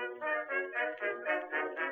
Thank 0.00 1.78
you. 1.78 1.89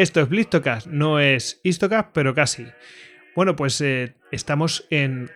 Esto 0.00 0.22
es 0.22 0.30
Blistocast, 0.30 0.86
no 0.86 1.20
es 1.20 1.60
Histocast, 1.62 2.08
pero 2.14 2.34
casi. 2.34 2.64
Bueno, 3.36 3.54
pues 3.54 3.78
eh, 3.82 4.14
estamos 4.30 4.86
en 4.88 5.28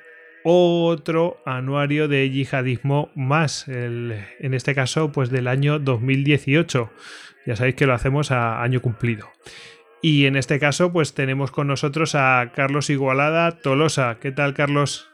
otro 0.43 1.37
anuario 1.45 2.09
de 2.09 2.31
yihadismo 2.31 3.11
más, 3.15 3.69
en 3.69 4.15
este 4.41 4.75
caso, 4.75 5.13
pues 5.13 5.29
del 5.29 5.49
año 5.49 5.79
2018. 5.79 6.91
Ya 7.45 7.57
sabéis 7.57 7.75
que 7.75 7.85
lo 7.85 7.93
hacemos 7.93 8.31
a 8.31 8.63
año 8.63 8.81
cumplido. 8.81 9.29
Y 10.01 10.25
en 10.25 10.35
este 10.35 10.59
caso, 10.59 10.91
pues 10.95 11.13
tenemos 11.13 11.51
con 11.51 11.67
nosotros 11.67 12.15
a 12.15 12.51
Carlos 12.55 12.89
Igualada 12.89 13.51
Tolosa. 13.59 14.17
¿Qué 14.19 14.33
tal, 14.33 14.55
Carlos? 14.55 15.11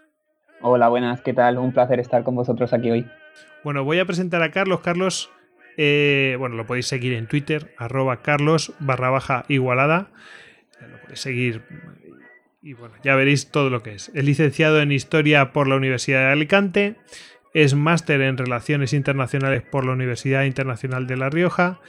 Hola, 0.61 0.87
buenas, 0.87 1.23
¿qué 1.23 1.34
tal? 1.34 1.59
Un 1.59 1.73
placer 1.73 1.98
estar 1.98 2.23
con 2.23 2.37
vosotros 2.37 2.73
aquí 2.73 2.93
hoy. 2.93 3.11
Bueno, 3.65 3.83
voy 3.83 3.98
a 3.98 4.05
presentar 4.05 4.45
a 4.45 4.53
Carlos. 4.53 4.78
Carlos 4.78 5.28
eh, 5.83 6.36
bueno, 6.39 6.56
lo 6.56 6.67
podéis 6.67 6.89
seguir 6.89 7.14
en 7.14 7.27
Twitter, 7.27 7.75
arroba 7.78 8.20
carlos 8.20 8.75
barra 8.81 9.09
baja 9.09 9.47
igualada. 9.48 10.11
Lo 10.78 11.00
podéis 11.00 11.20
seguir 11.20 11.62
y 12.61 12.75
bueno, 12.75 12.97
ya 13.03 13.14
veréis 13.14 13.50
todo 13.50 13.70
lo 13.70 13.83
que 13.83 13.95
es. 13.95 14.11
Es 14.14 14.22
licenciado 14.22 14.83
en 14.83 14.92
Historia 14.92 15.53
por 15.53 15.69
la 15.69 15.77
Universidad 15.77 16.20
de 16.20 16.33
Alicante, 16.33 16.97
es 17.55 17.75
máster 17.75 18.20
en 18.20 18.37
Relaciones 18.37 18.92
Internacionales 18.92 19.62
por 19.62 19.87
la 19.87 19.92
Universidad 19.92 20.45
Internacional 20.45 21.06
de 21.06 21.17
La 21.17 21.31
Rioja, 21.31 21.81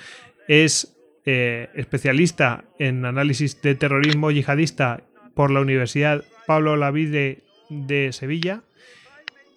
es 0.47 0.97
eh, 1.25 1.67
especialista 1.75 2.63
en 2.79 3.03
análisis 3.03 3.61
de 3.61 3.75
terrorismo 3.75 4.31
yihadista 4.31 5.03
por 5.35 5.51
la 5.51 5.59
Universidad 5.59 6.23
Pablo 6.47 6.77
Lavide 6.77 7.43
de 7.69 8.13
Sevilla 8.13 8.63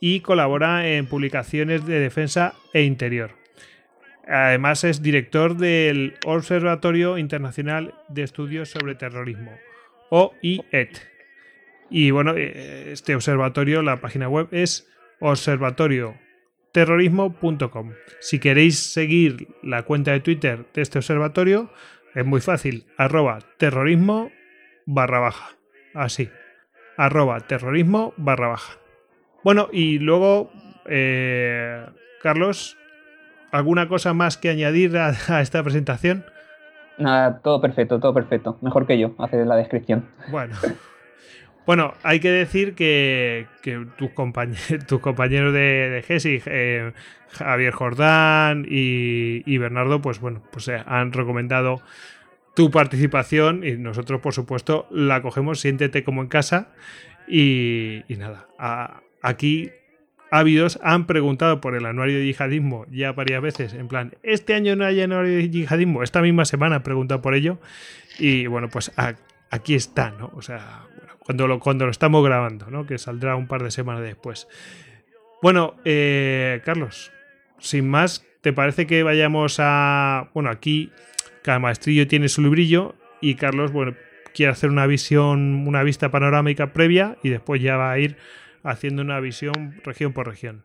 y 0.00 0.20
colabora 0.22 0.88
en 0.88 1.06
publicaciones 1.06 1.86
de 1.86 2.00
defensa 2.00 2.54
e 2.72 2.82
interior. 2.82 3.43
Además 4.26 4.84
es 4.84 5.02
director 5.02 5.54
del 5.56 6.14
Observatorio 6.24 7.18
Internacional 7.18 7.94
de 8.08 8.22
Estudios 8.22 8.70
sobre 8.70 8.94
Terrorismo, 8.94 9.52
OIET. 10.10 11.12
Y 11.90 12.10
bueno, 12.10 12.32
eh, 12.36 12.92
este 12.92 13.14
observatorio, 13.14 13.82
la 13.82 14.00
página 14.00 14.26
web 14.28 14.48
es 14.50 14.88
observatorioterrorismo.com. 15.20 17.92
Si 18.20 18.38
queréis 18.38 18.78
seguir 18.78 19.48
la 19.62 19.82
cuenta 19.82 20.12
de 20.12 20.20
Twitter 20.20 20.64
de 20.72 20.82
este 20.82 20.98
observatorio, 20.98 21.70
es 22.14 22.24
muy 22.24 22.40
fácil, 22.40 22.86
arroba 22.96 23.40
terrorismo 23.58 24.30
barra 24.86 25.18
baja. 25.18 25.56
Así, 25.92 26.30
arroba 26.96 27.40
terrorismo 27.40 28.14
barra 28.16 28.48
baja. 28.48 28.78
Bueno, 29.42 29.68
y 29.72 29.98
luego, 29.98 30.50
eh, 30.86 31.84
Carlos, 32.22 32.78
¿Alguna 33.54 33.86
cosa 33.86 34.14
más 34.14 34.36
que 34.36 34.50
añadir 34.50 34.96
a, 34.96 35.40
esta 35.40 35.62
presentación? 35.62 36.24
Nada, 36.98 37.38
todo 37.38 37.60
perfecto, 37.60 38.00
todo 38.00 38.12
perfecto. 38.12 38.58
Mejor 38.62 38.84
que 38.84 38.98
yo, 38.98 39.14
hacer 39.16 39.46
la 39.46 39.54
descripción. 39.54 40.08
Bueno. 40.32 40.56
Bueno, 41.64 41.94
hay 42.02 42.18
que 42.18 42.32
decir 42.32 42.74
que, 42.74 43.46
tus, 43.96 44.10
compañeros, 44.10 45.52
de, 45.52 45.88
de 45.88 46.02
GESI, 46.02 46.42
eh, 46.46 46.92
Javier 47.28 47.72
Jordán 47.72 48.66
y, 48.68 49.56
Bernardo, 49.58 50.02
pues 50.02 50.18
bueno, 50.18 50.42
pues 50.50 50.66
eh, 50.66 50.82
han 50.84 51.12
recomendado 51.12 51.80
tu 52.56 52.72
participación 52.72 53.64
y 53.64 53.76
nosotros, 53.76 54.20
por 54.20 54.34
supuesto, 54.34 54.88
la 54.90 55.22
cogemos, 55.22 55.60
siéntete 55.60 56.02
como 56.02 56.22
en 56.22 56.28
casa 56.28 56.72
y, 57.28 58.02
nada, 58.08 58.48
aquí 59.22 59.70
ávidos 60.34 60.78
han 60.82 61.06
preguntado 61.06 61.60
por 61.60 61.76
el 61.76 61.86
anuario 61.86 62.18
de 62.18 62.26
yihadismo 62.26 62.86
ya 62.90 63.12
varias 63.12 63.40
veces, 63.40 63.74
en 63.74 63.88
plan, 63.88 64.14
este 64.22 64.54
año 64.54 64.74
no 64.74 64.84
hay 64.84 65.00
anuario 65.00 65.36
de 65.36 65.48
yihadismo, 65.48 66.02
esta 66.02 66.20
misma 66.20 66.44
semana 66.44 66.76
han 66.76 66.82
preguntado 66.82 67.22
por 67.22 67.34
ello 67.34 67.58
y 68.18 68.46
bueno, 68.46 68.68
pues 68.68 68.92
aquí 69.50 69.74
está, 69.74 70.10
¿no? 70.10 70.32
O 70.34 70.42
sea, 70.42 70.82
cuando, 71.20 71.46
lo, 71.46 71.60
cuando 71.60 71.84
lo 71.84 71.90
estamos 71.90 72.24
grabando, 72.24 72.70
¿no? 72.70 72.86
Que 72.86 72.98
saldrá 72.98 73.36
un 73.36 73.46
par 73.46 73.62
de 73.62 73.70
semanas 73.70 74.02
después. 74.02 74.48
Bueno, 75.40 75.74
eh, 75.84 76.60
Carlos, 76.64 77.12
sin 77.58 77.88
más, 77.88 78.24
¿te 78.40 78.52
parece 78.52 78.86
que 78.86 79.02
vayamos 79.02 79.56
a... 79.58 80.30
Bueno, 80.34 80.50
aquí 80.50 80.90
cada 81.42 81.58
maestrillo 81.58 82.06
tiene 82.06 82.28
su 82.28 82.42
librillo 82.42 82.94
y 83.20 83.34
Carlos, 83.36 83.72
bueno, 83.72 83.94
quiere 84.34 84.52
hacer 84.52 84.70
una 84.70 84.86
visión, 84.86 85.66
una 85.66 85.82
vista 85.82 86.10
panorámica 86.10 86.72
previa 86.72 87.16
y 87.22 87.30
después 87.30 87.62
ya 87.62 87.76
va 87.76 87.92
a 87.92 87.98
ir 87.98 88.16
haciendo 88.64 89.02
una 89.02 89.20
visión 89.20 89.74
región 89.84 90.12
por 90.12 90.26
región. 90.26 90.64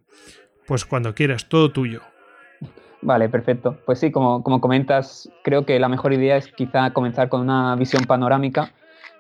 Pues 0.66 0.86
cuando 0.86 1.14
quieras, 1.14 1.48
todo 1.48 1.72
tuyo. 1.72 2.02
Vale, 3.02 3.30
perfecto. 3.30 3.78
Pues 3.86 4.00
sí, 4.00 4.12
como, 4.12 4.44
como 4.44 4.60
comentas, 4.60 5.30
creo 5.44 5.66
que 5.66 5.80
la 5.80 5.88
mejor 5.88 6.14
idea 6.14 6.38
es 6.38 6.48
quizá 6.48 6.92
comenzar 6.92 7.30
con 7.30 7.42
una 7.42 7.76
visión 7.76 8.06
panorámica 8.06 8.74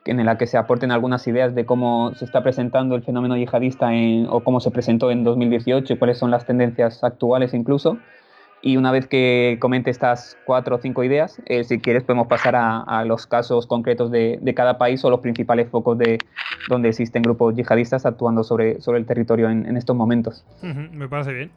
en 0.06 0.26
la 0.26 0.38
que 0.38 0.48
se 0.48 0.58
aporten 0.58 0.92
algunas 0.92 1.28
ideas 1.28 1.54
de 1.56 1.66
cómo 1.66 2.14
se 2.16 2.26
está 2.26 2.42
presentando 2.42 2.96
el 2.96 3.04
fenómeno 3.04 3.38
yihadista 3.38 3.90
o 4.30 4.44
cómo 4.44 4.60
se 4.60 4.72
presentó 4.72 5.12
en 5.12 5.24
2018 5.24 5.94
y 5.94 5.98
cuáles 5.98 6.18
son 6.18 6.32
las 6.32 6.46
tendencias 6.46 7.04
actuales 7.04 7.54
incluso 7.54 7.98
y 8.62 8.78
una 8.78 8.92
vez 8.92 9.08
que 9.08 9.58
comente 9.60 9.90
estas 9.90 10.38
cuatro 10.46 10.76
o 10.76 10.80
cinco 10.80 11.04
ideas, 11.04 11.42
eh, 11.46 11.64
si 11.64 11.80
quieres 11.80 12.04
podemos 12.04 12.28
pasar 12.28 12.56
a, 12.56 13.06
los 13.06 13.26
casos 13.26 13.68
concretos 13.68 14.12
de, 14.12 14.40
cada 14.56 14.78
país 14.78 15.04
o 15.06 15.10
los 15.10 15.22
principales 15.22 15.70
focos 15.70 15.98
de 15.98 16.18
donde 16.68 16.90
existen 16.90 17.22
grupos 17.22 17.56
yihadistas 17.56 18.06
actuando 18.06 18.44
sobre, 18.44 18.82
sobre 18.82 19.00
el 19.00 19.06
territorio 19.06 19.50
en, 19.50 19.78
estos 19.78 19.96
momentos. 19.96 20.46
me 20.62 21.08
parece 21.08 21.34
bien. 21.34 21.52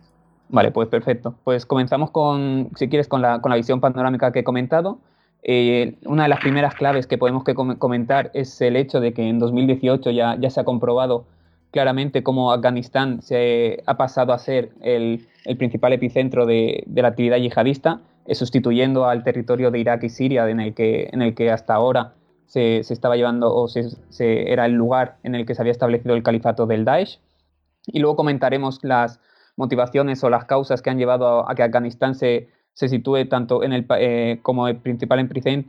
Vale, 0.48 0.70
pues 0.70 0.88
perfecto. 0.88 1.34
Pues 1.44 1.64
comenzamos 1.64 2.10
con, 2.10 2.70
si 2.76 2.88
quieres, 2.88 3.08
con 3.08 3.22
la, 3.22 3.40
con 3.40 3.50
la 3.50 3.56
visión 3.56 3.80
panorámica 3.80 4.32
que 4.32 4.40
he 4.40 4.44
comentado. 4.44 4.98
Eh, 5.42 5.96
una 6.04 6.24
de 6.24 6.28
las 6.28 6.40
primeras 6.40 6.74
claves 6.74 7.06
que 7.06 7.18
podemos 7.18 7.42
que 7.42 7.54
comentar 7.54 8.30
es 8.34 8.60
el 8.60 8.76
hecho 8.76 9.00
de 9.00 9.12
que 9.12 9.28
en 9.28 9.38
2018 9.38 10.10
ya, 10.10 10.36
ya 10.38 10.50
se 10.50 10.60
ha 10.60 10.64
comprobado 10.64 11.24
claramente 11.72 12.22
cómo 12.22 12.52
Afganistán 12.52 13.22
se 13.22 13.82
ha 13.86 13.96
pasado 13.96 14.32
a 14.32 14.38
ser 14.38 14.70
el, 14.82 15.26
principal 15.58 15.92
epicentro 15.92 16.46
de, 16.46 16.84
la 16.94 17.08
actividad 17.08 17.38
yihadista, 17.38 18.00
eh, 18.26 18.36
sustituyendo 18.36 19.06
al 19.06 19.24
territorio 19.24 19.72
de 19.72 19.80
Irak 19.80 20.04
y 20.04 20.08
Siria 20.10 20.48
en 20.48 20.60
el 20.60 20.74
que, 20.74 21.50
hasta 21.50 21.74
ahora 21.74 22.12
se, 22.46 22.78
estaba 22.78 23.16
llevando 23.16 23.52
o 23.52 23.66
se, 23.66 23.88
era 24.20 24.66
el 24.66 24.72
lugar 24.72 25.16
en 25.24 25.34
el 25.34 25.46
que 25.46 25.54
se 25.54 25.62
había 25.62 25.72
establecido 25.72 26.14
el 26.14 26.22
califato 26.22 26.66
del 26.66 26.84
Daesh. 26.84 27.18
Y 27.86 27.98
luego 27.98 28.16
comentaremos 28.16 28.78
las 28.84 29.18
motivaciones 29.56 30.22
o 30.22 30.30
las 30.30 30.44
causas 30.44 30.82
que 30.82 30.90
han 30.90 30.98
llevado 30.98 31.48
a, 31.50 31.54
que 31.54 31.62
Afganistán 31.62 32.14
se, 32.14 32.48
sitúe 32.74 33.24
tanto 33.28 33.64
en 33.64 33.72
el, 33.72 33.86
eh, 33.98 34.38
como 34.42 34.68
el 34.68 34.76
principal 34.76 35.18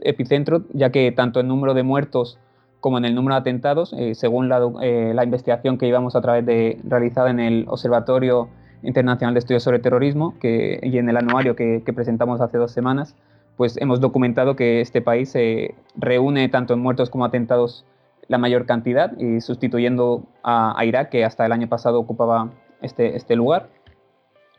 epicentro, 0.01 0.63
ya 0.73 0.91
que 0.91 1.11
tanto 1.13 1.39
el 1.39 1.47
número 1.47 1.73
de 1.73 1.83
muertos 1.83 2.37
como 2.83 2.97
en 2.97 3.05
el 3.05 3.15
número 3.15 3.35
de 3.35 3.39
atentados, 3.39 3.93
eh, 3.93 4.13
según 4.13 4.51
eh, 4.81 5.13
la, 5.15 5.23
investigación 5.23 5.77
que 5.77 5.87
íbamos 5.87 6.17
a 6.17 6.21
través 6.21 6.45
de 6.45 6.81
realizada 6.83 7.29
en 7.29 7.39
el 7.39 7.63
Observatorio 7.69 8.49
Internacional 8.81 9.33
de 9.33 9.39
Estudios 9.39 9.63
sobre 9.63 9.79
Terrorismo 9.79 10.37
que, 10.37 10.81
y 10.83 10.97
en 10.97 11.07
el 11.07 11.15
anuario 11.15 11.55
que, 11.55 11.81
presentamos 11.95 12.41
hace 12.41 12.57
dos 12.57 12.73
semanas, 12.73 13.15
pues 13.55 13.77
hemos 13.77 14.01
documentado 14.01 14.57
que 14.57 14.81
este 14.81 15.01
país 15.01 15.29
se 15.29 15.75
reúne 15.95 16.49
tanto 16.49 16.73
en 16.73 16.81
muertos 16.81 17.09
como 17.09 17.23
atentados 17.23 17.85
la 18.27 18.37
mayor 18.37 18.65
cantidad 18.65 19.17
y 19.17 19.39
sustituyendo 19.39 20.25
a, 20.43 20.77
Irak, 20.83 21.09
que 21.09 21.23
hasta 21.23 21.45
el 21.45 21.53
año 21.53 21.69
pasado 21.69 22.01
ocupaba 22.01 22.51
este, 22.81 23.15
este 23.15 23.37
lugar. 23.37 23.69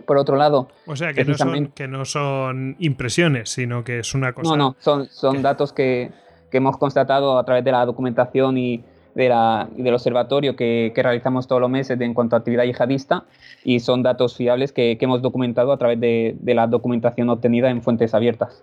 Por 0.07 0.17
otro 0.17 0.37
lado... 0.37 0.69
O 0.87 0.97
sea, 0.97 1.13
que, 1.13 1.27
no 1.27 1.35
son, 1.35 1.67
que 1.67 1.89
no 1.89 2.07
son 2.07 2.77
impresiones, 2.79 3.51
sino 3.51 3.85
que 3.85 3.99
es 3.99 4.15
una 4.15 4.33
cosa... 4.33 4.49
No, 4.49 4.57
no, 4.57 4.77
son, 4.79 5.11
son 5.11 5.43
datos 5.43 5.75
que, 5.75 6.11
que 6.55 6.59
hemos 6.59 6.77
constatado 6.77 7.37
a 7.37 7.45
través 7.45 7.65
de 7.65 7.73
la 7.73 7.85
documentación 7.85 8.57
y, 8.57 8.81
de 9.17 9.29
la, 9.29 9.69
del 9.77 9.93
observatorio 9.93 10.55
que, 10.55 10.93
que, 10.95 11.03
realizamos 11.03 11.49
todos 11.49 11.61
los 11.61 11.69
meses 11.69 12.01
en 12.01 12.15
cuanto 12.15 12.37
a 12.37 12.39
actividad 12.39 12.63
yihadista 12.63 13.25
y 13.65 13.81
son 13.81 14.05
datos 14.05 14.37
fiables 14.37 14.71
que, 14.71 14.97
que 14.97 15.05
hemos 15.05 15.21
documentado 15.21 15.73
a 15.73 15.79
través 15.79 15.99
de, 15.99 16.37
de, 16.39 16.55
la 16.55 16.69
documentación 16.69 17.29
obtenida 17.29 17.71
en 17.71 17.83
fuentes 17.83 18.15
abiertas. 18.15 18.63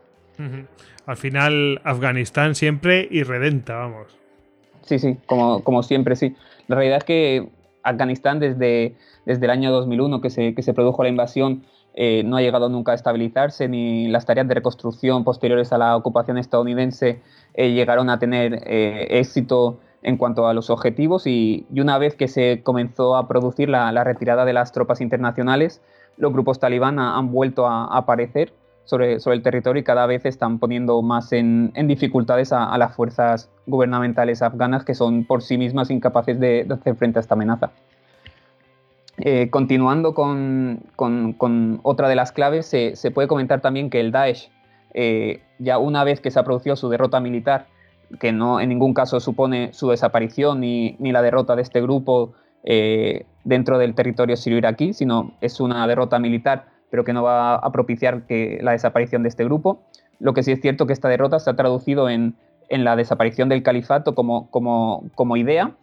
Al 1.06 1.18
final, 1.18 1.82
Afganistán 1.84 2.56
siempre 2.56 3.10
irredenta, 3.12 3.76
vamos. 3.76 4.18
Sí, 4.84 4.98
sí, 4.98 5.18
como, 5.26 5.62
como 5.62 5.84
siempre, 5.84 6.16
sí. 6.16 6.34
La 6.70 6.78
realidad 6.78 7.00
es 7.00 7.04
que 7.04 7.50
Afganistán 7.84 8.40
desde, 8.40 8.96
desde 9.26 9.44
el 9.44 9.52
año 9.52 9.70
2001 9.70 10.22
que 10.22 10.30
se, 10.30 10.56
que 10.56 10.64
se 10.64 10.74
produjo 10.74 11.04
la 11.04 11.10
invasión 11.10 11.66
eh, 11.94 12.24
no 12.24 12.38
ha 12.38 12.42
llegado 12.42 12.70
nunca 12.70 12.94
a 12.94 12.96
estabilizarse, 12.96 13.68
ni 13.68 14.08
las 14.08 14.26
tareas 14.26 14.48
de 14.48 14.54
reconstrucción 14.54 15.24
posteriores 15.24 15.74
a 15.74 15.78
la 15.78 15.96
ocupación 15.96 16.38
estadounidense 16.38 17.22
eh, 17.54 17.72
llegaron 17.74 18.10
a 18.10 18.18
tener 18.18 18.64
eh, 18.66 19.08
éxito 19.20 19.80
en 20.02 20.18
cuanto 20.18 20.48
a 20.48 20.54
los 20.54 20.70
objetivos 20.70 21.28
y, 21.28 21.68
una 21.76 21.98
vez 21.98 22.16
que 22.16 22.28
se 22.28 22.62
comenzó 22.64 23.16
a 23.18 23.28
producir 23.28 23.70
la, 23.70 24.04
retirada 24.04 24.46
de 24.46 24.54
las 24.54 24.72
tropas 24.72 25.02
internacionales, 25.02 25.82
los 26.18 26.32
grupos 26.32 26.60
talibán 26.60 26.98
han 26.98 27.32
vuelto 27.32 27.68
a, 27.68 27.86
aparecer 27.96 28.54
sobre, 28.86 29.20
sobre, 29.20 29.36
el 29.36 29.44
territorio 29.44 29.82
y 29.82 29.84
cada 29.84 30.06
vez 30.08 30.26
están 30.26 30.60
poniendo 30.60 31.02
más 31.02 31.32
en, 31.34 31.72
dificultades 31.88 32.52
a, 32.52 32.76
las 32.78 32.96
fuerzas 32.96 33.52
gubernamentales 33.68 34.42
afganas 34.42 34.86
que 34.86 34.96
son 34.96 35.26
por 35.26 35.44
sí 35.44 35.58
mismas 35.58 35.92
incapaces 35.92 36.40
de, 36.40 36.66
hacer 36.70 36.96
frente 36.96 37.20
a 37.20 37.22
esta 37.22 37.36
amenaza. 37.36 37.72
Eh, 39.24 39.52
continuando 39.52 40.16
con, 40.16 41.80
otra 41.84 42.10
de 42.10 42.16
las 42.16 42.32
claves, 42.32 42.66
se, 42.66 43.12
puede 43.12 43.28
comentar 43.28 43.62
también 43.62 43.92
que 43.92 44.00
el 44.00 44.12
Daesh, 44.12 44.50
eh, 44.96 45.42
ya 45.60 45.78
una 45.78 46.04
vez 46.04 46.20
que 46.22 46.32
se 46.32 46.40
ha 46.40 46.44
producido 46.44 46.76
su 46.76 46.90
derrota 46.90 47.20
militar, 47.20 47.68
que 48.20 48.32
no 48.32 48.60
en 48.60 48.70
ningún 48.70 48.96
caso 48.96 49.20
supone 49.20 49.74
su 49.74 49.90
desaparición 49.90 50.60
ni, 50.60 50.98
la 51.00 51.22
derrota 51.22 51.56
de 51.56 51.62
este 51.62 51.82
grupo 51.82 52.34
eh, 52.64 53.28
dentro 53.44 53.78
del 53.78 53.94
territorio 53.94 54.36
sirio-iraquí, 54.36 54.94
sino 54.94 55.34
es 55.40 55.60
una 55.60 55.86
derrota 55.86 56.18
militar, 56.18 56.66
pero 56.90 57.04
que 57.04 57.14
no 57.14 57.22
va 57.22 57.56
a 57.56 57.72
propiciar 57.72 58.26
que 58.26 58.58
la 58.64 58.72
desaparición 58.72 59.22
de 59.22 59.30
este 59.30 59.44
grupo. 59.44 59.84
Lo 60.20 60.34
que 60.34 60.42
sí 60.42 60.52
es 60.52 60.62
cierto 60.62 60.88
que 60.88 60.94
esta 60.94 61.10
derrota 61.10 61.40
se 61.40 61.52
ha 61.52 61.56
traducido 61.56 62.10
en, 62.10 62.36
la 62.70 62.96
desaparición 62.96 63.50
del 63.50 63.62
califato 63.62 64.16
como 64.16 65.38
idea, 65.38 65.76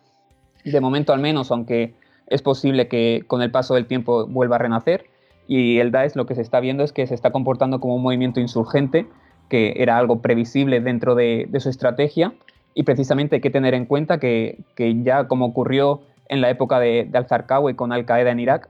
de 0.65 0.81
momento 0.81 1.13
al 1.13 1.21
menos, 1.21 1.53
aunque 1.53 1.95
es 2.29 2.43
posible 2.43 2.89
que 2.89 3.25
con 3.27 3.43
el 3.43 3.51
paso 3.51 3.75
del 3.75 3.87
tiempo 3.87 4.27
vuelva 4.27 4.57
a 4.57 4.59
renacer. 4.61 5.07
Y 5.47 5.79
el 5.79 5.91
Daesh 5.91 6.15
lo 6.15 6.27
que 6.27 6.35
se 6.35 6.43
está 6.43 6.61
viendo 6.61 6.85
es 6.85 6.93
que 6.93 7.07
se 7.07 7.15
está 7.15 7.31
comportando 7.31 7.81
como 7.81 7.97
un 7.97 8.03
movimiento 8.03 8.39
insurgente 8.39 9.07
que 9.49 9.75
era 9.77 9.99
algo 9.99 10.21
previsible 10.21 10.81
dentro 10.81 11.15
de, 11.15 11.49
su 11.59 11.69
estrategia 11.69 12.33
y 12.75 12.83
precisamente 12.85 13.37
hay 13.37 13.41
que 13.41 13.51
tener 13.51 13.75
en 13.75 13.87
cuenta 13.87 14.19
que, 14.19 14.63
ya 15.03 15.27
como 15.27 15.47
ocurrió 15.47 16.03
en 16.29 16.41
la 16.41 16.51
época 16.51 16.79
de, 16.79 17.09
Al-Zarqawi 17.13 17.75
con 17.75 17.93
Al-Qaeda 17.93 18.31
en 18.31 18.41
Irak, 18.41 18.69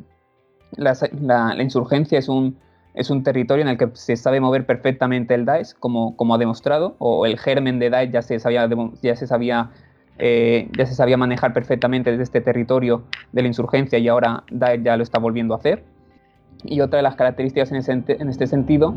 la, 0.77 1.57
insurgencia 1.61 2.19
es 2.19 2.29
un, 2.29 2.57
es 2.95 3.11
un 3.11 3.23
territorio 3.23 3.63
en 3.63 3.69
el 3.69 3.79
que 3.79 3.89
se 3.95 4.17
sabe 4.17 4.41
mover 4.41 4.67
perfectamente 4.67 5.35
el 5.35 5.45
Daesh, 5.45 5.75
como, 5.75 6.17
como 6.17 6.35
ha 6.35 6.39
demostrado, 6.39 6.95
o 6.99 7.27
el 7.27 7.39
germen 7.39 7.79
de 7.79 7.91
Daesh 7.91 8.13
ya 8.13 8.23
se 8.23 8.39
sabía, 8.39 8.69
ya 9.03 9.17
se 9.17 9.27
sabía, 9.27 9.71
eh, 10.19 10.69
ya 10.77 10.87
se 10.87 10.95
sabía 10.95 11.17
manejar 11.17 11.53
perfectamente 11.53 12.11
desde 12.11 12.25
este 12.25 12.41
territorio 12.41 13.05
de 13.33 13.43
la 13.43 13.49
insurgencia 13.49 13.99
y 13.99 14.09
ahora 14.09 14.45
Daesh 14.51 14.83
ya 14.83 14.97
lo 14.97 15.03
está 15.03 15.19
volviendo 15.19 15.55
a 15.55 15.59
hacer. 15.59 15.85
Y 16.65 16.81
otra 16.81 16.97
de 16.97 17.03
las 17.05 17.15
características 17.15 17.71
en, 17.71 18.29
este 18.29 18.47
sentido 18.49 18.95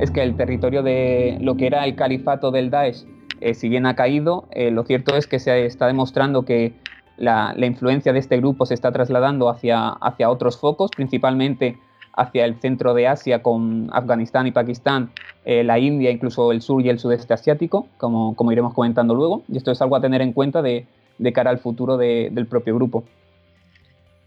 es 0.00 0.10
que 0.10 0.22
el 0.22 0.36
territorio 0.36 0.82
de 0.82 1.36
lo 1.40 1.56
que 1.56 1.66
era 1.66 1.84
el 1.84 1.96
califato 1.96 2.50
del 2.50 2.70
Daesh, 2.70 3.04
eh, 3.40 3.52
si 3.52 3.68
bien 3.68 3.84
ha 3.84 3.94
caído, 3.94 4.48
eh, 4.52 4.70
lo 4.70 4.84
cierto 4.84 5.14
es 5.16 5.26
que 5.26 5.38
se 5.38 5.66
está 5.66 5.86
demostrando 5.86 6.46
que 6.46 6.72
la, 7.18 7.54
influencia 7.58 8.14
de 8.14 8.18
este 8.18 8.38
grupo 8.38 8.64
se 8.64 8.72
está 8.74 8.90
trasladando 8.90 9.50
hacia, 9.50 9.88
hacia 9.88 10.30
otros 10.30 10.58
focos, 10.58 10.90
principalmente 10.96 11.78
hacia 12.16 12.44
el 12.44 12.60
centro 12.60 12.94
de 12.94 13.08
Asia 13.08 13.42
con 13.42 13.88
Afganistán 13.92 14.46
y 14.46 14.52
Pakistán, 14.52 15.10
eh, 15.44 15.64
la 15.64 15.78
India, 15.78 16.10
incluso 16.10 16.52
el 16.52 16.62
sur 16.62 16.84
y 16.84 16.88
el 16.88 16.98
sudeste 16.98 17.34
asiático, 17.34 17.88
como, 17.96 18.36
como 18.36 18.52
iremos 18.52 18.74
comentando 18.74 19.14
luego. 19.14 19.42
Y 19.48 19.56
esto 19.56 19.70
es 19.72 19.82
algo 19.82 19.96
a 19.96 20.00
tener 20.00 20.22
en 20.22 20.32
cuenta 20.32 20.62
de, 20.62 20.86
de 21.18 21.32
cara 21.32 21.50
al 21.50 21.58
futuro 21.58 21.96
del 21.96 22.46
propio 22.46 22.74
grupo. 22.74 23.04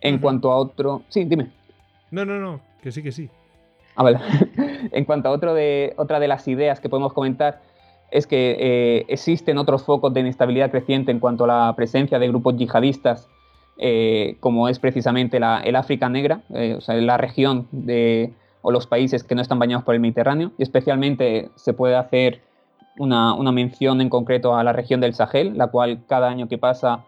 En 0.01 0.19
cuanto 0.19 0.51
a 0.51 0.57
otro... 0.57 1.01
Sí, 1.09 1.23
dime. 1.25 1.49
No, 2.11 2.23
no, 2.23 2.39
no, 2.39 2.59
que 2.81 2.91
sí, 2.91 3.01
que 3.01 3.11
sí. 3.11 3.29
Ah, 3.95 4.11
en 4.91 5.05
cuanto 5.05 5.29
a 5.29 5.31
otro 5.31 5.53
de, 5.53 5.93
otra 5.97 6.19
de 6.19 6.27
las 6.27 6.47
ideas 6.47 6.79
que 6.79 6.89
podemos 6.89 7.13
comentar, 7.13 7.61
es 8.11 8.27
que 8.27 8.55
eh, 8.59 9.05
existen 9.09 9.57
otros 9.57 9.83
focos 9.83 10.13
de 10.13 10.21
inestabilidad 10.21 10.71
creciente 10.71 11.11
en 11.11 11.19
cuanto 11.19 11.45
a 11.45 11.47
la 11.47 11.73
presencia 11.75 12.19
de 12.19 12.27
grupos 12.27 12.55
yihadistas, 12.55 13.27
eh, 13.77 14.37
como 14.39 14.69
es 14.69 14.79
precisamente 14.79 15.39
la, 15.39 15.59
el 15.59 15.75
África 15.75 16.09
Negra, 16.09 16.41
eh, 16.53 16.75
o 16.77 16.81
sea, 16.81 16.95
la 16.95 17.17
región 17.17 17.67
de, 17.71 18.33
o 18.61 18.71
los 18.71 18.87
países 18.87 19.23
que 19.23 19.35
no 19.35 19.41
están 19.41 19.59
bañados 19.59 19.83
por 19.83 19.95
el 19.95 20.01
Mediterráneo, 20.01 20.51
y 20.57 20.63
especialmente 20.63 21.49
se 21.55 21.73
puede 21.73 21.95
hacer 21.95 22.41
una, 22.97 23.33
una 23.33 23.51
mención 23.51 24.01
en 24.01 24.09
concreto 24.09 24.55
a 24.55 24.63
la 24.63 24.73
región 24.73 25.01
del 25.01 25.13
Sahel, 25.13 25.57
la 25.57 25.67
cual 25.67 26.03
cada 26.07 26.29
año 26.29 26.47
que 26.47 26.57
pasa 26.57 27.05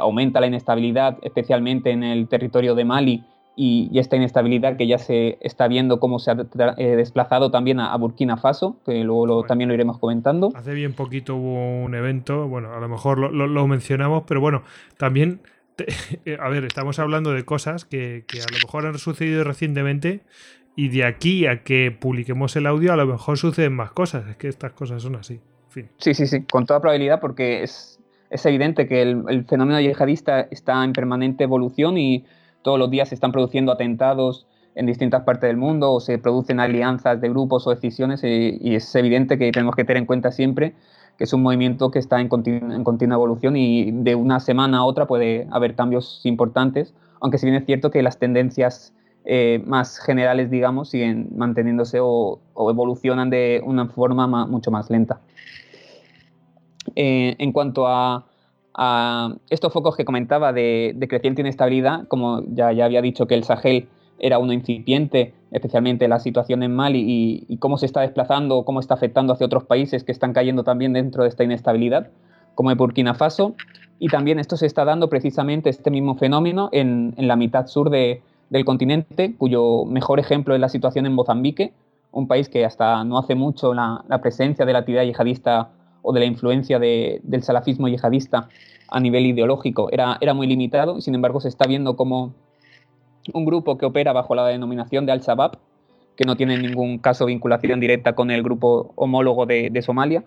aumenta 0.00 0.40
la 0.40 0.48
inestabilidad, 0.48 1.18
especialmente 1.22 1.90
en 1.92 2.02
el 2.02 2.26
territorio 2.26 2.74
de 2.74 2.84
Mali 2.84 3.22
y, 3.58 3.98
esta 3.98 4.14
inestabilidad 4.14 4.76
que 4.76 4.86
ya 4.86 4.98
se 4.98 5.36
está 5.40 5.66
viendo 5.66 5.98
cómo 5.98 6.20
se 6.20 6.30
ha 6.30 6.36
eh, 6.76 6.94
desplazado 6.94 7.50
también 7.50 7.80
a, 7.80 7.96
Burkina 7.96 8.36
Faso, 8.36 8.76
que 8.86 9.02
luego 9.02 9.42
también 9.42 9.66
lo 9.68 9.74
iremos 9.74 9.98
comentando. 9.98 10.52
Hace 10.54 10.72
bien 10.74 10.94
poquito 10.94 11.34
hubo 11.34 11.82
un 11.84 11.92
evento, 11.96 12.46
bueno, 12.46 12.72
a 12.72 12.78
lo 12.78 12.88
mejor 12.88 13.18
lo, 13.18 13.66
mencionamos, 13.66 14.22
pero 14.28 14.40
bueno, 14.40 14.62
también, 14.96 15.40
eh, 15.40 15.57
a 16.40 16.48
ver, 16.48 16.64
estamos 16.64 16.98
hablando 16.98 17.32
de 17.32 17.44
cosas 17.44 17.84
que, 17.84 18.24
a 18.32 18.52
lo 18.52 18.58
mejor 18.58 18.86
han 18.86 18.98
sucedido 18.98 19.44
recientemente 19.44 20.20
y 20.76 20.88
de 20.88 21.04
aquí 21.04 21.46
a 21.46 21.62
que 21.64 21.90
publiquemos 21.90 22.54
el 22.56 22.66
audio 22.66 22.92
a 22.92 22.96
lo 22.96 23.06
mejor 23.06 23.38
suceden 23.38 23.74
más 23.74 23.92
cosas, 23.92 24.28
es 24.28 24.36
que 24.36 24.48
estas 24.48 24.72
cosas 24.72 25.02
son 25.02 25.16
así. 25.16 25.40
Sí, 25.98 26.14
sí, 26.14 26.26
sí, 26.26 26.44
con 26.44 26.66
toda 26.66 26.80
probabilidad 26.80 27.20
porque 27.20 27.62
es, 27.62 28.00
es 28.30 28.44
evidente 28.46 28.88
que 28.88 29.02
el, 29.02 29.24
el 29.28 29.44
fenómeno 29.44 29.80
yihadista 29.80 30.40
está 30.50 30.82
en 30.84 30.92
permanente 30.92 31.44
evolución 31.44 31.98
y 31.98 32.24
todos 32.62 32.78
los 32.78 32.90
días 32.90 33.10
se 33.10 33.14
están 33.14 33.32
produciendo 33.32 33.70
atentados 33.70 34.46
en 34.78 34.86
distintas 34.86 35.24
partes 35.24 35.48
del 35.48 35.56
mundo 35.56 35.92
o 35.92 36.00
se 36.00 36.18
producen 36.18 36.60
alianzas 36.60 37.20
de 37.20 37.28
grupos 37.28 37.66
o 37.66 37.70
decisiones 37.70 38.22
y, 38.22 38.76
es 38.76 38.94
evidente 38.94 39.36
que 39.36 39.50
tenemos 39.50 39.74
que 39.74 39.84
tener 39.84 39.98
en 39.98 40.06
cuenta 40.06 40.30
siempre 40.30 40.74
que 41.18 41.24
es 41.24 41.32
un 41.32 41.42
movimiento 41.42 41.90
que 41.90 41.98
está 41.98 42.20
en, 42.20 42.28
continua 42.28 43.16
evolución 43.16 43.56
y 43.56 43.90
de 43.90 44.14
una 44.14 44.40
semana 44.40 44.78
a 44.78 44.84
otra 44.84 45.06
puede 45.06 45.46
haber 45.50 45.74
cambios 45.74 46.20
importantes, 46.24 46.94
aunque 47.20 47.36
si 47.38 47.46
bien 47.46 47.56
es 47.56 47.66
cierto 47.66 47.90
que 47.90 48.02
las 48.02 48.18
tendencias 48.18 48.94
eh, 49.24 49.62
más 49.66 49.98
generales, 49.98 50.50
digamos, 50.50 50.88
siguen 50.88 51.28
manteniéndose 51.36 51.98
o, 52.00 52.40
evolucionan 52.56 53.28
de 53.28 53.60
una 53.66 53.86
forma 53.88 54.26
mucho 54.46 54.70
más 54.70 54.88
lenta. 54.90 55.20
Eh, 56.94 57.34
en 57.38 57.52
cuanto 57.52 57.86
a 57.86 58.24
a 58.80 59.34
estos 59.50 59.72
focos 59.72 59.96
que 59.96 60.04
comentaba 60.04 60.52
de, 60.52 60.96
creciente 61.08 61.40
inestabilidad, 61.40 62.06
como 62.06 62.44
ya, 62.46 62.70
ya 62.70 62.84
había 62.84 63.02
dicho 63.02 63.26
que 63.26 63.34
el 63.34 63.42
Sahel 63.42 63.88
era 64.20 64.38
uno 64.38 64.52
incipiente, 64.52 65.34
especialmente 65.50 66.08
la 66.08 66.20
situación 66.20 66.62
en 66.62 66.74
Mali 66.74 67.44
y, 67.48 67.56
cómo 67.58 67.78
se 67.78 67.86
está 67.86 68.00
desplazando, 68.00 68.64
cómo 68.64 68.80
está 68.80 68.94
afectando 68.94 69.32
hacia 69.32 69.46
otros 69.46 69.64
países 69.64 70.04
que 70.04 70.12
están 70.12 70.32
cayendo 70.32 70.64
también 70.64 70.92
dentro 70.92 71.22
de 71.22 71.28
esta 71.28 71.44
inestabilidad, 71.44 72.10
como 72.54 72.70
en 72.70 72.78
Burkina 72.78 73.14
Faso. 73.14 73.54
Y 73.98 74.08
también 74.08 74.38
esto 74.38 74.56
se 74.56 74.66
está 74.66 74.84
dando 74.84 75.08
precisamente 75.08 75.70
este 75.70 75.90
mismo 75.90 76.14
fenómeno 76.14 76.68
en, 76.72 77.14
la 77.16 77.36
mitad 77.36 77.66
sur 77.66 77.90
del 77.90 78.64
continente, 78.64 79.34
cuyo 79.36 79.84
mejor 79.84 80.20
ejemplo 80.20 80.54
es 80.54 80.60
la 80.60 80.68
situación 80.68 81.06
en 81.06 81.14
Mozambique, 81.14 81.72
un 82.12 82.26
país 82.26 82.48
que 82.48 82.64
hasta 82.64 83.04
no 83.04 83.18
hace 83.18 83.34
mucho 83.34 83.74
la, 83.74 84.04
la 84.08 84.20
presencia 84.20 84.64
de 84.64 84.72
la 84.72 84.80
actividad 84.80 85.02
yihadista 85.02 85.70
o 86.02 86.12
de 86.12 86.20
la 86.20 86.26
influencia 86.26 86.78
del 86.78 87.42
salafismo 87.42 87.88
yihadista 87.88 88.48
a 88.88 89.00
nivel 89.00 89.26
ideológico 89.26 89.90
era, 89.92 90.16
era 90.20 90.34
muy 90.34 90.46
limitado 90.46 90.96
y 90.96 91.02
sin 91.02 91.14
embargo 91.14 91.40
se 91.40 91.48
está 91.48 91.66
viendo 91.66 91.96
como 91.96 92.32
un 93.32 93.44
grupo 93.44 93.78
que 93.78 93.86
opera 93.86 94.12
bajo 94.12 94.34
la 94.34 94.46
denominación 94.46 95.06
de 95.06 95.12
Al-Shabaab, 95.12 95.58
que 96.16 96.24
no 96.24 96.36
tiene 96.36 96.58
ningún 96.58 96.98
caso 96.98 97.24
de 97.24 97.32
vinculación 97.32 97.80
directa 97.80 98.14
con 98.14 98.30
el 98.30 98.42
grupo 98.42 98.92
homólogo 98.96 99.46
de, 99.46 99.82
Somalia, 99.82 100.24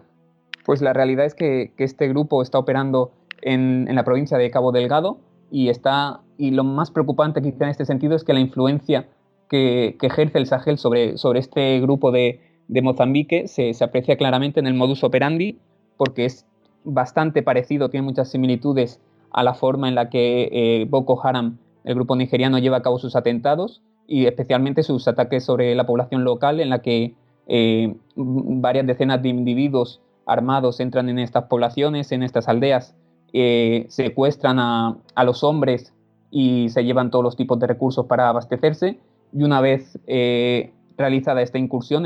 pues 0.66 0.82
la 0.82 0.94
realidad 0.94 1.26
es 1.26 1.36
que, 1.36 1.74
este 1.78 2.08
grupo 2.08 2.42
está 2.42 2.60
operando 2.60 3.12
en, 3.42 3.94
la 3.94 4.04
provincia 4.04 4.38
de 4.38 4.50
Cabo 4.52 4.72
Delgado 4.72 5.18
y, 5.52 5.70
está, 5.70 6.22
y 6.38 6.52
lo 6.52 6.64
más 6.64 6.92
preocupante 6.92 7.42
quizá 7.42 7.66
en 7.66 7.72
este 7.72 7.86
sentido 7.86 8.16
es 8.16 8.24
que 8.24 8.34
la 8.34 8.40
influencia 8.40 9.08
que, 9.50 9.98
ejerce 10.02 10.38
el 10.38 10.46
Sahel 10.46 10.78
sobre, 10.78 11.18
sobre 11.18 11.40
este 11.40 11.80
grupo 11.82 12.12
de, 12.12 12.40
de 12.68 12.82
Mozambique 12.82 13.48
se, 13.48 13.74
se, 13.74 13.84
aprecia 13.84 14.16
claramente 14.16 14.62
en 14.62 14.68
el 14.68 14.74
modus 14.74 15.04
operandi 15.04 15.60
porque 15.98 16.26
es 16.26 16.46
bastante 16.84 17.44
parecido, 17.44 17.90
tiene 17.90 18.06
muchas 18.06 18.32
similitudes 18.32 19.02
a 19.32 19.44
la 19.44 19.54
forma 19.54 19.88
en 19.88 19.96
la 19.96 20.10
que 20.10 20.50
eh, 20.52 20.86
Boko 20.90 21.20
Haram, 21.24 21.58
el 21.84 21.96
grupo 21.96 22.16
nigeriano, 22.16 22.60
lleva 22.60 22.78
a 22.78 22.82
cabo 22.82 23.00
sus 23.00 23.16
atentados 23.16 23.82
y 24.08 24.26
especialmente 24.26 24.84
sus 24.84 25.08
ataques 25.08 25.44
sobre 25.44 25.74
la 25.76 25.86
población 25.86 26.24
local 26.24 26.60
en 26.60 26.70
la 26.70 26.80
que 26.82 27.16
eh, 27.48 27.96
varias 28.16 28.86
decenas 28.86 29.22
de 29.22 29.30
individuos 29.30 30.02
armados 30.26 30.80
entran 30.80 31.10
en 31.10 31.20
estas 31.20 31.46
poblaciones, 31.46 32.12
en 32.12 32.24
estas 32.24 32.48
aldeas, 32.48 32.96
eh, 33.34 33.86
secuestran 33.90 34.60
a, 34.60 34.98
los 35.24 35.44
hombres 35.44 35.94
y 36.30 36.70
se 36.70 36.84
llevan 36.84 37.12
todos 37.12 37.24
los 37.24 37.36
tipos 37.36 37.60
de 37.60 37.68
recursos 37.68 38.06
para 38.06 38.30
abastecerse. 38.30 39.00
Y 39.34 39.44
una 39.44 39.62
vez 39.62 39.98
eh, 40.08 40.72
realizada 40.98 41.42
esta 41.42 41.58
incursión 41.58 42.06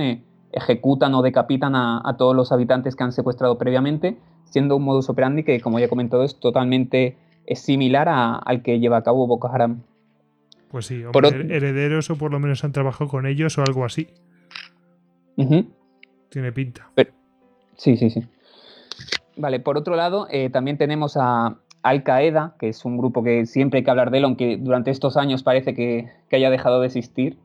ejecutan 0.51 1.13
o 1.15 1.21
decapitan 1.21 1.75
a, 1.75 2.15
todos 2.17 2.35
los 2.35 2.51
habitantes 2.51 2.95
que 2.95 3.03
han 3.03 3.11
secuestrado 3.11 3.57
previamente, 3.57 4.17
siendo 4.45 4.77
un 4.77 4.83
modus 4.83 5.09
operandi 5.09 5.43
que, 5.43 5.59
como 5.59 5.79
ya 5.79 5.85
he 5.85 5.89
comentado, 5.89 6.23
es 6.23 6.39
totalmente 6.39 7.17
similar 7.53 8.07
al 8.09 8.61
que 8.61 8.79
lleva 8.79 8.97
a 8.97 9.03
cabo 9.03 9.27
Boko 9.27 9.47
Haram. 9.47 9.81
Pues 10.69 10.87
sí, 10.87 11.03
herederos 11.03 12.09
o 12.09 12.17
por 12.17 12.31
lo 12.31 12.39
menos 12.39 12.63
han 12.63 12.71
trabajado 12.71 13.09
con 13.09 13.25
ellos 13.25 13.57
o 13.57 13.61
algo 13.61 13.85
así. 13.85 14.07
Tiene 16.29 16.51
pinta. 16.51 16.89
sí, 17.77 17.97
sí, 17.97 18.09
sí. 18.09 18.23
Vale, 19.37 19.59
por 19.59 19.77
otro 19.77 19.95
lado, 19.95 20.27
eh, 20.31 20.49
también 20.49 20.77
tenemos 20.77 21.17
a 21.17 21.57
Al 21.83 22.03
Qaeda, 22.03 22.55
que 22.59 22.69
es 22.69 22.85
un 22.85 22.97
grupo 22.97 23.23
que 23.23 23.45
siempre 23.45 23.79
hay 23.79 23.83
que 23.83 23.91
hablar 23.91 24.11
de 24.11 24.19
él, 24.19 24.23
aunque 24.23 24.57
durante 24.57 24.91
estos 24.91 25.17
años 25.17 25.43
parece 25.43 25.73
que, 25.73 26.09
haya 26.31 26.49
dejado 26.49 26.79
de 26.81 26.87
existir, 26.87 27.37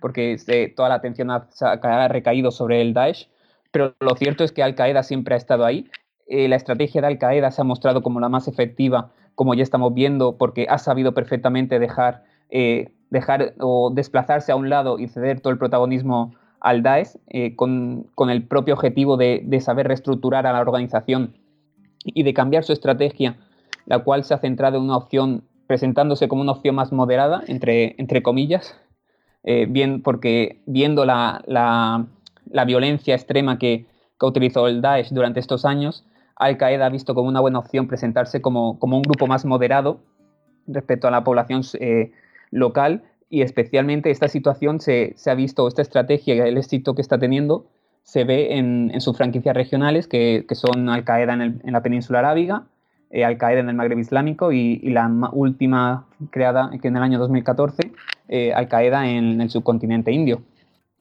porque 0.00 0.36
toda 0.74 0.88
la 0.88 0.96
atención 0.96 1.30
ha, 1.30 2.08
recaído 2.08 2.50
sobre 2.50 2.80
el 2.80 2.94
Daesh. 2.94 3.28
Pero 3.70 3.94
lo 4.00 4.14
cierto 4.16 4.44
es 4.44 4.52
que 4.52 4.62
Al 4.62 4.74
Qaeda 4.74 5.02
siempre 5.02 5.34
ha 5.34 5.38
estado 5.38 5.64
ahí. 5.64 5.90
Eh, 6.26 6.48
la 6.48 6.56
estrategia 6.56 7.00
de 7.00 7.08
Al 7.08 7.18
Qaeda 7.18 7.50
se 7.50 7.60
ha 7.60 7.64
mostrado 7.64 8.02
como 8.02 8.20
la 8.20 8.28
más 8.28 8.48
efectiva, 8.48 9.12
como 9.34 9.54
ya 9.54 9.62
estamos 9.62 9.94
viendo, 9.94 10.36
porque 10.36 10.66
ha 10.68 10.78
sabido 10.78 11.12
perfectamente 11.12 11.78
dejar, 11.78 12.24
eh, 12.50 12.92
dejar 13.10 13.54
o 13.60 13.90
desplazarse 13.92 14.52
a 14.52 14.56
un 14.56 14.68
lado 14.68 14.98
y 14.98 15.08
ceder 15.08 15.40
todo 15.40 15.52
el 15.52 15.58
protagonismo 15.58 16.34
al 16.60 16.82
Daesh 16.82 17.18
eh, 17.28 17.56
con, 17.56 18.06
el 18.30 18.46
propio 18.46 18.74
objetivo 18.74 19.16
de, 19.16 19.60
saber 19.60 19.88
reestructurar 19.88 20.46
a 20.46 20.52
la 20.52 20.60
organización 20.60 21.36
y 22.04 22.22
de 22.22 22.34
cambiar 22.34 22.64
su 22.64 22.72
estrategia, 22.72 23.36
la 23.86 24.00
cual 24.00 24.24
se 24.24 24.34
ha 24.34 24.38
centrado 24.38 24.78
en 24.78 24.84
una 24.84 24.96
opción, 24.96 25.44
presentándose 25.66 26.28
como 26.28 26.42
una 26.42 26.52
opción 26.52 26.74
más 26.74 26.92
moderada, 26.92 27.42
entre, 27.48 27.94
entre 27.98 28.22
comillas, 28.22 28.78
eh, 29.42 29.66
bien, 29.68 30.02
porque 30.02 30.62
viendo 30.64 31.04
la, 31.04 32.06
violencia 32.66 33.14
extrema 33.14 33.58
que, 33.58 33.86
que, 34.18 34.26
utilizó 34.26 34.66
el 34.68 34.80
Daesh 34.80 35.10
durante 35.10 35.40
estos 35.40 35.66
años, 35.66 36.06
Al 36.36 36.56
Qaeda 36.56 36.86
ha 36.86 36.90
visto 36.90 37.14
como 37.14 37.28
una 37.28 37.40
buena 37.40 37.58
opción 37.58 37.86
presentarse 37.86 38.40
como, 38.40 38.78
como 38.78 38.96
un 38.96 39.02
grupo 39.02 39.26
más 39.26 39.44
moderado 39.44 40.00
respecto 40.66 41.08
a 41.08 41.10
la 41.10 41.24
población 41.24 41.62
eh, 41.74 42.12
local 42.50 43.02
y 43.30 43.42
especialmente 43.42 44.10
esta 44.10 44.28
situación 44.28 44.80
se, 44.80 45.16
ha 45.26 45.34
visto, 45.34 45.66
esta 45.66 45.82
estrategia, 45.82 46.46
el 46.46 46.56
éxito 46.56 46.94
que 46.94 47.02
está 47.02 47.18
teniendo, 47.18 47.66
se 48.02 48.24
ve 48.24 48.56
en, 48.56 49.00
sus 49.00 49.16
franquicias 49.16 49.56
regionales, 49.56 50.06
que, 50.06 50.46
son 50.52 50.88
Al 50.88 51.04
Qaeda 51.04 51.32
en, 51.32 51.60
la 51.64 51.82
península 51.82 52.20
arábiga, 52.20 52.64
eh, 53.10 53.24
Al 53.24 53.38
Qaeda 53.38 53.60
en 53.60 53.68
el 53.70 53.74
Magreb 53.74 53.98
Islámico 53.98 54.52
y, 54.52 54.78
la 54.90 55.10
última 55.32 56.06
creada 56.30 56.70
que 56.80 56.88
en 56.88 56.96
el 56.96 57.02
año 57.02 57.18
2014, 57.18 57.92
eh, 58.28 58.52
Al 58.52 58.68
Qaeda 58.68 59.08
en 59.08 59.40
el 59.40 59.50
subcontinente 59.50 60.12
indio. 60.12 60.42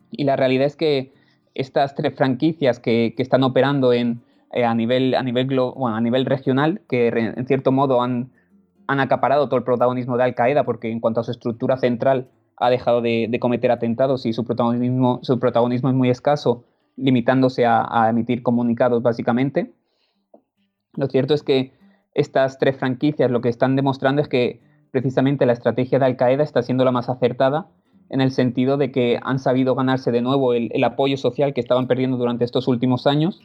Y 0.10 0.24
la 0.24 0.36
realidad 0.36 0.66
es 0.66 0.76
que 0.76 1.14
estas 1.54 1.94
tres 1.94 2.16
franquicias 2.16 2.80
que, 2.80 3.14
están 3.18 3.44
operando 3.44 3.94
en, 3.94 4.22
eh, 4.54 4.66
a, 4.66 4.74
nivel, 4.74 5.16
a, 5.16 5.24
nivel 5.24 5.60
a 5.86 6.02
nivel 6.02 6.26
regional, 6.26 6.82
que 6.88 7.08
en 7.08 7.46
cierto 7.46 7.72
modo 7.72 8.02
han 8.02 8.32
han 8.88 9.00
acaparado 9.00 9.48
todo 9.48 9.58
el 9.58 9.64
protagonismo 9.64 10.18
de 10.18 10.24
Al 10.24 10.36
Qaeda 10.36 10.64
porque 10.64 10.92
en 10.92 11.00
cuanto 11.00 11.22
a 11.22 11.24
su 11.24 11.32
estructura 11.32 11.78
central 11.78 12.30
ha 12.58 12.70
dejado 12.70 13.02
de, 13.02 13.36
cometer 13.40 13.72
atentados 13.72 14.26
y 14.26 14.34
su 14.34 14.46
protagonismo, 14.46 15.20
su 15.24 15.40
protagonismo 15.40 15.90
es 15.90 15.96
muy 15.96 16.10
escaso, 16.10 16.66
limitándose 16.96 17.66
a, 17.66 18.08
emitir 18.10 18.44
comunicados 18.44 19.02
básicamente. 19.02 19.74
Lo 20.96 21.08
cierto 21.08 21.34
es 21.34 21.44
que 21.44 21.74
estas 22.14 22.60
tres 22.60 22.78
franquicias 22.78 23.32
lo 23.32 23.42
que 23.42 23.50
están 23.50 23.76
demostrando 23.76 24.22
es 24.22 24.28
que 24.28 24.62
precisamente 24.92 25.46
la 25.48 25.54
estrategia 25.54 25.98
de 25.98 26.06
Al 26.06 26.18
Qaeda 26.18 26.44
está 26.44 26.62
siendo 26.62 26.86
la 26.86 26.92
más 26.92 27.10
acertada 27.10 27.68
en 28.10 28.22
el 28.22 28.30
sentido 28.30 28.78
de 28.78 28.92
que 28.92 29.20
han 29.24 29.40
sabido 29.40 29.74
ganarse 29.74 30.12
de 30.12 30.22
nuevo 30.22 30.54
el, 30.54 30.84
apoyo 30.84 31.18
social 31.18 31.54
que 31.54 31.62
estaban 31.62 31.88
perdiendo 31.88 32.18
durante 32.18 32.46
estos 32.46 32.68
últimos 32.68 33.08
años 33.08 33.42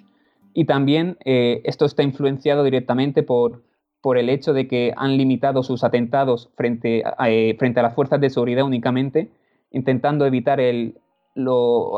y 0.54 0.64
también 0.64 1.16
eh, 1.24 1.62
esto 1.64 1.84
está 1.84 2.02
influenciado 2.02 2.64
directamente 2.64 3.22
por 3.22 3.62
por 4.00 4.16
el 4.16 4.28
hecho 4.28 4.52
de 4.52 4.68
que 4.68 4.92
han 4.96 5.16
limitado 5.16 5.62
sus 5.62 5.84
atentados 5.84 6.50
frente 6.56 7.02
a, 7.04 7.30
eh, 7.30 7.56
frente 7.58 7.80
a 7.80 7.82
las 7.82 7.94
fuerzas 7.94 8.20
de 8.20 8.30
seguridad 8.30 8.64
únicamente, 8.64 9.30
intentando 9.70 10.24
evitar 10.26 10.60
el 10.60 10.98
lo 11.34 11.92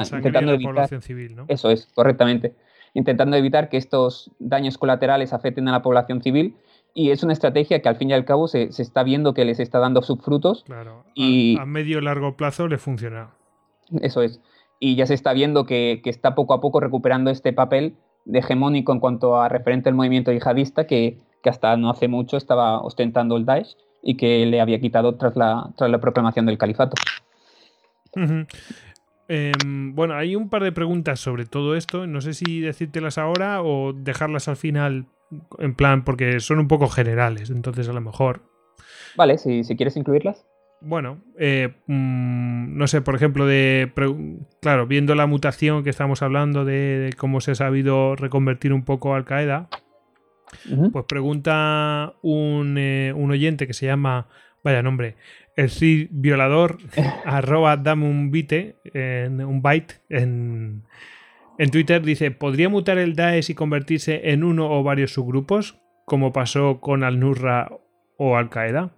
intentando 0.00 0.52
evitar 0.52 1.02
civil, 1.02 1.36
¿no? 1.36 1.44
eso 1.48 1.70
es 1.70 1.86
correctamente. 1.94 2.54
Intentando 2.94 3.36
evitar 3.36 3.68
que 3.68 3.76
estos 3.76 4.30
daños 4.38 4.78
colaterales 4.78 5.34
afecten 5.34 5.68
a 5.68 5.72
la 5.72 5.82
población 5.82 6.22
civil. 6.22 6.56
Y 6.94 7.10
es 7.10 7.22
una 7.22 7.34
estrategia 7.34 7.82
que 7.82 7.90
al 7.90 7.96
fin 7.96 8.08
y 8.08 8.14
al 8.14 8.24
cabo 8.24 8.48
se, 8.48 8.62
está 8.64 9.02
viendo 9.02 9.34
que 9.34 9.44
les 9.44 9.60
está 9.60 9.80
dando 9.80 10.00
sus 10.00 10.18
frutos. 10.22 10.64
Claro 10.64 11.04
y 11.14 11.58
a, 11.58 11.66
medio 11.66 12.00
largo 12.00 12.38
plazo 12.38 12.68
le 12.68 12.78
funciona. 12.78 13.34
Eso 14.00 14.22
es 14.22 14.40
y 14.78 14.96
ya 14.96 15.06
se 15.06 15.14
está 15.14 15.32
viendo 15.32 15.64
que, 15.64 16.00
que 16.02 16.10
está 16.10 16.34
poco 16.34 16.54
a 16.54 16.60
poco 16.60 16.80
recuperando 16.80 17.30
este 17.30 17.52
papel 17.52 17.96
de 18.24 18.40
hegemónico 18.40 18.92
en 18.92 19.00
cuanto 19.00 19.40
a 19.40 19.48
referente 19.48 19.88
al 19.88 19.94
movimiento 19.94 20.32
yihadista 20.32 20.86
que, 20.86 21.18
que 21.42 21.48
hasta 21.48 21.76
no 21.76 21.90
hace 21.90 22.08
mucho 22.08 22.36
estaba 22.36 22.80
ostentando 22.80 23.36
el 23.36 23.44
Daesh 23.44 23.76
y 24.02 24.16
que 24.16 24.44
le 24.46 24.60
había 24.60 24.80
quitado 24.80 25.14
tras 25.16 25.36
la, 25.36 25.70
tras 25.76 25.90
la 25.90 25.98
proclamación 26.00 26.46
del 26.46 26.58
califato. 26.58 26.94
Em, 29.28 29.94
bueno, 29.94 30.14
hay 30.14 30.36
un 30.36 30.48
par 30.48 30.62
de 30.62 30.72
preguntas 30.72 31.20
sobre 31.20 31.46
todo 31.46 31.74
esto. 31.74 32.06
No 32.06 32.20
sé 32.20 32.34
si 32.34 32.60
decírtelas 32.60 33.18
ahora 33.18 33.62
o 33.62 33.92
dejarlas 33.92 34.48
al 34.48 34.56
final, 34.56 35.06
en 35.58 35.74
plan, 35.74 36.04
porque 36.04 36.40
son 36.40 36.58
un 36.58 36.68
poco 36.68 36.88
generales, 36.88 37.50
entonces 37.50 37.88
a 37.88 37.92
lo 37.92 38.00
mejor. 38.00 38.42
Vale, 39.16 39.38
si, 39.38 39.64
si 39.64 39.76
quieres 39.76 39.96
incluirlas. 39.96 40.46
Bueno, 40.80 41.22
eh, 41.38 41.74
mm, 41.86 42.76
no 42.76 42.86
sé, 42.86 43.00
por 43.00 43.14
ejemplo, 43.14 43.46
de. 43.46 43.92
Claro, 44.60 44.86
viendo 44.86 45.14
la 45.14 45.26
mutación 45.26 45.82
que 45.82 45.90
estamos 45.90 46.22
hablando 46.22 46.64
de, 46.64 47.14
cómo 47.16 47.40
se 47.40 47.52
ha 47.52 47.54
sabido 47.54 48.14
reconvertir 48.16 48.72
un 48.72 48.84
poco 48.84 49.14
Al 49.14 49.24
Qaeda, 49.24 49.68
pues 50.92 51.04
pregunta 51.06 52.14
eh, 52.22 53.12
un, 53.14 53.30
oyente 53.30 53.66
que 53.66 53.72
se 53.72 53.86
llama, 53.86 54.28
vaya 54.62 54.82
nombre, 54.82 55.16
el 55.56 55.70
Cid 55.70 56.08
Violador, 56.10 56.78
arroba 57.24 57.76
dame 57.76 58.08
un 58.08 58.30
bite, 58.30 58.76
en, 58.92 59.42
un 59.44 59.62
byte, 59.62 60.02
en, 60.08 60.84
en 61.58 61.70
Twitter, 61.70 62.02
dice, 62.02 62.30
¿podría 62.30 62.68
mutar 62.68 62.98
el 62.98 63.16
Daesh 63.16 63.50
y 63.50 63.54
convertirse 63.54 64.30
en 64.30 64.44
uno 64.44 64.70
o 64.70 64.82
varios 64.82 65.14
subgrupos, 65.14 65.78
como 66.04 66.32
pasó 66.32 66.80
con 66.80 67.02
Al-Nusra 67.02 67.70
o 68.18 68.36
Al-Qaeda? 68.36 68.95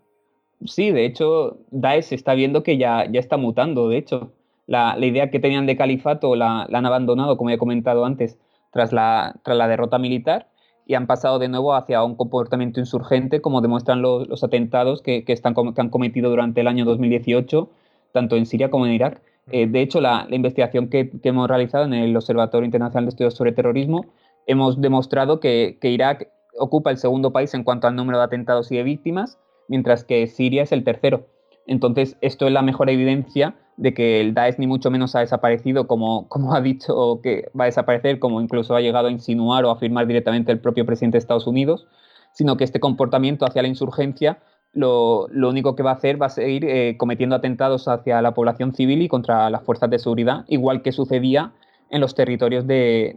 Sí, 0.64 0.90
de 0.90 1.04
hecho, 1.04 1.58
Daesh 1.70 2.12
está 2.12 2.34
viendo 2.34 2.62
que 2.62 2.78
ya, 2.78 3.06
ya 3.10 3.20
está 3.20 3.36
mutando, 3.36 3.88
de 3.88 3.98
hecho. 3.98 4.32
La, 4.66 4.98
idea 4.98 5.30
que 5.30 5.40
tenían 5.40 5.66
de 5.66 5.76
califato 5.76 6.36
la, 6.36 6.66
la, 6.68 6.78
han 6.78 6.86
abandonado, 6.86 7.38
como 7.38 7.50
he 7.50 7.58
comentado 7.58 8.04
antes, 8.04 8.38
tras 8.70 8.92
la, 8.92 9.34
tras 9.42 9.56
la 9.56 9.66
derrota 9.68 9.98
militar 9.98 10.48
y 10.88 10.94
han 10.94 11.06
pasado 11.06 11.38
de 11.38 11.48
nuevo 11.48 11.74
hacia 11.74 12.02
un 12.02 12.16
comportamiento 12.16 12.80
insurgente, 12.80 13.42
como 13.42 13.60
demuestran 13.60 14.00
los, 14.00 14.42
atentados 14.42 15.02
que, 15.02 15.22
están, 15.28 15.54
que 15.54 15.80
han 15.80 15.90
cometido 15.90 16.30
durante 16.30 16.62
el 16.62 16.66
año 16.66 16.86
2018, 16.86 17.68
tanto 18.12 18.36
en 18.36 18.46
Siria 18.46 18.70
como 18.70 18.86
en 18.86 18.92
Irak. 18.92 19.20
Eh, 19.52 19.66
de 19.66 19.82
hecho, 19.82 20.00
la, 20.00 20.26
investigación 20.30 20.88
que, 20.88 21.10
hemos 21.22 21.46
realizado 21.46 21.84
en 21.84 21.92
el 21.92 22.16
Observatorio 22.16 22.64
Internacional 22.64 23.04
de 23.04 23.10
Estudios 23.10 23.34
sobre 23.34 23.52
Terrorismo, 23.52 24.06
hemos 24.46 24.80
demostrado 24.80 25.40
que, 25.40 25.76
que 25.78 25.90
Irak 25.90 26.30
ocupa 26.58 26.90
el 26.90 26.96
segundo 26.96 27.32
país 27.32 27.52
en 27.52 27.64
cuanto 27.64 27.86
al 27.86 27.94
número 27.94 28.16
de 28.16 28.24
atentados 28.24 28.72
y 28.72 28.76
de 28.76 28.82
víctimas, 28.82 29.38
mientras 29.68 30.04
que 30.04 30.26
Siria 30.26 30.62
es 30.62 30.72
el 30.72 30.84
tercero. 30.84 31.26
Entonces, 31.66 32.16
esto 32.20 32.46
es 32.46 32.52
la 32.52 32.62
mejor 32.62 32.90
evidencia 32.90 33.54
de 33.76 33.94
que 33.94 34.20
el 34.20 34.34
Daesh 34.34 34.58
ni 34.58 34.66
mucho 34.66 34.90
menos 34.90 35.14
ha 35.14 35.20
desaparecido 35.20 35.86
como, 35.86 36.28
como 36.28 36.54
ha 36.54 36.60
dicho 36.60 37.20
que 37.22 37.50
va 37.58 37.64
a 37.64 37.66
desaparecer, 37.66 38.18
como 38.18 38.40
incluso 38.40 38.74
ha 38.74 38.80
llegado 38.80 39.08
a 39.08 39.10
insinuar 39.10 39.64
o 39.64 39.70
afirmar 39.70 40.06
directamente 40.06 40.50
el 40.50 40.60
propio 40.60 40.84
presidente 40.84 41.16
de 41.16 41.20
Estados 41.20 41.46
Unidos, 41.46 41.86
sino 42.32 42.56
que 42.56 42.64
este 42.64 42.80
comportamiento 42.80 43.46
hacia 43.46 43.62
la 43.62 43.68
insurgencia 43.68 44.38
lo, 44.72 45.28
único 45.48 45.74
que 45.74 45.82
va 45.82 45.90
a 45.90 45.94
hacer 45.94 46.20
va 46.20 46.26
a 46.26 46.30
seguir 46.30 46.64
eh, 46.64 46.96
cometiendo 46.98 47.36
atentados 47.36 47.88
hacia 47.88 48.20
la 48.22 48.34
población 48.34 48.74
civil 48.74 49.02
y 49.02 49.08
contra 49.08 49.50
las 49.50 49.62
fuerzas 49.62 49.90
de 49.90 49.98
seguridad, 49.98 50.44
igual 50.48 50.82
que 50.82 50.92
sucedía 50.92 51.52
en 51.90 52.00
los 52.00 52.14
territorios 52.14 52.66
de, 52.66 53.16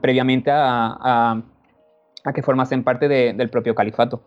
previamente 0.00 0.50
a, 0.52 1.42
que 2.34 2.42
formasen 2.42 2.84
parte 2.84 3.08
del 3.08 3.50
propio 3.50 3.74
califato. 3.74 4.22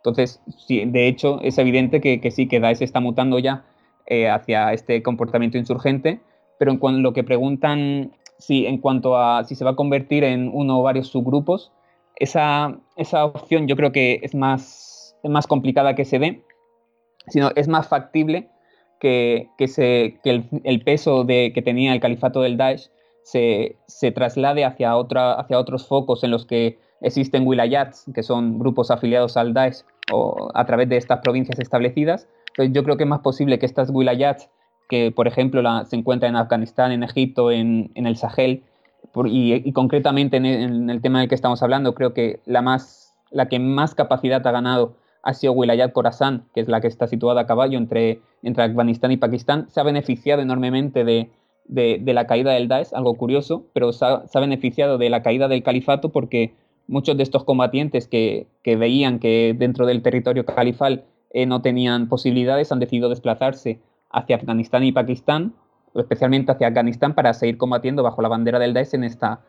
Entonces, 0.00 0.40
de 0.68 1.08
hecho, 1.08 1.40
es 1.42 1.58
evidente 1.58 2.00
que, 2.00 2.20
que 2.20 2.30
sí, 2.30 2.48
que 2.48 2.58
Daesh 2.58 2.82
está 2.82 3.00
mutando 3.00 3.38
ya 3.38 3.64
eh, 4.06 4.28
hacia 4.28 4.72
este 4.72 5.02
comportamiento 5.02 5.58
insurgente, 5.58 6.20
pero 6.58 6.70
en 6.70 6.78
cuanto 6.78 7.00
lo 7.00 7.12
que 7.12 7.22
preguntan 7.22 8.12
si 8.38 8.66
en 8.66 8.78
cuanto 8.78 9.16
a 9.16 9.44
si 9.44 9.54
se 9.54 9.64
va 9.64 9.72
a 9.72 9.76
convertir 9.76 10.24
en 10.24 10.50
uno 10.52 10.80
o 10.80 10.82
varios 10.82 11.08
subgrupos, 11.08 11.70
esa, 12.16 12.78
esa 12.96 13.24
opción 13.24 13.68
yo 13.68 13.76
creo 13.76 13.92
que 13.92 14.20
es 14.22 14.34
más, 14.34 15.16
más 15.22 15.46
complicada 15.46 15.94
que 15.94 16.04
se 16.04 16.18
dé, 16.18 16.42
sino 17.28 17.50
es 17.56 17.68
más 17.68 17.88
factible 17.88 18.48
que, 19.00 19.48
se, 19.66 20.18
que 20.22 20.44
el, 20.64 20.82
peso 20.82 21.24
de, 21.24 21.52
que 21.54 21.62
tenía 21.62 21.92
el 21.92 22.00
califato 22.00 22.42
del 22.42 22.56
Daesh 22.56 22.90
se, 23.22 23.76
se 23.86 24.12
traslade 24.12 24.64
hacia, 24.64 24.96
otra, 24.96 25.34
hacia 25.34 25.58
otros 25.58 25.86
focos 25.86 26.24
en 26.24 26.30
los 26.30 26.46
que 26.46 26.78
existen 27.00 27.46
wilayats, 27.46 28.04
que 28.14 28.22
son 28.22 28.58
grupos 28.58 28.90
afiliados 28.90 29.36
al 29.36 29.54
Daesh 29.54 29.82
a 30.54 30.66
través 30.66 30.88
de 30.88 30.96
estas 30.96 31.20
provincias 31.20 31.58
establecidas. 31.58 32.28
Entonces 32.50 32.74
yo 32.74 32.84
creo 32.84 32.96
que 32.96 33.04
es 33.04 33.08
más 33.08 33.20
posible 33.20 33.58
que 33.58 33.66
estas 33.66 33.90
wilayats, 33.90 34.48
que 34.88 35.12
por 35.12 35.28
ejemplo 35.28 35.62
se 35.84 35.96
encuentran 35.96 36.30
en 36.30 36.36
Afganistán, 36.36 36.92
en 36.92 37.02
Egipto, 37.02 37.50
en, 37.50 37.90
el 37.94 38.16
Sahel, 38.16 38.62
y, 39.24 39.72
concretamente 39.72 40.36
en 40.36 40.46
el, 40.46 40.62
en 40.62 40.90
el, 40.90 41.00
tema 41.00 41.20
del 41.20 41.28
que 41.28 41.34
estamos 41.34 41.62
hablando, 41.62 41.94
creo 41.94 42.12
que 42.12 42.40
la, 42.44 42.62
más, 42.62 43.14
la 43.30 43.48
que 43.48 43.58
más 43.58 43.94
capacidad 43.94 44.46
ha 44.46 44.50
ganado 44.50 44.94
ha 45.22 45.34
sido 45.34 45.52
Wilayat 45.52 45.92
Khorasan, 45.92 46.44
que 46.54 46.60
es 46.60 46.68
la 46.68 46.80
que 46.80 46.88
está 46.88 47.06
situada 47.06 47.42
a 47.42 47.46
caballo 47.46 47.78
entre, 47.78 48.20
entre 48.42 48.64
Afganistán 48.64 49.12
y 49.12 49.16
Pakistán. 49.16 49.68
Se 49.68 49.80
ha 49.80 49.82
beneficiado 49.82 50.42
enormemente 50.42 51.04
de, 51.04 51.30
de, 51.70 52.12
la 52.14 52.26
caída 52.26 52.52
del 52.52 52.68
Daesh, 52.68 52.92
algo 52.92 53.14
curioso, 53.14 53.64
pero 53.72 53.92
se 53.92 54.04
ha, 54.04 54.40
beneficiado 54.40 54.98
de 54.98 55.10
la 55.10 55.22
caída 55.22 55.48
del 55.48 55.62
califato 55.62 56.10
porque 56.10 56.52
muchos 56.90 57.16
de 57.16 57.22
estos 57.22 57.44
combatientes 57.44 58.08
que, 58.08 58.48
veían 58.64 59.20
que 59.20 59.54
dentro 59.56 59.86
del 59.86 60.02
territorio 60.02 60.44
califal 60.44 61.04
eh, 61.32 61.46
no 61.46 61.62
tenían 61.62 62.08
posibilidades 62.08 62.72
han 62.72 62.80
decidido 62.80 63.08
desplazarse 63.08 63.80
hacia 64.10 64.36
Afganistán 64.36 64.82
y 64.82 64.90
Pakistán, 64.90 65.54
especialmente 65.94 66.50
hacia 66.50 66.66
Afganistán, 66.66 67.14
para 67.14 67.32
seguir 67.32 67.56
combatiendo 67.58 68.02
bajo 68.02 68.22
la 68.22 68.28
bandera 68.28 68.58
del 68.58 68.74
Daesh 68.74 68.94
en 68.94 69.04
esta, 69.04 69.40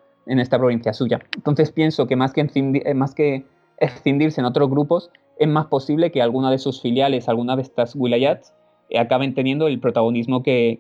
provincia 0.60 0.94
suya. 0.94 1.20
Entonces 1.36 1.72
pienso 1.72 2.08
que 2.08 2.16
más 2.16 2.32
que, 2.32 2.42
eh, 2.42 2.96
que 3.16 3.46
excindirse 3.80 4.40
en 4.40 4.46
otros 4.46 4.70
grupos, 4.70 5.10
es 5.40 5.48
más 5.48 5.66
posible 5.66 6.12
que 6.12 6.22
alguna 6.22 6.52
de 6.52 6.60
sus 6.60 6.80
filiales, 6.80 7.28
alguna 7.28 7.56
de 7.56 7.64
estas 7.64 7.96
wilayats, 7.96 8.54
eh, 8.90 9.00
acaben 9.00 9.34
teniendo 9.34 9.68
el 9.68 9.80
protagonismo 9.80 10.44
que, 10.44 10.80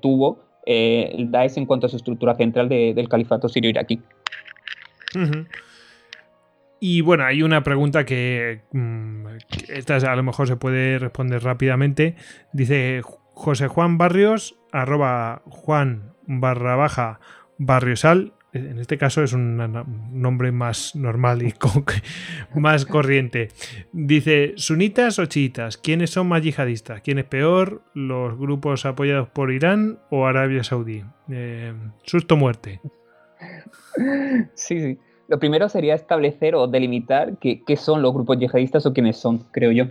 tuvo 0.00 0.38
eh, 0.64 1.12
el 1.18 1.30
Daesh 1.30 1.58
en 1.58 1.66
cuanto 1.66 1.86
a 1.86 1.90
su 1.90 1.96
estructura 1.96 2.34
central 2.34 2.70
del 2.70 3.08
califato 3.10 3.50
sirio-iraquí. 3.50 4.00
Y 6.80 7.00
bueno, 7.00 7.24
hay 7.24 7.42
una 7.42 7.62
pregunta 7.62 8.04
que, 8.04 8.62
mm, 8.72 9.26
esta 9.68 9.96
a 9.96 10.16
lo 10.16 10.22
mejor 10.22 10.46
se 10.46 10.56
puede 10.56 10.98
responder 10.98 11.42
rápidamente. 11.42 12.14
Dice 12.52 13.02
José 13.34 13.68
Juan 13.68 13.98
Barrios, 13.98 14.58
arroba 14.72 15.42
Juan 15.46 16.14
barra 16.26 16.76
baja 16.76 17.20
Barriosal, 17.58 18.34
en 18.52 18.78
este 18.78 18.96
caso 18.96 19.22
es 19.22 19.32
un 19.34 19.56
nombre 20.12 20.52
más 20.52 20.94
normal 20.96 21.42
y 21.42 21.54
más 22.58 22.86
corriente. 22.86 23.48
Dice, 23.92 24.54
sunitas 24.56 25.18
o 25.18 25.26
chiitas, 25.26 25.76
¿quiénes 25.76 26.10
son 26.10 26.28
más 26.28 26.42
yihadistas? 26.42 27.02
¿Quién 27.02 27.18
es 27.18 27.26
peor? 27.26 27.82
¿Los 27.94 28.38
grupos 28.38 28.86
apoyados 28.86 29.28
por 29.28 29.52
Irán 29.52 29.98
o 30.10 30.26
Arabia 30.26 30.64
Saudí? 30.64 31.04
Eh, 31.30 31.74
susto 32.04 32.36
muerte. 32.36 32.80
Sí, 34.54 34.80
sí. 34.80 34.98
Lo 35.28 35.38
primero 35.38 35.68
sería 35.68 35.94
establecer 35.94 36.54
o 36.54 36.66
delimitar 36.66 37.36
qué, 37.38 37.76
son 37.76 38.00
los 38.00 38.14
grupos 38.14 38.38
yihadistas 38.38 38.86
o 38.86 38.94
quiénes 38.94 39.18
son, 39.18 39.44
creo 39.50 39.72
yo. 39.72 39.84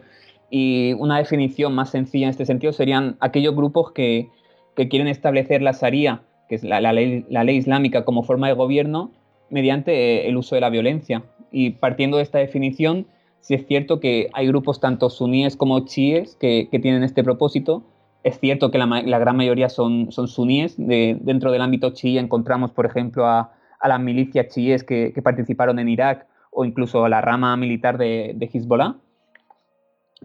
Y 0.50 0.94
una 0.94 1.20
definición 1.20 1.76
más 1.76 1.92
sencilla 1.92 2.26
en 2.26 2.32
este 2.32 2.48
sentido 2.48 2.74
serían 2.74 3.18
aquellos 3.20 3.56
grupos 3.56 3.92
que, 3.92 4.30
quieren 4.76 5.08
establecer 5.08 5.62
la 5.64 5.72
Sharia 5.72 6.22
que 6.48 6.56
es 6.56 6.64
la, 6.64 6.94
ley, 6.94 7.26
islámica 7.56 8.06
como 8.06 8.24
forma 8.24 8.48
de 8.48 8.54
gobierno, 8.54 9.12
mediante 9.50 9.92
eh, 9.92 10.30
el 10.30 10.38
uso 10.38 10.56
de 10.56 10.62
la 10.62 10.70
violencia. 10.70 11.24
Y 11.52 11.72
partiendo 11.72 12.18
de 12.18 12.24
esta 12.24 12.40
definición, 12.40 13.06
sí 13.42 13.54
es 13.54 13.68
cierto 13.68 14.00
que 14.00 14.30
hay 14.34 14.48
grupos 14.48 14.80
tanto 14.80 15.10
suníes 15.10 15.56
como 15.56 15.86
chiíes 15.86 16.36
que, 16.36 16.70
tienen 16.82 17.04
este 17.04 17.24
propósito. 17.24 17.84
Es 18.24 18.40
cierto 18.40 18.72
que 18.72 18.78
la, 18.78 19.20
gran 19.20 19.38
mayoría 19.38 19.70
son 19.70 20.10
suníes. 20.12 20.76
dentro 20.78 21.52
del 21.52 21.62
ámbito 21.62 21.92
chií 21.92 22.18
encontramos, 22.18 22.72
por 22.72 22.86
ejemplo, 22.86 23.26
a, 23.26 23.52
las 23.84 24.00
milicias 24.00 24.48
chiíes 24.48 24.84
que, 24.84 25.14
participaron 25.24 25.80
en 25.80 25.90
Irak 25.90 26.28
o 26.52 26.66
incluso 26.66 27.06
a 27.06 27.10
la 27.10 27.22
rama 27.22 27.56
militar 27.58 27.98
de, 27.98 28.34
de 28.36 28.50
Hezbollah. 28.52 28.96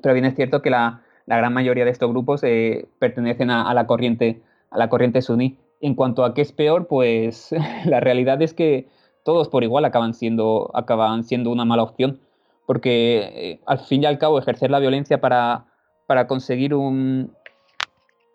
Pero 0.01 0.15
bien 0.15 0.25
es 0.25 0.35
cierto 0.35 0.63
que 0.63 0.71
la, 0.71 1.03
gran 1.27 1.53
mayoría 1.53 1.85
de 1.85 1.91
estos 1.91 2.11
grupos 2.11 2.43
eh, 2.45 2.89
pertenecen 2.99 3.51
a, 3.51 3.73
la 3.75 3.87
corriente, 3.87 4.43
a 4.71 4.79
la 4.79 4.89
corriente 4.89 5.23
suní. 5.23 5.59
En 5.81 5.95
cuanto 5.95 6.25
a 6.25 6.35
qué 6.35 6.43
es 6.43 6.53
peor, 6.53 6.87
pues 6.87 7.55
la 7.85 8.01
realidad 8.01 8.41
es 8.43 8.55
que 8.55 8.89
todos 9.25 9.49
por 9.49 9.65
igual 9.65 9.85
acaban 9.85 10.15
siendo, 10.15 10.71
acaban 10.75 11.25
siendo 11.25 11.51
una 11.51 11.65
mala 11.65 11.83
opción, 11.83 12.21
porque 12.67 13.31
eh, 13.35 13.61
al 13.67 13.79
fin 13.79 14.03
y 14.03 14.07
al 14.07 14.19
cabo 14.19 14.39
ejercer 14.39 14.71
la 14.71 14.79
violencia 14.79 15.21
para, 15.21 15.67
para 16.07 16.27
conseguir 16.27 16.75
un, 16.75 17.33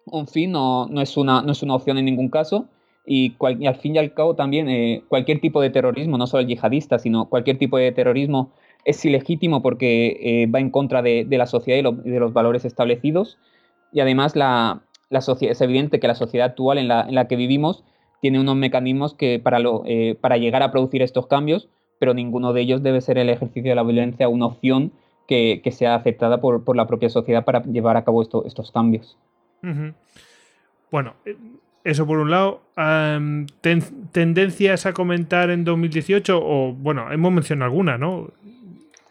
un 0.05 0.27
fin 0.27 0.51
no, 0.51 0.87
no, 0.87 1.01
es 1.01 1.17
una, 1.17 1.41
no 1.41 1.51
es 1.51 1.63
una 1.63 1.75
opción 1.75 1.97
en 1.97 2.05
ningún 2.05 2.29
caso. 2.29 2.67
Y, 3.09 3.35
al 3.39 3.75
fin 3.77 3.95
y 3.95 3.99
al 3.99 4.13
cabo 4.13 4.35
también 4.35 4.67
eh, 4.67 5.01
cualquier 5.07 5.39
tipo 5.39 5.61
de 5.61 5.69
terrorismo, 5.69 6.17
no 6.17 6.27
solo 6.27 6.41
el 6.41 6.47
yihadista, 6.47 6.99
sino 6.99 7.29
cualquier 7.29 7.57
tipo 7.57 7.77
de 7.77 7.93
terrorismo 7.93 8.51
es 8.83 9.03
ilegítimo 9.05 9.61
porque 9.61 10.17
eh, 10.21 10.47
va 10.47 10.59
en 10.59 10.69
contra 10.69 11.01
de, 11.01 11.25
la 11.29 11.47
sociedad 11.47 11.79
y, 11.79 12.09
de 12.09 12.19
los 12.19 12.33
valores 12.33 12.65
establecidos. 12.65 13.37
Y 13.93 14.01
además 14.01 14.35
la, 14.35 14.81
la 15.09 15.19
es 15.19 15.61
evidente 15.61 16.01
que 16.01 16.07
la 16.07 16.15
sociedad 16.15 16.47
actual 16.47 16.77
en 16.77 16.89
la, 16.89 17.27
que 17.29 17.37
vivimos 17.37 17.85
tiene 18.21 18.41
unos 18.41 18.57
mecanismos 18.57 19.13
que 19.13 19.39
para, 19.39 19.59
eh, 19.85 20.17
para 20.19 20.37
llegar 20.37 20.61
a 20.61 20.71
producir 20.71 21.01
estos 21.01 21.27
cambios, 21.27 21.69
pero 21.99 22.13
ninguno 22.13 22.51
de 22.51 22.61
ellos 22.61 22.83
debe 22.83 22.99
ser 22.99 23.17
el 23.17 23.29
ejercicio 23.29 23.71
de 23.71 23.75
la 23.75 23.83
violencia 23.83 24.27
una 24.27 24.47
opción 24.47 24.91
que, 25.27 25.61
sea 25.71 25.95
aceptada 25.95 26.41
por, 26.41 26.65
por, 26.65 26.75
la 26.75 26.87
propia 26.87 27.09
sociedad 27.09 27.45
para 27.45 27.63
llevar 27.63 27.95
a 27.97 28.03
cabo 28.03 28.21
estos 28.21 28.71
cambios. 28.71 29.17
Bueno, 30.91 31.13
eso 31.83 32.05
por 32.05 32.19
un 32.19 32.31
lado. 32.31 32.61
¿Tendencias 34.11 34.85
a 34.85 34.93
comentar 34.93 35.49
en 35.49 35.63
2018? 35.63 36.39
O 36.41 36.73
bueno, 36.73 37.11
hemos 37.11 37.31
mencionado 37.31 37.71
alguna, 37.71 37.97
¿no? 37.97 38.31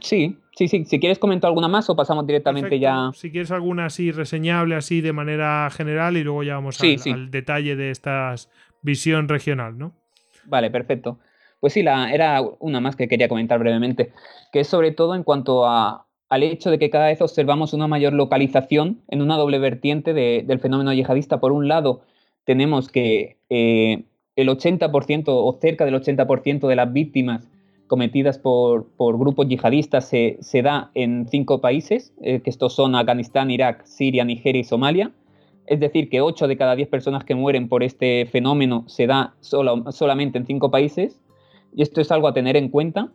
Sí, 0.00 0.36
sí, 0.52 0.68
sí. 0.68 0.84
Si 0.84 1.00
quieres 1.00 1.18
comentar 1.18 1.48
alguna 1.48 1.68
más 1.68 1.88
o 1.90 1.96
pasamos 1.96 2.26
directamente 2.26 2.78
ya. 2.78 3.10
Si 3.14 3.30
quieres 3.30 3.50
alguna 3.50 3.86
así 3.86 4.12
reseñable, 4.12 4.74
así 4.74 5.00
de 5.00 5.12
manera 5.12 5.68
general, 5.70 6.16
y 6.16 6.24
luego 6.24 6.42
ya 6.42 6.54
vamos 6.54 6.80
al, 6.80 7.30
detalle 7.30 7.76
de 7.76 7.90
esta 7.90 8.34
visión 8.82 9.28
regional, 9.28 9.78
¿no? 9.78 9.94
Vale, 10.44 10.70
perfecto. 10.70 11.18
Pues 11.60 11.72
sí, 11.72 11.82
la, 11.82 12.12
era 12.12 12.42
una 12.60 12.80
más 12.80 12.96
que 12.96 13.08
quería 13.08 13.28
comentar 13.28 13.58
brevemente, 13.58 14.12
que 14.52 14.60
es 14.60 14.68
sobre 14.68 14.92
todo 14.92 15.14
en 15.14 15.22
cuanto 15.22 15.66
a, 15.66 16.06
al 16.28 16.42
hecho 16.42 16.70
de 16.70 16.78
que 16.78 16.90
cada 16.90 17.06
vez 17.06 17.20
observamos 17.22 17.72
una 17.72 17.86
mayor 17.86 18.12
localización 18.12 19.02
en 19.08 19.22
una 19.22 19.36
doble 19.36 19.58
vertiente 19.58 20.12
del 20.12 20.60
fenómeno 20.60 20.92
yihadista. 20.92 21.40
Por 21.40 21.52
un 21.52 21.68
lado, 21.68 22.02
tenemos 22.46 22.88
que 22.88 23.36
eh, 23.50 24.04
el 24.36 24.48
80% 24.48 25.24
o 25.26 25.58
cerca 25.60 25.84
del 25.84 25.94
80% 25.94 26.66
de 26.66 26.76
las 26.76 26.92
víctimas 26.92 27.46
cometidas 27.86 28.38
por, 28.38 28.88
grupos 28.98 29.48
yihadistas 29.48 30.08
se, 30.08 30.62
da 30.62 30.90
en 30.94 31.28
cinco 31.28 31.60
países, 31.60 32.12
eh, 32.22 32.40
que 32.40 32.50
estos 32.50 32.74
son 32.74 32.94
Afganistán, 32.94 33.50
Irak, 33.50 33.84
Siria, 33.84 34.24
Nigeria 34.24 34.60
y 34.60 34.64
Somalia. 34.64 35.12
Es 35.66 35.80
decir, 35.80 36.08
que 36.08 36.20
8 36.20 36.46
de 36.46 36.56
cada 36.56 36.76
10 36.76 36.88
personas 36.88 37.24
que 37.24 37.34
mueren 37.34 37.68
por 37.68 37.82
este 37.82 38.26
fenómeno 38.26 38.84
se 38.86 39.06
da 39.06 39.34
solo, 39.40 39.90
solamente 39.90 40.38
en 40.38 40.46
cinco 40.46 40.70
países. 40.70 41.20
Y 41.74 41.82
esto 41.82 42.00
es 42.00 42.12
algo 42.12 42.28
a 42.28 42.34
tener 42.34 42.56
en 42.56 42.68
cuenta, 42.68 43.10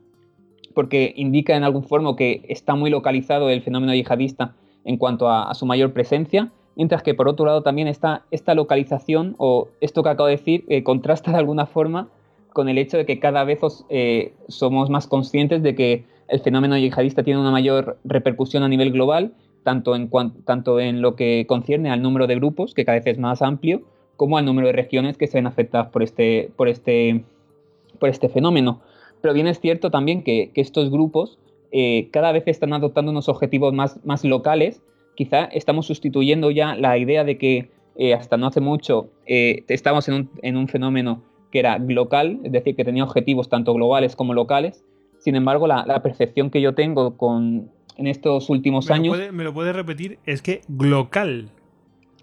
porque 0.75 1.13
indica 1.15 1.55
en 1.55 1.63
algún 1.63 1.83
forma 1.83 2.15
que 2.17 2.43
está 2.49 2.75
muy 2.75 2.89
localizado 2.89 3.49
el 3.49 3.61
fenómeno 3.61 3.93
yihadista 3.93 4.55
en 4.83 4.97
cuanto 4.97 5.29
a, 5.29 5.53
su 5.53 5.65
mayor 5.65 5.93
presencia, 5.93 6.51
mientras 6.75 7.03
que 7.03 7.13
por 7.13 7.27
otro 7.27 7.45
lado 7.45 7.63
también 7.63 7.87
está 7.87 8.23
esta 8.31 8.53
localización 8.55 9.35
o 9.37 9.69
esto 9.81 10.03
que 10.03 10.09
acabo 10.09 10.27
de 10.27 10.37
decir 10.37 10.65
eh, 10.67 10.83
contrasta 10.83 11.31
de 11.31 11.37
alguna 11.37 11.65
forma 11.65 12.09
con 12.53 12.69
el 12.69 12.77
hecho 12.77 12.97
de 12.97 13.05
que 13.05 13.19
cada 13.19 13.43
vez 13.43 13.59
eh, 13.89 14.33
somos 14.47 14.89
más 14.89 15.07
conscientes 15.07 15.63
de 15.63 15.75
que 15.75 16.05
el 16.27 16.39
fenómeno 16.39 16.77
yihadista 16.77 17.23
tiene 17.23 17.39
una 17.39 17.51
mayor 17.51 17.97
repercusión 18.03 18.63
a 18.63 18.69
nivel 18.69 18.91
global, 18.91 19.33
tanto 19.63 19.95
en, 19.95 20.09
tanto 20.45 20.79
en 20.79 21.01
lo 21.01 21.15
que 21.15 21.45
concierne 21.47 21.91
al 21.91 22.01
número 22.01 22.27
de 22.27 22.35
grupos, 22.35 22.73
que 22.73 22.85
cada 22.85 22.97
vez 22.97 23.07
es 23.07 23.17
más 23.17 23.41
amplio, 23.41 23.81
como 24.15 24.37
al 24.37 24.45
número 24.45 24.67
de 24.67 24.73
regiones 24.73 25.17
que 25.17 25.27
se 25.27 25.37
ven 25.37 25.47
afectadas 25.47 25.87
por 25.89 26.03
este, 26.03 26.51
por 26.55 26.67
este, 26.67 27.25
por 27.99 28.09
este 28.09 28.29
fenómeno. 28.29 28.81
Pero 29.21 29.33
bien 29.33 29.47
es 29.47 29.59
cierto 29.59 29.91
también 29.91 30.23
que, 30.23 30.51
estos 30.55 30.89
grupos 30.89 31.37
eh, 31.71 32.09
cada 32.11 32.31
vez 32.31 32.43
están 32.47 32.73
adoptando 32.73 33.11
unos 33.11 33.29
objetivos 33.29 33.73
más, 33.73 33.99
más 34.05 34.23
locales. 34.23 34.81
Quizá 35.15 35.45
estamos 35.45 35.85
sustituyendo 35.85 36.51
ya 36.51 36.75
la 36.75 36.97
idea 36.97 37.23
de 37.23 37.37
que 37.37 37.71
eh, 37.95 38.13
hasta 38.13 38.37
no 38.37 38.47
hace 38.47 38.61
mucho 38.61 39.09
estamos 39.25 40.07
en 40.07 40.13
un, 40.15 40.29
en 40.41 40.57
un 40.57 40.67
fenómeno 40.67 41.21
que 41.51 41.59
era 41.59 41.77
local, 41.77 42.39
es 42.43 42.51
decir, 42.51 42.75
que 42.75 42.85
tenía 42.85 43.03
objetivos 43.03 43.49
tanto 43.49 43.73
globales 43.73 44.15
como 44.15 44.33
locales. 44.33 44.83
Sin 45.19 45.35
embargo, 45.35 45.67
la, 45.67 46.01
percepción 46.01 46.49
que 46.49 46.61
yo 46.61 46.73
tengo 46.73 47.17
con, 47.17 47.69
en 47.97 48.07
estos 48.07 48.49
últimos 48.49 48.89
años... 48.89 49.17
¿Me 49.31 49.43
lo 49.43 49.53
puedes 49.53 49.75
repetir? 49.75 50.17
Es 50.25 50.41
que 50.41 50.61
local. 50.67 51.49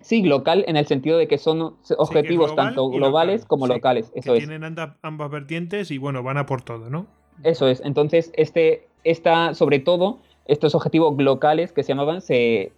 Sí, 0.01 0.23
local 0.23 0.65
en 0.67 0.77
el 0.77 0.87
sentido 0.87 1.19
de 1.19 1.29
que 1.29 1.39
son 1.39 1.77
objetivos 1.97 2.57
tanto 2.57 2.89
globales 2.89 3.45
como 3.45 3.67
locales. 3.67 4.11
Eso 4.15 4.33
que 4.33 4.41
Tienen 4.41 4.65
ambas 5.03 5.31
vertientes 5.31 5.91
y 5.91 5.99
bueno, 5.99 6.23
van 6.23 6.39
a 6.39 6.47
por 6.47 6.63
todo, 6.63 6.91
¿no? 6.91 7.07
Eso 7.45 7.69
es. 7.69 7.81
Entonces, 7.85 8.33
este 8.35 8.89
está 9.05 9.55
sobre 9.55 9.79
todo 9.79 10.19
estos 10.49 10.75
objetivos 10.75 11.15
locales 11.23 11.73
que 11.73 11.83
se 11.83 11.89
llamaban 11.89 12.23
se, 12.23 12.73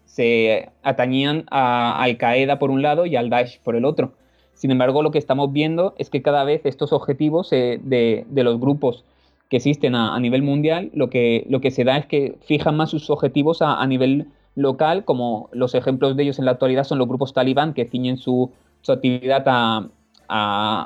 atañían 0.83 1.45
a 1.51 2.03
Al-Qaeda 2.03 2.59
por 2.59 2.71
un 2.71 2.83
lado 2.83 3.07
y 3.07 3.17
al 3.17 3.31
Daesh 3.31 3.61
por 3.61 3.77
el 3.77 3.85
otro. 3.85 4.13
Sin 4.53 4.71
embargo, 4.71 5.03
lo 5.03 5.13
que 5.13 5.19
estamos 5.19 5.53
viendo 5.53 5.95
es 5.97 6.11
que 6.11 6.21
cada 6.21 6.45
vez 6.45 6.67
estos 6.67 6.93
objetivos 6.93 7.49
de, 7.49 8.27
los 8.31 8.61
grupos 8.61 9.05
que 9.49 9.57
existen 9.57 9.95
a, 9.95 10.19
nivel 10.21 10.43
mundial, 10.43 10.91
lo 10.93 11.09
que, 11.09 11.47
lo 11.49 11.61
que 11.61 11.71
se 11.71 11.85
da 11.85 11.97
es 11.97 12.07
que 12.07 12.37
fijan 12.45 12.77
más 12.77 12.91
sus 12.91 13.09
objetivos 13.09 13.63
a, 13.63 13.87
nivel 13.87 14.27
local, 14.57 15.05
como 15.05 15.49
los 15.53 15.75
ejemplos 15.75 16.17
de 16.17 16.25
ellos 16.25 16.39
en 16.39 16.45
la 16.45 16.51
actualidad 16.51 16.85
son 16.85 16.99
los 16.99 17.09
grupos 17.09 17.33
talibán 17.33 17.73
que 17.73 17.87
ciñen 17.87 18.19
su, 18.19 18.51
actividad 18.87 19.45
a, 19.47 19.89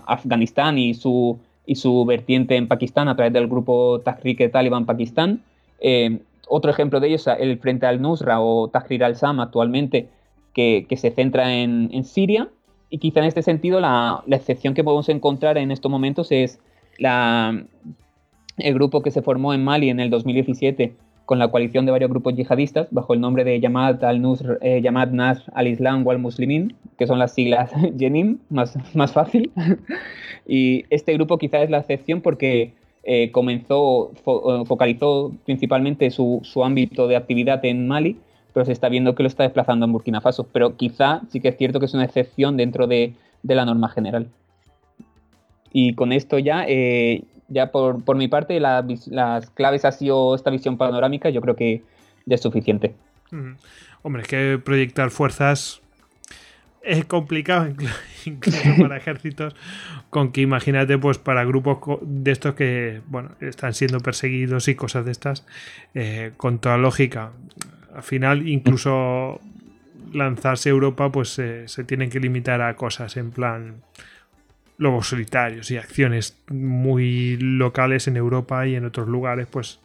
Afganistán 0.06 0.78
y 0.78 0.94
su, 0.94 1.38
y 1.66 1.74
su 1.74 2.04
vertiente 2.04 2.56
en 2.56 2.68
Pakistán 2.68 3.08
a 3.08 3.16
través 3.16 3.32
del 3.32 3.48
grupo 3.48 4.00
Tahrik 4.00 4.50
Taliban 4.52 4.86
Pakistán. 4.86 5.42
Eh, 5.80 6.20
otro 6.48 6.70
ejemplo 6.70 7.00
de 7.00 7.08
ellos 7.08 7.26
es 7.26 7.36
el 7.38 7.58
Frente 7.58 7.86
al-Nusra 7.86 8.40
o 8.40 8.68
Tahrir 8.68 9.04
al-Sam 9.04 9.40
actualmente, 9.40 10.08
que, 10.52 10.86
se 10.96 11.10
centra 11.10 11.54
en, 11.54 12.04
Siria. 12.04 12.48
Y 12.90 12.98
quizá 12.98 13.20
en 13.20 13.26
este 13.26 13.42
sentido 13.42 13.80
la, 13.80 14.22
excepción 14.28 14.74
que 14.74 14.84
podemos 14.84 15.08
encontrar 15.08 15.58
en 15.58 15.70
estos 15.70 15.90
momentos 15.90 16.30
es 16.30 16.60
la, 16.98 17.64
el 18.58 18.74
grupo 18.74 19.02
que 19.02 19.10
se 19.10 19.22
formó 19.22 19.52
en 19.52 19.64
Mali 19.64 19.90
en 19.90 20.00
el 20.00 20.10
2017 20.10 20.94
con 21.24 21.38
la 21.38 21.48
coalición 21.48 21.86
de 21.86 21.92
varios 21.92 22.10
grupos 22.10 22.34
yihadistas 22.34 22.88
bajo 22.90 23.14
el 23.14 23.20
nombre 23.20 23.44
de 23.44 23.58
Yamad 23.58 24.04
al-Nusr, 24.04 24.58
eh, 24.60 24.82
Nasr 24.82 25.50
al-Islam 25.54 26.06
wal 26.06 26.18
Muslimin, 26.18 26.74
que 26.98 27.06
son 27.06 27.18
las 27.18 27.32
siglas 27.32 27.72
Jenim, 27.98 28.38
más, 28.50 28.76
más 28.94 29.12
fácil. 29.12 29.50
y 30.46 30.84
este 30.90 31.14
grupo 31.14 31.38
quizá 31.38 31.62
es 31.62 31.70
la 31.70 31.78
excepción 31.78 32.20
porque 32.20 32.74
eh, 33.06 33.30
comenzó, 33.32 34.12
eh, 34.14 34.64
focalizó 34.66 35.32
principalmente 35.44 36.10
su, 36.10 36.42
ámbito 36.64 37.06
de 37.06 37.16
actividad 37.16 37.62
en 37.64 37.86
Mali, 37.86 38.16
pero 38.52 38.64
se 38.64 38.72
está 38.72 38.88
viendo 38.88 39.14
que 39.14 39.22
lo 39.22 39.28
está 39.28 39.42
desplazando 39.42 39.84
en 39.84 39.92
Burkina 39.92 40.20
Faso. 40.20 40.46
Pero 40.52 40.76
quizá 40.76 41.20
sí 41.30 41.40
que 41.40 41.48
es 41.48 41.56
cierto 41.56 41.80
que 41.80 41.86
es 41.86 41.94
una 41.94 42.04
excepción 42.04 42.56
dentro 42.56 42.86
de, 42.86 43.14
la 43.42 43.66
norma 43.66 43.90
general. 43.90 44.28
Y 45.70 45.94
con 45.94 46.12
esto 46.12 46.38
ya, 46.38 46.64
eh, 46.66 47.24
ya 47.48 47.70
por, 47.72 48.16
mi 48.16 48.28
parte, 48.28 48.58
las 48.58 49.50
claves 49.50 49.84
ha 49.84 49.92
sido 49.92 50.34
esta 50.34 50.50
visión 50.50 50.78
panorámica, 50.78 51.28
yo 51.28 51.42
creo 51.42 51.56
que 51.56 51.82
ya 52.24 52.36
es 52.36 52.40
suficiente. 52.40 52.94
Hombre, 54.02 54.22
es 54.22 54.28
que 54.28 54.58
proyectar 54.64 55.10
fuerzas 55.10 55.82
es 56.84 57.04
complicado 57.04 57.68
incluso 58.24 58.58
para 58.78 58.96
ejércitos, 58.98 59.54
con 60.10 60.32
que 60.32 60.40
imagínate 60.40 60.98
pues 60.98 61.18
para 61.18 61.44
grupos 61.44 61.98
de 62.02 62.32
estos 62.32 62.54
que 62.54 63.00
bueno 63.06 63.32
están 63.40 63.74
siendo 63.74 64.00
perseguidos 64.00 64.68
y 64.68 64.74
cosas 64.74 65.04
de 65.04 65.12
estas, 65.12 65.46
eh, 65.94 66.32
con 66.36 66.58
toda 66.58 66.78
lógica. 66.78 67.32
Al 67.94 68.02
final 68.02 68.48
incluso 68.48 69.40
lanzarse 70.12 70.68
a 70.68 70.72
Europa 70.72 71.10
pues 71.10 71.30
se 71.30 71.84
tienen 71.84 72.10
que 72.10 72.20
limitar 72.20 72.60
a 72.60 72.76
cosas 72.76 73.16
en 73.16 73.30
plan 73.30 73.82
lobos 74.78 75.08
solitarios 75.08 75.70
y 75.70 75.76
acciones 75.76 76.36
muy 76.50 77.36
locales 77.36 78.08
en 78.08 78.16
Europa 78.16 78.66
y 78.66 78.74
en 78.74 78.84
otros 78.84 79.08
lugares 79.08 79.46
pues 79.50 79.80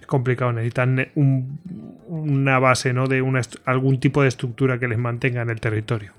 es 0.00 0.06
complicado. 0.06 0.52
Necesitan 0.52 1.08
una 1.14 2.58
base, 2.58 2.92
¿no? 2.92 3.06
De 3.06 3.22
una, 3.22 3.42
algún 3.64 4.00
tipo 4.00 4.22
de 4.22 4.28
estructura 4.28 4.78
que 4.78 4.88
les 4.88 4.98
mantenga 4.98 5.42
en 5.42 5.50
el 5.50 5.60
territorio. 5.60 6.12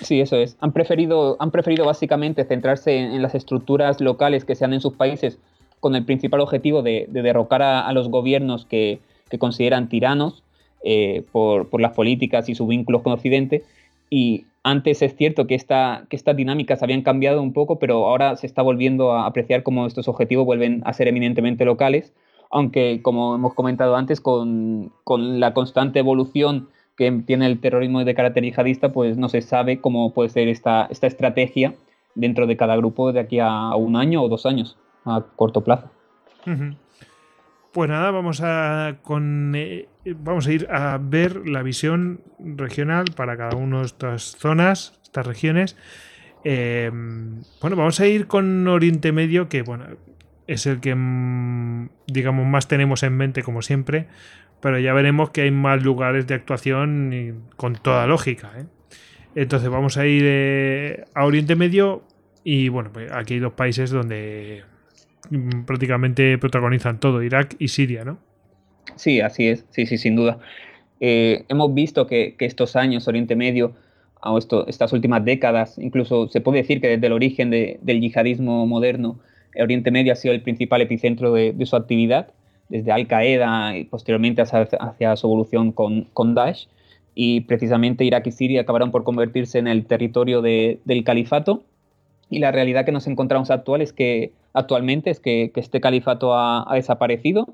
Sí, 0.00 0.20
eso 0.20 0.36
es. 0.36 0.56
Han 0.60 0.72
preferido, 0.72 1.36
han 1.40 1.50
preferido 1.50 1.84
básicamente 1.84 2.44
centrarse 2.44 2.96
en, 2.96 3.20
las 3.20 3.34
estructuras 3.34 4.00
locales 4.00 4.44
que 4.44 4.54
sean 4.54 4.72
en 4.72 4.80
sus 4.80 4.94
países 4.94 5.38
con 5.80 5.94
el 5.96 6.04
principal 6.04 6.40
objetivo 6.40 6.82
de, 6.82 7.06
derrocar 7.08 7.62
a, 7.62 7.92
los 7.92 8.08
gobiernos 8.08 8.64
que, 8.64 9.00
consideran 9.38 9.88
tiranos 9.88 10.42
eh, 10.84 11.24
por, 11.32 11.80
las 11.80 11.92
políticas 11.92 12.48
y 12.48 12.54
sus 12.54 12.68
vínculos 12.68 13.02
con 13.02 13.12
Occidente. 13.12 13.64
Y 14.08 14.46
antes 14.62 15.02
es 15.02 15.16
cierto 15.16 15.46
que, 15.46 15.54
esta, 15.54 16.06
que 16.08 16.16
estas 16.16 16.36
dinámicas 16.36 16.82
habían 16.82 17.02
cambiado 17.02 17.42
un 17.42 17.52
poco, 17.52 17.78
pero 17.78 18.06
ahora 18.06 18.36
se 18.36 18.46
está 18.46 18.62
volviendo 18.62 19.12
a 19.12 19.26
apreciar 19.26 19.62
cómo 19.62 19.86
estos 19.86 20.08
objetivos 20.08 20.46
vuelven 20.46 20.82
a 20.84 20.92
ser 20.92 21.08
eminentemente 21.08 21.64
locales, 21.64 22.12
aunque 22.50 23.02
como 23.02 23.34
hemos 23.34 23.54
comentado 23.54 23.96
antes, 23.96 24.20
con, 24.20 24.92
con 25.04 25.40
la 25.40 25.52
constante 25.54 25.98
evolución 25.98 26.68
que 26.98 27.22
tiene 27.24 27.46
el 27.46 27.60
terrorismo 27.60 28.04
de 28.04 28.14
carácter 28.14 28.42
yihadista, 28.42 28.92
pues 28.92 29.16
no 29.16 29.28
se 29.28 29.40
sabe 29.40 29.80
cómo 29.80 30.12
puede 30.12 30.28
ser 30.28 30.48
esta, 30.48 30.88
esta 30.90 31.06
estrategia 31.06 31.74
dentro 32.16 32.48
de 32.48 32.56
cada 32.56 32.76
grupo 32.76 33.12
de 33.12 33.20
aquí 33.20 33.38
a 33.38 33.74
un 33.76 33.94
año 33.94 34.20
o 34.20 34.28
dos 34.28 34.44
años, 34.44 34.76
a 35.04 35.24
corto 35.36 35.62
plazo. 35.62 35.90
Pues 37.72 37.88
nada, 37.88 38.10
vamos 38.10 38.40
a 38.42 38.96
con 39.02 39.52
eh, 39.54 39.86
vamos 40.04 40.46
a 40.46 40.52
ir 40.52 40.66
a 40.70 40.98
ver 41.00 41.48
la 41.48 41.62
visión 41.62 42.20
regional 42.38 43.04
para 43.14 43.36
cada 43.36 43.56
una 43.56 43.80
de 43.80 43.86
estas 43.86 44.36
zonas, 44.36 44.98
estas 45.04 45.26
regiones. 45.26 45.76
Eh, 46.44 46.90
bueno, 47.60 47.76
vamos 47.76 48.00
a 48.00 48.06
ir 48.06 48.26
con 48.26 48.66
Oriente 48.66 49.12
Medio, 49.12 49.48
que 49.48 49.62
bueno, 49.62 49.84
es 50.48 50.66
el 50.66 50.80
que 50.80 50.94
mm, 50.94 51.90
digamos 52.06 52.46
más 52.46 52.66
tenemos 52.66 53.02
en 53.02 53.16
mente 53.16 53.42
como 53.42 53.62
siempre, 53.62 54.08
pero 54.60 54.78
ya 54.78 54.92
veremos 54.92 55.30
que 55.30 55.42
hay 55.42 55.50
más 55.50 55.82
lugares 55.82 56.26
de 56.26 56.34
actuación 56.34 57.44
con 57.56 57.74
toda 57.74 58.06
lógica. 58.06 58.52
¿eh? 58.58 58.64
Entonces 59.34 59.68
vamos 59.68 59.96
a 59.96 60.06
ir 60.06 60.24
eh, 60.26 61.04
a 61.14 61.24
Oriente 61.24 61.54
Medio 61.54 62.02
y 62.44 62.68
bueno, 62.68 62.90
pues 62.92 63.10
aquí 63.12 63.34
hay 63.34 63.40
dos 63.40 63.52
países 63.52 63.90
donde 63.90 64.62
mm, 65.30 65.64
prácticamente 65.64 66.38
protagonizan 66.38 66.98
todo, 66.98 67.22
Irak 67.22 67.54
y 67.58 67.68
Siria, 67.68 68.04
¿no? 68.04 68.18
Sí, 68.96 69.20
así 69.20 69.46
es, 69.46 69.64
sí, 69.70 69.86
sí, 69.86 69.98
sin 69.98 70.16
duda. 70.16 70.38
Eh, 71.00 71.44
hemos 71.48 71.72
visto 71.72 72.06
que, 72.06 72.34
estos 72.40 72.74
años, 72.74 73.06
Oriente 73.06 73.36
Medio, 73.36 73.74
o 74.20 74.38
esto, 74.38 74.66
estas 74.66 74.92
últimas 74.92 75.24
décadas, 75.24 75.78
incluso 75.78 76.28
se 76.28 76.40
puede 76.40 76.58
decir 76.58 76.80
que 76.80 76.88
desde 76.88 77.06
el 77.06 77.12
origen 77.12 77.50
del 77.50 78.00
yihadismo 78.00 78.66
moderno, 78.66 79.20
Oriente 79.60 79.90
Medio 79.92 80.12
ha 80.12 80.16
sido 80.16 80.34
el 80.34 80.42
principal 80.42 80.80
epicentro 80.80 81.32
de 81.32 81.66
su 81.66 81.76
actividad 81.76 82.32
desde 82.68 82.92
Al 82.92 83.06
Qaeda 83.06 83.76
y 83.76 83.84
posteriormente 83.84 84.42
hacia, 84.42 85.16
su 85.16 85.26
evolución 85.26 85.72
con, 85.72 86.04
con, 86.12 86.34
Daesh. 86.34 86.68
Y 87.14 87.42
precisamente 87.42 88.04
Irak 88.04 88.26
y 88.26 88.32
Siria 88.32 88.60
acabaron 88.60 88.90
por 88.90 89.04
convertirse 89.04 89.58
en 89.58 89.66
el 89.66 89.86
territorio 89.86 90.42
del 90.42 91.04
califato. 91.04 91.62
Y 92.30 92.38
la 92.38 92.52
realidad 92.52 92.84
que 92.84 92.92
nos 92.92 93.06
encontramos 93.06 93.50
actual 93.50 93.80
es 93.80 93.92
que, 93.92 94.32
actualmente 94.52 95.10
es 95.10 95.18
que, 95.18 95.50
este 95.56 95.80
califato 95.80 96.34
ha, 96.34 96.66
desaparecido. 96.74 97.48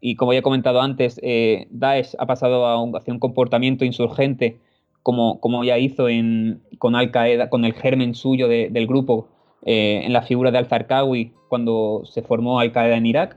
Y 0.00 0.16
como 0.16 0.32
ya 0.32 0.40
he 0.40 0.42
comentado 0.42 0.80
antes, 0.80 1.20
eh, 1.22 1.66
Daesh 1.70 2.14
ha 2.18 2.26
pasado 2.26 2.66
a 2.66 2.82
un, 2.82 2.96
hacia 2.96 3.12
un 3.12 3.20
comportamiento 3.20 3.84
insurgente 3.84 4.58
como, 5.02 5.40
como 5.40 5.64
ya 5.64 5.78
hizo 5.78 6.08
en, 6.08 6.60
con 6.78 6.94
Al 6.94 7.10
Qaeda, 7.10 7.50
con 7.50 7.64
el 7.64 7.74
germen 7.74 8.14
suyo 8.14 8.48
del 8.48 8.86
grupo 8.86 9.28
eh, 9.64 10.02
en 10.04 10.12
la 10.12 10.22
figura 10.22 10.50
de 10.50 10.58
Al-Zarqawi 10.58 11.32
cuando 11.48 12.02
se 12.04 12.22
formó 12.22 12.60
Al 12.60 12.72
Qaeda 12.72 12.96
en 12.96 13.06
Irak 13.06 13.36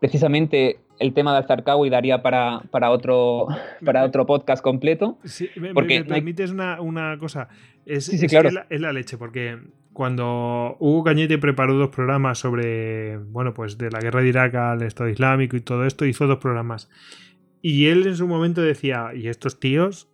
precisamente 0.00 0.80
el 0.98 1.14
tema 1.14 1.32
de 1.32 1.38
Al-Zarqawi 1.38 1.90
daría 1.90 2.22
para, 2.22 2.60
para, 2.70 2.90
otro, 2.90 3.46
para 3.84 4.04
otro 4.04 4.26
podcast 4.26 4.62
completo. 4.62 5.18
Sí, 5.24 5.48
me, 5.56 5.72
porque 5.72 6.04
permites 6.04 6.50
una, 6.50 6.80
una, 6.80 7.18
cosa. 7.18 7.48
Es, 7.86 8.06
sí, 8.06 8.26
claro. 8.26 8.50
es, 8.68 8.80
la, 8.80 8.92
leche, 8.92 9.16
porque 9.16 9.58
cuando 9.92 10.76
Hugo 10.78 11.04
Cañete 11.04 11.38
preparó 11.38 11.74
dos 11.74 11.90
programas 11.90 12.38
sobre, 12.38 13.18
bueno, 13.18 13.54
pues 13.54 13.78
de 13.78 13.90
la 13.90 14.00
guerra 14.00 14.22
de 14.22 14.28
Irak 14.28 14.54
al 14.54 14.82
Estado 14.82 15.10
Islámico 15.10 15.56
y 15.56 15.60
todo 15.60 15.86
esto, 15.86 16.04
hizo 16.04 16.26
dos 16.26 16.38
programas. 16.38 16.90
Y 17.62 17.86
él 17.86 18.06
en 18.06 18.16
su 18.16 18.26
momento 18.26 18.62
decía, 18.62 19.10
y 19.14 19.28
estos 19.28 19.58
tíos, 19.58 20.10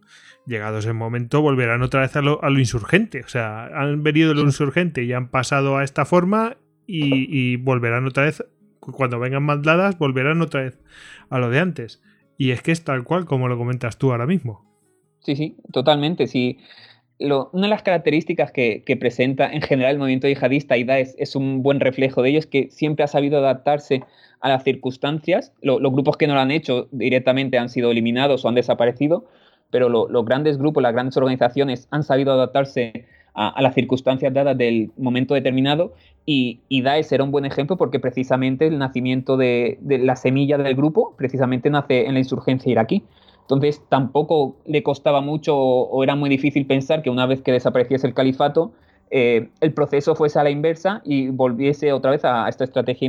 llegados 0.46 0.87
el 0.87 0.94
momento, 0.94 1.42
volverán 1.42 1.83
otra 1.83 2.01
vez 2.01 2.14
a 2.16 2.22
lo, 2.22 2.42
a 2.42 2.51
lo 2.51 2.59
insurgente. 2.59 3.22
O 3.25 3.29
sea, 3.29 3.66
han 3.66 4.03
venido 4.03 4.31
de 4.31 4.37
lo 4.37 4.42
insurgente 4.42 5.03
y 5.03 5.12
han 5.12 5.29
pasado 5.29 5.77
a 5.77 5.85
esta 5.85 6.05
forma 6.05 6.57
y, 6.87 7.27
y 7.29 7.57
volverán 7.57 8.07
otra 8.07 8.25
vez 8.25 8.44
cuando 8.92 9.18
vengan 9.18 9.42
mandadas 9.42 9.99
volverán 9.99 10.40
otra 10.42 10.62
vez 10.62 10.79
a 11.31 11.38
lo 11.38 11.51
de 11.51 11.59
antes. 11.59 12.03
Y 12.38 12.51
es 12.51 12.62
que 12.62 12.72
es 12.72 12.85
tal 12.85 13.05
cual 13.05 13.25
como 13.25 13.49
lo 13.49 13.57
comentas 13.57 13.99
tú 13.99 14.11
ahora 14.11 14.27
mismo. 14.27 14.64
Sí, 15.20 15.37
sí, 15.37 15.57
totalmente. 15.72 16.27
Sí. 16.27 16.59
una 17.18 17.66
de 17.66 17.68
las 17.68 17.83
características 17.83 18.53
que, 18.53 18.96
presenta 19.01 19.51
en 19.53 19.62
general 19.62 19.92
el 19.92 19.99
movimiento 19.99 20.29
yihadista 20.29 20.77
IDA 20.77 20.99
es, 20.99 21.14
es, 21.18 21.35
un 21.35 21.62
buen 21.62 21.81
reflejo 21.81 22.22
de 22.22 22.31
ello, 22.31 22.38
es 22.38 22.46
que 22.46 22.68
siempre 22.70 23.05
ha 23.05 23.09
sabido 23.09 23.38
adaptarse 23.38 24.03
a 24.40 24.49
las 24.49 24.62
circunstancias. 24.64 25.53
los 25.62 25.81
grupos 25.81 26.16
que 26.16 26.27
no 26.27 26.35
lo 26.35 26.40
han 26.40 26.51
hecho 26.51 26.88
directamente 26.92 27.59
han 27.59 27.68
sido 27.68 27.90
eliminados 27.90 28.44
o 28.44 28.49
han 28.49 28.55
desaparecido, 28.55 29.25
pero 29.70 29.88
los 29.88 30.25
grandes 30.25 30.59
grupos, 30.59 30.83
las 30.83 30.92
grandes 30.92 31.16
organizaciones 31.16 31.88
han 31.90 32.03
sabido 32.03 32.33
adaptarse 32.33 33.07
a, 33.35 33.61
las 33.61 33.75
circunstancias 33.75 34.33
dadas 34.33 34.57
del 34.57 34.90
momento 34.96 35.35
determinado 35.35 35.94
y, 36.28 36.58
y 36.68 36.82
Daesh 36.82 37.12
era 37.12 37.22
un 37.22 37.30
buen 37.30 37.44
ejemplo 37.44 37.76
porque 37.76 38.00
precisamente 38.00 38.66
el 38.66 38.78
nacimiento 38.78 39.36
de, 39.36 39.78
la 39.80 40.16
semilla 40.16 40.58
del 40.58 40.74
grupo 40.74 41.14
precisamente 41.16 41.70
nace 41.70 42.06
en 42.06 42.14
la 42.14 42.18
insurgencia 42.18 42.70
iraquí. 42.70 43.04
Entonces 43.42 43.80
tampoco 43.88 44.56
le 44.66 44.82
costaba 44.82 45.20
mucho 45.20 45.56
o, 45.56 46.02
era 46.02 46.16
muy 46.16 46.28
difícil 46.28 46.66
pensar 46.66 47.02
que 47.02 47.10
una 47.10 47.26
vez 47.26 47.42
que 47.42 47.52
desapareciese 47.52 48.08
el 48.08 48.14
califato, 48.14 48.72
eh, 49.12 49.50
el 49.60 49.72
proceso 49.72 50.16
fuese 50.16 50.40
a 50.40 50.42
la 50.42 50.50
inversa 50.50 51.00
y 51.04 51.28
volviese 51.28 51.92
otra 51.92 52.10
vez 52.10 52.24
a, 52.24 52.48
esta 52.48 52.64
estrategia 52.64 53.08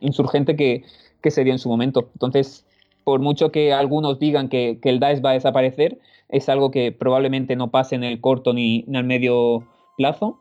insurgente 0.00 0.54
que, 0.54 0.84
se 1.30 1.44
dio 1.44 1.54
en 1.54 1.58
su 1.58 1.70
momento. 1.70 2.10
Entonces, 2.12 2.66
por 3.04 3.20
mucho 3.20 3.50
que 3.50 3.72
algunos 3.72 4.18
digan 4.18 4.50
que, 4.50 4.78
el 4.82 5.00
Daesh 5.00 5.24
va 5.24 5.30
a 5.30 5.34
desaparecer, 5.34 5.98
es 6.28 6.50
algo 6.50 6.70
que 6.70 6.92
probablemente 6.92 7.56
no 7.56 7.70
pase 7.70 7.94
en 7.94 8.04
el 8.04 8.20
corto 8.20 8.52
ni, 8.52 8.84
en 8.86 8.96
el 8.96 9.04
medio 9.04 9.64
plazo. 9.96 10.38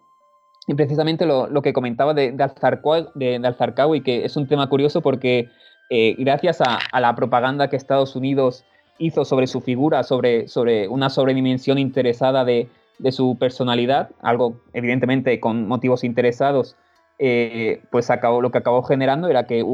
Precisamente 0.75 1.25
lo, 1.25 1.61
que 1.61 1.73
comentaba 1.73 2.13
de, 2.13 2.31
de, 2.31 3.41
Al-Zarqawi, 3.43 4.01
que 4.01 4.25
es 4.25 4.37
un 4.37 4.47
tema 4.47 4.67
curioso 4.69 5.01
porque 5.01 5.49
eh, 5.89 6.15
gracias 6.19 6.61
a, 6.61 6.99
la 6.99 7.15
propaganda 7.15 7.69
que 7.69 7.75
Estados 7.75 8.15
Unidos 8.15 8.63
hizo 8.99 9.25
sobre 9.25 9.47
su 9.47 9.61
figura, 9.61 10.03
sobre, 10.03 10.45
una 10.89 11.09
sobredimensión 11.09 11.79
interesada 11.79 12.45
de, 12.45 12.69
su 13.11 13.37
personalidad, 13.39 14.09
algo 14.21 14.61
evidentemente 14.73 15.39
con 15.39 15.67
motivos 15.67 16.03
interesados, 16.03 16.75
eh, 17.17 17.81
pues 17.91 18.09
lo 18.23 18.51
que 18.51 18.57
acabó 18.57 18.83
generando 18.83 19.27
era 19.29 19.45
que 19.45 19.65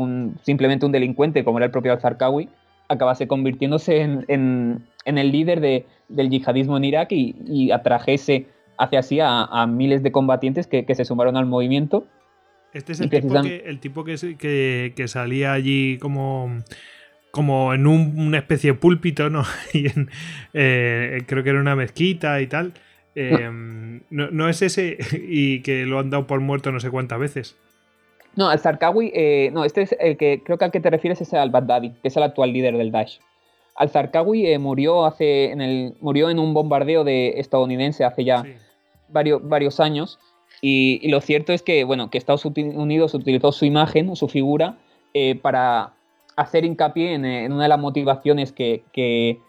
simplemente 0.43 0.85
un 0.85 0.91
delincuente 0.91 1.43
como 1.43 1.57
era 1.57 1.65
el 1.65 1.71
propio 1.71 1.91
Al-Zarqawi 1.91 2.49
acabase 2.87 3.27
convirtiéndose 3.27 4.01
en, 4.01 4.85
el 5.05 5.31
líder 5.31 5.59
del 5.59 6.29
yihadismo 6.29 6.77
en 6.77 6.83
Irak 6.85 7.11
y, 7.11 7.71
atrajese 7.71 8.47
hacia 8.77 9.03
sí 9.03 9.19
a, 9.21 9.65
miles 9.67 10.03
de 10.03 10.11
combatientes 10.11 10.67
que, 10.67 10.85
se 10.95 11.05
sumaron 11.05 11.37
al 11.37 11.45
movimiento. 11.45 12.05
Este 12.73 12.91
es 12.91 12.99
el 12.99 13.09
tipo, 13.09 13.41
que, 13.41 13.63
el 13.65 13.79
tipo 13.79 14.03
que, 14.03 14.93
que, 14.95 15.07
salía 15.07 15.53
allí 15.53 15.97
como, 15.97 16.61
como 17.31 17.73
en 17.73 17.87
una 17.87 18.37
especie 18.37 18.73
de 18.73 18.77
púlpito, 18.77 19.29
¿no? 19.29 19.43
y 19.73 19.85
eh, 20.53 21.23
creo 21.25 21.43
que 21.43 21.49
era 21.49 21.61
una 21.61 21.75
mezquita 21.75 22.41
y 22.41 22.47
tal. 22.47 22.73
Em, 23.15 24.01
no. 24.09 24.29
no. 24.29 24.49
es 24.49 24.61
ese 24.61 24.97
y 25.29 25.61
que 25.61 25.85
lo 25.85 25.99
han 25.99 26.09
dado 26.09 26.27
por 26.27 26.41
muerto 26.41 26.71
no 26.71 26.79
sé 26.81 26.89
cuántas 26.89 27.17
veces. 27.17 27.57
No, 28.35 28.49
al 28.49 28.59
Zarqawi, 28.59 29.11
eh, 29.15 29.49
no, 29.53 29.63
este 29.63 29.83
es 29.83 29.95
el 29.97 30.17
que 30.17 30.41
creo 30.43 30.57
que 30.57 30.65
al 30.65 30.71
que 30.71 30.81
te 30.81 30.89
refieres 30.89 31.21
es 31.21 31.33
al-Baghdadi, 31.33 31.91
que 32.01 32.09
es 32.09 32.17
el 32.17 32.23
actual 32.23 32.51
líder 32.51 32.75
del 32.75 32.91
Daesh. 32.91 33.21
Al-Zarqawi 33.75 34.47
eh, 34.47 34.59
murió, 34.59 35.05
hace, 35.05 35.51
en 35.51 35.61
el, 35.61 35.95
murió 35.99 36.29
en 36.29 36.39
un 36.39 36.53
bombardeo 36.53 37.03
de 37.03 37.39
estadounidense 37.39 38.05
hace 38.05 38.23
ya 38.23 38.43
varios, 39.09 39.47
varios 39.47 39.79
años. 39.79 40.19
Y, 40.61 41.07
lo 41.09 41.21
cierto 41.21 41.53
es 41.53 41.61
que, 41.61 41.83
bueno, 41.83 42.09
que 42.09 42.17
Estados 42.17 42.45
Unidos 42.45 43.13
utilizó 43.13 43.51
su 43.51 43.65
imagen, 43.65 44.15
su 44.15 44.27
figura, 44.27 44.77
eh, 45.13 45.35
para 45.35 45.93
hacer 46.37 46.65
hincapié 46.65 47.13
en, 47.13 47.51
una 47.51 47.63
de 47.63 47.69
las 47.69 47.79
motivaciones 47.79 48.51
que, 48.51 48.83
que, 48.93 49.39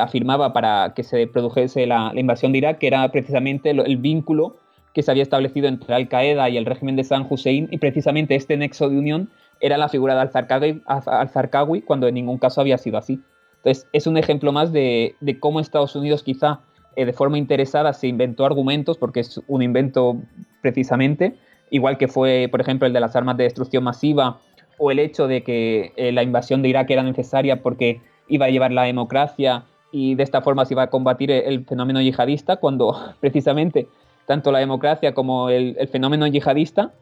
afirmaba 0.00 0.54
para 0.54 0.94
que 0.96 1.02
se 1.02 1.26
produjese 1.26 1.86
la, 1.86 2.12
invasión 2.14 2.52
de 2.52 2.58
Irak, 2.58 2.78
que 2.78 2.86
era 2.86 3.06
precisamente 3.12 3.70
el 3.70 3.96
vínculo 3.98 4.56
que 4.94 5.02
se 5.02 5.10
había 5.10 5.22
establecido 5.22 5.68
entre 5.68 5.94
Al-Qaeda 5.94 6.48
y 6.48 6.56
el 6.56 6.64
régimen 6.64 6.96
de 6.96 7.04
San 7.04 7.26
Hussein, 7.28 7.68
y 7.70 7.76
precisamente 7.76 8.34
este 8.34 8.56
nexo 8.56 8.88
de 8.88 8.98
unión 8.98 9.30
era 9.60 9.76
la 9.76 9.88
figura 9.88 10.14
de 10.14 10.80
Al-Zarqawi, 10.86 11.82
cuando 11.82 12.08
en 12.08 12.14
ningún 12.14 12.38
caso 12.38 12.60
había 12.62 12.78
sido 12.78 12.96
así. 12.96 13.20
Entonces, 13.58 13.86
es 13.92 14.06
un 14.06 14.16
ejemplo 14.16 14.52
más 14.52 14.72
de, 14.72 15.16
cómo 15.40 15.60
Estados 15.60 15.94
Unidos 15.96 16.22
quizá 16.22 16.60
eh, 16.96 17.04
de 17.04 17.12
forma 17.12 17.38
interesada 17.38 17.92
se 17.92 18.06
inventó 18.06 18.44
argumentos, 18.44 18.98
porque 18.98 19.20
es 19.20 19.40
un 19.46 19.62
invento 19.62 20.16
precisamente, 20.62 21.36
igual 21.70 21.98
que 21.98 22.08
fue, 22.08 22.48
por 22.50 22.60
ejemplo, 22.60 22.86
el 22.86 22.92
de 22.92 23.00
las 23.00 23.16
armas 23.16 23.36
de 23.36 23.44
destrucción 23.44 23.84
masiva, 23.84 24.40
o 24.78 24.90
el 24.90 25.00
hecho 25.00 25.26
de 25.26 25.42
que 25.42 25.92
eh, 25.96 26.12
la 26.12 26.22
invasión 26.22 26.62
de 26.62 26.68
Irak 26.68 26.90
era 26.90 27.02
necesaria 27.02 27.62
porque 27.62 28.00
iba 28.28 28.46
a 28.46 28.50
llevar 28.50 28.70
la 28.72 28.84
democracia 28.84 29.64
y 29.90 30.14
de 30.14 30.22
esta 30.22 30.40
forma 30.40 30.64
se 30.64 30.74
iba 30.74 30.82
a 30.82 30.90
combatir 30.90 31.30
el 31.30 31.64
fenómeno 31.64 32.00
yihadista, 32.00 32.56
cuando 32.56 32.94
precisamente 33.20 33.88
tanto 34.28 34.52
la 34.52 34.58
democracia 34.58 35.14
como 35.14 35.48
el, 35.48 35.88
fenómeno 35.88 36.26
yihadista, 36.26 36.92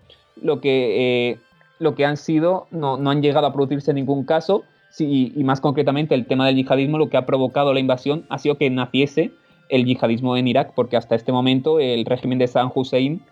lo 0.40 0.60
que, 0.60 1.30
eh, 1.30 1.38
lo 1.80 1.96
que 1.96 2.06
han 2.06 2.16
sido, 2.16 2.68
no, 2.70 2.94
han 3.10 3.20
llegado 3.20 3.48
a 3.48 3.52
producirse 3.52 3.90
en 3.90 3.96
ningún 3.96 4.24
caso, 4.24 4.62
y 4.98 5.44
más 5.44 5.60
concretamente 5.60 6.14
el 6.14 6.26
tema 6.26 6.46
del 6.46 6.56
yihadismo, 6.56 6.98
lo 6.98 7.10
que 7.10 7.16
ha 7.16 7.26
provocado 7.26 7.74
la 7.74 7.80
invasión 7.80 8.24
ha 8.28 8.38
sido 8.38 8.56
que 8.56 8.70
naciese 8.70 9.32
el 9.68 9.84
yihadismo 9.84 10.36
en 10.36 10.48
Irak, 10.48 10.72
porque 10.74 10.96
hasta 10.96 11.14
este 11.14 11.32
momento 11.32 11.80
el 11.80 12.04
régimen 12.04 12.38
de 12.38 12.46
Saddam 12.46 12.72
Hussein, 12.74 13.22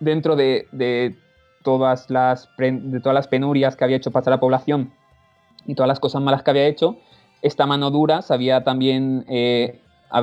dentro 0.00 0.36
de, 0.36 1.14
todas, 1.62 2.10
las, 2.10 2.48
de 2.58 3.00
todas 3.00 3.14
las 3.14 3.28
penurias 3.28 3.76
que 3.76 3.84
había 3.84 3.96
hecho 3.96 4.10
pasar 4.10 4.32
a 4.32 4.36
la 4.36 4.40
población 4.40 4.92
y 5.66 5.74
todas 5.74 5.88
las 5.88 6.00
cosas 6.00 6.22
malas 6.22 6.42
que 6.42 6.50
había 6.50 6.66
hecho, 6.66 6.96
esta 7.42 7.66
mano 7.66 7.90
dura 7.90 8.22
se 8.22 8.32
había 8.32 8.64
también 8.64 9.24
eh, 9.28 9.80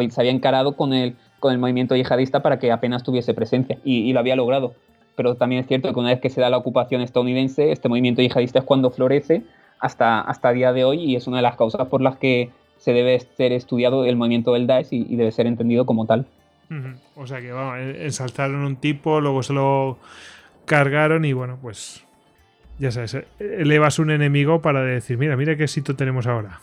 se 0.10 0.22
había 0.22 0.32
encarado 0.32 0.76
con 0.76 0.94
el 0.94 1.16
con 1.44 1.52
el 1.52 1.60
movimiento 1.60 1.94
yihadista 1.94 2.42
para 2.42 2.58
que 2.58 2.72
apenas 2.72 3.04
tuviese 3.04 3.34
presencia 3.34 3.78
y, 3.84 4.14
lo 4.14 4.22
había 4.22 4.38
logrado. 4.38 4.76
Pero 5.18 5.36
también 5.36 5.60
es 5.60 5.68
cierto 5.68 5.92
que 5.92 6.00
una 6.00 6.12
vez 6.12 6.22
que 6.22 6.30
se 6.30 6.40
da 6.40 6.50
la 6.50 6.56
ocupación 6.56 7.02
estadounidense, 7.02 7.74
este 7.74 7.90
movimiento 7.90 8.22
yihadista 8.22 8.60
es 8.60 8.66
cuando 8.66 8.92
florece 8.92 9.44
hasta, 9.84 10.22
hasta 10.22 10.54
día 10.54 10.72
de 10.72 10.86
hoy 10.86 11.04
y 11.04 11.18
es 11.18 11.28
una 11.28 11.38
de 11.38 11.44
las 11.44 11.58
causas 11.58 11.88
por 11.90 12.02
las 12.02 12.16
que 12.16 12.50
se 12.78 12.94
debe 12.94 13.20
ser 13.20 13.52
estudiado 13.52 14.06
el 14.06 14.16
movimiento 14.16 14.54
del 14.54 14.66
Daesh 14.66 14.88
y, 14.92 15.16
debe 15.18 15.32
ser 15.34 15.46
entendido 15.46 15.86
como 15.86 16.06
tal. 16.06 16.26
O 17.16 17.28
sea 17.28 17.42
que, 17.42 17.52
vamos, 17.52 17.78
ensalzaron 17.80 18.64
un 18.64 18.78
tipo, 18.78 19.20
luego 19.20 19.44
se 19.44 19.52
lo 19.52 19.98
cargaron 20.66 21.26
y 21.26 21.34
bueno, 21.34 21.60
pues 21.62 22.06
ya 22.80 22.92
sabes, 22.92 23.18
elevas 23.40 24.00
un 24.00 24.10
enemigo 24.10 24.62
para 24.62 24.82
decir, 24.82 25.18
mira, 25.18 25.36
mira 25.36 25.58
qué 25.58 25.64
éxito 25.64 25.98
tenemos 25.98 26.28
ahora. 26.28 26.62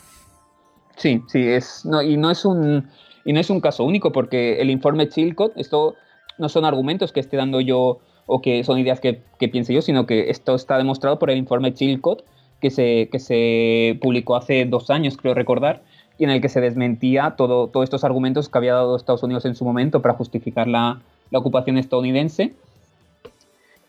Sí, 0.97 1.21
sí, 1.27 1.47
es, 1.47 1.85
no, 1.85 2.01
y 2.01 2.17
no 2.17 2.31
es 2.31 2.43
un 2.43 2.89
y 3.23 3.33
no 3.33 3.39
es 3.39 3.51
un 3.51 3.61
caso 3.61 3.83
único 3.83 4.11
porque 4.11 4.59
el 4.59 4.71
informe 4.71 5.09
Chilcot, 5.09 5.53
esto 5.57 5.93
no 6.39 6.49
son 6.49 6.65
argumentos 6.65 7.11
que 7.11 7.19
esté 7.19 7.37
dando 7.37 7.61
yo 7.61 7.99
o 8.25 8.41
que 8.41 8.63
son 8.63 8.79
ideas 8.79 8.99
que, 8.99 9.21
piense 9.37 9.73
yo, 9.73 9.83
sino 9.83 10.07
que 10.07 10.31
esto 10.31 10.55
está 10.55 10.77
demostrado 10.79 11.19
por 11.19 11.29
el 11.29 11.37
informe 11.37 11.73
Chilcot 11.73 12.25
que 12.61 12.69
se, 12.69 13.09
que 13.11 13.19
se 13.19 13.97
publicó 14.01 14.35
hace 14.35 14.65
dos 14.65 14.89
años, 14.89 15.17
creo 15.17 15.33
recordar, 15.33 15.81
y 16.17 16.23
en 16.23 16.29
el 16.29 16.39
que 16.39 16.49
se 16.49 16.61
desmentía 16.61 17.33
todo, 17.35 17.67
todos 17.67 17.83
estos 17.83 18.03
argumentos 18.03 18.47
que 18.47 18.57
había 18.57 18.73
dado 18.73 18.95
Estados 18.95 19.23
Unidos 19.23 19.45
en 19.45 19.55
su 19.55 19.65
momento 19.65 20.01
para 20.01 20.13
justificar 20.13 20.67
la, 20.67 21.01
ocupación 21.33 21.77
estadounidense. 21.77 22.53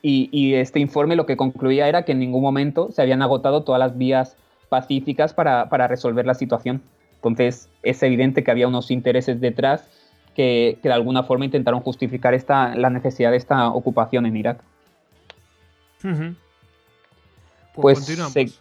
Y, 0.01 0.55
este 0.55 0.81
informe 0.81 1.15
lo 1.15 1.27
que 1.27 1.37
concluía 1.37 1.89
era 1.89 2.05
que 2.05 2.13
en 2.13 2.19
ningún 2.19 2.43
momento 2.43 2.91
se 2.91 3.03
habían 3.03 3.23
agotado 3.23 3.63
todas 3.63 3.79
las 3.79 3.99
vías 3.99 4.37
pacíficas 4.69 5.35
para, 5.35 5.69
para 5.69 5.87
resolver 5.87 6.27
la 6.27 6.35
situación. 6.35 6.81
Entonces 7.17 7.69
es 7.83 8.03
evidente 8.03 8.43
que 8.43 8.51
había 8.51 8.67
unos 8.67 8.91
intereses 8.91 9.41
detrás 9.41 9.89
que, 10.35 10.79
de 10.83 10.93
alguna 10.93 11.23
forma 11.23 11.45
intentaron 11.45 11.81
justificar 11.81 12.35
esta, 12.35 12.75
la 12.75 12.91
necesidad 12.91 13.31
de 13.31 13.37
esta 13.37 13.69
ocupación 13.69 14.27
en 14.27 14.37
Irak. 14.37 14.61
Pues, 17.75 18.17
pues 18.35 18.61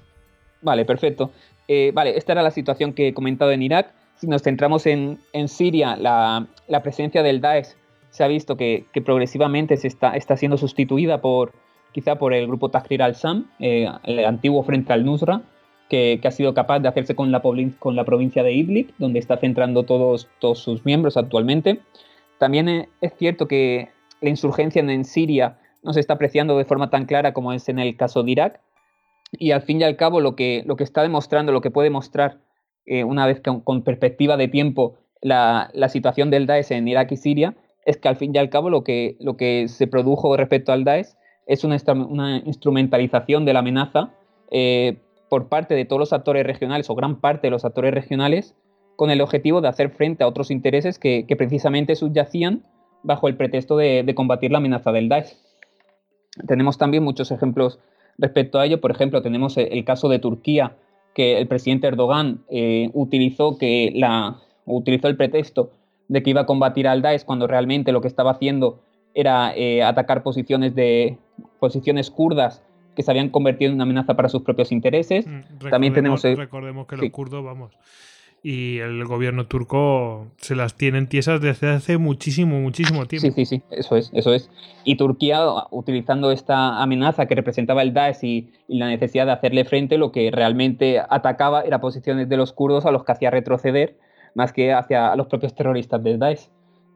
Vale, 0.62 0.86
perfecto. 0.86 1.32
Eh, 1.68 1.92
vale, 1.94 2.18
esta 2.18 2.34
era 2.34 2.44
la 2.44 2.52
situación 2.52 2.94
que 2.94 3.10
he 3.10 3.14
comentado 3.14 3.52
en 3.52 3.62
Irak. 3.62 3.94
Si 4.16 4.28
nos 4.28 4.44
centramos 4.44 4.86
en, 4.86 5.20
Siria, 5.48 5.96
la, 5.96 6.48
presencia 6.84 7.24
del 7.24 7.42
Daesh 7.42 7.76
se 8.10 8.24
ha 8.24 8.28
visto 8.28 8.58
que, 8.58 8.86
progresivamente 9.06 9.78
se 9.78 9.88
está, 9.88 10.16
está, 10.16 10.38
siendo 10.38 10.58
sustituida 10.58 11.22
por 11.22 11.54
quizá 11.92 12.16
por 12.16 12.34
el 12.34 12.48
grupo 12.48 12.70
Tahrir 12.70 13.02
al-Sham, 13.02 13.50
eh, 13.60 13.90
el 14.04 14.26
antiguo 14.26 14.64
frente 14.64 14.94
al 14.94 15.06
Nusra, 15.06 15.42
que, 15.90 16.20
ha 16.24 16.32
sido 16.32 16.54
capaz 16.54 16.80
de 16.80 16.88
hacerse 16.88 17.16
con 17.16 17.32
la, 17.32 17.42
con 17.80 17.96
la 17.96 18.06
provincia 18.06 18.44
de 18.44 18.54
Idlib, 18.54 18.94
donde 18.98 19.20
está 19.20 19.38
centrando 19.38 19.84
todos, 19.84 20.28
todos 20.40 20.60
sus 20.60 20.86
miembros 20.86 21.18
actualmente. 21.18 21.80
También 22.38 22.70
eh, 22.70 22.90
es 23.02 23.14
cierto 23.18 23.48
que 23.48 23.90
la 24.22 24.30
insurgencia 24.30 24.82
en 24.82 25.06
Siria 25.06 25.58
no 25.84 25.94
se 25.94 26.00
está 26.00 26.14
apreciando 26.14 26.58
de 26.58 26.66
forma 26.66 26.90
tan 26.90 27.06
clara 27.06 27.34
como 27.34 27.54
es 27.54 27.68
en 27.70 27.80
el 27.80 27.98
caso 27.98 28.24
de 28.24 28.32
Irak. 28.32 28.62
Y 29.32 29.52
al 29.52 29.62
fin 29.62 29.82
y 29.82 29.84
al 29.84 29.96
cabo 29.96 30.20
lo 30.20 30.36
que, 30.36 30.64
lo 30.66 30.76
que 30.76 30.84
está 30.84 31.02
demostrando, 31.02 31.52
lo 31.52 31.62
que 31.62 31.72
puede 31.72 31.90
mostrar 31.90 32.40
eh, 32.86 33.04
una 33.04 33.26
vez 33.26 33.42
con, 33.42 33.84
perspectiva 33.84 34.38
de 34.38 34.48
tiempo 34.48 34.98
la, 35.22 35.72
situación 35.90 36.30
del 36.30 36.48
Daesh 36.48 36.72
en 36.72 36.88
Irak 36.88 37.12
y 37.12 37.18
Siria, 37.18 37.56
es 37.86 37.98
que 37.98 38.08
al 38.08 38.16
fin 38.16 38.32
y 38.36 38.38
al 38.38 38.50
cabo 38.50 38.70
lo 38.70 38.84
que, 38.84 39.18
lo 39.20 39.38
que 39.38 39.68
se 39.68 39.88
produjo 39.88 40.36
respecto 40.36 40.72
al 40.72 40.84
Daesh 40.84 41.08
es 41.48 41.64
una, 41.64 41.78
una 41.94 42.38
instrumentalización 42.38 43.46
de 43.46 43.54
la 43.54 43.60
amenaza 43.60 44.14
eh, 44.52 44.98
por 45.30 45.48
parte 45.48 45.76
de 45.76 45.86
todos 45.86 46.00
los 46.00 46.14
actores 46.14 46.46
regionales 46.46 46.90
o 46.90 46.96
gran 46.96 47.22
parte 47.22 47.48
de 47.48 47.52
los 47.52 47.64
actores 47.64 47.94
regionales 47.94 48.56
con 48.98 49.10
el 49.10 49.22
objetivo 49.22 49.62
de 49.62 49.70
hacer 49.70 49.90
frente 49.90 50.24
a 50.24 50.28
otros 50.28 50.52
intereses 50.52 51.00
que, 51.00 51.26
precisamente 51.38 51.96
subyacían 51.96 52.66
bajo 53.02 53.28
el 53.28 53.38
pretexto 53.38 53.78
de, 53.78 54.12
combatir 54.14 54.52
la 54.52 54.58
amenaza 54.58 54.92
del 54.92 55.10
Daesh. 55.10 55.38
Tenemos 56.48 56.78
también 56.78 57.04
muchos 57.04 57.32
ejemplos 57.32 57.80
respecto 58.22 58.60
a 58.60 58.66
ello. 58.66 58.80
Por 58.80 58.92
ejemplo, 58.92 59.22
tenemos 59.22 59.58
el, 59.58 59.84
caso 59.84 60.08
de 60.08 60.20
Turquía, 60.20 60.78
que 61.14 61.38
el 61.38 61.48
presidente 61.48 61.88
Erdogan 61.88 62.42
eh, 62.50 62.90
utilizó, 62.94 63.58
que 63.58 63.92
la, 63.94 64.38
utilizó 64.66 65.10
el 65.10 65.18
pretexto 65.18 65.72
de 66.08 66.24
que 66.24 66.30
iba 66.30 66.42
a 66.42 66.46
combatir 66.46 66.88
al 66.88 67.02
Daesh 67.02 67.26
cuando 67.26 67.48
realmente 67.48 67.92
lo 67.92 68.02
que 68.02 68.08
estaba 68.08 68.32
haciendo 68.32 68.80
era 69.14 69.54
eh, 69.56 69.84
atacar 69.84 70.24
posiciones, 70.24 70.74
de, 70.76 71.18
posiciones 71.60 72.10
kurdas 72.12 72.64
que 72.96 73.04
se 73.04 73.12
habían 73.12 73.30
convertido 73.30 73.70
en 73.70 73.76
una 73.76 73.84
amenaza 73.84 74.16
para 74.16 74.30
sus 74.30 74.42
propios 74.42 74.72
intereses. 74.72 75.26
Mm, 75.28 75.70
También 75.70 75.94
tenemos... 75.94 76.24
recordemos 76.24 76.88
que 76.88 76.98
los 76.98 77.10
kurdos, 77.10 77.44
vamos, 77.44 77.72
y 78.44 78.80
el 78.80 79.06
gobierno 79.06 79.46
turco 79.46 80.28
se 80.38 80.56
las 80.56 80.76
tienen 80.76 81.08
tiesas 81.08 81.42
desde 81.42 81.70
hace 81.70 81.98
muchísimo, 82.00 82.60
muchísimo 82.60 83.06
tiempo. 83.06 83.28
Sí, 83.28 83.46
sí, 83.46 83.46
sí, 83.46 83.62
eso 83.70 83.96
es, 83.96 84.10
eso 84.14 84.34
es. 84.34 84.50
Y 84.84 84.96
Turquía, 84.96 85.46
utilizando 85.70 86.32
esta 86.32 86.82
amenaza 86.82 87.28
que 87.28 87.36
representaba 87.36 87.84
el 87.84 87.94
Daesh 87.94 88.24
y, 88.24 88.50
la 88.68 88.88
necesidad 88.88 89.28
de 89.28 89.34
hacerle 89.34 89.64
frente, 89.66 89.98
lo 89.98 90.12
que 90.12 90.32
realmente 90.32 91.00
atacaba 91.00 91.62
era 91.62 91.82
posiciones 91.82 92.30
de 92.30 92.38
los 92.38 92.52
kurdos 92.52 92.86
a 92.86 92.92
los 92.92 93.04
que 93.04 93.12
hacía 93.12 93.30
retroceder, 93.30 93.98
más 94.34 94.54
que 94.54 94.74
hacia 94.74 95.16
los 95.16 95.28
propios 95.28 95.54
terroristas 95.54 96.02
del 96.04 96.18
Daesh. 96.18 96.50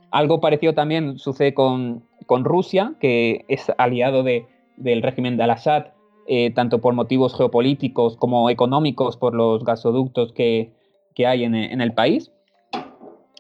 Algo 0.10 0.41
parecido 0.41 0.73
también 0.73 1.19
sucede 1.19 1.53
con, 1.53 2.03
con 2.25 2.43
Rusia, 2.43 2.93
que 2.99 3.45
es 3.49 3.71
aliado 3.77 4.23
de, 4.23 4.47
del 4.77 5.03
régimen 5.03 5.38
de 5.38 5.43
Al-Assad, 5.43 5.88
eh, 6.27 6.51
tanto 6.55 6.81
por 6.81 6.95
motivos 6.95 7.36
geopolíticos 7.36 8.17
como 8.17 8.49
económicos, 8.49 9.15
por 9.17 9.36
los 9.36 9.63
gasoductos 9.63 10.31
que, 10.31 10.71
que 11.15 11.25
hay 11.25 11.43
en, 11.43 11.56
el 11.56 11.93
país. 11.93 12.32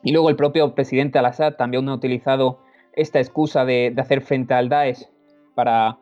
Y 0.03 0.11
luego 0.11 0.29
el 0.29 0.35
propio 0.35 0.73
presidente 0.73 1.19
Al-Assad 1.19 1.55
también 1.55 1.87
ha 1.89 1.93
utilizado 1.93 2.59
esta 2.93 3.19
excusa 3.19 3.65
de, 3.65 3.93
hacer 3.97 4.21
frente 4.21 4.53
al 4.53 4.69
Daesh 4.69 5.07
para, 5.53 5.97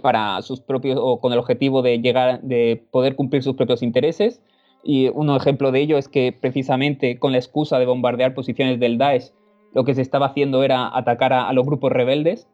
para 0.00 0.40
sus 0.42 0.60
propios, 0.60 0.98
o 1.00 1.20
con 1.20 1.32
el 1.32 1.38
objetivo 1.38 1.82
de 1.82 1.98
llegar, 2.00 2.40
de 2.42 2.86
poder 2.90 3.16
cumplir 3.16 3.42
sus 3.42 3.56
propios 3.56 3.82
intereses. 3.82 4.40
Y 4.84 5.08
un 5.08 5.30
ejemplo 5.30 5.72
de 5.72 5.80
ello 5.80 5.98
es 5.98 6.08
que 6.08 6.32
precisamente 6.38 7.18
con 7.18 7.32
la 7.32 7.38
excusa 7.38 7.78
de 7.78 7.86
bombardear 7.86 8.34
posiciones 8.34 8.78
del 8.78 8.98
Daesh, 8.98 9.32
lo 9.74 9.84
que 9.84 9.94
se 9.94 10.02
estaba 10.02 10.26
haciendo 10.26 10.62
era 10.62 10.96
atacar 10.96 11.32
a, 11.32 11.52
los 11.52 11.66
grupos 11.66 11.92
rebeldes. 11.92 12.48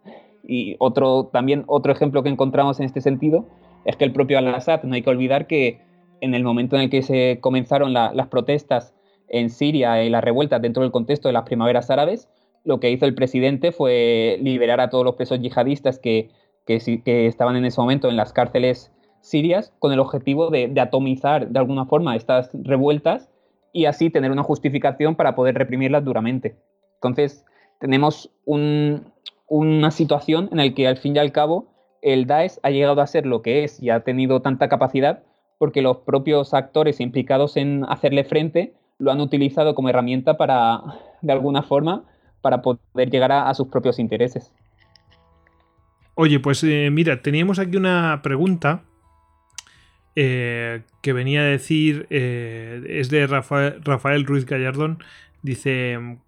Y 0.44 0.76
otro, 0.78 1.26
también 1.32 1.64
otro 1.66 1.92
ejemplo 1.92 2.22
que 2.22 2.30
encontramos 2.30 2.80
en 2.80 2.86
este 2.86 3.00
sentido 3.00 3.46
es 3.84 3.96
que 3.96 4.04
el 4.04 4.12
propio 4.12 4.38
Al-Assad, 4.38 4.82
no 4.84 4.94
hay 4.94 5.02
que 5.02 5.10
olvidar 5.10 5.46
que 5.46 5.80
en 6.22 6.34
el 6.34 6.44
momento 6.44 6.76
en 6.76 6.82
el 6.82 6.90
que 6.90 7.02
se 7.02 7.38
comenzaron 7.40 7.92
las 7.92 8.28
protestas 8.28 8.94
en 9.28 9.50
Siria 9.50 10.04
y 10.04 10.08
las 10.08 10.22
revueltas 10.22 10.62
dentro 10.62 10.84
del 10.84 10.92
contexto 10.92 11.28
de 11.28 11.32
las 11.32 11.42
primaveras 11.42 11.90
árabes, 11.90 12.28
lo 12.64 12.78
que 12.78 12.90
hizo 12.92 13.06
el 13.06 13.14
presidente 13.14 13.72
fue 13.72 14.38
liberar 14.40 14.80
a 14.80 14.88
todos 14.88 15.04
los 15.04 15.16
presos 15.16 15.40
yihadistas 15.40 15.98
que, 15.98 16.30
estaban 16.66 17.56
en 17.56 17.64
ese 17.64 17.80
momento 17.80 18.08
en 18.08 18.16
las 18.16 18.32
cárceles 18.32 18.92
sirias 19.20 19.74
con 19.80 19.92
el 19.92 19.98
objetivo 19.98 20.50
de, 20.50 20.72
atomizar 20.80 21.48
de 21.48 21.58
alguna 21.58 21.86
forma 21.86 22.14
estas 22.14 22.50
revueltas 22.54 23.28
y 23.72 23.86
así 23.86 24.08
tener 24.08 24.30
una 24.30 24.44
justificación 24.44 25.16
para 25.16 25.34
poder 25.34 25.56
reprimirlas 25.56 26.04
duramente. 26.04 26.54
Entonces, 26.94 27.44
tenemos 27.80 28.30
una 28.44 29.90
situación 29.90 30.48
en 30.52 30.58
la 30.58 30.72
que 30.72 30.86
al 30.86 30.98
fin 30.98 31.16
y 31.16 31.18
al 31.18 31.32
cabo 31.32 31.66
el 32.00 32.28
Daesh 32.28 32.60
ha 32.62 32.70
llegado 32.70 33.00
a 33.00 33.06
ser 33.08 33.26
lo 33.26 33.42
que 33.42 33.64
es 33.64 33.82
y 33.82 33.90
ha 33.90 34.00
tenido 34.04 34.40
tanta 34.40 34.68
capacidad 34.68 35.24
porque 35.62 35.80
los 35.80 35.98
propios 35.98 36.54
actores 36.54 36.98
implicados 36.98 37.56
en 37.56 37.84
hacerle 37.88 38.24
frente 38.24 38.72
lo 38.98 39.12
han 39.12 39.20
utilizado 39.20 39.76
como 39.76 39.90
herramienta 39.90 40.36
para, 40.36 40.80
de 41.20 41.32
alguna 41.32 41.62
forma, 41.62 42.02
para 42.40 42.62
poder 42.62 43.10
llegar 43.10 43.30
a, 43.30 43.54
sus 43.54 43.68
propios 43.68 44.00
intereses. 44.00 44.50
Oye, 46.16 46.40
pues 46.40 46.64
eh, 46.64 46.88
mira, 46.90 47.22
teníamos 47.22 47.60
aquí 47.60 47.76
una 47.76 48.22
pregunta 48.24 48.82
eh, 50.16 50.82
que 51.00 51.12
venía 51.12 51.42
a 51.42 51.44
decir, 51.44 52.08
eh, 52.10 52.82
es 52.88 53.08
de 53.08 53.24
Rafael, 53.28 53.80
Rafael 53.84 54.26
Ruiz 54.26 54.46
Gallardón, 54.46 54.98
dice, 55.42 56.18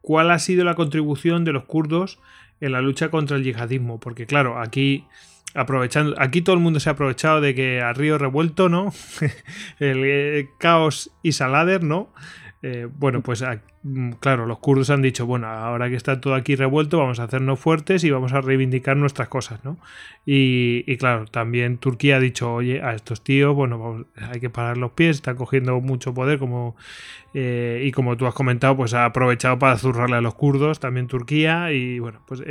¿cuál 0.00 0.32
ha 0.32 0.40
sido 0.40 0.64
la 0.64 0.74
contribución 0.74 1.44
de 1.44 1.52
los 1.52 1.62
kurdos 1.62 2.18
en 2.60 2.72
la 2.72 2.80
lucha 2.80 3.08
contra 3.08 3.36
el 3.36 3.44
yihadismo? 3.44 4.00
Porque 4.00 4.26
claro, 4.26 4.58
aquí 4.58 5.04
aprovechando, 5.54 6.14
aquí 6.18 6.42
todo 6.42 6.54
el 6.54 6.62
mundo 6.62 6.80
se 6.80 6.88
ha 6.88 6.92
aprovechado 6.92 7.40
de 7.40 7.54
que 7.54 7.80
a 7.80 7.92
río 7.92 8.18
revuelto, 8.18 8.68
¿no? 8.68 8.92
el 9.78 10.02
eh, 10.04 10.48
caos 10.58 11.10
y 11.22 11.32
Salader, 11.32 11.82
¿no? 11.82 12.12
Eh, 12.62 12.88
bueno, 12.98 13.22
pues 13.22 13.42
mm, 13.82 14.12
claro, 14.20 14.44
los 14.44 14.58
kurdos 14.58 14.90
han 14.90 15.00
dicho, 15.00 15.24
bueno, 15.24 15.46
ahora 15.46 15.88
que 15.88 15.96
está 15.96 16.20
todo 16.20 16.34
aquí 16.34 16.56
revuelto, 16.56 16.98
vamos 16.98 17.18
a 17.18 17.24
hacernos 17.24 17.58
fuertes 17.58 18.04
y 18.04 18.10
vamos 18.10 18.34
a 18.34 18.42
reivindicar 18.42 18.98
nuestras 18.98 19.28
cosas, 19.28 19.64
¿no? 19.64 19.78
Y, 20.26 20.96
claro, 20.98 21.24
también 21.24 21.78
Turquía 21.78 22.16
ha 22.16 22.20
dicho, 22.20 22.52
oye, 22.52 22.82
a 22.82 22.92
estos 22.94 23.24
tíos, 23.24 23.54
bueno, 23.54 24.04
hay 24.16 24.40
que 24.40 24.50
parar 24.50 24.76
los 24.76 24.92
pies, 24.92 25.16
están 25.16 25.36
cogiendo 25.36 25.80
mucho 25.80 26.12
poder, 26.12 26.38
como 26.38 26.76
eh, 27.32 27.82
y 27.84 27.92
como 27.92 28.16
tú 28.18 28.26
has 28.26 28.34
comentado, 28.34 28.76
pues 28.76 28.92
ha 28.92 29.06
aprovechado 29.06 29.58
para 29.58 29.78
zurrarle 29.78 30.16
a 30.16 30.20
los 30.20 30.34
kurdos, 30.34 30.80
también 30.80 31.06
Turquía, 31.06 31.72
y 31.72 31.98
bueno, 31.98 32.20
pues... 32.26 32.42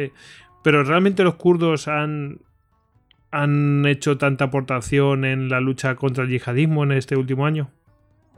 pero 0.64 0.84
realmente 0.84 1.24
los 1.24 1.36
kurdos 1.36 1.88
han, 1.88 2.40
han 3.32 3.86
hecho 3.86 4.18
tanta 4.18 4.46
aportación 4.46 5.26
en 5.26 5.50
la 5.50 5.60
lucha 5.60 5.96
contra 5.96 6.24
el 6.24 6.30
yihadismo 6.30 6.84
en 6.84 6.94
este 6.94 7.15
último 7.15 7.46
año? 7.46 7.70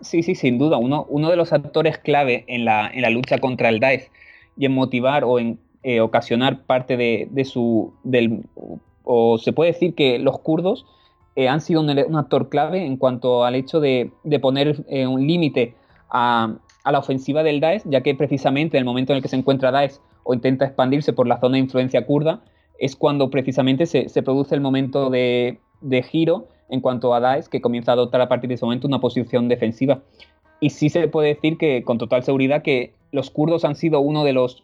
Sí, 0.01 0.23
sí, 0.23 0.36
sin 0.36 0.58
duda. 0.58 0.77
Uno, 0.77 1.30
de 1.30 1.36
los 1.36 1.54
actores 1.54 1.97
clave 1.99 2.43
en 2.47 2.65
la, 2.65 2.88
en 2.88 3.01
la, 3.01 3.10
lucha 3.10 3.38
contra 3.38 3.69
el 3.69 3.80
Daesh 3.80 4.10
y 4.58 4.65
en 4.65 4.73
motivar 4.73 5.23
o 5.23 5.39
en 5.39 5.60
eh, 5.84 6.01
ocasionar 6.01 6.63
parte 6.63 6.97
de, 6.97 7.45
su... 7.45 7.93
O 9.04 9.38
se 9.38 9.54
puede 9.54 9.71
decir 9.71 9.95
que 9.95 10.19
los 10.19 10.39
kurdos 10.39 10.86
eh, 11.36 11.47
han 11.47 11.62
sido 11.62 11.82
un, 11.82 12.15
actor 12.17 12.49
clave 12.49 12.86
en 12.86 12.97
cuanto 12.97 13.45
al 13.45 13.56
hecho 13.56 13.80
de, 13.80 14.12
de 14.23 14.39
poner 14.39 14.84
eh, 14.89 15.08
un 15.08 15.25
límite 15.25 15.75
a, 16.10 16.56
a, 16.84 16.91
la 16.91 16.99
ofensiva 16.99 17.43
del 17.43 17.60
Daesh, 17.60 17.84
ya 17.86 18.01
que 18.01 18.15
precisamente 18.15 18.77
en 18.77 18.82
el 18.82 18.86
momento 18.86 19.13
en 19.13 19.17
el 19.17 19.23
que 19.23 19.30
se 19.30 19.36
encuentra 19.36 19.71
Daesh 19.71 19.99
o 20.23 20.34
intenta 20.34 20.65
expandirse 20.65 21.13
por 21.13 21.27
la 21.27 21.39
zona 21.39 21.54
de 21.54 21.60
influencia 21.60 22.06
kurda, 22.06 22.41
es 22.82 22.96
cuando 22.96 23.30
precisamente 23.30 23.86
se, 23.86 24.24
produce 24.24 24.56
el 24.56 24.62
momento 24.62 25.12
de, 25.12 25.60
giro 26.10 26.48
en 26.67 26.82
cuanto 26.82 27.13
a 27.13 27.20
Daesh, 27.20 27.46
que 27.46 27.62
comienza 27.62 27.91
a 27.91 27.94
adoptar 27.94 28.22
a 28.22 28.28
partir 28.28 28.48
de 28.48 28.56
ese 28.56 28.65
momento 28.65 28.88
una 28.88 29.00
posición 29.00 29.48
defensiva. 29.48 30.02
Y 30.60 30.72
sí 30.72 30.89
se 30.89 31.08
puede 31.08 31.36
decir 31.36 31.60
que 31.60 31.84
con 31.84 32.00
total 32.00 32.24
seguridad 32.24 32.63
que 32.63 32.94
los 33.12 33.30
kurdos 33.30 33.65
han 33.65 33.76
sido 33.76 34.00
uno 34.00 34.24
de 34.24 34.34
los, 34.34 34.63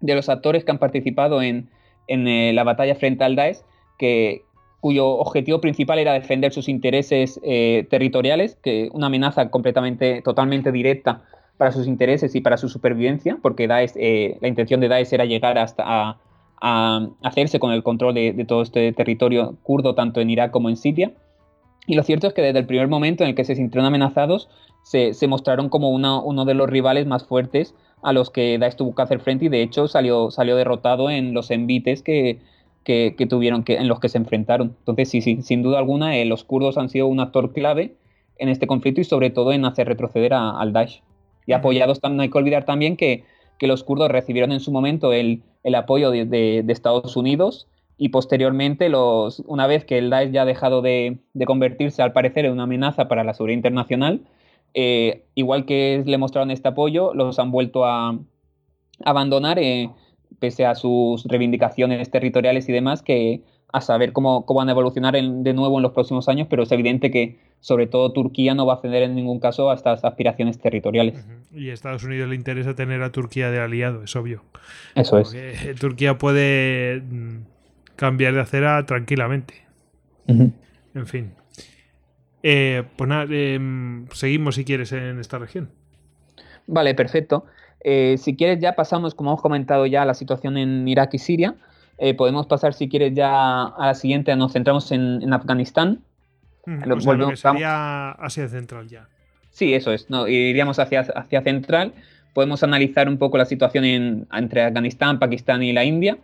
de 0.00 0.16
los 0.16 0.28
actores 0.28 0.64
que 0.64 0.72
han 0.72 0.78
participado 0.78 1.42
en, 1.42 1.68
eh, 2.08 2.50
la 2.52 2.64
batalla 2.64 2.96
frente 2.96 3.22
al 3.22 3.36
Daesh, 3.36 3.58
que, 3.98 4.42
cuyo 4.80 5.06
objetivo 5.10 5.60
principal 5.60 6.00
era 6.00 6.12
defender 6.12 6.52
sus 6.52 6.68
intereses 6.68 7.40
eh, 7.44 7.86
territoriales, 7.88 8.56
que 8.56 8.90
una 8.92 9.06
amenaza 9.06 9.48
completamente, 9.50 10.22
totalmente 10.22 10.72
directa 10.72 11.22
para 11.56 11.70
sus 11.70 11.86
intereses 11.86 12.34
y 12.34 12.40
para 12.40 12.56
su 12.56 12.68
supervivencia, 12.68 13.38
porque 13.40 13.68
Daesh, 13.68 13.92
eh, 13.94 14.38
la 14.40 14.48
intención 14.48 14.80
de 14.80 14.88
Daesh 14.88 15.14
era 15.14 15.24
llegar 15.24 15.56
hasta 15.56 16.18
hacerse 16.64 17.60
con 17.60 17.72
el 17.72 17.82
control 17.82 18.14
de, 18.14 18.44
todo 18.48 18.62
este 18.62 18.92
territorio 18.92 19.56
kurdo, 19.62 19.94
tanto 19.94 20.20
en 20.20 20.30
Irak 20.30 20.50
como 20.50 20.70
en 20.70 20.76
Siria. 20.76 21.12
Y 21.86 21.94
lo 21.94 22.02
cierto 22.02 22.26
es 22.26 22.32
que 22.32 22.40
desde 22.40 22.60
el 22.60 22.66
primer 22.66 22.88
momento 22.88 23.22
en 23.22 23.30
el 23.30 23.36
que 23.36 23.44
se 23.44 23.54
sintieron 23.54 23.86
amenazados, 23.86 24.48
se, 24.82 25.14
mostraron 25.28 25.68
como 25.68 25.90
uno 25.90 26.44
de 26.44 26.54
los 26.54 26.68
rivales 26.68 27.06
más 27.06 27.26
fuertes 27.26 27.74
a 28.02 28.12
los 28.12 28.30
que 28.30 28.58
Daesh 28.58 28.76
tuvo 28.76 28.94
que 28.94 29.02
hacer 29.02 29.20
frente 29.20 29.46
y 29.46 29.48
de 29.48 29.62
hecho 29.62 29.88
salió, 29.88 30.30
salió 30.30 30.56
derrotado 30.56 31.10
en 31.10 31.34
los 31.34 31.50
envites 31.50 32.02
que, 32.02 32.40
tuvieron 33.28 33.64
que, 33.64 33.76
en 33.76 33.88
los 33.88 34.00
que 34.00 34.08
se 34.08 34.18
enfrentaron. 34.18 34.76
Entonces, 34.78 35.10
sí, 35.10 35.20
sí 35.20 35.42
sin 35.42 35.62
duda 35.62 35.78
alguna, 35.78 36.16
eh, 36.16 36.24
los 36.24 36.44
kurdos 36.44 36.78
han 36.78 36.88
sido 36.88 37.06
un 37.06 37.20
actor 37.20 37.52
clave 37.52 37.96
en 38.38 38.48
este 38.48 38.66
conflicto 38.66 39.00
y 39.00 39.04
sobre 39.04 39.30
todo 39.30 39.52
en 39.52 39.64
hacer 39.64 39.86
retroceder 39.86 40.32
al 40.34 40.72
Daesh. 40.72 41.02
Y 41.46 41.52
apoyados, 41.52 42.00
no 42.02 42.22
hay 42.22 42.30
que 42.30 42.38
olvidar 42.38 42.64
también 42.64 42.96
que, 42.96 43.24
que 43.58 43.66
los 43.66 43.84
kurdos 43.84 44.10
recibieron 44.10 44.52
en 44.52 44.60
su 44.60 44.72
momento 44.72 45.12
el, 45.12 45.42
el 45.62 45.74
apoyo 45.74 46.10
de, 46.10 46.64
Estados 46.68 47.16
Unidos 47.16 47.66
y 47.96 48.08
posteriormente, 48.10 48.88
los, 48.88 49.40
una 49.46 49.66
vez 49.66 49.84
que 49.84 49.98
el 49.98 50.10
Daesh 50.10 50.32
ya 50.32 50.42
ha 50.42 50.46
dejado 50.46 50.82
de, 50.82 51.18
convertirse 51.46 52.02
al 52.02 52.12
parecer 52.12 52.44
en 52.44 52.52
una 52.52 52.64
amenaza 52.64 53.08
para 53.08 53.24
la 53.24 53.34
seguridad 53.34 53.56
internacional, 53.56 54.22
eh, 54.74 55.24
igual 55.34 55.64
que 55.64 56.02
le 56.04 56.18
mostraron 56.18 56.50
este 56.50 56.68
apoyo, 56.68 57.14
los 57.14 57.38
han 57.38 57.50
vuelto 57.50 57.84
a, 57.84 58.18
abandonar, 59.04 59.58
eh, 59.58 59.90
pese 60.38 60.66
a 60.66 60.74
sus 60.74 61.24
reivindicaciones 61.24 62.10
territoriales 62.10 62.68
y 62.68 62.72
demás, 62.72 63.02
que 63.02 63.42
a 63.74 63.80
saber 63.80 64.12
cómo, 64.12 64.44
van 64.46 64.68
a 64.68 64.70
evolucionar 64.70 65.14
de 65.14 65.52
nuevo 65.52 65.78
en 65.78 65.82
los 65.82 65.90
próximos 65.90 66.28
años, 66.28 66.46
pero 66.48 66.62
es 66.62 66.70
evidente 66.70 67.10
que 67.10 67.40
sobre 67.58 67.88
todo 67.88 68.12
Turquía 68.12 68.54
no 68.54 68.66
va 68.66 68.74
a 68.74 68.80
ceder 68.80 69.02
en 69.02 69.16
ningún 69.16 69.40
caso 69.40 69.68
a 69.68 69.74
estas 69.74 70.04
aspiraciones 70.04 70.60
territoriales. 70.60 71.26
Y 71.52 71.70
a 71.70 71.74
Estados 71.74 72.04
Unidos 72.04 72.28
le 72.28 72.36
interesa 72.36 72.76
tener 72.76 73.02
a 73.02 73.10
Turquía 73.10 73.50
de 73.50 73.58
aliado, 73.58 74.04
es 74.04 74.14
obvio. 74.14 74.44
Eso 74.94 75.18
es. 75.18 75.34
Turquía 75.80 76.18
puede 76.18 77.00
mm, 77.00 77.38
cambiar 77.96 78.34
de 78.34 78.42
acera 78.42 78.86
tranquilamente. 78.86 79.54
En 80.28 81.06
fin. 81.06 81.32
Eh, 82.44 82.84
pues 82.94 83.08
nada, 83.08 83.26
em, 83.28 84.06
seguimos 84.12 84.54
si 84.54 84.64
quieres 84.64 84.92
en 84.92 85.18
esta 85.18 85.38
región. 85.38 85.68
Vale, 86.68 86.94
perfecto. 86.94 87.44
Eh, 87.80 88.18
si 88.18 88.36
quieres 88.36 88.60
ya 88.60 88.76
pasamos, 88.76 89.16
como 89.16 89.30
hemos 89.30 89.42
comentado 89.42 89.84
ya, 89.86 90.02
a 90.02 90.06
la 90.06 90.14
situación 90.14 90.58
en 90.58 90.86
Irak 90.86 91.14
y 91.14 91.18
Siria. 91.18 91.56
Eh, 91.98 92.14
podemos 92.14 92.46
pasar, 92.46 92.74
si 92.74 92.88
quieres, 92.88 93.14
ya 93.14 93.64
a 93.64 93.86
la 93.86 93.94
siguiente. 93.94 94.34
Nos 94.36 94.52
centramos 94.52 94.90
en, 94.92 95.32
Afganistán. 95.32 96.00
Mm, 96.66 96.84
lo, 96.84 96.96
que 97.28 97.36
sería 97.36 98.12
Asia 98.12 98.48
Central 98.48 98.88
ya. 98.88 99.08
Sí, 99.50 99.74
eso 99.74 99.92
es. 99.92 100.10
No, 100.10 100.26
iríamos 100.26 100.78
hacia, 100.78 101.00
hacia 101.00 101.42
Central. 101.42 101.92
Podemos 102.32 102.64
analizar 102.64 103.08
un 103.08 103.18
poco 103.18 103.38
la 103.38 103.44
situación 103.44 104.26
entre 104.32 104.62
Afganistán, 104.62 105.20
Pakistán 105.20 105.62
y 105.62 105.72
la 105.72 105.84
India. 105.84 106.18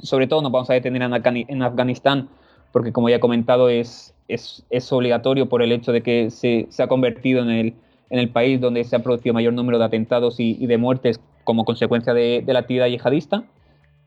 Sobre 0.00 0.26
todo 0.26 0.42
nos 0.42 0.52
vamos 0.52 0.68
a 0.68 0.74
detener 0.74 1.02
en, 1.02 1.62
Afganistán 1.62 2.28
porque, 2.70 2.92
como 2.92 3.08
ya 3.08 3.16
he 3.16 3.20
comentado, 3.20 3.70
es, 3.70 4.14
es, 4.28 4.92
obligatorio 4.92 5.48
por 5.48 5.62
el 5.62 5.72
hecho 5.72 5.92
de 5.92 6.02
que 6.02 6.30
se, 6.30 6.66
se 6.68 6.82
ha 6.82 6.86
convertido 6.86 7.42
en 7.42 7.48
el, 7.48 7.74
en 8.10 8.18
el 8.18 8.28
país 8.28 8.60
donde 8.60 8.84
se 8.84 8.96
ha 8.96 9.02
producido 9.02 9.34
mayor 9.34 9.54
número 9.54 9.78
de 9.78 9.84
atentados 9.84 10.38
y, 10.38 10.66
de 10.66 10.78
muertes 10.78 11.20
como 11.44 11.64
consecuencia 11.64 12.12
de, 12.12 12.44
la 12.46 12.58
actividad 12.58 12.86
yihadista. 12.86 13.44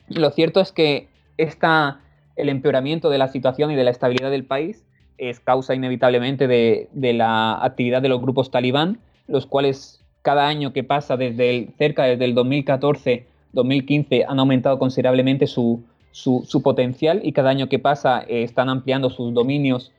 Lo 0.09 0.29
cierto 0.31 0.59
es 0.61 0.71
que 0.71 1.07
el 1.37 2.49
empeoramiento 2.49 3.09
de 3.09 3.17
la 3.17 3.27
situación 3.27 3.71
y 3.71 3.75
de 3.75 3.83
la 3.83 3.91
estabilidad 3.91 4.31
del 4.31 4.45
país 4.45 4.85
es 5.17 5.39
causa 5.39 5.75
inevitablemente 5.75 6.47
de, 6.47 6.89
la 7.13 7.63
actividad 7.63 8.01
de 8.01 8.09
los 8.09 8.21
grupos 8.21 8.51
talibán, 8.51 8.99
los 9.27 9.45
cuales 9.45 10.03
cada 10.23 10.47
año 10.47 10.73
que 10.73 10.83
pasa 10.83 11.17
desde 11.17 11.69
cerca 11.77 12.03
desde 12.03 12.25
el 12.25 12.35
2014-2015 12.35 14.25
han 14.27 14.39
aumentado 14.39 14.79
considerablemente 14.79 15.47
su, 15.47 15.83
su, 16.11 16.61
potencial 16.63 17.21
y 17.23 17.33
cada 17.33 17.49
año 17.49 17.69
que 17.69 17.79
pasa 17.79 18.23
eh, 18.27 18.43
están 18.43 18.69
ampliando 18.69 19.09
sus 19.09 19.33
dominios 19.33 19.91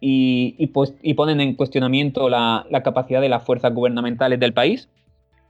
y, 0.00 0.66
pues, 0.68 0.94
ponen 1.16 1.40
en 1.40 1.54
cuestionamiento 1.54 2.28
la, 2.28 2.64
capacidad 2.84 3.20
de 3.20 3.28
las 3.28 3.42
fuerzas 3.42 3.74
gubernamentales 3.74 4.38
del 4.38 4.52
país. 4.52 4.88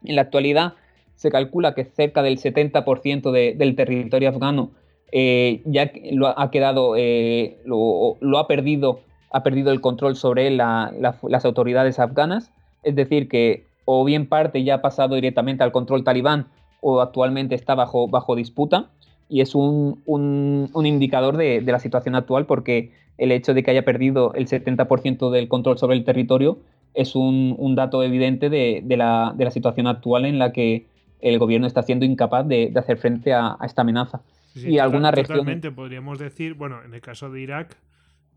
En 0.04 0.16
la 0.16 0.22
actualidad 0.22 0.74
se 1.18 1.30
calcula 1.30 1.74
que 1.74 1.84
cerca 1.84 2.22
del 2.22 2.38
70% 2.38 3.32
del 3.32 3.74
territorio 3.74 4.28
afgano 4.28 4.70
eh, 5.10 5.62
ya 5.64 5.90
lo 6.12 6.38
ha 6.38 6.50
quedado, 6.52 6.94
eh, 6.96 7.58
lo, 7.64 8.38
ha 8.38 8.46
perdido, 8.46 9.00
ha 9.32 9.42
perdido 9.42 9.72
el 9.72 9.80
control 9.80 10.14
sobre 10.14 10.48
las 10.52 11.44
autoridades 11.44 11.98
afganas. 11.98 12.52
Es 12.84 12.94
decir, 12.94 13.28
que 13.28 13.64
o 13.84 14.04
bien 14.04 14.28
parte 14.28 14.62
ya 14.62 14.76
ha 14.76 14.80
pasado 14.80 15.16
directamente 15.16 15.64
al 15.64 15.72
control 15.72 16.04
talibán 16.04 16.46
o 16.80 17.00
actualmente 17.00 17.56
está 17.56 17.74
bajo, 17.74 18.06
bajo 18.06 18.36
disputa 18.36 18.90
y 19.28 19.40
es 19.40 19.56
un, 19.56 20.00
un, 20.06 20.86
indicador 20.86 21.36
de, 21.36 21.60
de, 21.60 21.72
la 21.72 21.80
situación 21.80 22.14
actual 22.14 22.46
porque 22.46 22.92
el 23.18 23.32
hecho 23.32 23.54
de 23.54 23.64
que 23.64 23.72
haya 23.72 23.84
perdido 23.84 24.32
el 24.34 24.46
70% 24.46 25.30
del 25.30 25.48
control 25.48 25.78
sobre 25.78 25.96
el 25.96 26.04
territorio 26.04 26.58
es 26.94 27.16
un, 27.16 27.56
un 27.58 27.74
dato 27.74 28.02
evidente 28.02 28.48
de, 28.50 28.82
de, 28.84 28.96
la, 28.96 29.34
de, 29.36 29.44
la, 29.44 29.50
situación 29.50 29.86
actual 29.86 30.24
en 30.24 30.38
la 30.38 30.52
que 30.52 30.86
el 31.20 31.38
gobierno 31.38 31.66
está 31.66 31.82
siendo 31.82 32.04
incapaz 32.04 32.46
de, 32.46 32.72
hacer 32.76 32.98
frente 32.98 33.32
a, 33.32 33.56
esta 33.64 33.82
amenaza. 33.82 34.22
y 34.54 34.78
alguna 34.78 35.10
región... 35.10 35.46
podríamos 35.74 36.18
decir, 36.18 36.54
bueno, 36.54 36.82
en 36.84 36.94
el 36.94 37.00
caso 37.00 37.30
de 37.30 37.40
Irak, 37.40 37.76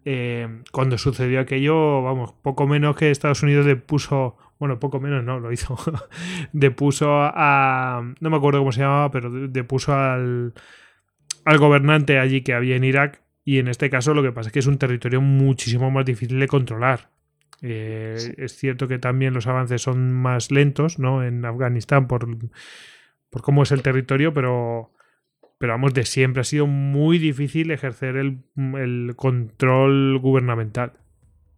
eh, 0.04 0.64
cuando 0.72 0.98
sucedió 0.98 1.40
aquello, 1.40 2.02
vamos, 2.02 2.34
poco 2.42 2.66
menos 2.66 2.96
que 2.96 3.12
Estados 3.12 3.44
Unidos 3.44 3.66
depuso, 3.66 4.36
bueno, 4.60 4.80
poco 4.80 5.00
menos 5.00 5.24
no, 5.24 5.40
lo 5.40 5.52
hizo, 5.52 5.78
depuso 6.54 7.10
a, 7.12 8.02
no 8.20 8.30
me 8.30 8.38
acuerdo 8.38 8.60
cómo 8.60 8.72
se 8.72 8.82
llamaba, 8.82 9.12
pero 9.12 9.30
depuso 9.30 9.94
al, 9.94 10.54
al 11.46 11.58
gobernante 11.60 12.18
allí 12.18 12.42
que 12.42 12.54
había 12.54 12.76
en 12.76 12.84
Irak 12.84 13.22
y 13.44 13.60
en 13.60 13.68
este 13.68 13.90
caso 13.90 14.14
lo 14.14 14.24
que 14.24 14.32
pasa 14.32 14.50
es 14.50 14.54
que 14.54 14.60
es 14.60 14.68
un 14.68 14.78
territorio 14.78 15.22
muchísimo 15.22 15.92
más 15.92 16.06
difícil 16.06 16.40
de 16.40 16.48
controlar. 16.48 17.10
Eh, 17.62 18.16
es 18.38 18.58
cierto 18.58 18.88
que 18.88 18.98
también 18.98 19.34
los 19.34 19.48
avances 19.48 19.82
son 19.82 20.12
más 20.12 20.52
lentos, 20.52 20.98
¿no? 21.00 21.24
En 21.24 21.46
Afganistán 21.46 22.08
por, 22.08 22.28
por 23.30 23.42
cómo 23.42 23.64
es 23.64 23.72
el 23.72 23.84
territorio, 23.84 24.34
pero, 24.34 24.92
pero 25.58 25.74
vamos, 25.74 25.94
de 25.94 26.06
siempre 26.06 26.42
ha 26.42 26.44
sido 26.44 26.66
muy 26.66 27.20
difícil 27.20 27.72
ejercer 27.72 28.16
el, 28.18 29.14
control 29.16 30.20
gubernamental. 30.20 30.94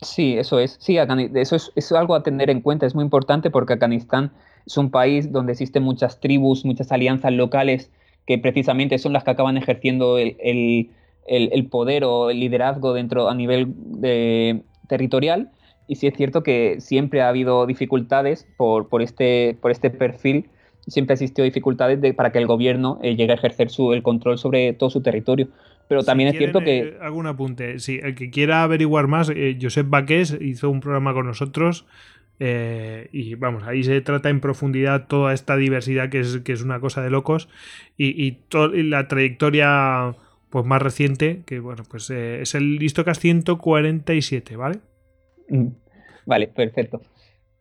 Sí, 0.01 0.37
eso 0.37 0.59
es. 0.59 0.77
Sí, 0.81 0.97
eso 0.97 1.55
es, 1.55 1.71
es, 1.75 1.91
algo 1.93 2.15
a 2.15 2.23
tener 2.23 2.49
en 2.49 2.59
cuenta. 2.59 2.85
Es 2.85 2.95
muy 2.95 3.05
importante 3.05 3.49
porque 3.49 3.73
Afganistán 3.73 4.33
es 4.65 4.77
un 4.77 4.91
país 4.91 5.31
donde 5.31 5.53
existen 5.53 5.83
muchas 5.83 6.19
tribus, 6.19 6.65
muchas 6.65 6.91
alianzas 6.91 7.31
locales 7.31 7.89
que 8.25 8.37
precisamente 8.37 8.97
son 8.97 9.13
las 9.13 9.23
que 9.23 9.31
acaban 9.31 9.57
ejerciendo 9.57 10.17
el, 10.17 10.89
poder 11.69 12.03
o 12.03 12.29
el 12.29 12.39
liderazgo 12.39 12.93
dentro 12.93 13.29
a 13.29 13.35
nivel 13.35 13.73
territorial. 14.87 15.51
Y 15.87 15.95
sí 15.95 16.07
es 16.07 16.15
cierto 16.15 16.43
que 16.43 16.77
siempre 16.79 17.21
ha 17.21 17.29
habido 17.29 17.65
dificultades 17.65 18.47
por, 18.57 18.89
por, 18.89 19.01
este, 19.01 19.57
por 19.61 19.71
este 19.71 19.89
perfil, 19.89 20.49
siempre 20.87 21.13
ha 21.13 21.15
existido 21.15 21.45
dificultades 21.45 21.99
para 22.15 22.31
que 22.31 22.39
el 22.39 22.47
gobierno 22.47 22.99
eh, 23.01 23.15
llegue 23.15 23.31
a 23.31 23.35
ejercer 23.35 23.69
su, 23.69 23.93
el 23.93 24.03
control 24.03 24.37
sobre 24.37 24.73
todo 24.73 24.89
su 24.89 25.01
territorio. 25.01 25.47
Pero 25.89 26.03
también 26.03 26.29
es 26.29 26.37
cierto 26.37 26.61
que... 26.61 26.79
Eh, 26.79 26.97
algún 27.01 27.27
apunte. 27.27 27.77
Sí, 27.79 27.99
el 28.01 28.15
que 28.15 28.29
quiera 28.29 28.63
averiguar 28.63 29.07
más, 29.07 29.29
eh, 29.29 29.57
Josep 29.61 29.89
Baqués 29.89 30.37
hizo 30.39 30.69
un 30.69 30.79
programa 30.79 31.13
con 31.13 31.25
nosotros 31.25 31.85
eh, 32.39 33.09
y 33.11 33.35
vamos, 33.35 33.63
ahí 33.63 33.83
se 33.83 34.01
trata 34.01 34.29
en 34.29 34.39
profundidad 34.39 35.07
toda 35.07 35.33
esta 35.33 35.55
diversidad 35.55 36.09
que 36.09 36.19
es, 36.19 36.39
que 36.39 36.51
es 36.51 36.63
una 36.63 36.79
cosa 36.79 37.01
de 37.03 37.09
locos 37.11 37.47
y, 37.97 38.37
la 38.51 39.07
trayectoria 39.07 40.15
pues 40.49 40.65
más 40.65 40.81
reciente, 40.81 41.43
que 41.45 41.59
bueno, 41.59 41.83
pues 41.89 42.09
eh, 42.09 42.41
es 42.41 42.55
el 42.55 42.77
Listocast 42.77 43.21
147, 43.21 44.55
¿vale? 44.55 44.79
Mm, 45.49 45.67
vale, 46.25 46.47
perfecto. 46.47 47.01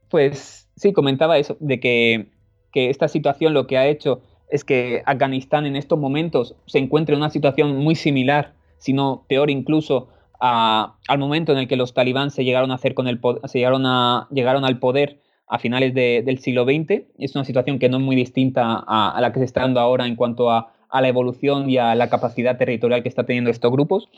Pues 0.09 0.69
sí, 0.77 0.93
comentaba 0.93 1.39
eso, 1.39 1.57
de 1.61 1.81
que, 1.81 2.27
que 2.73 2.91
esta 2.91 3.09
situación 3.09 3.55
lo 3.55 3.67
que 3.67 3.79
ha 3.79 3.87
hecho 3.87 4.23
es 4.49 4.65
que 4.65 5.03
Afganistán 5.07 5.65
en 5.67 5.77
estos 5.77 5.99
momentos 5.99 6.55
se 6.67 6.79
encuentra 6.79 7.15
en 7.15 7.23
una 7.23 7.31
situación 7.31 7.77
muy 7.79 7.95
similar, 7.95 8.55
si 8.79 8.93
no 8.93 9.25
peor 9.29 9.51
incluso, 9.51 10.09
al 10.43 11.19
momento 11.19 11.53
en 11.53 11.59
el 11.59 11.69
que 11.69 11.77
los 11.77 11.95
talibán 11.95 12.33
se 12.33 12.45
llegaron 12.45 12.73
a 12.73 12.75
hacer 12.75 12.95
con 12.95 13.07
el 13.07 13.21
llegaron 13.55 13.87
a 13.87 14.27
llegaron 14.33 14.65
al 14.65 14.81
poder 14.81 15.21
a 15.47 15.59
finales 15.59 15.95
del 15.95 16.39
siglo 16.39 16.65
XX. 16.65 17.05
Es 17.19 17.35
una 17.35 17.45
situación 17.45 17.79
que 17.79 17.89
no 17.89 17.99
es 17.99 18.03
muy 18.03 18.17
distinta 18.17 18.83
a, 18.87 19.21
la 19.21 19.33
que 19.33 19.39
se 19.39 19.45
está 19.45 19.61
dando 19.61 19.81
ahora 19.81 20.07
en 20.07 20.17
cuanto 20.17 20.51
a, 20.51 20.73
la 20.93 21.09
evolución 21.09 21.71
y 21.71 21.79
a 21.79 21.95
la 21.95 22.11
capacidad 22.11 22.59
territorial 22.59 23.03
que 23.03 23.09
está 23.09 23.25
teniendo 23.25 23.51
estos 23.51 23.71
grupos. 23.71 24.09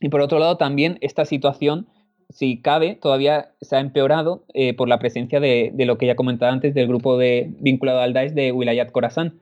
Y 0.00 0.08
por 0.08 0.20
otro 0.20 0.38
lado, 0.38 0.56
también 0.56 0.98
esta 1.00 1.24
situación, 1.24 1.86
si 2.30 2.60
cabe, 2.60 2.96
todavía 3.00 3.52
se 3.60 3.76
ha 3.76 3.80
empeorado 3.80 4.44
eh, 4.52 4.74
por 4.74 4.88
la 4.88 4.98
presencia 4.98 5.40
de, 5.40 5.72
lo 5.76 5.98
que 5.98 6.06
ya 6.06 6.16
comentaba 6.16 6.52
antes 6.52 6.74
del 6.74 6.88
grupo 6.88 7.16
de, 7.18 7.50
vinculado 7.60 8.00
al 8.00 8.12
Daesh 8.12 8.32
de 8.32 8.52
Wilayat 8.52 8.90
Khorasan, 8.90 9.34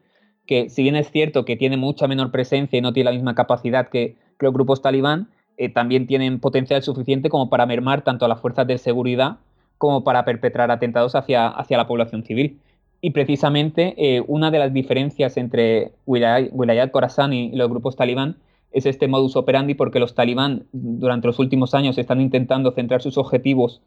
que 0.46 0.68
si 0.68 0.82
bien 0.82 0.96
es 0.96 1.10
cierto 1.10 1.44
que 1.44 1.56
tiene 1.56 1.76
mucha 1.76 2.06
menor 2.06 2.30
presencia 2.30 2.78
y 2.78 2.82
no 2.82 2.92
tiene 2.92 3.10
la 3.10 3.16
misma 3.16 3.34
capacidad 3.34 3.88
que 3.88 4.16
los 4.38 4.52
grupos 4.52 4.82
talibán, 4.82 5.28
eh, 5.56 5.68
también 5.68 6.06
tienen 6.06 6.40
potencial 6.40 6.82
suficiente 6.82 7.30
como 7.30 7.48
para 7.48 7.64
mermar 7.66 8.02
tanto 8.02 8.24
a 8.24 8.28
las 8.28 8.40
fuerzas 8.40 8.66
de 8.66 8.76
seguridad 8.78 9.38
como 9.78 10.04
para 10.04 10.24
perpetrar 10.24 10.70
atentados 10.70 11.14
hacia, 11.14 11.48
hacia 11.48 11.76
la 11.76 11.86
población 11.86 12.24
civil. 12.24 12.60
Y 13.00 13.10
precisamente 13.10 13.94
eh, 13.98 14.22
una 14.26 14.50
de 14.50 14.58
las 14.58 14.72
diferencias 14.72 15.36
entre 15.36 15.92
Wilayat 16.06 16.90
Khorasan 16.90 17.32
y 17.32 17.54
los 17.54 17.68
grupos 17.68 17.96
talibán 17.96 18.36
es 18.74 18.86
este 18.86 19.08
modus 19.08 19.36
operandi 19.36 19.74
porque 19.74 20.00
los 20.00 20.14
talibán 20.14 20.64
durante 20.72 21.28
los 21.28 21.38
últimos 21.38 21.74
años 21.74 21.96
están 21.96 22.20
intentando 22.20 22.72
centrar 22.72 23.00
sus 23.00 23.16
objetivos 23.16 23.80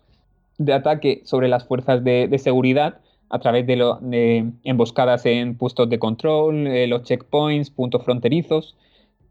de 0.58 0.74
ataque 0.74 1.22
sobre 1.26 1.50
las 1.50 1.66
fuerzas 1.66 2.04
de, 2.04 2.36
seguridad 2.40 3.00
a 3.30 3.40
través 3.40 3.68
de, 3.68 4.50
emboscadas 4.64 5.26
en 5.26 5.56
puestos 5.58 5.90
de 5.90 6.00
control, 6.00 6.68
eh, 6.68 6.88
los 6.88 7.04
checkpoints, 7.04 7.70
puntos 7.70 8.04
fronterizos, 8.04 8.76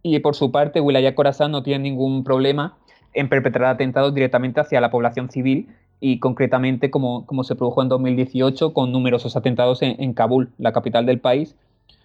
y 0.03 0.19
por 0.21 0.37
su 0.37 0.53
parte, 0.53 0.81
Wilaya 0.81 1.15
Khorasan 1.15 1.51
no 1.51 1.63
tiene 1.63 1.83
ningún 1.85 2.23
problema 2.23 2.77
en 3.15 3.29
perpetrar 3.29 3.75
atentados 3.75 4.15
directamente 4.15 4.61
hacia 4.61 4.81
la 4.81 4.91
población 4.91 5.31
civil 5.31 5.69
y 6.01 6.21
concretamente 6.21 6.91
como, 6.91 7.27
como 7.27 7.43
se 7.43 7.57
produjo 7.57 7.83
en 7.83 7.89
2018 7.89 8.75
con 8.75 8.93
numerosos 8.93 9.37
atentados 9.37 9.81
en, 9.83 10.13
Kabul, 10.13 10.51
la 10.59 10.73
capital 10.73 11.07
del 11.07 11.19
país, 11.19 11.57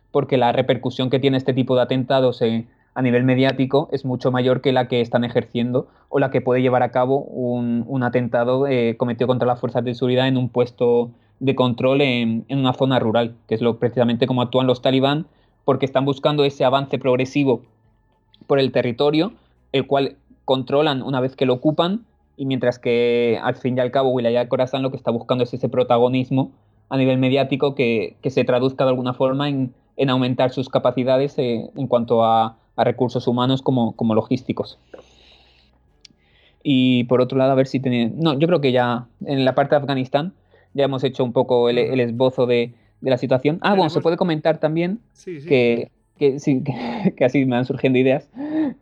porque 0.09 0.37
la 0.37 0.51
repercusión 0.53 1.09
que 1.09 1.19
tiene 1.19 1.37
este 1.37 1.53
tipo 1.53 1.75
de 1.75 1.81
atentados 1.81 2.41
a 2.93 3.01
nivel 3.01 3.23
mediático 3.23 3.89
es 3.91 4.05
mucho 4.05 4.31
mayor 4.31 4.61
que 4.61 4.73
la 4.73 4.87
que 4.87 5.01
están 5.01 5.23
ejerciendo 5.23 5.87
o 6.09 6.19
la 6.19 6.29
que 6.29 6.41
puede 6.41 6.61
llevar 6.61 6.83
a 6.83 6.91
cabo 6.91 7.19
un, 7.21 8.03
atentado 8.03 8.67
eh, 8.67 8.95
cometido 8.97 9.27
contra 9.27 9.47
las 9.47 9.59
fuerzas 9.59 9.83
de 9.83 9.93
seguridad 9.93 10.27
en 10.27 10.37
un 10.37 10.49
puesto 10.49 11.11
de 11.39 11.55
control 11.55 12.01
en, 12.01 12.45
en, 12.49 12.59
una 12.59 12.73
zona 12.73 12.99
rural, 12.99 13.35
que 13.47 13.55
es 13.55 13.61
lo 13.61 13.77
precisamente 13.79 14.27
como 14.27 14.41
actúan 14.41 14.67
los 14.67 14.81
talibán, 14.81 15.25
porque 15.63 15.85
están 15.85 16.05
buscando 16.05 16.43
ese 16.43 16.65
avance 16.65 16.99
progresivo 16.99 17.61
por 18.47 18.59
el 18.59 18.71
territorio, 18.71 19.33
el 19.71 19.87
cual 19.87 20.17
controlan 20.45 21.01
una 21.01 21.21
vez 21.21 21.35
que 21.35 21.45
lo 21.45 21.53
ocupan, 21.53 22.05
y 22.35 22.45
mientras 22.45 22.79
que 22.79 23.39
al 23.41 23.55
fin 23.55 23.77
y 23.77 23.81
al 23.81 23.91
cabo 23.91 24.09
Wilayat 24.09 24.47
Khorasan 24.47 24.81
lo 24.81 24.91
que 24.91 24.97
está 24.97 25.11
buscando 25.11 25.43
es 25.43 25.53
ese 25.53 25.69
protagonismo 25.69 26.51
a 26.89 26.97
nivel 26.97 27.17
mediático 27.17 27.75
que, 27.75 28.17
se 28.25 28.43
traduzca 28.43 28.83
de 28.83 28.89
alguna 28.89 29.13
forma 29.13 29.47
en, 29.47 29.73
aumentar 30.09 30.49
sus 30.49 30.67
capacidades 30.67 31.37
eh, 31.37 31.69
en 31.75 31.87
cuanto 31.87 32.23
a, 32.23 32.57
recursos 32.83 33.27
humanos 33.27 33.61
como, 33.61 33.95
como, 33.95 34.15
logísticos. 34.15 34.79
Y 36.63 37.05
por 37.05 37.21
otro 37.21 37.37
lado, 37.37 37.51
a 37.51 37.55
ver 37.55 37.67
si 37.67 37.79
tiene... 37.79 38.11
No, 38.15 38.37
yo 38.37 38.47
creo 38.47 38.61
que 38.61 38.71
ya 38.71 39.07
en 39.25 39.45
la 39.45 39.55
parte 39.55 39.75
de 39.75 39.81
Afganistán 39.81 40.33
ya 40.73 40.85
hemos 40.85 41.03
hecho 41.03 41.23
un 41.23 41.33
poco 41.33 41.69
el, 41.69 41.99
esbozo 41.99 42.45
de, 42.45 42.73
la 43.01 43.17
situación. 43.17 43.57
Ah, 43.61 43.73
bueno, 43.73 43.89
se 43.89 44.01
puede 44.01 44.15
comentar 44.17 44.59
también 44.59 44.99
que 45.25 45.89
que, 46.21 46.39
sí, 46.39 46.63
que, 47.17 47.25
así 47.25 47.45
me 47.45 47.55
van 47.55 47.65
surgiendo 47.65 47.97
ideas, 47.97 48.29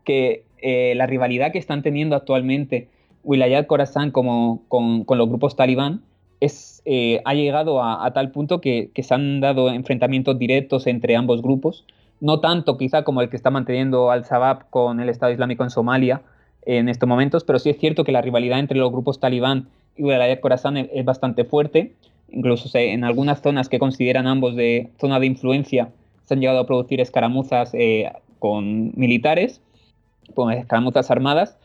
que 0.03 0.43
eh, 0.61 0.93
la 0.95 1.07
rivalidad 1.07 1.53
que 1.53 1.57
están 1.57 1.81
teniendo 1.81 2.17
actualmente 2.17 2.89
Wilayat 3.23 3.65
Khorasan 3.65 4.11
como, 4.11 4.61
con, 4.67 5.05
con, 5.05 5.17
los 5.17 5.29
grupos 5.29 5.55
talibán 5.55 6.01
es, 6.41 6.81
eh, 6.83 7.21
ha 7.23 7.33
llegado 7.33 7.81
a, 7.81 8.11
tal 8.13 8.31
punto 8.31 8.59
que, 8.59 8.91
que, 8.93 9.03
se 9.03 9.13
han 9.13 9.39
dado 9.39 9.69
enfrentamientos 9.69 10.37
directos 10.37 10.85
entre 10.85 11.15
ambos 11.15 11.41
grupos, 11.41 11.85
no 12.21 12.39
tanto 12.39 12.77
quizá 12.77 13.03
como 13.03 13.21
el 13.21 13.29
que 13.29 13.35
está 13.35 13.49
manteniendo 13.49 14.11
Al-Shabaab 14.11 14.69
con 14.69 14.99
el 14.99 15.09
Estado 15.09 15.31
Islámico 15.31 15.63
en 15.63 15.69
Somalia 15.69 16.21
en 16.63 16.89
estos 16.89 17.07
momentos, 17.07 17.43
pero 17.43 17.59
sí 17.59 17.69
es 17.69 17.77
cierto 17.79 18.03
que 18.03 18.11
la 18.11 18.21
rivalidad 18.21 18.59
entre 18.59 18.77
los 18.77 18.91
grupos 18.91 19.19
talibán 19.19 19.69
y 19.95 20.03
Wilayat 20.03 20.39
Khorasan 20.39 20.77
es, 20.77 21.05
bastante 21.05 21.43
fuerte. 21.43 21.93
Incluso 22.31 22.69
en 22.77 23.03
algunas 23.03 23.41
zonas 23.41 23.69
que 23.69 23.79
consideran 23.79 24.27
ambos 24.27 24.55
de 24.55 24.91
zona 24.99 25.19
de 25.19 25.25
influencia 25.25 25.89
se 26.25 26.35
han 26.35 26.41
llegado 26.41 26.59
a 26.59 26.67
producir 26.67 27.01
escaramuzas 27.01 27.71
eh, 27.73 28.11
con 28.37 28.91
militares, 28.95 29.61
con 30.35 30.51
escaramuzas 30.51 31.09
armadas. 31.09 31.57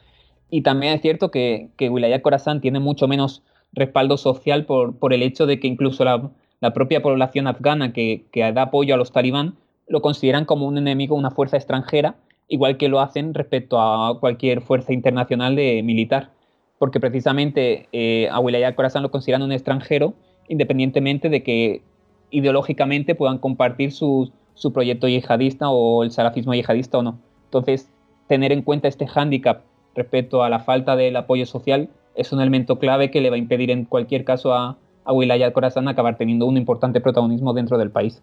Y 0.51 0.63
también 0.63 0.95
es 0.95 1.03
cierto 1.03 1.31
que, 1.31 1.69
que 1.77 1.91
Wilayat 1.91 2.23
Khorasan 2.23 2.61
tiene 2.61 2.81
mucho 2.81 3.09
menos 3.09 3.43
respaldo 3.73 4.17
social 4.17 4.65
por, 4.65 4.97
por 4.97 5.13
el 5.13 5.23
hecho 5.23 5.47
de 5.47 5.61
que 5.61 5.67
incluso 5.67 6.05
la, 6.05 6.31
propia 6.73 7.03
población 7.03 7.47
afgana 7.47 7.93
que, 7.93 8.25
que, 8.33 8.41
da 8.53 8.63
apoyo 8.63 8.95
a 8.95 8.97
los 8.97 9.13
talibán 9.13 9.57
lo 9.87 10.03
consideran 10.03 10.45
como 10.45 10.67
un 10.67 10.79
enemigo, 10.79 11.17
una 11.17 11.31
fuerza 11.31 11.57
extranjera, 11.57 12.17
igual 12.49 12.77
que 12.77 12.89
lo 12.89 13.01
hacen 13.01 13.35
respecto 13.35 13.81
a 13.81 14.19
cualquier 14.21 14.61
fuerza 14.61 14.93
internacional 14.93 15.57
de 15.57 15.83
militar, 15.83 16.31
porque 16.79 17.01
precisamente 17.01 17.89
eh, 17.93 18.29
a 18.31 18.41
Wilayat 18.41 18.75
Khorasan 18.75 19.03
lo 19.03 19.11
consideran 19.11 19.43
un 19.43 19.53
extranjero, 19.53 20.15
independientemente 20.49 21.29
de 21.29 21.43
que 21.43 21.83
ideológicamente 22.31 23.15
puedan 23.15 23.39
compartir 23.39 23.93
su, 23.93 24.33
su 24.55 24.73
proyecto 24.73 25.09
yihadista 25.09 25.71
o 25.71 26.03
el 26.03 26.11
salafismo 26.11 26.55
yihadista 26.55 26.99
o 26.99 27.03
no. 27.03 27.19
Entonces, 27.45 27.91
tener 28.27 28.53
en 28.53 28.63
cuenta 28.63 28.89
este 28.89 29.07
hándicap 29.07 29.63
respecto 29.95 30.43
a 30.43 30.51
la 30.51 30.61
falta 30.61 30.97
del 30.97 31.17
apoyo 31.17 31.47
social 31.47 31.89
es 32.15 32.33
un 32.33 32.41
elemento 32.41 32.79
clave 32.79 33.11
que 33.11 33.21
le 33.21 33.31
va 33.31 33.37
a 33.37 33.39
impedir 33.39 33.71
en 33.71 33.85
cualquier 33.85 34.25
caso 34.25 34.55
a, 34.55 34.77
a 35.05 35.13
Wilayat 35.13 35.53
Khorasan 35.53 35.89
acabar 35.89 36.17
teniendo 36.17 36.47
un 36.47 36.57
importante 36.57 37.01
protagonismo 37.01 37.53
dentro 37.53 37.79
del 37.79 37.91
país. 37.91 38.23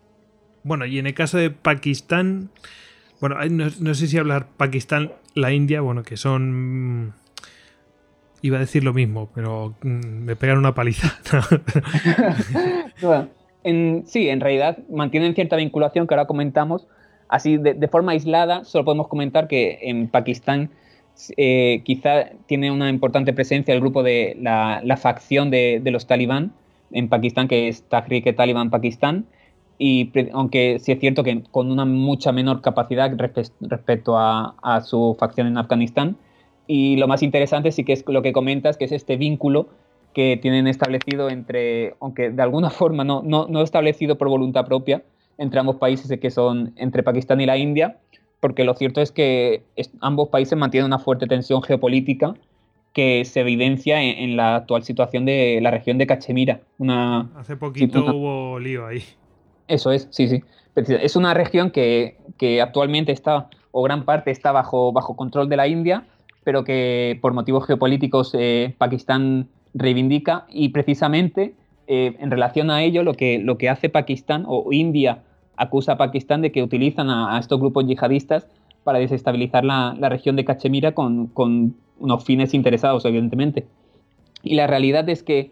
Bueno, 0.63 0.85
y 0.85 0.99
en 0.99 1.07
el 1.07 1.13
caso 1.13 1.37
de 1.37 1.49
Pakistán, 1.49 2.49
bueno, 3.19 3.37
no, 3.79 3.93
sé 3.93 4.07
si 4.07 4.17
hablar 4.17 4.47
Pakistán, 4.57 5.11
la 5.35 5.53
India, 5.53 5.81
bueno, 5.81 6.03
que 6.03 6.17
son... 6.17 7.13
Iba 8.43 8.57
a 8.57 8.61
decir 8.61 8.83
lo 8.83 8.93
mismo, 8.93 9.29
pero 9.35 9.75
mm, 9.83 10.23
me 10.23 10.35
pegan 10.35 10.57
una 10.57 10.73
paliza. 10.73 11.19
sí, 14.05 14.29
en 14.29 14.39
realidad 14.39 14.79
mantienen 14.89 15.35
cierta 15.35 15.55
vinculación 15.55 16.07
que 16.07 16.15
ahora 16.15 16.25
comentamos. 16.25 16.87
Así, 17.27 17.57
de, 17.57 17.87
forma 17.87 18.13
aislada, 18.13 18.65
solo 18.65 18.83
podemos 18.83 19.07
comentar 19.07 19.47
que 19.47 19.77
en 19.83 20.09
Pakistán 20.09 20.71
eh, 21.37 21.81
quizá 21.85 22.31
tiene 22.47 22.71
una 22.71 22.89
importante 22.89 23.31
presencia 23.31 23.73
el 23.73 23.79
grupo 23.79 24.01
de 24.01 24.35
la, 24.41 24.97
facción 24.97 25.51
de, 25.51 25.81
los 25.85 26.07
talibán 26.07 26.51
en 26.91 27.07
Pakistán, 27.07 27.47
que 27.47 27.67
es 27.67 27.83
Tahrik 27.83 28.35
Taliban 28.35 28.71
Pakistán, 28.71 29.27
y 29.83 30.11
aunque 30.33 30.77
sí 30.79 30.91
es 30.91 30.99
cierto 30.99 31.23
que 31.23 31.41
con 31.49 31.71
una 31.71 31.85
mucha 31.85 32.31
menor 32.31 32.61
capacidad 32.61 33.11
respecto 33.17 34.15
a, 34.15 34.81
su 34.85 35.15
facción 35.17 35.47
en 35.47 35.57
Afganistán. 35.57 36.17
Y 36.67 36.97
lo 36.97 37.07
más 37.07 37.23
interesante 37.23 37.71
sí 37.71 37.83
que 37.83 37.93
es 37.93 38.03
lo 38.07 38.21
que 38.21 38.31
comentas, 38.31 38.77
que 38.77 38.85
es 38.85 38.91
este 38.91 39.17
vínculo 39.17 39.69
que 40.13 40.37
tienen 40.39 40.67
establecido 40.67 41.31
entre, 41.31 41.95
aunque 41.99 42.29
de 42.29 42.43
alguna 42.43 42.69
forma 42.81 43.03
no, 43.03 43.23
no, 43.25 43.47
no 43.47 43.63
establecido 43.63 44.19
por 44.19 44.29
voluntad 44.29 44.67
propia, 44.67 45.01
entre 45.39 45.59
ambos 45.59 45.77
países 45.77 46.15
que 46.19 46.29
son 46.29 46.73
entre 46.75 47.01
Pakistán 47.01 47.41
y 47.41 47.47
la 47.47 47.57
India, 47.57 47.97
porque 48.39 48.65
lo 48.65 48.75
cierto 48.75 49.01
es 49.01 49.11
que 49.11 49.63
ambos 49.99 50.29
países 50.29 50.55
mantienen 50.59 50.85
una 50.85 50.99
fuerte 50.99 51.25
tensión 51.25 51.63
geopolítica 51.63 52.35
que 52.93 53.25
se 53.25 53.39
evidencia 53.39 54.03
en, 54.03 54.37
la 54.37 54.57
actual 54.57 54.83
situación 54.83 55.25
de 55.25 55.57
la 55.59 55.71
región 55.71 55.97
de 55.97 56.05
Cachemira. 56.05 56.61
Una, 56.77 57.31
Hace 57.35 57.57
poquito 57.57 58.05
hubo 58.05 58.59
lío 58.59 58.85
ahí. 58.85 59.01
Eso 59.71 59.91
es, 59.91 60.09
sí, 60.11 60.27
sí. 60.27 60.43
Es 60.75 61.15
una 61.15 61.33
región 61.33 61.71
que, 61.71 62.17
actualmente 62.61 63.13
está, 63.13 63.47
o 63.71 63.81
gran 63.83 64.03
parte 64.03 64.31
está 64.31 64.51
bajo, 64.51 64.91
bajo 64.91 65.15
control 65.15 65.47
de 65.47 65.55
la 65.55 65.67
India, 65.67 66.05
pero 66.43 66.65
que 66.65 67.17
por 67.21 67.33
motivos 67.33 67.65
geopolíticos 67.65 68.35
eh, 68.37 68.75
Pakistán 68.77 69.47
reivindica 69.73 70.45
y 70.49 70.69
precisamente 70.69 71.53
eh, 71.87 72.17
en 72.19 72.31
relación 72.31 72.69
a 72.69 72.83
ello 72.83 73.03
lo 73.03 73.13
que, 73.13 73.39
lo 73.39 73.57
que 73.57 73.69
hace 73.69 73.87
Pakistán 73.87 74.43
o 74.45 74.73
India 74.73 75.23
acusa 75.55 75.93
a 75.93 75.97
Pakistán 75.97 76.41
de 76.41 76.51
que 76.51 76.63
utilizan 76.63 77.09
a, 77.09 77.39
estos 77.39 77.59
grupos 77.59 77.85
yihadistas 77.87 78.47
para 78.83 78.99
desestabilizar 78.99 79.63
la, 79.63 79.95
región 80.09 80.35
de 80.35 80.43
Cachemira 80.43 80.93
con, 80.93 81.27
con, 81.27 81.75
unos 81.99 82.25
fines 82.25 82.55
interesados, 82.55 83.05
evidentemente. 83.05 83.67
Y 84.41 84.55
la 84.55 84.65
realidad 84.65 85.07
es 85.07 85.21
que 85.21 85.51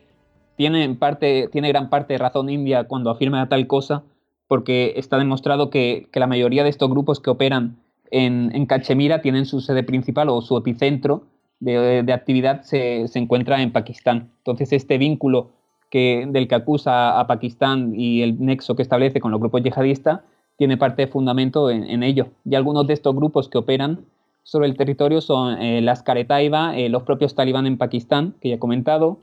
tiene, 0.59 0.93
parte, 0.95 1.47
tiene 1.53 1.69
gran 1.69 1.89
parte 1.89 2.15
de 2.15 2.17
razón 2.17 2.49
India 2.49 2.83
cuando 2.83 3.09
afirma 3.09 3.47
tal 3.47 3.65
cosa, 3.65 4.03
porque 4.49 4.91
está 4.97 5.17
demostrado 5.17 5.69
que, 5.69 6.09
la 6.13 6.27
mayoría 6.27 6.65
de 6.65 6.69
estos 6.69 6.89
grupos 6.89 7.21
que 7.21 7.29
operan 7.29 7.77
en, 8.11 8.65
Cachemira 8.65 9.21
tienen 9.21 9.45
su 9.45 9.61
sede 9.61 9.83
principal 9.83 10.27
o 10.27 10.41
su 10.41 10.57
epicentro 10.57 11.23
de, 11.61 12.11
actividad 12.11 12.63
se, 12.63 13.05
encuentra 13.13 13.61
en 13.61 13.71
Pakistán. 13.71 14.31
Entonces, 14.39 14.73
este 14.73 14.97
vínculo 14.97 15.51
que, 15.89 16.27
del 16.27 16.49
que 16.49 16.55
acusa 16.55 17.21
a 17.21 17.25
Pakistán 17.25 17.93
y 17.95 18.21
el 18.21 18.43
nexo 18.43 18.75
que 18.75 18.81
establece 18.81 19.21
con 19.21 19.31
los 19.31 19.39
grupos 19.39 19.63
yihadistas 19.63 20.19
tiene 20.57 20.75
parte 20.75 21.03
de 21.03 21.07
fundamento 21.07 21.69
en, 21.69 22.03
ello. 22.03 22.31
Y 22.43 22.55
algunos 22.55 22.85
de 22.85 22.95
estos 22.95 23.15
grupos 23.15 23.47
que 23.47 23.59
operan 23.59 24.01
sobre 24.43 24.67
el 24.67 24.75
territorio 24.75 25.21
son 25.21 25.57
eh, 25.61 25.79
las 25.79 26.03
Karetaiba, 26.03 26.77
eh, 26.77 26.89
los 26.89 27.03
propios 27.03 27.33
talibán 27.33 27.65
en 27.65 27.77
Pakistán, 27.77 28.35
que 28.41 28.49
ya 28.49 28.55
he 28.55 28.59
comentado, 28.59 29.19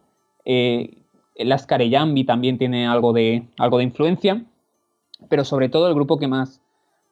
eh, 0.46 1.02
el 1.36 1.52
Askareyambi 1.52 2.24
también 2.24 2.58
tiene 2.58 2.86
algo 2.86 3.12
de, 3.12 3.44
algo 3.58 3.78
de 3.78 3.84
influencia, 3.84 4.42
pero 5.28 5.44
sobre 5.44 5.68
todo 5.68 5.88
el 5.88 5.94
grupo 5.94 6.18
que 6.18 6.28
más 6.28 6.60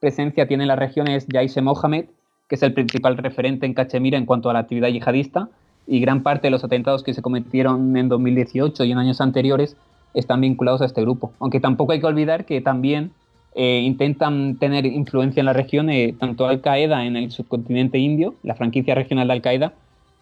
presencia 0.01 0.47
tiene 0.47 0.65
en 0.65 0.69
la 0.69 0.77
región 0.77 1.09
es 1.09 1.27
Jaise 1.31 1.63
Mohammed, 1.63 2.07
que 2.49 2.57
es 2.57 2.63
el 2.63 2.75
principal 2.75 3.17
referente 3.17 3.67
en 3.67 3.75
Cachemira 3.75 4.19
en 4.19 4.27
cuanto 4.27 4.51
a 4.51 4.53
la 4.53 4.61
actividad 4.61 4.89
yihadista, 4.89 5.49
y 5.87 6.01
gran 6.01 6.23
parte 6.23 6.47
de 6.47 6.51
los 6.51 6.65
atentados 6.65 7.03
que 7.03 7.15
se 7.15 7.23
cometieron 7.23 7.97
en 7.97 8.09
2018 8.09 8.85
y 8.85 8.93
en 8.93 8.99
años 8.99 9.21
anteriores 9.21 9.77
están 10.15 10.41
vinculados 10.41 10.81
a 10.81 10.87
este 10.87 11.03
grupo. 11.03 11.33
Aunque 11.41 11.61
tampoco 11.61 11.93
hay 11.93 12.01
que 12.01 12.07
olvidar 12.07 12.47
que 12.47 12.61
también 12.61 13.13
eh, 13.55 13.81
intentan 13.81 14.57
tener 14.57 14.87
influencia 14.87 15.41
en 15.41 15.47
la 15.47 15.53
región 15.53 15.91
eh, 15.91 16.15
tanto 16.19 16.47
Al-Qaeda 16.47 17.05
en 17.05 17.17
el 17.17 17.31
subcontinente 17.31 17.99
indio, 17.99 18.35
la 18.43 18.55
franquicia 18.55 18.95
regional 18.95 19.29
de 19.29 19.35
Al-Qaeda, 19.35 19.75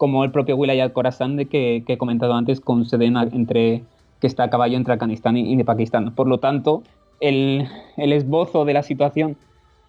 como 0.03 0.25
el 0.25 0.31
propio 0.31 0.57
Wilayat 0.57 0.91
Khorasan 0.91 1.37
de 1.37 1.45
que, 1.45 1.85
que, 1.87 1.93
he 1.93 1.97
comentado 1.97 2.33
antes 2.33 2.59
con 2.59 2.83
sede 2.83 3.05
entre 3.05 3.83
que 4.19 4.27
está 4.27 4.43
a 4.43 4.49
caballo 4.49 4.75
entre 4.75 4.91
Afganistán 4.91 5.37
y, 5.37 5.63
Pakistán. 5.63 6.13
Por 6.13 6.27
lo 6.27 6.39
tanto, 6.39 6.83
el, 7.21 7.69
esbozo 7.95 8.65
de 8.65 8.73
la 8.73 8.83
situación 8.83 9.37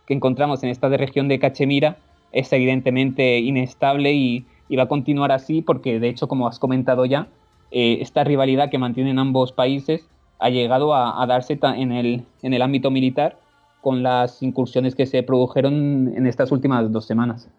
que 0.07 0.15
encontramos 0.15 0.63
en 0.63 0.69
esta 0.69 0.89
región 0.89 1.27
de 1.27 1.41
Cachemira 1.41 1.97
es 2.31 2.53
evidentemente 2.53 3.41
inestable 3.41 4.13
y, 4.13 4.47
va 4.77 4.85
a 4.85 4.87
continuar 4.87 5.33
así 5.33 5.63
porque, 5.63 5.99
de 5.99 6.11
hecho, 6.11 6.29
como 6.29 6.47
has 6.47 6.61
comentado 6.61 7.07
ya, 7.07 7.27
eh, 7.73 7.99
esta 8.01 8.23
rivalidad 8.23 8.71
que 8.71 8.79
mantienen 8.79 9.19
ambos 9.19 9.51
países 9.51 10.09
ha 10.39 10.49
llegado 10.49 10.95
a, 10.95 11.27
darse 11.27 11.59
en 11.61 11.91
el, 11.91 12.23
en 12.43 12.55
el 12.55 12.63
ámbito 12.63 12.93
militar 12.93 13.37
con 13.81 14.05
las 14.05 14.45
incursiones 14.45 14.95
que 14.95 15.07
se 15.07 15.25
produjeron 15.25 16.13
en 16.17 16.29
estas 16.29 16.53
últimas 16.53 16.93
dos 16.93 17.05
semanas. 17.05 17.51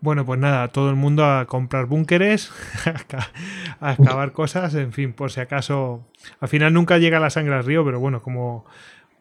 Bueno, 0.00 0.24
pues 0.24 0.38
nada, 0.38 0.68
todo 0.68 0.90
el 0.90 0.96
mundo 0.96 1.24
a 1.24 1.46
comprar 1.46 1.86
búnkeres, 1.86 2.52
a 3.80 3.92
excavar 3.92 4.32
cosas, 4.32 4.74
en 4.74 4.92
fin, 4.92 5.12
por 5.12 5.32
si 5.32 5.40
acaso. 5.40 6.06
Al 6.40 6.48
final 6.48 6.72
nunca 6.72 6.98
llega 6.98 7.18
la 7.18 7.30
sangre 7.30 7.54
al 7.54 7.64
río, 7.64 7.84
pero 7.84 7.98
bueno, 7.98 8.22
como 8.22 8.64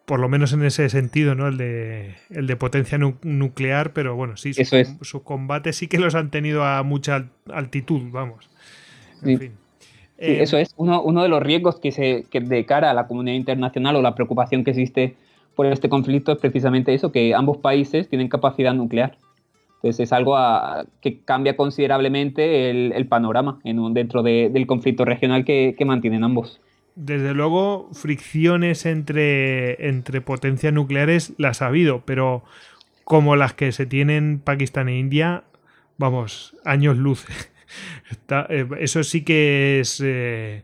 por 0.05 0.19
lo 0.19 0.29
menos 0.29 0.53
en 0.53 0.63
ese 0.63 0.87
sentido, 0.89 1.35
¿no? 1.35 1.47
El 1.47 1.57
de, 1.57 2.15
el 2.29 2.47
de 2.47 2.55
potencia 2.55 2.97
nuclear, 2.97 3.91
pero 3.91 4.15
bueno, 4.15 4.37
sí, 4.37 4.53
sus 4.53 4.69
su 5.01 5.23
combates 5.23 5.75
sí 5.75 5.87
que 5.87 5.99
los 5.99 6.15
han 6.15 6.29
tenido 6.31 6.63
a 6.63 6.81
mucha 6.83 7.25
altitud, 7.51 8.03
vamos. 8.11 8.49
En 9.23 9.39
fin. 9.39 9.51
Eh, 10.17 10.41
eso 10.41 10.57
es 10.57 10.73
uno, 10.77 11.01
uno, 11.01 11.23
de 11.23 11.29
los 11.29 11.43
riesgos 11.43 11.79
que, 11.79 11.91
se, 11.91 12.25
que 12.31 12.39
de 12.39 12.65
cara 12.65 12.89
a 12.89 12.93
la 12.93 13.07
comunidad 13.07 13.35
internacional 13.35 13.95
o 13.97 14.01
la 14.01 14.15
preocupación 14.15 14.63
que 14.63 14.71
existe 14.71 15.15
por 15.55 15.65
este 15.65 15.89
conflicto 15.89 16.31
es 16.31 16.37
precisamente 16.37 16.93
eso, 16.93 17.11
que 17.11 17.33
ambos 17.33 17.57
países 17.57 18.07
tienen 18.07 18.29
capacidad 18.29 18.73
nuclear. 18.73 19.17
Entonces 19.77 20.07
es 20.07 20.13
algo 20.13 20.35
que 21.01 21.19
cambia 21.19 21.55
considerablemente 21.55 22.69
el, 22.69 23.07
panorama 23.07 23.59
en 23.63 23.93
dentro 23.93 24.23
del 24.23 24.65
conflicto 24.65 25.05
regional 25.05 25.45
que, 25.45 25.75
mantienen 25.85 26.23
ambos. 26.23 26.59
Desde 26.95 27.35
luego, 27.35 27.89
fricciones 27.93 28.87
entre, 28.87 29.87
entre 29.87 30.19
potencias 30.21 30.73
nucleares 30.73 31.33
las 31.37 31.61
ha 31.61 31.67
habido, 31.67 32.01
pero 32.05 32.43
como 33.03 33.35
las 33.35 33.53
que 33.53 33.71
se 33.71 33.85
tienen 33.85 34.39
Pakistán 34.43 34.89
e 34.89 34.97
India, 34.97 35.43
vamos, 35.97 36.55
años 36.65 36.97
luz. 36.97 37.25
Eh, 38.49 38.65
eso 38.79 39.03
sí 39.03 39.25
que 39.25 39.81
es... 39.81 40.01
Eh, 40.01 40.63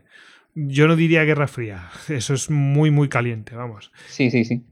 yo 0.54 0.88
no 0.88 0.96
diría 0.96 1.24
guerra 1.24 1.46
fría, 1.46 1.90
eso 2.08 2.32
es 2.32 2.50
muy, 2.50 2.90
muy 2.90 3.10
caliente, 3.10 3.54
vamos. 3.54 3.92
Sí, 4.06 4.30
sí, 4.30 4.46
sí. 4.46 4.62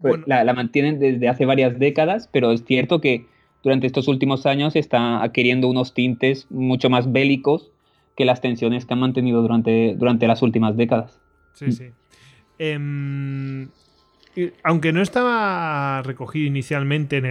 Pues 0.00 0.22
la, 0.26 0.42
la, 0.42 0.52
mantienen 0.52 0.98
desde 0.98 1.28
hace 1.28 1.46
varias 1.46 1.78
décadas, 1.78 2.28
pero 2.32 2.50
es 2.50 2.64
cierto 2.64 3.00
que 3.00 3.26
durante 3.62 3.86
estos 3.86 4.08
últimos 4.08 4.46
años 4.46 4.76
está 4.76 5.22
adquiriendo 5.22 5.68
unos 5.68 5.94
tintes 5.94 6.46
mucho 6.50 6.90
más 6.90 7.12
bélicos 7.12 7.70
que 8.16 8.24
las 8.24 8.40
tensiones 8.40 8.84
que 8.84 8.94
han 8.94 9.00
mantenido 9.00 9.40
durante, 9.42 9.94
durante 9.96 10.26
las 10.26 10.42
últimas 10.42 10.76
décadas. 10.76 11.20
Sí, 11.54 11.72
sí. 11.72 11.86
Em, 12.58 13.68
aunque 14.62 14.92
no 14.92 15.02
estaba 15.02 16.02
recogido 16.02 16.46
inicialmente 16.46 17.22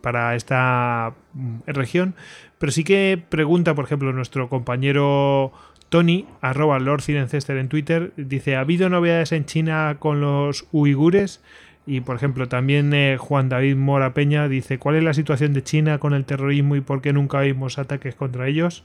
para 0.00 0.34
esta 0.34 1.14
mm, 1.34 1.58
región, 1.66 2.14
pero 2.58 2.72
sí 2.72 2.84
que 2.84 3.22
pregunta, 3.28 3.74
por 3.74 3.84
ejemplo, 3.84 4.12
nuestro 4.12 4.48
compañero 4.48 5.52
Tony, 5.88 6.26
arroba 6.40 6.78
Lord 6.78 7.02
Cirencester 7.02 7.56
en 7.56 7.68
Twitter, 7.68 8.12
dice, 8.16 8.56
¿ha 8.56 8.60
habido 8.60 8.88
novedades 8.88 9.32
en 9.32 9.44
China 9.44 9.96
con 9.98 10.20
los 10.20 10.66
uigures? 10.72 11.42
Y 11.86 12.02
por 12.02 12.16
ejemplo, 12.16 12.48
también 12.48 12.92
eh, 12.94 13.16
Juan 13.18 13.48
David 13.48 13.76
Mora 13.76 14.14
Peña 14.14 14.48
dice, 14.48 14.78
¿cuál 14.78 14.96
es 14.96 15.02
la 15.02 15.14
situación 15.14 15.52
de 15.52 15.62
China 15.62 15.98
con 15.98 16.14
el 16.14 16.24
terrorismo 16.24 16.76
y 16.76 16.80
por 16.80 17.00
qué 17.00 17.12
nunca 17.12 17.40
vimos 17.40 17.78
ataques 17.78 18.14
contra 18.14 18.46
ellos? 18.48 18.84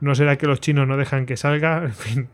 ¿No 0.00 0.14
será 0.14 0.36
que 0.36 0.46
los 0.46 0.60
chinos 0.60 0.88
no 0.88 0.96
dejan 0.96 1.26
que 1.26 1.36
salga? 1.36 1.84
En 1.84 1.92
fin. 1.92 2.28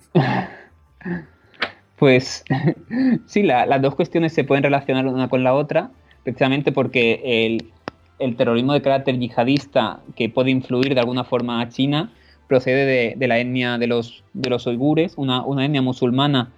Pues 1.96 2.44
sí, 3.26 3.42
las 3.42 3.82
dos 3.82 3.94
cuestiones 3.94 4.32
se 4.32 4.44
pueden 4.44 4.62
relacionar 4.62 5.06
una 5.06 5.28
con 5.28 5.42
la 5.42 5.52
otra, 5.52 5.90
precisamente 6.22 6.72
porque 6.72 7.20
el, 7.24 7.72
el 8.18 8.36
terrorismo 8.36 8.72
de 8.72 8.82
carácter 8.82 9.18
yihadista 9.18 10.00
que 10.16 10.28
puede 10.28 10.50
influir 10.50 10.94
de 10.94 11.00
alguna 11.00 11.24
forma 11.24 11.60
a 11.60 11.68
China 11.68 12.12
procede 12.48 13.14
de, 13.16 13.28
la 13.28 13.38
etnia 13.38 13.78
de 13.78 13.86
los, 13.86 14.24
de 14.32 14.50
los 14.50 14.66
uigures, 14.66 15.14
una, 15.16 15.44
etnia 15.62 15.82
musulmana 15.82 16.50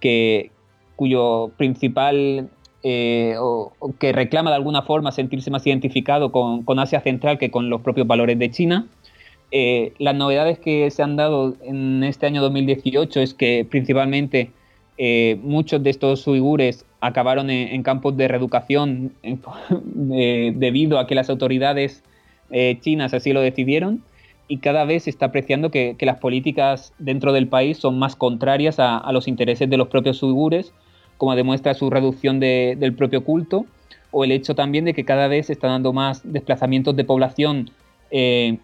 que, 0.00 0.52
cuyo 0.96 1.50
principal 1.56 2.48
eh, 2.82 3.34
o, 3.38 3.72
que 3.98 4.12
reclama 4.12 4.50
de 4.50 4.56
alguna 4.56 4.82
forma 4.82 5.12
sentirse 5.12 5.50
más 5.50 5.66
identificado 5.66 6.32
con, 6.32 6.78
Asia 6.78 7.00
Central 7.00 7.38
que 7.38 7.50
con 7.50 7.70
los 7.70 7.80
propios 7.82 8.06
valores 8.06 8.38
de 8.38 8.50
China. 8.50 8.86
Eh, 9.50 9.92
las 9.98 10.14
novedades 10.14 10.58
que 10.58 10.90
se 10.90 11.02
han 11.02 11.16
dado 11.16 11.54
en 11.62 12.02
este 12.04 12.26
año 12.26 12.40
2018 12.40 13.20
es 13.20 13.34
que 13.34 13.66
principalmente 13.68 14.50
eh, 14.98 15.38
muchos 15.42 15.82
de 15.82 15.90
estos 15.90 16.26
uigures 16.26 16.86
acabaron 17.00 17.50
en, 17.50 17.82
campos 17.82 18.16
de 18.16 18.28
reeducación 18.28 19.12
debido 19.84 20.98
a 20.98 21.06
que 21.06 21.14
las 21.14 21.28
autoridades 21.28 22.02
chinas 22.80 23.14
así 23.14 23.32
lo 23.32 23.40
decidieron 23.40 24.02
y 24.52 24.58
cada 24.58 24.84
vez 24.84 25.04
se 25.04 25.10
está 25.10 25.26
apreciando 25.26 25.70
que, 25.70 25.96
las 26.00 26.18
políticas 26.18 26.92
dentro 26.98 27.32
del 27.32 27.48
país 27.48 27.78
son 27.78 27.98
más 27.98 28.16
contrarias 28.16 28.78
a, 28.78 29.10
los 29.10 29.26
intereses 29.26 29.70
de 29.70 29.78
los 29.78 29.88
propios 29.88 30.22
uigures, 30.22 30.74
como 31.22 31.36
demuestra 31.36 31.72
su 31.74 31.88
reducción 31.88 32.40
del 32.40 32.94
propio 32.94 33.22
culto, 33.22 33.64
o 34.10 34.24
el 34.24 34.32
hecho 34.32 34.56
también 34.56 34.84
de 34.84 34.92
que 34.92 35.04
cada 35.04 35.28
vez 35.28 35.46
se 35.46 35.52
están 35.52 35.70
dando 35.70 35.92
más 35.92 36.20
desplazamientos 36.24 36.96
de 36.96 37.04
población 37.04 37.70
eh, 38.10 38.58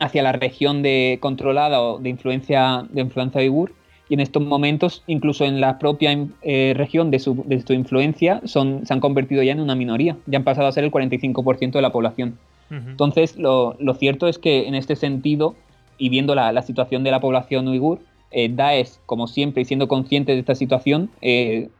hacia 0.00 0.24
la 0.24 0.32
región 0.32 0.82
de, 0.82 1.18
controlada 1.20 1.80
o 1.80 2.00
de 2.00 2.08
influencia, 2.08 2.84
de 2.90 3.02
influencia 3.02 3.40
uigur, 3.40 3.72
y 4.08 4.14
en 4.14 4.18
estos 4.18 4.42
momentos, 4.44 5.04
incluso 5.06 5.44
en 5.44 5.60
la 5.60 5.78
propia 5.78 6.26
eh, 6.42 6.74
región 6.76 7.12
de 7.12 7.20
su, 7.20 7.44
de 7.46 7.60
su 7.60 7.72
influencia, 7.72 8.40
son, 8.46 8.84
se 8.84 8.92
han 8.92 8.98
convertido 8.98 9.44
ya 9.44 9.52
en 9.52 9.60
una 9.60 9.76
minoría, 9.76 10.16
ya 10.26 10.38
han 10.38 10.44
pasado 10.44 10.66
a 10.66 10.72
ser 10.72 10.82
el 10.82 10.90
45% 10.90 11.70
de 11.70 11.82
la 11.82 11.92
población. 11.92 12.36
Entonces, 12.68 13.36
lo, 13.36 13.76
cierto 13.96 14.26
es 14.26 14.40
que 14.40 14.66
en 14.66 14.74
este 14.74 14.96
sentido, 14.96 15.54
y 15.98 16.08
viendo 16.08 16.34
la, 16.34 16.60
situación 16.62 17.04
de 17.04 17.12
la 17.12 17.20
población 17.20 17.68
uigur, 17.68 18.00
eh, 18.30 18.48
Daesh, 18.52 18.98
como 19.06 19.26
siempre, 19.26 19.62
y 19.62 19.64
siendo 19.64 19.88
consciente 19.88 20.32
de 20.32 20.40
esta 20.40 20.54
situación, 20.54 21.10
eh, 21.20 21.70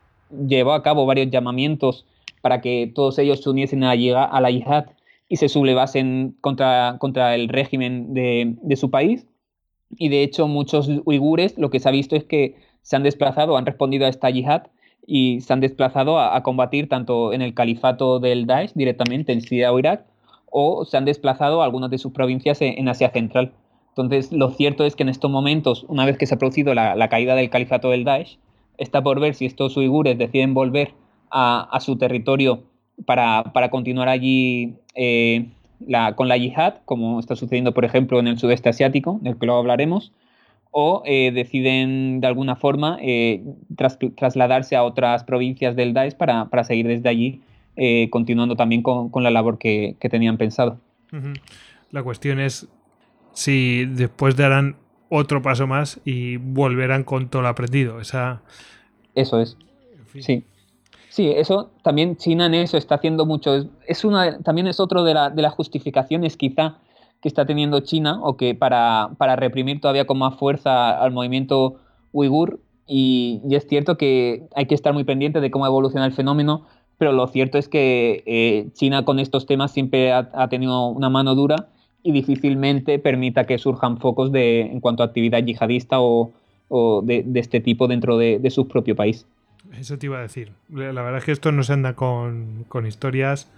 llevó 0.47 0.73
a 0.73 0.83
cabo 0.83 1.07
varios 1.07 1.31
llamamientos 1.31 2.07
para 2.41 2.61
que 2.61 2.91
todos 2.95 3.19
ellos 3.19 3.43
se 3.43 3.51
uniesen 3.51 3.85
a 3.85 3.95
la, 3.95 4.25
a 4.25 4.51
yihad 4.51 4.87
y 5.29 5.37
se 5.37 5.49
sublevasen 5.49 6.37
contra, 6.41 6.97
contra 6.99 7.35
el 7.35 7.49
régimen 7.49 8.15
de, 8.15 8.77
su 8.77 8.91
país. 8.91 9.27
Y 9.97 10.09
de 10.09 10.23
hecho, 10.23 10.47
muchos 10.49 10.89
uigures 11.05 11.59
lo 11.59 11.71
que 11.71 11.81
se 11.81 11.89
ha 11.89 11.93
visto 11.93 12.17
es 12.17 12.25
que 12.25 12.57
se 12.83 12.97
han 12.97 13.03
desplazado, 13.03 13.57
han 13.57 13.67
respondido 13.67 14.07
a 14.07 14.09
esta 14.09 14.31
yihad 14.31 14.69
y 15.07 15.41
se 15.41 15.53
han 15.53 15.61
desplazado 15.61 16.19
a, 16.19 16.37
a 16.37 16.43
combatir 16.43 16.89
tanto 16.89 17.33
en 17.33 17.43
el 17.43 17.55
califato 17.55 18.21
del 18.21 18.47
Daesh 18.47 18.73
directamente 18.75 19.33
en 19.33 19.41
Siria 19.41 19.73
o 19.73 19.79
Irak, 19.79 20.05
o 20.59 20.85
se 20.85 20.97
han 20.97 21.05
desplazado 21.05 21.61
a 21.61 21.65
algunas 21.65 21.91
de 21.91 21.99
sus 21.99 22.13
provincias 22.13 22.63
en, 22.63 22.89
Asia 22.89 23.11
Central. 23.11 23.53
Entonces, 23.97 24.33
lo 24.33 24.51
cierto 24.51 24.85
es 24.85 24.95
que 24.95 25.03
en 25.03 25.09
estos 25.09 25.31
momentos, 25.31 25.85
una 25.89 26.05
vez 26.05 26.19
que 26.19 26.27
se 26.27 26.35
ha 26.35 26.39
producido 26.39 26.75
la, 26.75 27.09
caída 27.09 27.35
del 27.35 27.49
califato 27.49 27.91
del 27.91 28.05
Daesh, 28.05 28.39
está 28.77 29.03
por 29.03 29.21
ver 29.21 29.35
si 29.35 29.47
estos 29.47 29.77
uigures 29.77 30.19
deciden 30.19 30.53
volver 30.53 30.93
a, 31.31 31.79
su 31.81 31.97
territorio 31.97 32.63
para, 33.07 33.45
continuar 33.71 34.09
allí 34.09 34.75
eh, 34.95 35.47
con 36.15 36.29
la 36.29 36.37
yihad, 36.37 36.75
como 36.85 37.19
está 37.21 37.37
sucediendo, 37.37 37.73
por 37.73 37.85
ejemplo, 37.85 38.21
en 38.21 38.27
el 38.27 38.39
sudeste 38.39 38.69
asiático, 38.69 39.19
del 39.23 39.39
que 39.39 39.47
luego 39.47 39.61
hablaremos, 39.61 40.13
o 40.71 41.03
eh, 41.07 41.33
deciden 41.33 42.21
de 42.21 42.27
alguna 42.27 42.57
forma 42.57 42.99
eh, 43.01 43.43
trasladarse 44.17 44.77
a 44.77 44.85
otras 44.85 45.25
provincias 45.25 45.75
del 45.75 45.95
Daesh 45.95 46.15
para, 46.15 46.47
para 46.51 46.65
seguir 46.65 46.87
desde 46.87 47.09
allí 47.09 47.41
eh, 47.79 48.09
continuando 48.09 48.57
también 48.57 48.83
con, 48.83 49.11
la 49.23 49.31
labor 49.31 49.59
que, 49.59 49.97
tenían 50.11 50.39
pensado. 50.39 50.79
La 51.91 52.03
cuestión 52.03 52.41
es 52.41 52.69
si 53.37 53.85
después 53.85 54.35
darán 54.35 54.77
otro 55.11 55.43
paso 55.43 55.67
más 55.67 56.01
y 56.07 56.39
volverán 56.39 57.05
con 57.05 57.29
todo 57.29 57.43
lo 57.43 57.49
aprendido. 57.49 58.01
Esa... 58.01 58.43
Eso 59.15 59.41
es. 59.41 59.59
Sí. 60.19 60.45
Sí, 61.11 61.31
eso 61.31 61.71
también 61.83 62.17
China 62.17 62.47
en 62.47 62.55
eso 62.55 62.79
está 62.79 62.97
haciendo 62.97 63.27
mucho. 63.27 63.69
Es 63.87 64.05
una, 64.05 64.39
también 64.41 64.67
es 64.67 64.81
otro 64.81 65.05
de, 65.05 65.15
las 65.15 65.53
justificaciones 65.55 66.37
quizá 66.37 66.79
que 67.21 67.29
está 67.29 67.45
teniendo 67.47 67.81
China 67.81 68.21
o 68.23 68.37
que 68.37 68.55
para, 68.55 69.11
para 69.19 69.37
reprimir 69.37 69.81
todavía 69.81 70.07
con 70.07 70.19
más 70.19 70.35
fuerza 70.35 70.99
al 70.99 71.13
movimiento 71.13 71.77
uigur. 72.13 72.61
Y, 72.87 73.43
y, 73.49 73.55
es 73.55 73.67
cierto 73.67 73.99
que 73.99 74.47
hay 74.55 74.67
que 74.67 74.75
estar 74.75 74.93
muy 74.95 75.05
pendiente 75.05 75.41
de 75.41 75.51
cómo 75.51 75.67
evoluciona 75.67 76.07
el 76.07 76.13
fenómeno, 76.13 76.67
pero 76.99 77.13
lo 77.13 77.27
cierto 77.27 77.59
es 77.59 77.69
que 77.69 78.23
eh, 78.27 78.69
China 78.73 79.05
con 79.05 79.19
estos 79.19 79.47
temas 79.47 79.73
siempre 79.73 80.13
ha, 80.13 80.49
tenido 80.49 80.89
una 80.89 81.11
mano 81.11 81.35
dura 81.35 81.69
y 82.07 82.13
difícilmente 82.13 83.01
permita 83.01 83.45
que 83.45 83.59
surjan 83.59 83.99
focos 83.99 84.31
de, 84.31 84.61
en 84.61 84.79
cuanto 84.79 85.03
a 85.03 85.07
actividad 85.07 85.43
yihadista 85.43 85.97
o, 85.99 86.33
de, 87.05 87.25
este 87.35 87.61
tipo 87.61 87.89
dentro 87.89 88.17
de, 88.17 88.49
su 88.51 88.69
propio 88.69 88.95
país. 88.95 89.27
Eso 89.77 89.99
te 89.99 90.07
iba 90.07 90.19
a 90.19 90.23
decir. 90.23 90.53
La 90.69 91.03
verdad 91.03 91.19
es 91.19 91.25
que 91.25 91.33
esto 91.33 91.51
no 91.51 91.65
se 91.65 91.73
anda 91.73 91.95
con, 91.95 92.67
historias 92.87 93.51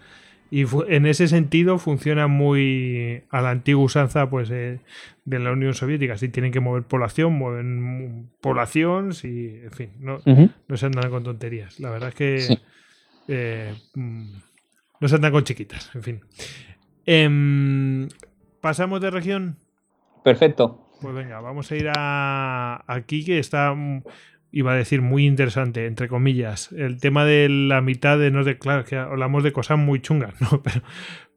y 0.50 0.64
en 0.88 1.04
ese 1.04 1.28
sentido 1.28 1.78
funciona 1.78 2.26
muy 2.26 3.22
a 3.28 3.42
la 3.42 3.50
antigua 3.50 3.84
usanza 3.84 4.30
pues, 4.30 4.50
eh, 4.50 4.80
de 5.26 5.38
la 5.38 5.52
Unión 5.52 5.74
Soviética. 5.74 6.16
Si 6.16 6.30
tienen 6.30 6.50
que 6.50 6.60
mover 6.60 6.84
población, 6.84 7.34
mueven 7.34 8.30
población, 8.40 9.12
si, 9.12 9.60
en 9.62 9.72
fin, 9.72 9.90
no, 10.00 10.20
no 10.24 10.76
se 10.78 10.86
andan 10.86 11.10
con 11.10 11.22
tonterías. 11.22 11.78
La 11.80 11.90
verdad 11.90 12.08
es 12.08 12.14
que... 12.14 12.58
Eh, 13.30 13.74
mm, 13.94 14.24
no 15.00 15.06
se 15.08 15.14
andan 15.14 15.32
con 15.32 15.44
chiquitas, 15.44 15.90
en 15.94 16.02
fin. 16.02 16.20
Em, 17.10 18.08
¿Pasamos 18.60 19.00
de 19.00 19.10
región? 19.10 19.56
Perfecto. 20.24 20.84
Pues 21.00 21.14
venga, 21.14 21.40
vamos 21.40 21.70
a 21.70 21.76
ir 21.76 21.90
a 21.96 22.84
aquí 22.86 23.24
que 23.24 23.38
está, 23.38 23.72
mm, 23.74 24.02
iba 24.52 24.72
a 24.72 24.76
decir, 24.76 25.00
muy 25.00 25.26
interesante, 25.26 25.86
entre 25.86 26.08
comillas. 26.08 26.72
El 26.72 27.00
tema 27.00 27.24
de 27.24 27.48
la 27.48 27.80
mitad 27.80 28.18
de 28.18 28.30
no 28.30 28.44
de, 28.44 28.58
claro, 28.58 28.84
que 28.84 28.96
hablamos 28.96 29.44
de 29.44 29.52
cosas 29.52 29.78
muy 29.78 30.00
chungas, 30.00 30.34
¿no? 30.40 30.62
Pero, 30.62 30.82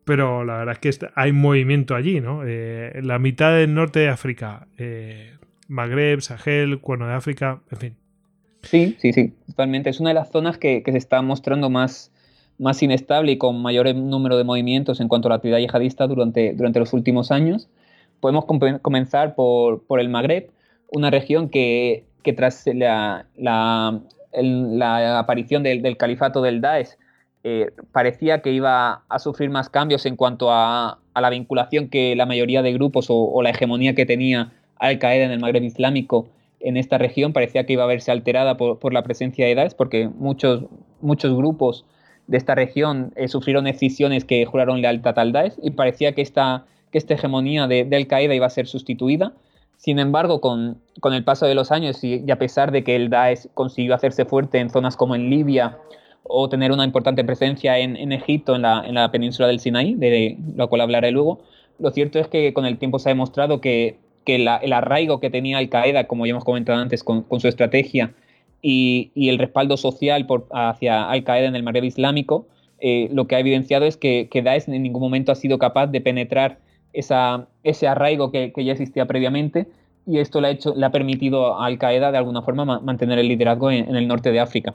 pero 0.04 0.44
la 0.44 0.58
verdad 0.58 0.78
es 0.82 0.98
que 0.98 1.08
hay 1.16 1.32
movimiento 1.32 1.96
allí, 1.96 2.22
¿no? 2.22 2.42
Eh, 2.44 3.00
la 3.04 3.20
mitad 3.20 3.54
del 3.54 3.74
norte 3.76 4.00
de 4.00 4.10
África, 4.10 4.68
eh, 4.78 5.38
Magreb, 5.68 6.22
Sahel, 6.22 6.80
Cuerno 6.80 7.08
de 7.08 7.14
África, 7.14 7.62
en 7.70 7.78
fin. 7.78 7.96
Sí, 8.64 8.98
sí, 9.00 9.14
sí, 9.14 9.34
totalmente. 9.48 9.90
Es 9.90 10.00
una 10.00 10.10
de 10.10 10.16
las 10.16 10.32
zonas 10.32 10.58
que, 10.58 10.84
se 10.86 10.98
está 10.98 11.22
mostrando 11.22 11.70
más, 11.70 12.12
más 12.62 12.82
inestable 12.84 13.34
y 13.34 13.38
con 13.38 13.62
mayor 13.62 13.94
número 13.96 14.38
de 14.38 14.44
movimientos 14.44 15.00
en 15.00 15.08
cuanto 15.08 15.28
a 15.28 15.30
la 15.30 15.36
actividad 15.36 15.58
yihadista 15.58 16.08
durante, 16.08 16.54
durante 16.54 16.80
los 16.80 16.94
últimos 16.94 17.32
años. 17.32 17.68
Podemos 18.20 18.46
comenzar 18.82 19.34
por, 19.34 19.82
el 20.00 20.10
Magreb, 20.10 20.52
una 20.92 21.10
región 21.10 21.50
que, 21.50 22.06
tras 22.36 22.68
la, 22.68 23.26
la, 23.36 25.20
aparición 25.20 25.64
del, 25.64 25.98
califato 25.98 26.44
del 26.44 26.62
Daesh 26.62 26.90
eh, 27.44 27.72
parecía 27.92 28.44
que 28.44 28.52
iba 28.52 29.02
a 29.10 29.20
sufrir 29.20 29.50
más 29.50 29.70
cambios 29.70 30.06
en 30.06 30.16
cuanto 30.16 30.52
a, 30.52 31.00
la 31.16 31.30
vinculación 31.32 31.90
que 31.90 32.16
la 32.16 32.28
mayoría 32.28 32.62
de 32.62 32.74
grupos 32.74 33.10
o, 33.10 33.16
o 33.16 33.42
la 33.42 33.50
hegemonía 33.50 33.96
que 33.96 34.06
tenía 34.06 34.54
Al 34.78 35.00
Qaeda 35.00 35.26
en 35.26 35.32
el 35.32 35.40
Magreb 35.40 35.64
islámico 35.64 36.28
en 36.60 36.78
esta 36.78 37.00
región 37.00 37.34
parecía 37.34 37.66
que 37.66 37.74
iba 37.74 37.84
a 37.84 37.88
verse 37.88 38.12
alterada 38.12 38.56
por, 38.58 38.94
la 38.94 39.02
presencia 39.02 39.48
de 39.48 39.56
Daesh, 39.56 39.74
porque 39.74 40.08
muchos, 40.08 40.66
muchos 41.02 41.36
grupos 41.36 41.86
de 42.32 42.38
esta 42.38 42.56
región 42.56 43.12
eh, 43.18 43.28
sufrieron 43.28 43.66
decisiones 43.66 44.24
que 44.24 44.46
juraron 44.46 44.82
lealtad 44.82 45.20
al 45.20 45.34
Daesh 45.34 45.56
y 45.62 45.72
parecía 45.72 46.14
que 46.14 46.22
esta, 46.22 46.64
que 46.90 46.98
esta 46.98 47.14
hegemonía 47.14 47.68
de, 47.68 47.86
Al 47.92 48.08
Qaeda 48.08 48.34
iba 48.34 48.46
a 48.46 48.50
ser 48.50 48.68
sustituida. 48.68 49.34
Sin 49.76 50.00
embargo, 50.00 50.40
con, 50.40 50.78
con 51.02 51.14
el 51.14 51.26
paso 51.26 51.46
de 51.46 51.56
los 51.56 51.74
años 51.74 52.02
y, 52.06 52.24
a 52.32 52.38
pesar 52.38 52.72
de 52.72 52.86
que 52.86 52.96
el 52.96 53.10
Daesh 53.10 53.48
consiguió 53.54 53.94
hacerse 53.94 54.24
fuerte 54.24 54.60
en 54.60 54.70
zonas 54.70 54.96
como 54.96 55.14
en 55.14 55.30
Libia 55.30 55.78
o 56.24 56.48
tener 56.48 56.72
una 56.72 56.86
importante 56.86 57.26
presencia 57.26 57.78
en, 57.80 58.12
Egipto, 58.14 58.56
en 58.56 58.62
la, 58.62 58.84
en 58.88 58.96
la, 58.96 59.12
península 59.12 59.50
del 59.50 59.60
Sinaí, 59.60 59.96
de 59.96 60.38
lo 60.56 60.70
cual 60.70 60.82
hablaré 60.82 61.12
luego, 61.12 61.42
lo 61.80 61.92
cierto 61.92 62.18
es 62.20 62.28
que 62.28 62.54
con 62.54 62.66
el 62.66 62.78
tiempo 62.78 63.00
se 63.00 63.10
ha 63.10 63.12
demostrado 63.12 63.60
que 63.60 63.98
que 64.26 64.36
el 64.36 64.74
arraigo 64.74 65.20
que 65.20 65.30
tenía 65.30 65.58
Al 65.58 65.70
Qaeda, 65.70 66.06
como 66.06 66.26
ya 66.26 66.32
hemos 66.32 66.44
comentado 66.44 66.80
antes, 66.80 67.04
con, 67.04 67.26
su 67.40 67.48
estrategia 67.48 68.14
y, 68.62 69.12
el 69.16 69.38
respaldo 69.38 69.78
social 69.78 70.26
por, 70.26 70.48
hacia 70.52 71.10
Al 71.10 71.24
Qaeda 71.24 71.48
en 71.48 71.56
el 71.56 71.64
Magreb 71.64 71.84
Islámico, 71.84 72.48
eh, 72.80 73.10
lo 73.12 73.28
que 73.28 73.36
ha 73.36 73.40
evidenciado 73.40 73.86
es 73.86 73.98
que, 73.98 74.28
que, 74.32 74.42
Daesh 74.42 74.68
en 74.68 74.82
ningún 74.82 75.02
momento 75.02 75.32
ha 75.32 75.36
sido 75.36 75.60
capaz 75.60 75.88
de 75.88 76.02
penetrar 76.02 76.60
esa, 76.94 77.48
ese 77.64 77.88
arraigo 77.88 78.32
que, 78.32 78.52
ya 78.58 78.72
existía 78.72 79.06
previamente 79.06 79.68
y 80.08 80.18
esto 80.18 80.42
le 80.42 80.48
ha, 80.48 80.52
hecho, 80.52 80.74
le 80.76 80.86
ha 80.86 80.92
permitido 80.92 81.56
a 81.56 81.66
Al 81.66 81.78
Qaeda 81.78 82.12
de 82.12 82.18
alguna 82.18 82.42
forma 82.42 82.80
mantener 82.80 83.20
el 83.20 83.28
liderazgo 83.28 83.72
en, 83.72 83.96
el 83.96 84.08
norte 84.08 84.32
de 84.32 84.40
África. 84.40 84.74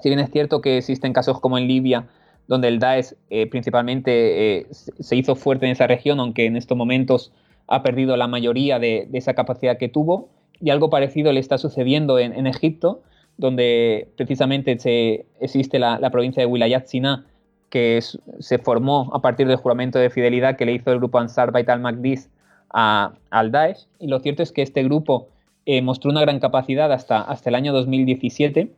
Si 0.00 0.08
bien 0.08 0.18
es 0.18 0.30
cierto 0.30 0.60
que 0.60 0.78
existen 0.78 1.12
casos 1.12 1.40
como 1.40 1.58
en 1.58 1.68
Libia, 1.68 2.06
donde 2.48 2.68
el 2.68 2.78
Daesh 2.78 3.14
eh, 3.30 3.46
principalmente 3.46 4.60
eh, 4.60 4.66
se 4.70 5.16
hizo 5.16 5.34
fuerte 5.34 5.66
en 5.66 5.72
esa 5.72 5.86
región, 5.86 6.20
aunque 6.20 6.46
en 6.46 6.56
estos 6.56 6.76
momentos 6.76 7.32
ha 7.68 7.82
perdido 7.82 8.16
la 8.16 8.28
mayoría 8.28 8.78
de, 8.78 9.08
esa 9.12 9.34
capacidad 9.34 9.78
que 9.78 9.88
tuvo, 9.88 10.28
y 10.60 10.70
algo 10.70 10.90
parecido 10.90 11.32
le 11.32 11.40
está 11.40 11.58
sucediendo 11.58 12.18
en, 12.18 12.46
Egipto, 12.46 13.02
donde 13.36 14.08
precisamente 14.16 14.78
se, 14.78 15.26
existe 15.40 15.78
la, 15.78 16.10
provincia 16.10 16.42
de 16.42 16.46
Wilayat 16.46 16.86
Siná, 16.86 17.26
que 17.70 18.00
se 18.38 18.58
formó 18.58 19.10
a 19.12 19.20
partir 19.20 19.46
del 19.48 19.56
juramento 19.56 19.98
de 19.98 20.10
fidelidad 20.10 20.56
que 20.56 20.66
le 20.66 20.72
hizo 20.72 20.90
el 20.92 20.98
grupo 20.98 21.18
Ansar 21.18 21.52
Bait 21.52 21.68
al-Maqdis 21.68 22.30
al 22.70 23.50
Daesh. 23.50 23.86
Y 23.98 24.06
lo 24.06 24.20
cierto 24.20 24.42
es 24.42 24.52
que 24.52 24.62
este 24.62 24.82
grupo 24.84 25.28
eh, 25.66 25.82
mostró 25.82 26.10
una 26.10 26.20
gran 26.20 26.38
capacidad 26.38 26.92
hasta, 26.92 27.20
hasta 27.20 27.50
el 27.50 27.54
año 27.54 27.72
2017, 27.72 28.72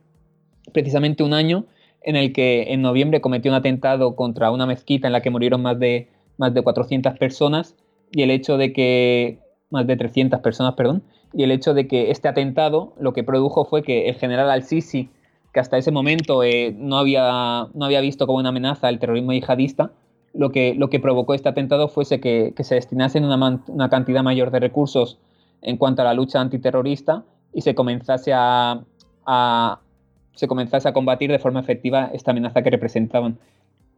precisamente 0.73 1.23
un 1.23 1.33
año 1.33 1.65
en 2.01 2.15
el 2.15 2.33
que 2.33 2.73
en 2.73 2.81
noviembre 2.81 3.21
cometió 3.21 3.51
un 3.51 3.55
atentado 3.55 4.15
contra 4.15 4.51
una 4.51 4.65
mezquita 4.65 5.07
en 5.07 5.13
la 5.13 5.21
que 5.21 5.29
murieron 5.29 5.61
más 5.61 5.79
de, 5.79 6.07
más 6.37 6.53
de 6.53 6.61
400 6.61 7.17
personas 7.17 7.75
y 8.11 8.23
el 8.23 8.31
hecho 8.31 8.57
de 8.57 8.73
que 8.73 9.39
más 9.69 9.85
de 9.85 9.97
300 9.97 10.39
personas, 10.39 10.73
perdón, 10.73 11.03
y 11.33 11.43
el 11.43 11.51
hecho 11.51 11.73
de 11.73 11.87
que 11.87 12.11
este 12.11 12.27
atentado 12.27 12.93
lo 12.99 13.13
que 13.13 13.23
produjo 13.23 13.65
fue 13.65 13.83
que 13.83 14.09
el 14.09 14.15
general 14.15 14.49
al-Sisi, 14.49 15.09
que 15.53 15.59
hasta 15.59 15.77
ese 15.77 15.91
momento 15.91 16.43
eh, 16.43 16.73
no, 16.77 16.97
había, 16.97 17.67
no 17.73 17.85
había 17.85 18.01
visto 18.01 18.27
como 18.27 18.39
una 18.39 18.49
amenaza 18.49 18.89
el 18.89 18.99
terrorismo 18.99 19.31
yihadista, 19.33 19.91
lo 20.33 20.51
que, 20.51 20.75
lo 20.75 20.89
que 20.89 20.99
provocó 20.99 21.33
este 21.33 21.49
atentado 21.49 21.87
fuese 21.87 22.19
que, 22.19 22.53
se 22.59 22.75
destinasen 22.75 23.25
una, 23.25 23.61
una, 23.67 23.89
cantidad 23.89 24.23
mayor 24.23 24.51
de 24.51 24.59
recursos 24.59 25.17
en 25.61 25.77
cuanto 25.77 26.01
a 26.01 26.05
la 26.05 26.13
lucha 26.13 26.39
antiterrorista 26.39 27.23
y 27.53 27.61
se 27.61 27.73
comenzase 27.75 28.31
a, 28.33 28.81
se 30.33 30.47
comenzase 30.47 30.87
a 30.87 30.93
combatir 30.93 31.31
de 31.31 31.39
forma 31.39 31.59
efectiva 31.59 32.11
esta 32.13 32.31
amenaza 32.31 32.61
que 32.61 32.69
representaban. 32.69 33.37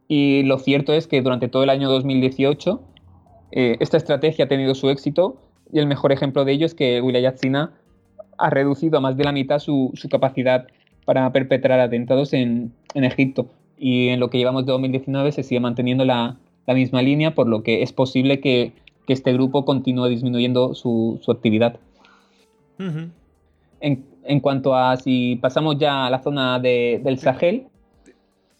Y 0.08 0.42
lo 0.42 0.58
cierto 0.58 0.92
es 0.92 1.06
que 1.06 1.22
durante 1.22 1.48
todo 1.48 1.62
el 1.64 1.70
año 1.70 1.88
2018 1.88 2.80
eh, 3.52 3.76
esta 3.80 3.96
estrategia 3.96 4.46
ha 4.46 4.48
tenido 4.48 4.74
su 4.74 4.90
éxito 4.90 5.36
y 5.72 5.78
el 5.78 5.86
mejor 5.86 6.12
ejemplo 6.12 6.44
de 6.44 6.52
ello 6.52 6.66
es 6.66 6.74
que 6.74 7.00
Wilayat 7.00 7.38
Sina 7.38 7.72
ha 8.38 8.50
reducido 8.50 8.98
a 8.98 9.00
más 9.00 9.16
de 9.16 9.24
la 9.24 9.32
mitad 9.32 9.58
su, 9.58 9.92
capacidad 10.10 10.68
para 11.04 11.32
perpetrar 11.32 11.80
atentados 11.80 12.32
en, 12.32 12.72
en 12.94 13.04
Egipto 13.04 13.48
y 13.82 14.10
en 14.10 14.20
lo 14.20 14.30
que 14.30 14.38
llevamos 14.38 14.64
de 14.64 14.70
2019 14.70 15.32
se 15.32 15.42
sigue 15.42 15.58
manteniendo 15.58 16.04
la, 16.04 16.36
misma 16.68 17.02
línea, 17.02 17.34
por 17.34 17.48
lo 17.48 17.64
que 17.64 17.82
es 17.82 17.92
posible 17.92 18.38
que, 18.38 18.72
este 19.08 19.34
grupo 19.34 19.66
continúe 19.66 20.08
disminuyendo 20.08 20.74
su, 20.74 21.20
actividad. 21.28 21.78
en, 22.78 24.40
cuanto 24.40 24.74
a 24.74 24.96
si 24.96 25.36
pasamos 25.36 25.76
ya 25.78 26.06
a 26.06 26.10
la 26.10 26.22
zona 26.22 26.58
del 26.60 27.18
Sahel. 27.18 27.66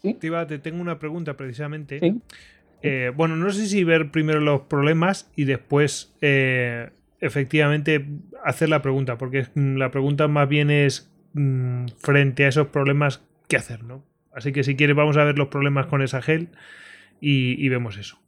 ¿sí? 0.03 0.13
Te, 0.13 0.59
tengo 0.59 0.83
una 0.83 0.99
pregunta 0.99 1.39
precisamente. 1.39 2.17
Eh, 2.83 3.13
bueno, 3.17 3.37
no 3.37 3.51
sé 3.51 3.67
si 3.67 3.83
ver 3.83 4.11
primero 4.11 4.41
los 4.41 4.63
problemas 4.63 5.31
y 5.37 5.45
después 5.45 6.13
eh, 6.21 6.91
efectivamente 7.23 8.05
hacer 8.45 8.69
la 8.69 8.83
pregunta, 8.83 9.17
porque 9.17 9.47
la 9.55 9.91
pregunta 9.91 10.29
más 10.29 10.49
bien 10.49 10.71
es 10.71 11.11
mm, 11.33 11.87
frente 11.97 12.45
a 12.45 12.49
esos 12.49 12.67
problemas, 12.67 13.23
¿qué 13.49 13.57
hacer? 13.57 13.85
¿no? 13.85 14.03
Así 14.35 14.53
que 14.53 14.65
si 14.65 14.77
quieres 14.77 14.97
vamos 14.97 15.17
a 15.17 15.25
ver 15.25 15.39
los 15.39 15.49
problemas 15.49 15.87
con 15.87 16.03
esa 16.03 16.21
gel 16.21 16.49
y, 17.21 17.69
vemos 17.69 17.97
eso. 17.99 18.19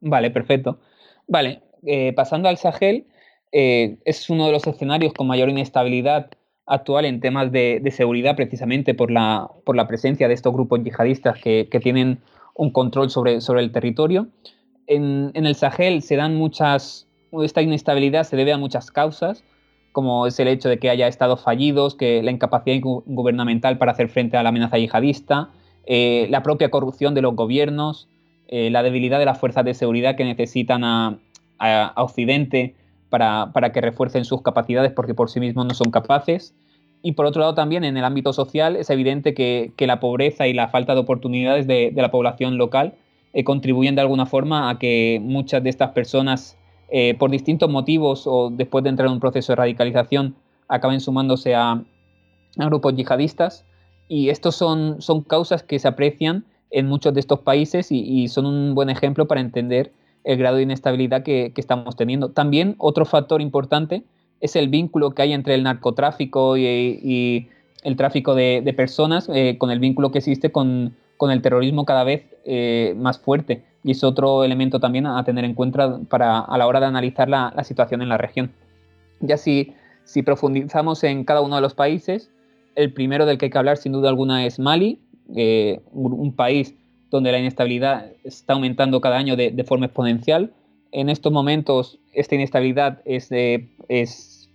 Vale, 0.00 0.30
perfecto. 0.30 0.80
Vale, 1.28 1.60
eh, 1.86 2.12
pasando 2.12 2.48
al 2.48 2.56
Sahel, 2.56 3.06
eh, 3.52 3.98
es 4.04 4.28
uno 4.28 4.46
de 4.46 4.52
los 4.52 4.66
escenarios 4.66 5.12
con 5.14 5.28
mayor 5.28 5.48
inestabilidad 5.48 6.28
actual 6.66 7.04
en 7.04 7.20
temas 7.20 7.52
de, 7.52 7.88
seguridad, 7.92 8.34
precisamente 8.34 8.94
por 8.94 9.12
la, 9.12 9.48
por 9.64 9.76
la, 9.76 9.86
presencia 9.86 10.26
de 10.26 10.34
estos 10.34 10.52
grupos 10.52 10.82
yihadistas 10.82 11.38
que, 11.40 11.68
tienen 11.80 12.18
un 12.54 12.70
control 12.70 13.10
sobre, 13.10 13.40
sobre 13.40 13.62
el 13.62 13.70
territorio. 13.70 14.26
En, 14.88 15.30
en, 15.34 15.46
el 15.46 15.54
Sahel 15.54 16.02
se 16.02 16.16
dan 16.16 16.34
muchas, 16.34 17.08
esta 17.42 17.62
inestabilidad 17.62 18.24
se 18.24 18.36
debe 18.36 18.52
a 18.52 18.58
muchas 18.58 18.90
causas, 18.90 19.44
como 19.92 20.26
es 20.26 20.38
el 20.40 20.48
hecho 20.48 20.68
de 20.68 20.78
que 20.78 20.90
haya 20.90 21.06
estados 21.06 21.42
fallidos, 21.42 21.94
que 21.94 22.22
la 22.22 22.30
incapacidad 22.30 22.78
gubernamental 22.80 23.78
para 23.78 23.92
hacer 23.92 24.08
frente 24.08 24.36
a 24.36 24.42
la 24.42 24.50
amenaza 24.50 24.78
yihadista, 24.78 25.50
eh, 25.84 26.26
la 26.30 26.42
propia 26.42 26.70
corrupción 26.70 27.14
de 27.14 27.22
los 27.22 27.34
gobiernos, 27.34 28.08
eh, 28.48 28.70
la 28.70 28.82
debilidad 28.82 29.18
de 29.18 29.24
las 29.24 29.38
fuerzas 29.38 29.64
de 29.64 29.74
seguridad 29.74 30.16
que 30.16 30.24
necesitan 30.24 30.84
a, 30.84 31.18
Occidente 31.94 32.74
para, 33.08 33.52
que 33.72 33.80
refuercen 33.80 34.24
sus 34.24 34.42
capacidades 34.42 34.90
porque 34.90 35.14
por 35.14 35.30
sí 35.30 35.38
mismos 35.38 35.64
no 35.64 35.74
son 35.74 35.92
capaces. 35.92 36.56
Y 37.02 37.12
por 37.12 37.24
otro 37.24 37.40
lado 37.40 37.54
también 37.54 37.84
en 37.84 37.96
el 37.96 38.04
ámbito 38.04 38.32
social 38.32 38.74
es 38.74 38.90
evidente 38.90 39.32
que, 39.32 39.72
la 39.78 40.00
pobreza 40.00 40.48
y 40.48 40.54
la 40.54 40.66
falta 40.66 40.94
de 40.94 41.00
oportunidades 41.00 41.68
de, 41.68 41.92
la 41.94 42.10
población 42.10 42.58
local 42.58 42.94
eh, 43.32 43.44
contribuyen 43.44 43.94
de 43.94 44.00
alguna 44.00 44.26
forma 44.26 44.70
a 44.70 44.80
que 44.80 45.20
muchas 45.22 45.62
de 45.62 45.70
estas 45.70 45.90
personas 45.90 46.58
eh, 46.94 47.14
por 47.18 47.30
distintos 47.30 47.70
motivos 47.70 48.26
o 48.26 48.50
después 48.50 48.84
de 48.84 48.90
entrar 48.90 49.06
en 49.06 49.14
un 49.14 49.20
proceso 49.20 49.52
de 49.52 49.56
radicalización, 49.56 50.34
acaben 50.68 51.00
sumándose 51.00 51.54
a, 51.54 51.82
grupos 52.54 52.94
yihadistas. 52.94 53.64
Y 54.08 54.28
estos 54.28 54.56
son, 54.56 55.00
son 55.00 55.22
causas 55.22 55.62
que 55.62 55.78
se 55.78 55.88
aprecian 55.88 56.44
en 56.70 56.88
muchos 56.88 57.14
de 57.14 57.20
estos 57.20 57.40
países 57.40 57.90
y, 57.90 58.28
son 58.28 58.44
un 58.44 58.74
buen 58.74 58.90
ejemplo 58.90 59.26
para 59.26 59.40
entender 59.40 59.90
el 60.24 60.36
grado 60.36 60.56
de 60.56 60.64
inestabilidad 60.64 61.22
que, 61.22 61.50
estamos 61.56 61.96
teniendo. 61.96 62.28
También 62.28 62.74
otro 62.76 63.06
factor 63.06 63.40
importante 63.40 64.02
es 64.42 64.54
el 64.54 64.68
vínculo 64.68 65.12
que 65.12 65.22
hay 65.22 65.32
entre 65.32 65.54
el 65.54 65.62
narcotráfico 65.62 66.58
y, 66.58 67.48
el 67.84 67.96
tráfico 67.96 68.34
de, 68.34 68.74
personas, 68.76 69.30
eh, 69.32 69.56
con 69.56 69.70
el 69.70 69.78
vínculo 69.78 70.12
que 70.12 70.18
existe 70.18 70.52
con, 70.52 70.94
el 71.22 71.40
terrorismo 71.40 71.86
cada 71.86 72.04
vez 72.04 72.26
eh, 72.44 72.94
más 72.98 73.18
fuerte 73.18 73.62
y 73.84 73.92
es 73.92 74.04
otro 74.04 74.44
elemento 74.44 74.80
también 74.80 75.06
a 75.06 75.22
tener 75.24 75.44
en 75.44 75.54
cuenta 75.54 76.00
para, 76.08 76.40
a 76.40 76.58
la 76.58 76.66
hora 76.66 76.80
de 76.80 76.86
analizar 76.86 77.28
la, 77.28 77.52
situación 77.64 78.02
en 78.02 78.08
la 78.08 78.18
región. 78.18 78.52
Ya 79.20 79.36
si, 79.36 79.74
si 80.04 80.22
profundizamos 80.22 81.02
en 81.04 81.24
cada 81.24 81.40
uno 81.40 81.56
de 81.56 81.62
los 81.62 81.74
países, 81.74 82.30
el 82.74 82.92
primero 82.92 83.26
del 83.26 83.38
que 83.38 83.46
hay 83.46 83.50
que 83.50 83.58
hablar 83.58 83.76
sin 83.76 83.92
duda 83.92 84.08
alguna 84.08 84.46
es 84.46 84.58
Mali, 84.58 85.00
eh, 85.34 85.80
un, 85.92 86.34
país 86.34 86.74
donde 87.10 87.32
la 87.32 87.38
inestabilidad 87.38 88.12
está 88.24 88.54
aumentando 88.54 89.00
cada 89.00 89.16
año 89.16 89.36
de, 89.36 89.64
forma 89.66 89.86
exponencial. 89.86 90.52
En 90.92 91.08
estos 91.08 91.32
momentos 91.32 91.98
esta 92.12 92.34
inestabilidad 92.34 93.00
es, 93.04 93.30
es 93.88 94.50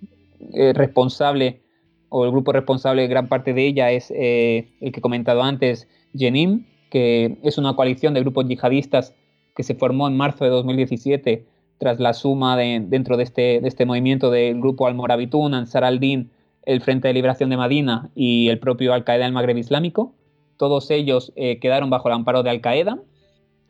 eh, 0.54 0.74
responsable, 0.74 1.62
o 2.10 2.26
el 2.26 2.32
grupo 2.32 2.54
responsable 2.54 3.02
de 3.04 3.08
gran 3.08 3.28
parte 3.28 3.54
de 3.54 3.68
ella 3.68 3.92
es 3.92 4.12
eh, 4.12 4.70
el 4.80 4.92
que 4.92 5.00
he 5.00 5.02
comentado 5.02 5.44
antes, 5.44 5.88
Jenim, 6.16 6.66
que 6.90 7.38
es 7.44 7.58
una 7.58 7.76
coalición 7.76 8.14
de 8.14 8.22
grupos 8.22 8.48
yihadistas 8.48 9.14
que 9.58 9.64
se 9.64 9.74
formó 9.74 10.08
en 10.08 10.16
marzo 10.16 10.44
de 10.44 10.52
2017 10.52 11.48
tras 11.80 12.00
la 12.00 12.14
suma 12.14 12.56
dentro 12.56 13.18
de 13.18 13.24
este, 13.24 13.60
de 13.60 13.68
este 13.68 13.88
movimiento 13.88 14.30
del 14.30 14.60
grupo 14.60 14.86
Al-Morabitun, 14.86 15.56
Ansar 15.56 15.84
al-Din, 15.84 16.30
el 16.64 16.80
Frente 16.82 17.08
de 17.08 17.16
Liberación 17.16 17.50
de 17.50 17.58
Madina 17.58 18.12
y 18.14 18.50
el 18.50 18.60
propio 18.60 18.94
Al-Qaeda 18.94 19.24
del 19.24 19.34
Magreb 19.34 19.58
Islámico. 19.58 20.14
Todos 20.58 20.92
ellos 20.92 21.34
eh, 21.36 21.58
quedaron 21.58 21.90
bajo 21.90 22.08
el 22.08 22.14
amparo 22.14 22.44
de 22.44 22.52
Al-Qaeda. 22.52 23.00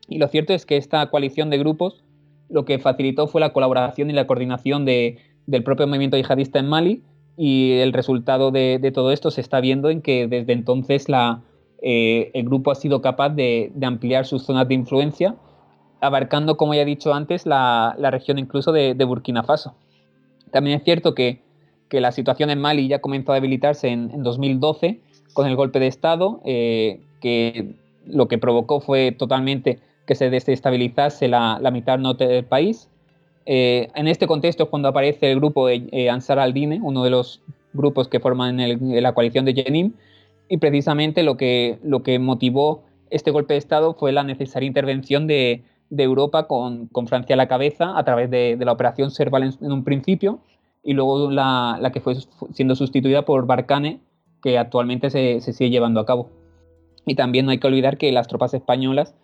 Y 0.09 0.17
lo 0.17 0.27
cierto 0.27 0.53
es 0.53 0.65
que 0.65 0.75
esta 0.75 1.09
coalición 1.09 1.49
de 1.49 1.57
grupos 1.57 2.03
lo 2.49 2.65
que 2.65 2.79
facilitó 2.79 3.27
fue 3.27 3.39
la 3.39 3.53
colaboración 3.53 4.09
y 4.09 4.13
la 4.13 4.27
coordinación 4.27 4.83
de, 4.83 5.19
del 5.45 5.63
propio 5.63 5.87
movimiento 5.87 6.17
yihadista 6.17 6.59
en 6.59 6.67
Mali 6.67 7.01
y 7.37 7.79
el 7.79 7.93
resultado 7.93 8.51
de, 8.51 8.77
de, 8.81 8.91
todo 8.91 9.13
esto 9.13 9.31
se 9.31 9.39
está 9.39 9.61
viendo 9.61 9.89
en 9.89 10.01
que 10.01 10.27
desde 10.27 10.51
entonces 10.51 11.07
la, 11.07 11.43
eh, 11.81 12.31
el 12.33 12.45
grupo 12.45 12.71
ha 12.71 12.75
sido 12.75 13.01
capaz 13.01 13.29
de, 13.29 13.71
ampliar 13.81 14.25
sus 14.25 14.43
zonas 14.43 14.67
de 14.67 14.73
influencia, 14.73 15.35
abarcando, 16.01 16.57
como 16.57 16.73
ya 16.73 16.81
he 16.81 16.85
dicho 16.85 17.13
antes, 17.13 17.45
la, 17.45 17.95
región 18.11 18.37
incluso 18.39 18.71
de, 18.71 18.93
Burkina 19.05 19.43
Faso. 19.43 19.75
También 20.51 20.77
es 20.77 20.83
cierto 20.83 21.13
que, 21.13 21.41
la 21.89 22.11
situación 22.11 22.49
en 22.49 22.59
Mali 22.59 22.87
ya 22.89 22.99
comenzó 22.99 23.31
a 23.31 23.35
debilitarse 23.35 23.87
en, 23.87 24.23
2012 24.23 24.99
con 25.33 25.47
el 25.47 25.55
golpe 25.55 25.79
de 25.79 25.87
Estado, 25.87 26.41
eh, 26.45 26.99
que 27.21 27.75
lo 28.05 28.27
que 28.27 28.37
provocó 28.37 28.79
fue 28.81 29.11
totalmente 29.11 29.79
que 30.05 30.15
se 30.15 30.29
desestabilizase 30.29 31.27
la, 31.27 31.59
mitad 31.71 31.97
norte 31.99 32.27
del 32.27 32.45
país. 32.45 32.89
Eh, 33.45 33.89
en 33.95 34.07
este 34.07 34.27
contexto 34.27 34.63
es 34.63 34.69
cuando 34.69 34.89
aparece 34.89 35.31
el 35.31 35.39
grupo 35.39 35.67
de 35.67 36.09
Ansar 36.09 36.39
al-Dine, 36.39 36.79
uno 36.81 37.03
de 37.03 37.09
los 37.09 37.41
grupos 37.73 38.07
que 38.07 38.19
forman 38.19 38.57
la 38.79 39.13
coalición 39.13 39.45
de 39.45 39.53
Jenim, 39.53 39.93
y 40.49 40.57
precisamente 40.57 41.23
lo 41.23 41.37
que, 41.37 41.77
lo 41.83 42.03
que 42.03 42.19
motivó 42.19 42.83
este 43.09 43.31
golpe 43.31 43.53
de 43.53 43.59
Estado 43.59 43.93
fue 43.93 44.11
la 44.11 44.23
necesaria 44.23 44.67
intervención 44.67 45.27
de, 45.27 45.63
Europa 45.91 46.47
con, 46.47 46.89
Francia 47.07 47.35
a 47.35 47.37
la 47.37 47.47
cabeza 47.47 47.97
a 47.97 48.03
través 48.03 48.29
de, 48.29 48.57
la 48.59 48.71
operación 48.71 49.11
Serval 49.11 49.55
en, 49.61 49.71
un 49.71 49.83
principio 49.83 50.39
y 50.83 50.93
luego 50.93 51.31
la, 51.31 51.89
que 51.93 52.01
fue 52.01 52.15
siendo 52.53 52.75
sustituida 52.75 53.23
por 53.23 53.45
Barcane, 53.45 53.99
que 54.41 54.57
actualmente 54.57 55.09
se, 55.09 55.41
sigue 55.41 55.69
llevando 55.69 55.99
a 55.99 56.05
cabo. 56.05 56.29
Y 57.05 57.15
también 57.15 57.45
no 57.45 57.51
hay 57.51 57.59
que 57.59 57.67
olvidar 57.67 57.97
que 57.97 58.11
las 58.11 58.27
tropas 58.27 58.53
españolas 58.53 59.15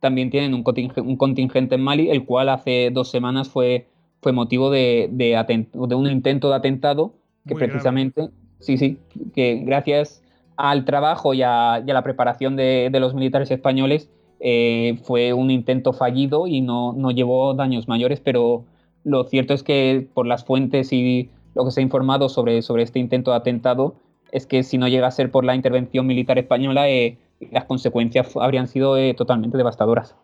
también 0.00 0.30
tienen 0.30 0.54
un 0.54 0.62
contingente, 0.62 1.00
un 1.00 1.16
contingente 1.16 1.76
en 1.76 1.82
Mali, 1.82 2.10
el 2.10 2.24
cual 2.24 2.48
hace 2.48 2.90
dos 2.92 3.10
semanas 3.10 3.48
fue, 3.48 3.86
fue 4.20 4.32
motivo 4.32 4.70
de, 4.70 5.08
de, 5.12 5.94
un 5.94 6.10
intento 6.10 6.48
de 6.48 6.56
atentado 6.56 7.14
que 7.46 7.54
precisamente, 7.54 8.30
sí, 8.60 8.78
sí, 8.78 8.98
que 9.34 9.62
gracias 9.64 10.22
al 10.56 10.84
trabajo 10.84 11.34
y 11.34 11.42
a, 11.42 11.82
la 11.84 12.02
preparación 12.02 12.56
de, 12.56 12.90
los 12.92 13.14
militares 13.14 13.50
españoles 13.50 14.10
eh, 14.44 14.98
fue 15.04 15.32
un 15.32 15.52
intento 15.52 15.92
fallido 15.92 16.48
y 16.48 16.60
no, 16.60 16.92
no 16.92 17.12
llevó 17.12 17.54
daños 17.54 17.86
mayores, 17.86 18.18
pero 18.18 18.64
lo 19.04 19.22
cierto 19.24 19.54
es 19.54 19.62
que 19.62 20.08
por 20.12 20.26
las 20.26 20.44
fuentes 20.44 20.92
y 20.92 21.30
lo 21.54 21.64
que 21.64 21.70
se 21.70 21.80
ha 21.80 21.82
informado 21.84 22.28
sobre, 22.28 22.60
sobre 22.62 22.82
este 22.82 22.98
intento 22.98 23.30
de 23.30 23.36
atentado 23.36 23.94
es 24.32 24.46
que 24.46 24.64
si 24.64 24.78
no 24.78 24.88
llega 24.88 25.06
a 25.06 25.12
ser 25.12 25.30
por 25.30 25.44
la 25.44 25.54
intervención 25.54 26.06
militar 26.08 26.38
española, 26.38 26.88
eh, 26.88 27.18
las 27.52 27.66
consecuencias 27.66 28.36
habrían 28.36 28.66
sido 28.66 28.96
eh, 28.96 29.14
totalmente 29.14 29.56
devastadoras. 29.56 30.16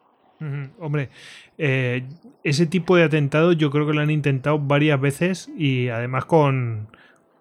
Hombre, 0.81 1.11
ese 1.57 2.66
tipo 2.66 2.95
de 2.95 3.03
atentado 3.03 3.53
yo 3.53 3.71
creo 3.71 3.89
que 3.89 3.93
lo 3.93 4.01
han 4.01 4.11
intentado 4.11 4.59
varias 4.61 5.01
veces 5.01 5.51
y 5.57 5.89
además 5.89 6.27
con, 6.27 6.89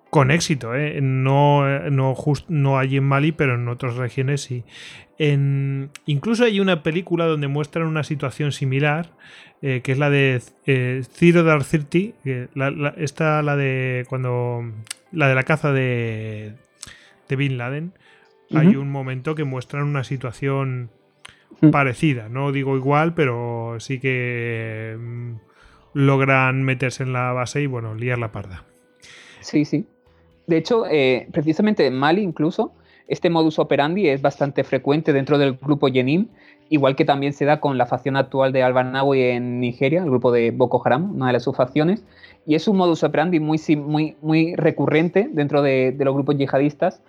con 0.09 0.31
éxito. 0.31 0.71
No, 1.01 1.89
no, 1.89 2.15
no 2.47 2.77
hay 2.77 2.97
en 2.97 3.03
Mali, 3.03 3.31
pero 3.31 3.55
en 3.55 3.67
otras 3.67 3.95
regiones 3.95 4.41
sí. 4.41 4.63
En, 5.19 5.89
incluso 6.05 6.43
hay 6.43 6.59
una 6.59 6.83
película 6.83 7.25
donde 7.25 7.47
muestran 7.47 7.87
una 7.87 8.03
situación 8.03 8.51
similar 8.51 9.09
eh, 9.63 9.81
que 9.83 9.91
es 9.91 9.97
la 9.97 10.11
de 10.11 10.39
eh, 10.67 11.01
Zero 11.11 11.43
Dark 11.43 11.65
Thirty, 11.65 12.13
la, 12.53 12.93
esta 12.97 13.41
la 13.41 13.55
de 13.55 14.05
cuando 14.07 14.71
la 15.11 15.27
de 15.27 15.35
la 15.35 15.43
caza 15.43 15.71
de, 15.71 16.53
de 17.27 17.35
Bin 17.35 17.57
Laden. 17.57 17.93
Hay 18.53 18.77
un 18.77 18.89
momento 18.89 19.35
que 19.35 19.43
muestran 19.43 19.83
una 19.83 20.05
situación 20.05 20.89
mm. 21.59 21.69
parecida, 21.69 22.29
no 22.29 22.53
digo 22.53 22.77
igual, 22.77 23.13
pero 23.13 23.75
sí 23.79 23.99
que 23.99 24.95
mm, 24.97 25.33
logran 25.93 26.63
meterse 26.63 27.03
en 27.03 27.11
la 27.11 27.33
base 27.33 27.61
y 27.61 27.65
bueno, 27.65 27.93
liar 27.93 28.19
la 28.19 28.31
parda. 28.31 28.63
Sí, 29.41 29.65
sí. 29.65 29.85
De 30.47 30.57
hecho, 30.57 30.85
eh, 30.89 31.27
precisamente 31.31 31.85
en 31.85 31.93
Mali 31.93 32.21
incluso, 32.21 32.73
este 33.07 33.29
modus 33.29 33.59
operandi 33.59 34.09
es 34.09 34.21
bastante 34.21 34.63
frecuente 34.63 35.13
dentro 35.13 35.37
del 35.37 35.53
grupo 35.53 35.87
Yenim 35.87 36.27
igual 36.69 36.95
que 36.95 37.05
también 37.05 37.33
se 37.33 37.45
da 37.45 37.59
con 37.59 37.77
la 37.77 37.85
facción 37.85 38.15
actual 38.17 38.51
de 38.51 38.63
Al-Barnawi 38.63 39.21
en 39.21 39.59
Nigeria, 39.59 40.03
el 40.03 40.09
grupo 40.09 40.31
de 40.31 40.51
Boko 40.51 40.81
Haram, 40.83 41.15
una 41.15 41.27
de 41.27 41.33
las 41.33 41.43
subfacciones, 41.43 42.03
y 42.45 42.55
es 42.55 42.67
un 42.67 42.77
modus 42.77 43.03
operandi 43.03 43.39
muy, 43.39 43.59
muy, 43.77 44.15
muy 44.21 44.55
recurrente 44.55 45.29
dentro 45.31 45.61
de, 45.61 45.95
los 45.97 46.13
grupos 46.13 46.37
yihadistas, 46.37 47.01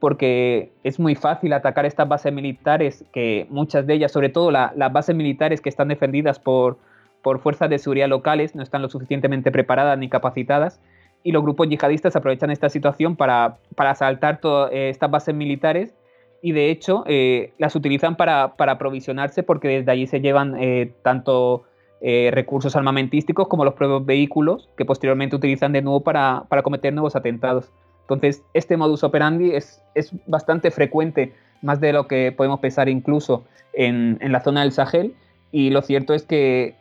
porque 0.00 0.72
es 0.84 0.98
muy 0.98 1.14
fácil 1.14 1.52
atacar 1.52 1.86
estas 1.86 2.08
bases 2.08 2.32
militares, 2.32 3.04
que 3.12 3.46
muchas 3.50 3.86
de 3.86 3.94
ellas, 3.94 4.12
sobre 4.12 4.28
todo 4.28 4.50
las 4.50 4.92
bases 4.92 5.16
militares 5.16 5.60
que 5.60 5.68
están 5.68 5.88
defendidas 5.88 6.38
por, 6.38 6.78
por 7.22 7.40
fuerzas 7.40 7.70
de 7.70 7.78
seguridad 7.78 8.08
locales, 8.08 8.54
no 8.54 8.62
están 8.62 8.82
lo 8.82 8.88
suficientemente 8.88 9.50
preparadas 9.50 9.98
ni 9.98 10.08
capacitadas, 10.08 10.80
y 11.22 11.32
los 11.32 11.42
grupos 11.42 11.68
yihadistas 11.68 12.14
aprovechan 12.16 12.50
esta 12.50 12.68
situación 12.68 13.16
para, 13.16 13.58
para 13.74 13.90
asaltar 13.90 14.40
todas 14.40 14.72
eh, 14.72 14.90
estas 14.90 15.10
bases 15.10 15.34
militares 15.34 15.94
y 16.42 16.52
de 16.52 16.70
hecho 16.70 17.04
eh, 17.06 17.52
las 17.58 17.74
utilizan 17.74 18.16
para, 18.16 18.54
aprovisionarse 18.56 19.42
porque 19.42 19.68
desde 19.68 19.90
allí 19.90 20.06
se 20.06 20.20
llevan 20.20 20.54
eh, 20.60 20.92
tanto 21.02 21.64
eh, 22.00 22.30
recursos 22.32 22.76
armamentísticos 22.76 23.48
como 23.48 23.64
los 23.64 23.74
propios 23.74 24.06
vehículos 24.06 24.68
que 24.76 24.84
posteriormente 24.84 25.34
utilizan 25.34 25.72
de 25.72 25.82
nuevo 25.82 26.00
para, 26.00 26.46
cometer 26.62 26.92
nuevos 26.92 27.16
atentados. 27.16 27.72
Entonces, 28.02 28.44
este 28.54 28.76
modus 28.76 29.02
operandi 29.02 29.56
es, 29.56 29.82
es, 29.96 30.12
bastante 30.26 30.70
frecuente, 30.70 31.32
más 31.62 31.80
de 31.80 31.92
lo 31.92 32.06
que 32.06 32.30
podemos 32.30 32.60
pensar 32.60 32.88
incluso 32.88 33.44
en, 33.72 34.18
la 34.20 34.40
zona 34.40 34.60
del 34.60 34.70
Sahel. 34.70 35.14
Y 35.50 35.70
lo 35.70 35.82
cierto 35.82 36.14
es 36.14 36.24
que 36.24 36.76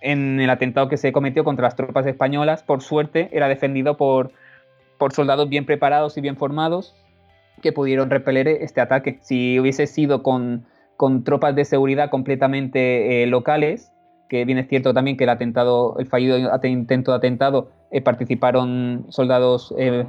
en 0.00 0.40
el 0.40 0.50
atentado 0.50 0.88
que 0.88 0.96
se 0.96 1.12
cometió 1.12 1.44
contra 1.44 1.64
las 1.64 1.76
tropas 1.76 2.06
españolas, 2.06 2.62
por 2.62 2.82
suerte, 2.82 3.28
era 3.32 3.48
defendido 3.48 3.96
por, 3.96 4.32
por 4.98 5.12
soldados 5.12 5.48
bien 5.48 5.66
preparados 5.66 6.16
y 6.16 6.20
bien 6.20 6.36
formados, 6.36 6.94
que 7.62 7.72
pudieron 7.72 8.10
repeler 8.10 8.48
este 8.48 8.80
ataque. 8.80 9.18
Si 9.22 9.58
hubiese 9.60 9.86
sido 9.86 10.22
con, 10.22 10.64
con 10.96 11.24
tropas 11.24 11.54
de 11.54 11.64
seguridad 11.64 12.10
completamente 12.10 13.22
eh, 13.22 13.26
locales, 13.26 13.92
que 14.28 14.44
bien 14.44 14.58
es 14.58 14.68
cierto 14.68 14.94
también 14.94 15.16
que 15.16 15.24
el 15.24 15.30
atentado, 15.30 15.96
el 15.98 16.06
fallido 16.06 16.38
intento 16.62 17.10
de 17.10 17.16
atentado 17.18 17.70
eh, 17.90 18.00
participaron 18.00 19.06
soldados 19.08 19.74
eh, 19.76 20.06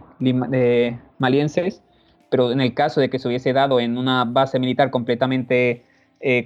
malienses, 1.17 1.83
pero 2.29 2.51
en 2.51 2.61
el 2.61 2.73
caso 2.73 3.01
de 3.01 3.09
que 3.09 3.19
se 3.19 3.27
hubiese 3.27 3.51
dado 3.51 3.79
en 3.79 3.97
una 3.97 4.23
base 4.25 4.59
militar 4.59 4.91
completamente 4.91 5.83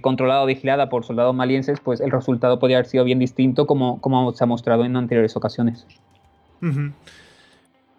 controlada 0.02 0.44
o 0.44 0.46
vigilada 0.46 0.88
por 0.88 1.04
soldados 1.04 1.36
malienses, 1.36 1.80
pues 1.82 2.00
el 2.00 2.10
resultado 2.12 2.60
podría 2.60 2.78
haber 2.78 2.88
sido 2.88 3.04
bien 3.04 3.20
distinto 3.20 3.68
como, 3.68 4.00
como 4.00 4.32
se 4.32 4.44
ha 4.44 4.48
mostrado 4.48 4.86
en 4.86 4.96
anteriores 4.96 5.36
ocasiones. 5.36 5.86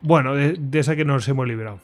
Bueno, 0.01 0.35
de, 0.35 0.55
de, 0.55 0.79
esa 0.79 0.97
que 0.97 1.05
nos 1.05 1.29
hemos 1.29 1.47
librado. 1.47 1.79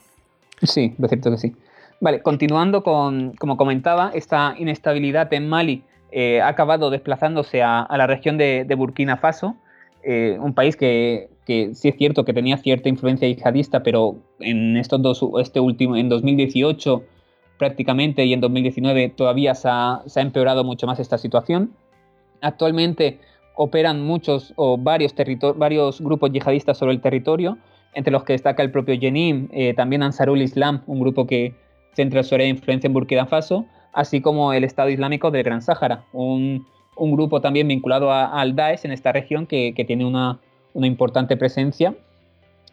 Sí, 0.63 0.95
lo 0.97 1.07
cierto 1.07 1.29
que 1.29 1.37
sí. 1.37 1.55
Vale, 2.03 2.21
continuando 2.21 2.83
con, 2.83 3.31
como 3.33 3.55
comentaba, 3.55 4.11
esta 4.13 4.55
inestabilidad 4.57 5.33
en 5.33 5.47
Mali 5.47 5.83
eh, 6.11 6.41
ha 6.41 6.49
acabado 6.49 6.89
desplazándose 6.89 7.63
a, 7.63 7.87
la 7.89 8.07
región 8.07 8.37
de, 8.37 8.67
Burkina 8.75 9.15
Faso, 9.15 9.55
eh, 10.03 10.37
un 10.39 10.53
país 10.53 10.75
que, 10.75 11.29
sí 11.47 11.87
es 11.87 11.95
cierto 11.97 12.25
que 12.25 12.33
tenía 12.33 12.57
cierta 12.57 12.89
influencia 12.89 13.27
yihadista, 13.27 13.83
pero 13.83 14.17
en 14.39 14.75
estos 14.75 15.01
dos, 15.01 15.25
este 15.39 15.59
último, 15.59 15.95
en 15.95 16.09
2018 16.09 17.03
prácticamente 17.57 18.25
y 18.25 18.33
en 18.33 18.41
2019 18.41 19.09
todavía 19.09 19.55
se 19.55 19.69
ha, 19.69 20.01
empeorado 20.15 20.63
mucho 20.63 20.87
más 20.87 20.99
esta 20.99 21.17
situación. 21.17 21.71
Actualmente 22.41 23.19
operan 23.55 24.01
muchos 24.01 24.53
o 24.55 24.77
varios, 24.77 25.13
grupos 26.01 26.31
yihadistas 26.31 26.77
sobre 26.77 26.93
el 26.93 27.01
territorio, 27.01 27.57
entre 27.93 28.11
los 28.11 28.23
que 28.23 28.33
destaca 28.33 28.63
el 28.63 28.71
propio 28.71 28.99
Jenim, 28.99 29.49
eh, 29.51 29.73
también 29.73 30.01
Ansarul 30.03 30.41
Islam, 30.41 30.81
un 30.87 30.99
grupo 30.99 31.27
que 31.27 31.53
centra 31.93 32.23
su 32.23 32.35
área 32.35 32.45
de 32.45 32.51
influencia 32.51 32.87
en 32.87 32.93
Burkina 32.93 33.25
Faso, 33.25 33.65
así 33.93 34.21
como 34.21 34.53
el 34.53 34.63
Estado 34.63 34.89
Islámico 34.89 35.31
del 35.31 35.43
Gran 35.43 35.61
Sáhara, 35.61 36.03
un, 36.11 36.65
grupo 36.97 37.41
también 37.41 37.67
vinculado 37.67 38.11
al 38.11 38.55
Daesh 38.55 38.85
en 38.85 38.91
esta 38.91 39.11
región 39.11 39.47
que, 39.47 39.73
tiene 39.87 40.05
una, 40.05 40.39
importante 40.75 41.37
presencia 41.37 41.95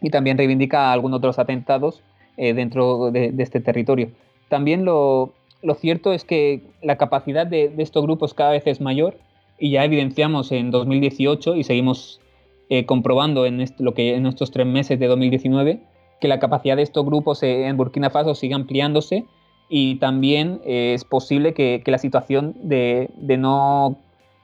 y 0.01 0.09
también 0.09 0.37
reivindica 0.37 0.91
algunos 0.91 1.19
otros 1.19 1.39
atentados 1.39 2.03
eh, 2.37 2.53
dentro 2.53 3.11
de, 3.11 3.33
este 3.37 3.61
territorio. 3.61 4.09
También 4.51 4.83
lo, 4.83 5.33
cierto 5.77 6.11
es 6.11 6.25
que 6.25 6.61
la 6.81 6.97
capacidad 6.97 7.47
de, 7.47 7.73
estos 7.77 8.03
grupos 8.03 8.33
cada 8.33 8.51
vez 8.51 8.67
es 8.67 8.81
mayor 8.81 9.17
y 9.57 9.71
ya 9.71 9.85
evidenciamos 9.85 10.51
en 10.51 10.71
2018 10.71 11.55
y 11.55 11.63
seguimos 11.63 12.19
eh, 12.67 12.85
comprobando 12.85 13.45
en 13.45 13.63
lo 13.79 13.93
que 13.93 14.13
en 14.13 14.25
estos 14.25 14.51
tres 14.51 14.67
meses 14.67 14.99
de 14.99 15.07
2019 15.07 15.79
que 16.19 16.27
la 16.27 16.39
capacidad 16.39 16.75
de 16.75 16.81
estos 16.81 17.05
grupos 17.05 17.41
eh, 17.43 17.65
en 17.65 17.77
Burkina 17.77 18.09
Faso 18.09 18.35
sigue 18.35 18.53
ampliándose 18.53 19.23
y 19.69 19.95
también 19.99 20.59
eh, 20.65 20.95
es 20.95 21.05
posible 21.05 21.53
que, 21.53 21.81
la 21.85 21.97
situación 21.97 22.53
de, 22.61 23.09
no, 23.37 23.95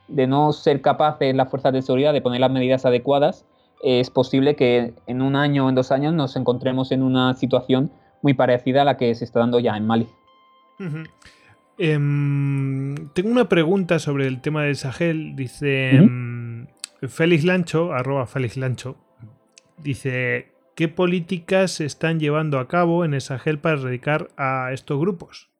de 0.08 0.26
no 0.26 0.54
ser 0.54 0.80
capaces 0.80 1.34
las 1.34 1.50
fuerzas 1.50 1.74
de 1.74 1.82
seguridad 1.82 2.14
de 2.14 2.22
poner 2.22 2.40
las 2.40 2.50
medidas 2.50 2.86
adecuadas, 2.86 3.44
es 3.82 4.08
posible 4.08 4.56
que 4.56 4.94
en 5.06 5.20
un 5.20 5.36
año 5.36 5.66
o 5.66 5.68
en 5.68 5.74
dos 5.74 5.92
años 5.92 6.14
nos 6.14 6.34
encontremos 6.34 6.92
en 6.92 7.02
una 7.02 7.34
situación 7.34 7.90
muy 8.22 8.34
parecida 8.34 8.82
a 8.82 8.84
la 8.84 8.96
que 8.96 9.14
se 9.14 9.24
está 9.24 9.40
dando 9.40 9.60
ya 9.60 9.76
en 9.76 9.86
Mali. 9.86 10.06
Em, 11.78 12.94
tengo 13.14 13.30
una 13.30 13.48
pregunta 13.48 13.98
sobre 13.98 14.26
el 14.26 14.40
tema 14.40 14.64
del 14.64 14.76
Sahel. 14.76 15.36
Dice, 15.36 15.90
em, 15.96 16.66
Félix 17.06 17.44
Lancho, 17.44 17.92
arroba 17.92 18.26
Félix 18.26 18.56
Lancho, 18.56 18.96
dice, 19.78 20.52
¿qué 20.74 20.88
políticas 20.88 21.72
se 21.72 21.84
están 21.84 22.18
llevando 22.18 22.58
a 22.58 22.68
cabo 22.68 23.04
en 23.04 23.14
esa 23.14 23.38
Sahel 23.38 23.58
para 23.58 23.78
erradicar 23.78 24.28
a 24.36 24.72
estos 24.72 24.98
grupos? 24.98 25.50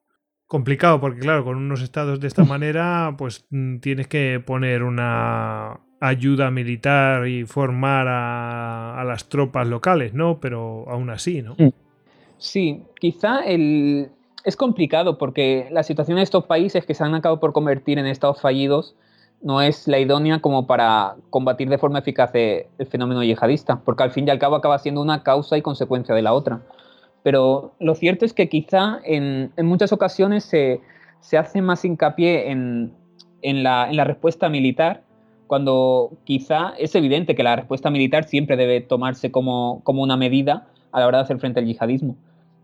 Complicado 0.46 1.00
porque 1.00 1.20
claro, 1.20 1.44
con 1.44 1.56
unos 1.56 1.82
estados 1.82 2.20
de 2.20 2.26
esta 2.26 2.44
manera, 2.44 3.14
pues 3.16 3.46
mm, 3.50 3.78
tienes 3.78 4.09
que 4.09 4.42
poner 4.44 4.82
una 4.82 5.80
ayuda 6.00 6.50
militar 6.50 7.26
y 7.28 7.44
formar 7.44 8.06
a, 8.09 9.02
las 9.04 9.28
tropas 9.28 9.66
locales, 9.66 10.14
¿no? 10.14 10.40
Pero 10.40 10.88
aún 10.88 11.11
así, 11.11 11.42
¿no? 11.42 11.56
Sí, 12.39 12.84
quizá 13.01 13.41
el... 13.41 14.11
es 14.45 14.57
complicado 14.57 15.18
porque 15.18 15.68
la 15.70 15.82
situación 15.82 16.16
de 16.16 16.22
estos 16.22 16.45
países 16.45 16.86
que 16.86 16.95
se 16.95 17.05
han 17.05 17.14
acabado 17.14 17.41
por 17.41 17.53
convertir 17.53 17.99
en 17.99 18.07
estados 18.07 18.41
fallidos 18.41 18.95
no 19.43 19.61
es 19.61 19.86
la 19.86 19.99
idónea 19.99 20.41
como 20.41 20.66
para 20.66 21.16
combatir 21.30 21.68
de 21.68 21.78
forma 21.78 22.01
eficaz 22.01 22.32
el 22.34 22.86
fenómeno 22.89 23.22
yihadista, 23.22 23.80
porque 23.84 24.03
al 24.03 24.11
fin 24.11 24.26
y 24.26 24.30
al 24.30 24.39
cabo 24.39 24.57
acaba 24.57 24.78
siendo 24.78 25.01
una 25.01 25.22
causa 25.22 25.57
y 25.57 25.62
consecuencia 25.62 26.14
de 26.14 26.22
la 26.22 26.32
otra. 26.32 26.61
Pero 27.22 27.72
lo 27.78 27.95
cierto 27.95 28.24
es 28.24 28.32
que 28.32 28.49
quizá 28.49 29.01
en, 29.05 29.53
muchas 29.59 29.93
ocasiones 29.93 30.45
se, 30.45 30.80
hace 31.36 31.62
más 31.62 31.84
hincapié 31.84 32.51
en, 32.51 32.93
la, 33.43 34.05
respuesta 34.05 34.49
militar, 34.49 35.03
cuando 35.47 36.11
quizá 36.24 36.74
es 36.78 36.95
evidente 36.95 37.34
que 37.34 37.43
la 37.43 37.57
respuesta 37.57 37.91
militar 37.91 38.24
siempre 38.24 38.57
debe 38.57 38.80
tomarse 38.80 39.30
como, 39.30 39.82
una 39.86 40.16
medida 40.16 40.66
a 40.91 41.01
la 41.01 41.07
hora 41.07 41.18
de 41.18 41.24
hacer 41.24 41.39
frente 41.39 41.61
al 41.61 41.66
yihadismo 41.66 42.16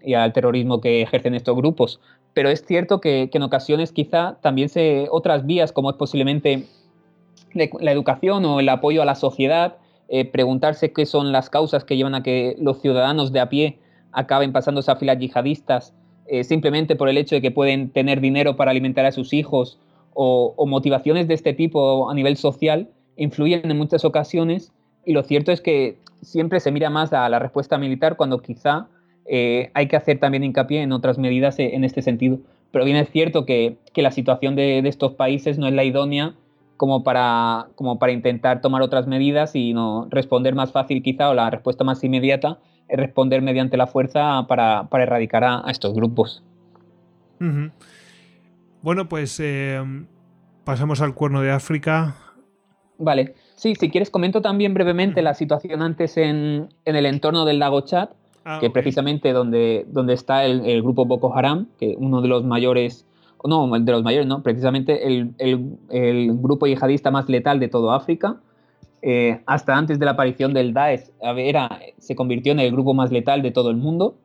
y 0.04 0.14
al 0.14 0.32
terrorismo 0.32 0.80
que 0.80 1.02
ejercen 1.02 1.34
estos 1.34 1.56
grupos. 1.56 2.00
Pero 2.32 2.48
es 2.48 2.64
cierto 2.64 3.00
que, 3.00 3.30
en 3.32 3.42
ocasiones 3.42 3.92
quizá 3.92 4.38
también 4.40 4.68
se 4.68 5.06
otras 5.10 5.46
vías 5.46 5.72
como 5.72 5.90
es 5.90 5.96
posiblemente 5.96 6.64
la 7.54 7.92
educación 7.92 8.44
o 8.44 8.60
el 8.60 8.68
apoyo 8.68 9.02
a 9.02 9.04
la 9.04 9.14
sociedad 9.14 9.76
eh, 10.08 10.24
preguntarse 10.24 10.92
qué 10.92 11.06
son 11.06 11.32
las 11.32 11.48
causas 11.48 11.84
que 11.84 11.96
llevan 11.96 12.14
a 12.14 12.22
que 12.22 12.56
los 12.58 12.80
ciudadanos 12.80 13.32
de 13.32 13.40
a 13.40 13.48
pie 13.48 13.78
acaben 14.12 14.52
pasándose 14.52 14.90
a 14.90 14.96
filas 14.96 15.18
yihadistas 15.18 15.94
eh, 16.26 16.42
simplemente 16.42 16.96
por 16.96 17.08
el 17.08 17.18
hecho 17.18 17.34
de 17.34 17.42
que 17.42 17.50
pueden 17.50 17.90
tener 17.90 18.20
dinero 18.20 18.56
para 18.56 18.70
alimentar 18.70 19.04
a 19.04 19.12
sus 19.12 19.32
hijos 19.32 19.78
o, 20.14 20.54
motivaciones 20.66 21.28
de 21.28 21.34
este 21.34 21.52
tipo 21.52 22.08
a 22.08 22.14
nivel 22.14 22.36
social 22.36 22.88
influyen 23.16 23.70
en 23.70 23.76
muchas 23.76 24.04
ocasiones. 24.04 24.72
Y 25.04 25.12
lo 25.12 25.22
cierto 25.22 25.52
es 25.52 25.60
que 25.60 25.98
siempre 26.22 26.60
se 26.60 26.70
mira 26.70 26.88
más 26.88 27.12
a 27.12 27.28
la 27.28 27.38
respuesta 27.38 27.78
militar 27.78 28.16
cuando 28.16 28.40
quizá 28.40 28.88
eh, 29.26 29.70
hay 29.74 29.88
que 29.88 29.96
hacer 29.96 30.18
también 30.18 30.44
hincapié 30.44 30.82
en 30.82 30.92
otras 30.92 31.18
medidas 31.18 31.58
en 31.58 31.84
este 31.84 32.02
sentido. 32.02 32.38
Pero 32.70 32.84
bien 32.84 32.96
es 32.96 33.08
cierto 33.10 33.46
que, 33.46 33.76
la 33.94 34.10
situación 34.10 34.56
de, 34.56 34.82
de, 34.82 34.88
estos 34.88 35.14
países 35.14 35.58
no 35.58 35.66
es 35.66 35.74
la 35.74 35.84
idónea 35.84 36.34
como 36.76 37.04
para, 37.04 37.68
como 37.76 37.98
para 37.98 38.12
intentar 38.12 38.60
tomar 38.60 38.82
otras 38.82 39.06
medidas 39.06 39.54
y 39.54 39.72
no 39.72 40.08
responder 40.10 40.54
más 40.54 40.72
fácil 40.72 41.02
quizá 41.02 41.30
o 41.30 41.34
la 41.34 41.50
respuesta 41.50 41.84
más 41.84 42.02
inmediata 42.02 42.58
es 42.88 42.98
responder 42.98 43.42
mediante 43.42 43.76
la 43.76 43.86
fuerza 43.86 44.46
para, 44.48 44.88
erradicar 44.92 45.44
a, 45.44 45.64
estos 45.68 45.94
grupos. 45.94 46.42
Bueno, 48.82 49.08
pues 49.08 49.38
eh, 49.40 49.82
pasamos 50.64 51.00
al 51.00 51.14
cuerno 51.14 51.40
de 51.40 51.50
África. 51.50 52.16
Vale, 52.98 53.34
sí, 53.56 53.74
si 53.74 53.90
quieres 53.90 54.10
comento 54.10 54.40
también 54.40 54.74
brevemente 54.74 55.22
la 55.22 55.34
situación 55.34 55.82
antes 55.82 56.16
en, 56.16 56.68
el 56.84 57.06
entorno 57.06 57.44
del 57.44 57.58
lago 57.58 57.82
Chad, 57.82 58.10
ah, 58.44 58.58
que 58.60 58.70
precisamente 58.70 59.32
donde, 59.32 59.86
donde 59.88 60.14
está 60.14 60.44
el, 60.44 60.64
el, 60.64 60.82
grupo 60.82 61.04
Boko 61.04 61.34
Haram, 61.34 61.66
que 61.78 61.94
uno 61.98 62.20
de 62.22 62.28
los 62.28 62.44
mayores 62.44 63.06
no, 63.44 63.78
de 63.78 63.92
los 63.92 64.02
mayores, 64.02 64.26
no, 64.26 64.42
precisamente 64.42 65.06
el, 65.06 66.38
grupo 66.40 66.66
yihadista 66.66 67.10
más 67.10 67.28
letal 67.28 67.60
de 67.60 67.68
toda 67.68 67.96
África. 67.96 68.36
Eh, 69.02 69.40
hasta 69.44 69.76
antes 69.76 69.98
de 69.98 70.06
la 70.06 70.12
aparición 70.12 70.54
del 70.54 70.72
Daesh, 70.72 71.10
era, 71.20 71.78
se 71.98 72.16
convirtió 72.16 72.52
en 72.52 72.60
el 72.60 72.72
grupo 72.72 72.94
más 72.94 73.12
letal 73.12 73.42
de 73.42 73.50
todo 73.50 73.70
el 73.70 73.76
mundo. 73.76 74.16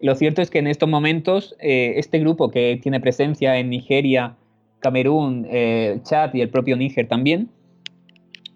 lo 0.00 0.14
cierto 0.14 0.42
es 0.42 0.50
que 0.50 0.60
en 0.60 0.68
estos 0.68 0.88
momentos, 0.88 1.56
eh, 1.58 1.94
este 1.96 2.20
grupo 2.20 2.50
que 2.50 2.78
tiene 2.80 3.00
presencia 3.00 3.58
en 3.58 3.68
Nigeria, 3.68 4.36
Camerún, 4.78 5.44
eh, 5.50 5.98
Chad 6.04 6.34
y 6.34 6.40
el 6.40 6.50
propio 6.50 6.76
Níger 6.76 7.08
también, 7.08 7.48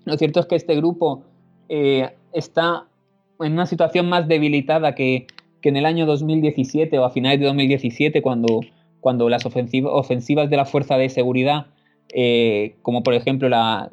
lo 0.05 0.17
cierto 0.17 0.39
es 0.39 0.47
que 0.47 0.55
este 0.55 0.77
grupo 0.77 1.25
está 2.33 2.85
en 3.45 3.53
una 3.53 3.67
situación 3.67 4.09
más 4.09 4.29
debilitada 4.29 4.95
que, 4.95 5.27
que 5.61 5.69
en 5.69 5.77
el 5.77 5.87
año 5.87 6.07
2017 6.07 6.99
o 6.99 7.05
a 7.05 7.11
finales 7.11 7.41
de 7.41 7.47
2017, 7.47 8.23
cuando 8.23 8.61
cuando 9.03 9.29
las 9.29 9.45
ofensivas 9.45 10.49
de 10.49 10.57
la 10.57 10.65
fuerza 10.65 10.97
de 10.97 11.09
seguridad, 11.09 11.67
eh, 12.15 12.77
como 12.83 13.03
por 13.03 13.15
ejemplo 13.15 13.49
la, 13.49 13.91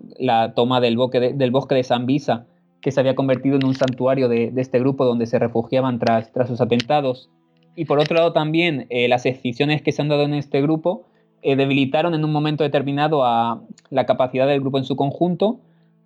toma 0.55 0.79
del 0.79 0.97
bosque, 0.97 1.19
de, 1.19 1.33
del 1.33 1.49
bosque 1.49 1.73
de 1.73 1.83
Sambisa, 1.83 2.45
que 2.79 2.91
se 2.91 2.99
había 2.99 3.15
convertido 3.15 3.55
en 3.55 3.65
un 3.65 3.73
santuario 3.73 4.29
de, 4.29 4.53
este 4.55 4.77
grupo 4.77 5.05
donde 5.05 5.25
se 5.25 5.39
refugiaban 5.39 5.97
tras, 5.97 6.31
tras 6.31 6.47
sus 6.47 6.61
atentados, 6.61 7.31
y 7.75 7.85
por 7.85 7.97
otro 7.97 8.17
lado 8.17 8.33
también 8.33 8.85
eh, 8.91 9.07
las 9.07 9.25
excisiones 9.25 9.81
que 9.81 9.91
se 9.91 10.03
han 10.03 10.09
dado 10.09 10.23
en 10.23 10.35
este 10.35 10.61
grupo 10.61 11.05
eh, 11.41 11.55
debilitaron 11.55 12.13
en 12.13 12.23
un 12.23 12.31
momento 12.31 12.63
determinado 12.63 13.25
a 13.25 13.63
la 13.89 14.05
capacidad 14.05 14.45
del 14.45 14.59
grupo 14.59 14.77
en 14.77 14.85
su 14.85 14.95
conjunto, 14.95 15.59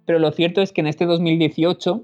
pero 0.05 0.17
lo 0.17 0.31
cierto 0.31 0.61
es 0.61 0.71
que 0.71 0.79
en 0.79 0.87
este 0.87 1.05
2018 1.05 2.03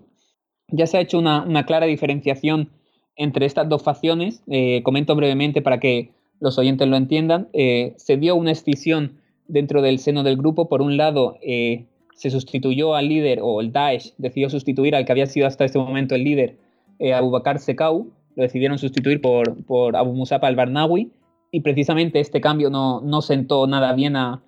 ya 0.72 0.88
se 0.88 0.97
ha 0.97 1.01
hecho 1.01 1.20
una, 1.20 1.43
una 1.43 1.65
clara 1.65 1.86
diferenciación 1.86 2.70
entre 3.15 3.45
estas 3.45 3.67
dos 3.67 3.84
facciones. 3.84 4.43
comento 4.84 5.15
brevemente 5.15 5.61
para 5.61 5.80
que 5.80 6.11
los 6.39 6.57
oyentes 6.57 6.88
lo 6.88 6.95
entiendan, 6.95 7.49
eh, 7.53 7.93
se 7.97 8.17
dio 8.17 8.36
una 8.36 8.51
escisión 8.51 9.20
dentro 9.47 9.82
del 9.82 9.99
seno 9.99 10.24
del 10.24 10.38
grupo. 10.38 10.70
Por 10.70 10.82
un 10.82 10.97
lado, 10.97 11.38
eh, 11.41 11.86
se 12.15 12.30
sustituyó 12.30 12.95
al 12.95 13.09
líder, 13.09 13.39
o 13.41 13.61
el 13.61 13.72
Daesh 13.72 14.13
decidió 14.17 14.49
sustituir 14.49 14.95
al 14.95 15.05
que 15.05 15.11
había 15.11 15.26
sido 15.26 15.47
hasta 15.47 15.65
este 15.65 15.80
momento 15.80 16.15
el 16.15 16.24
líder, 16.24 16.57
eh, 16.99 17.13
Abu 17.13 17.30
Bakr 17.30 17.59
Sekau, 17.59 18.11
lo 18.36 18.43
decidieron 18.43 18.78
sustituir 18.78 19.22
por, 19.22 19.63
por 19.65 19.95
Abu 19.95 20.13
Musab 20.13 20.43
al-Barnawi, 20.43 21.11
y 21.51 21.61
precisamente 21.61 22.20
este 22.20 22.41
cambio 22.41 22.70
no, 22.70 23.01
no 23.01 23.22
sentó 23.22 23.67
nada 23.67 23.93
bien 23.93 24.15
a, 24.15 24.43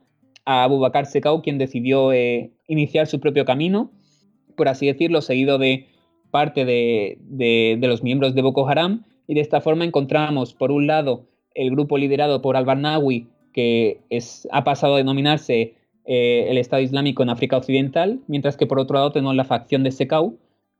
a 0.45 0.63
Abu 0.63 0.79
Bakr 0.79 1.05
Sekau, 1.05 1.41
quien 1.41 1.57
decidió 1.57 2.11
iniciar 2.67 3.07
su 3.07 3.19
propio 3.19 3.45
camino, 3.45 3.91
por 4.55 4.67
así 4.67 4.85
decirlo, 4.85 5.21
seguido 5.21 5.57
de 5.57 5.87
parte 6.31 6.65
de, 6.65 7.17
de, 7.21 7.87
los 7.87 8.03
miembros 8.03 8.33
de 8.33 8.41
Boko 8.41 8.67
Haram, 8.67 9.03
y 9.27 9.35
de 9.35 9.41
esta 9.41 9.61
forma 9.61 9.85
encontramos, 9.85 10.53
por 10.53 10.71
un 10.71 10.87
lado, 10.87 11.25
el 11.53 11.71
grupo 11.71 11.97
liderado 11.97 12.41
por 12.41 12.57
al-Barnawi, 12.57 13.27
que 13.53 14.01
es, 14.09 14.47
ha 14.51 14.63
pasado 14.63 14.95
a 14.95 14.97
denominarse 14.97 15.75
eh, 16.05 16.47
el 16.49 16.57
Estado 16.57 16.81
Islámico 16.81 17.21
en 17.23 17.29
África 17.29 17.57
Occidental, 17.57 18.21
mientras 18.27 18.57
que 18.57 18.65
por 18.65 18.79
otro 18.79 18.95
lado 18.95 19.11
tenemos 19.11 19.35
la 19.35 19.45
facción 19.45 19.83
de 19.83 19.91
Sekau, 19.91 20.37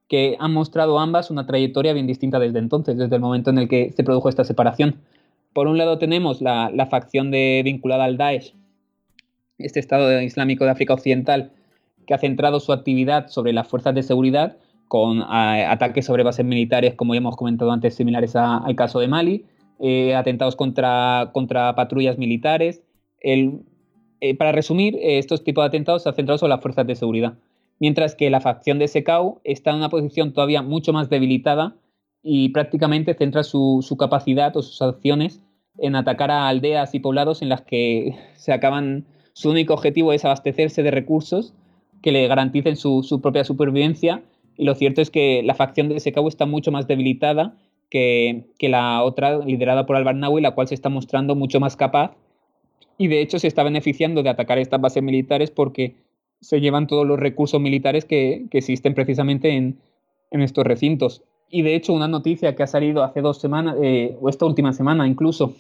que 0.08 0.36
han 0.40 0.54
mostrado 0.54 1.00
ambas 1.00 1.32
una 1.32 1.46
trayectoria 1.46 1.94
bien 1.94 2.08
distinta 2.08 2.40
desde 2.40 2.60
entonces, 2.60 2.98
desde 2.98 3.16
el 3.16 3.22
momento 3.22 3.50
en 3.50 3.58
el 3.58 3.70
que 3.70 3.92
se 3.96 4.04
produjo 4.04 4.30
esta 4.30 4.44
separación. 4.44 4.96
Por 5.54 5.68
un 5.68 5.78
lado 5.78 5.98
tenemos 6.00 6.42
la, 6.42 6.88
facción 6.90 7.32
de, 7.32 7.62
vinculada 7.64 8.06
al 8.06 8.18
Daesh, 8.18 8.54
este 9.58 9.80
Estado 9.80 10.22
Islámico 10.22 10.66
de 10.66 10.72
África 10.72 10.94
Occidental, 10.94 11.52
que 12.06 12.14
ha 12.14 12.18
centrado 12.18 12.60
su 12.60 12.74
actividad 12.74 13.28
sobre 13.28 13.54
las 13.54 13.68
fuerzas 13.68 13.94
de 13.94 14.04
seguridad, 14.04 14.58
con 14.92 15.22
ataques 15.22 16.06
sobre 16.06 16.24
bases 16.24 16.46
militares, 16.46 16.96
como 16.96 17.14
ya 17.14 17.20
hemos 17.20 17.38
comentado 17.38 17.72
antes, 17.72 17.96
similares 17.96 18.36
al 18.36 18.76
caso 18.76 19.00
de 19.00 19.08
Mali, 19.08 19.46
eh, 19.80 20.14
atentados 20.16 20.58
contra, 20.58 21.30
contra 21.32 21.74
patrullas 21.76 22.18
militares. 22.18 22.84
El, 23.22 23.62
eh, 24.20 24.36
para 24.36 24.52
resumir, 24.52 24.98
eh, 24.98 25.18
estos 25.18 25.46
tipos 25.46 25.64
de 25.64 25.68
atentados 25.68 26.04
se 26.04 26.10
han 26.10 26.16
centrado 26.16 26.40
sobre 26.40 26.50
las 26.50 26.60
fuerzas 26.60 26.86
de 26.86 26.96
seguridad, 26.96 27.38
mientras 27.80 28.16
que 28.16 28.30
la 28.30 28.42
facción 28.42 28.80
de 28.80 28.90
SECAU 28.90 29.40
está 29.46 29.70
en 29.70 29.78
una 29.78 29.88
posición 29.88 30.34
todavía 30.34 30.62
mucho 30.62 30.92
más 30.92 31.10
debilitada 31.10 31.78
y 32.22 32.50
prácticamente 32.50 33.14
centra 33.14 33.44
su, 33.44 33.80
su 33.88 33.96
capacidad 33.96 34.58
o 34.58 34.62
sus 34.62 34.82
acciones 34.82 35.42
en 35.78 35.96
atacar 35.96 36.32
a 36.32 36.50
aldeas 36.50 36.94
y 36.96 37.00
poblados 37.00 37.42
en 37.42 37.48
las 37.48 37.62
que 37.62 38.14
se 38.34 38.52
acaban, 38.52 39.06
su 39.32 39.52
único 39.52 39.74
objetivo 39.74 40.12
es 40.12 40.26
abastecerse 40.26 40.84
de 40.84 40.92
recursos 40.92 41.54
que 42.02 42.12
le 42.12 42.28
garanticen 42.28 42.76
su, 42.76 43.04
su 43.04 43.22
propia 43.22 43.46
supervivencia. 43.46 44.22
Lo 44.62 44.76
cierto 44.76 45.02
es 45.02 45.10
que 45.10 45.42
la 45.42 45.56
facción 45.56 45.90
de 45.90 46.00
SECAU 46.00 46.28
está 46.28 46.46
mucho 46.46 46.72
más 46.72 46.86
debilitada 46.86 47.58
que, 47.90 48.46
la 48.60 49.04
otra 49.04 49.40
liderada 49.40 49.88
por 49.88 49.96
al-Barnawi, 49.96 50.40
la 50.40 50.52
cual 50.52 50.68
se 50.68 50.76
está 50.76 50.88
mostrando 50.88 51.34
mucho 51.34 51.60
más 51.60 51.76
capaz 51.76 52.16
y 52.96 53.08
de 53.08 53.22
hecho 53.22 53.40
se 53.40 53.48
está 53.48 53.64
beneficiando 53.64 54.22
de 54.22 54.30
atacar 54.30 54.60
estas 54.60 54.80
bases 54.80 55.02
militares 55.02 55.50
porque 55.50 55.96
se 56.42 56.62
llevan 56.62 56.86
todos 56.86 57.08
los 57.08 57.20
recursos 57.20 57.60
militares 57.60 58.06
que, 58.06 58.46
existen 58.52 58.94
precisamente 58.94 59.50
en, 59.56 59.80
estos 60.30 60.64
recintos. 60.64 61.24
Y 61.50 61.64
de 61.64 61.74
hecho 61.74 61.94
una 61.94 62.08
noticia 62.08 62.56
que 62.56 62.62
ha 62.62 62.68
salido 62.68 63.04
hace 63.04 63.22
dos 63.22 63.42
semanas, 63.42 63.78
eh, 63.82 64.16
o 64.22 64.30
esta 64.30 64.46
última 64.46 64.74
semana 64.74 65.08
incluso, 65.08 65.56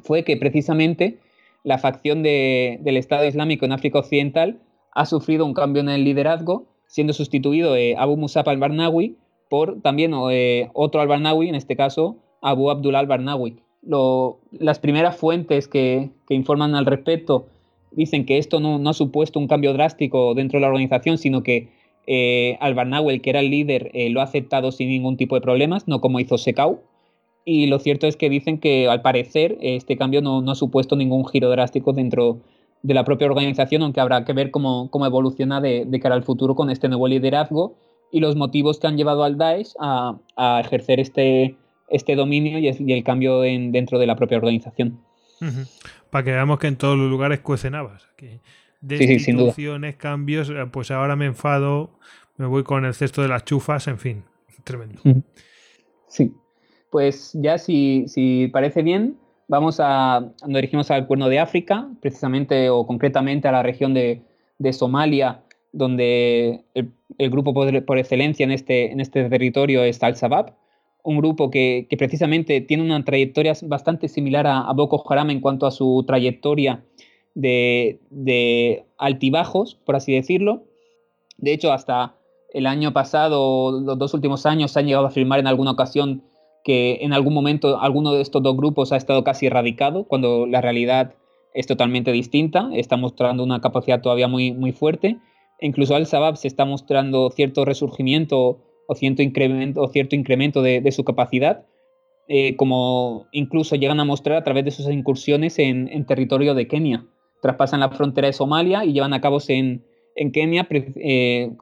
fue 0.00 0.24
que 0.24 0.36
precisamente 0.36 1.20
la 1.64 1.78
facción 1.78 2.22
del 2.22 2.98
Estado 2.98 3.24
Islámico 3.24 3.64
en 3.64 3.72
África 3.72 3.98
Occidental 3.98 4.60
ha 4.92 5.06
sufrido 5.06 5.46
un 5.46 5.54
cambio 5.54 5.80
en 5.80 5.88
el 5.88 6.04
liderazgo, 6.04 6.75
siendo 6.86 7.12
sustituido 7.12 7.76
eh, 7.76 7.94
Abu 7.96 8.16
Musab 8.16 8.48
al-Barnawi 8.48 9.16
por 9.48 9.80
también 9.82 10.12
eh, 10.30 10.70
otro 10.74 11.00
al-Barnawi, 11.00 11.48
en 11.48 11.54
este 11.54 11.76
caso 11.76 12.16
Abu 12.40 12.70
Abdullah 12.70 13.00
al-Barnawi. 13.00 13.56
Las 14.58 14.78
primeras 14.80 15.16
fuentes 15.16 15.68
que, 15.68 16.10
informan 16.28 16.74
al 16.74 16.86
respecto 16.86 17.46
dicen 17.92 18.26
que 18.26 18.38
esto 18.38 18.60
no, 18.60 18.88
ha 18.88 18.92
supuesto 18.92 19.38
un 19.38 19.46
cambio 19.46 19.72
drástico 19.72 20.34
dentro 20.34 20.58
de 20.58 20.62
la 20.62 20.68
organización, 20.68 21.18
sino 21.18 21.42
que 21.42 21.68
eh, 22.06 22.56
al-Barnawi, 22.60 23.14
el 23.14 23.20
que 23.20 23.30
era 23.30 23.40
el 23.40 23.50
líder, 23.50 23.90
eh, 23.94 24.10
lo 24.10 24.20
ha 24.20 24.24
aceptado 24.24 24.72
sin 24.72 24.88
ningún 24.88 25.16
tipo 25.16 25.34
de 25.34 25.40
problemas, 25.40 25.86
no 25.88 26.00
como 26.00 26.20
hizo 26.20 26.38
Sekau. 26.38 26.80
Y 27.44 27.66
lo 27.66 27.78
cierto 27.78 28.08
es 28.08 28.16
que 28.16 28.28
dicen 28.28 28.58
que 28.58 28.88
al 28.88 29.02
parecer 29.02 29.56
este 29.60 29.96
cambio 29.96 30.20
no, 30.20 30.50
ha 30.50 30.54
supuesto 30.56 30.96
ningún 30.96 31.24
giro 31.26 31.48
drástico 31.48 31.92
dentro 31.92 32.34
de 32.34 32.40
la 32.94 33.04
propia 33.04 33.26
organización, 33.26 33.82
aunque 33.82 34.00
habrá 34.00 34.24
que 34.24 34.32
ver 34.32 34.50
cómo, 34.50 34.90
evoluciona 35.04 35.60
de, 35.60 35.84
de 35.86 36.00
cara 36.00 36.14
al 36.14 36.24
futuro 36.24 36.54
con 36.54 36.70
este 36.70 36.88
nuevo 36.88 37.08
liderazgo 37.08 37.76
y 38.10 38.20
los 38.20 38.36
motivos 38.36 38.78
que 38.78 38.86
han 38.86 38.96
llevado 38.96 39.24
al 39.24 39.36
Daesh 39.36 39.74
a, 39.78 40.18
ejercer 40.64 41.00
este, 41.00 41.56
este 41.88 42.14
dominio 42.14 42.58
y, 42.58 42.68
el 42.68 43.04
cambio 43.04 43.44
en, 43.44 43.72
dentro 43.72 43.98
de 43.98 44.06
la 44.06 44.16
propia 44.16 44.38
organización. 44.38 45.00
Para 46.10 46.24
que 46.24 46.30
veamos 46.32 46.58
que 46.58 46.68
en 46.68 46.76
todos 46.76 46.96
los 46.96 47.10
lugares 47.10 47.40
cuecen 47.40 47.74
habas. 47.74 48.08
Que 48.16 48.40
destituciones, 48.80 49.96
cambios, 49.96 50.50
eh, 50.50 50.66
pues 50.70 50.90
ahora 50.90 51.16
me 51.16 51.26
enfado, 51.26 51.90
me 52.36 52.46
voy 52.46 52.62
con 52.62 52.84
el 52.84 52.94
cesto 52.94 53.22
de 53.22 53.28
las 53.28 53.44
chufas, 53.44 53.88
en 53.88 53.98
fin, 53.98 54.24
tremendo. 54.64 55.00
Sí, 56.08 56.32
pues 56.90 57.32
ya 57.34 57.58
si, 57.58 58.04
si 58.08 58.48
parece 58.48 58.82
bien, 58.82 59.18
vamos 59.48 59.78
a, 59.80 60.20
nos 60.42 60.54
dirigimos 60.54 60.90
al 60.90 61.06
cuerno 61.06 61.28
de 61.28 61.38
África, 61.38 61.88
precisamente 62.00 62.70
o 62.70 62.86
concretamente 62.86 63.48
a 63.48 63.52
la 63.52 63.62
región 63.62 63.94
de, 63.94 64.22
de 64.58 64.72
Somalia 64.72 65.42
donde 65.76 66.64
el, 66.74 67.30
grupo 67.30 67.52
por, 67.52 67.98
excelencia 67.98 68.44
en 68.44 68.50
este, 68.50 68.90
en 68.90 69.00
este 69.00 69.28
territorio 69.28 69.84
es 69.84 70.02
Al-Shabaab, 70.02 70.54
un 71.02 71.18
grupo 71.18 71.50
que, 71.50 71.86
precisamente 71.98 72.62
tiene 72.62 72.82
una 72.82 73.04
trayectoria 73.04 73.52
bastante 73.62 74.08
similar 74.08 74.46
a, 74.46 74.72
Boko 74.72 75.04
Haram 75.08 75.30
en 75.30 75.40
cuanto 75.40 75.66
a 75.66 75.70
su 75.70 76.02
trayectoria 76.06 76.82
de, 77.34 78.84
altibajos, 78.96 79.74
por 79.74 79.96
así 79.96 80.14
decirlo. 80.14 80.64
De 81.36 81.52
hecho, 81.52 81.72
hasta 81.72 82.14
el 82.54 82.66
año 82.66 82.94
pasado, 82.94 83.78
los 83.78 83.98
dos 83.98 84.14
últimos 84.14 84.46
años, 84.46 84.76
han 84.78 84.86
llegado 84.86 85.04
a 85.04 85.10
afirmar 85.10 85.40
en 85.40 85.46
alguna 85.46 85.72
ocasión 85.72 86.22
que 86.66 86.98
en 87.02 87.12
algún 87.12 87.32
momento 87.32 87.80
alguno 87.80 88.12
de 88.12 88.20
estos 88.20 88.42
dos 88.42 88.56
grupos 88.56 88.90
ha 88.90 88.96
estado 88.96 89.22
casi 89.22 89.46
erradicado, 89.46 90.02
cuando 90.02 90.46
la 90.46 90.60
realidad 90.60 91.14
es 91.54 91.68
totalmente 91.68 92.10
distinta, 92.10 92.70
está 92.74 92.96
mostrando 92.96 93.44
una 93.44 93.60
capacidad 93.60 94.02
todavía 94.02 94.26
muy, 94.26 94.52
muy 94.52 94.72
fuerte. 94.72 95.16
Incluso 95.60 95.94
Al-Shabaab 95.94 96.36
se 96.36 96.48
está 96.48 96.64
mostrando 96.64 97.30
cierto 97.30 97.64
resurgimiento 97.64 98.64
o 98.88 98.94
cierto 98.96 99.22
incremento, 99.22 99.80
o 99.80 99.86
cierto 99.86 100.16
incremento 100.16 100.60
de, 100.60 100.90
su 100.90 101.04
capacidad, 101.04 101.64
eh, 102.26 102.56
como 102.56 103.28
incluso 103.30 103.76
llegan 103.76 104.00
a 104.00 104.04
mostrar 104.04 104.36
a 104.36 104.42
través 104.42 104.64
de 104.64 104.72
sus 104.72 104.90
incursiones 104.90 105.60
en, 105.60 105.86
en, 105.92 106.04
territorio 106.04 106.54
de 106.54 106.66
Kenia. 106.66 107.06
Traspasan 107.42 107.78
la 107.78 107.90
frontera 107.90 108.26
de 108.26 108.32
Somalia 108.32 108.84
y 108.84 108.92
llevan 108.92 109.12
a 109.12 109.20
cabo 109.20 109.38
en, 109.46 109.84
en 110.16 110.32
Kenia, 110.32 110.66
eh, 110.68 111.52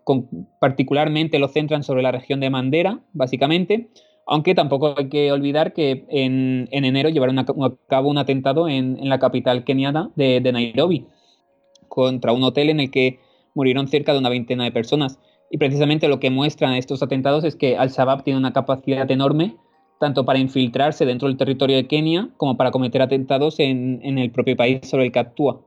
particularmente 0.62 1.38
lo 1.38 1.48
centran 1.48 1.82
sobre 1.82 2.00
la 2.00 2.10
región 2.10 2.40
de 2.40 2.48
Mandera, 2.48 3.00
básicamente, 3.12 3.90
aunque 4.26 4.54
tampoco 4.54 4.94
hay 4.96 5.08
que 5.08 5.32
olvidar 5.32 5.72
que 5.72 6.04
en, 6.08 6.68
enero 6.70 7.08
llevaron 7.08 7.38
a 7.38 7.46
cabo 7.88 8.08
un 8.08 8.18
atentado 8.18 8.68
en, 8.68 9.08
la 9.08 9.18
capital 9.18 9.64
keniana 9.64 10.10
de, 10.16 10.40
Nairobi, 10.40 11.06
contra 11.88 12.32
un 12.32 12.42
hotel 12.42 12.70
en 12.70 12.80
el 12.80 12.90
que 12.90 13.20
murieron 13.54 13.88
cerca 13.88 14.12
de 14.12 14.18
una 14.18 14.30
veintena 14.30 14.64
de 14.64 14.72
personas. 14.72 15.18
Y 15.50 15.58
precisamente 15.58 16.08
lo 16.08 16.20
que 16.20 16.30
muestran 16.30 16.74
estos 16.74 17.02
atentados 17.02 17.44
es 17.44 17.54
que 17.54 17.76
Al-Shabaab 17.76 18.24
tiene 18.24 18.38
una 18.38 18.52
capacidad 18.52 19.08
enorme 19.10 19.56
tanto 20.00 20.24
para 20.24 20.38
infiltrarse 20.38 21.06
dentro 21.06 21.28
del 21.28 21.36
territorio 21.36 21.76
de 21.76 21.86
Kenia 21.86 22.28
como 22.36 22.56
para 22.56 22.72
cometer 22.72 23.00
atentados 23.00 23.60
en, 23.60 24.00
en 24.02 24.18
el 24.18 24.30
propio 24.32 24.56
país 24.56 24.80
sobre 24.82 25.06
el 25.06 25.12
que 25.12 25.20
actúa. 25.20 25.60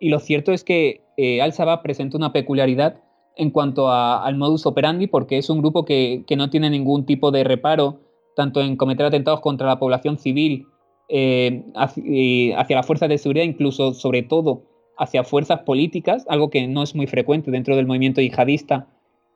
Y 0.00 0.10
lo 0.10 0.18
cierto 0.18 0.52
es 0.52 0.64
que 0.64 1.02
eh, 1.16 1.40
Al-Shabaab 1.40 1.82
presenta 1.82 2.16
una 2.16 2.32
peculiaridad 2.32 3.00
en 3.38 3.50
cuanto 3.50 3.90
al 3.90 4.36
modus 4.36 4.66
operandi, 4.66 5.06
porque 5.06 5.38
es 5.38 5.48
un 5.48 5.60
grupo 5.60 5.84
que, 5.84 6.24
no 6.36 6.50
tiene 6.50 6.68
ningún 6.68 7.06
tipo 7.06 7.30
de 7.30 7.44
reparo, 7.44 8.00
tanto 8.36 8.60
en 8.60 8.76
cometer 8.76 9.06
atentados 9.06 9.40
contra 9.40 9.66
la 9.66 9.78
población 9.78 10.18
civil, 10.18 10.66
eh, 11.08 11.64
hacia, 11.74 12.76
las 12.76 12.86
fuerzas 12.86 13.08
de 13.08 13.16
seguridad, 13.16 13.44
incluso 13.44 13.94
sobre 13.94 14.22
todo 14.22 14.64
hacia 14.98 15.24
fuerzas 15.24 15.60
políticas, 15.60 16.26
algo 16.28 16.50
que 16.50 16.66
no 16.66 16.82
es 16.82 16.94
muy 16.94 17.06
frecuente 17.06 17.50
dentro 17.50 17.76
del 17.76 17.86
movimiento 17.86 18.20
yihadista 18.20 18.88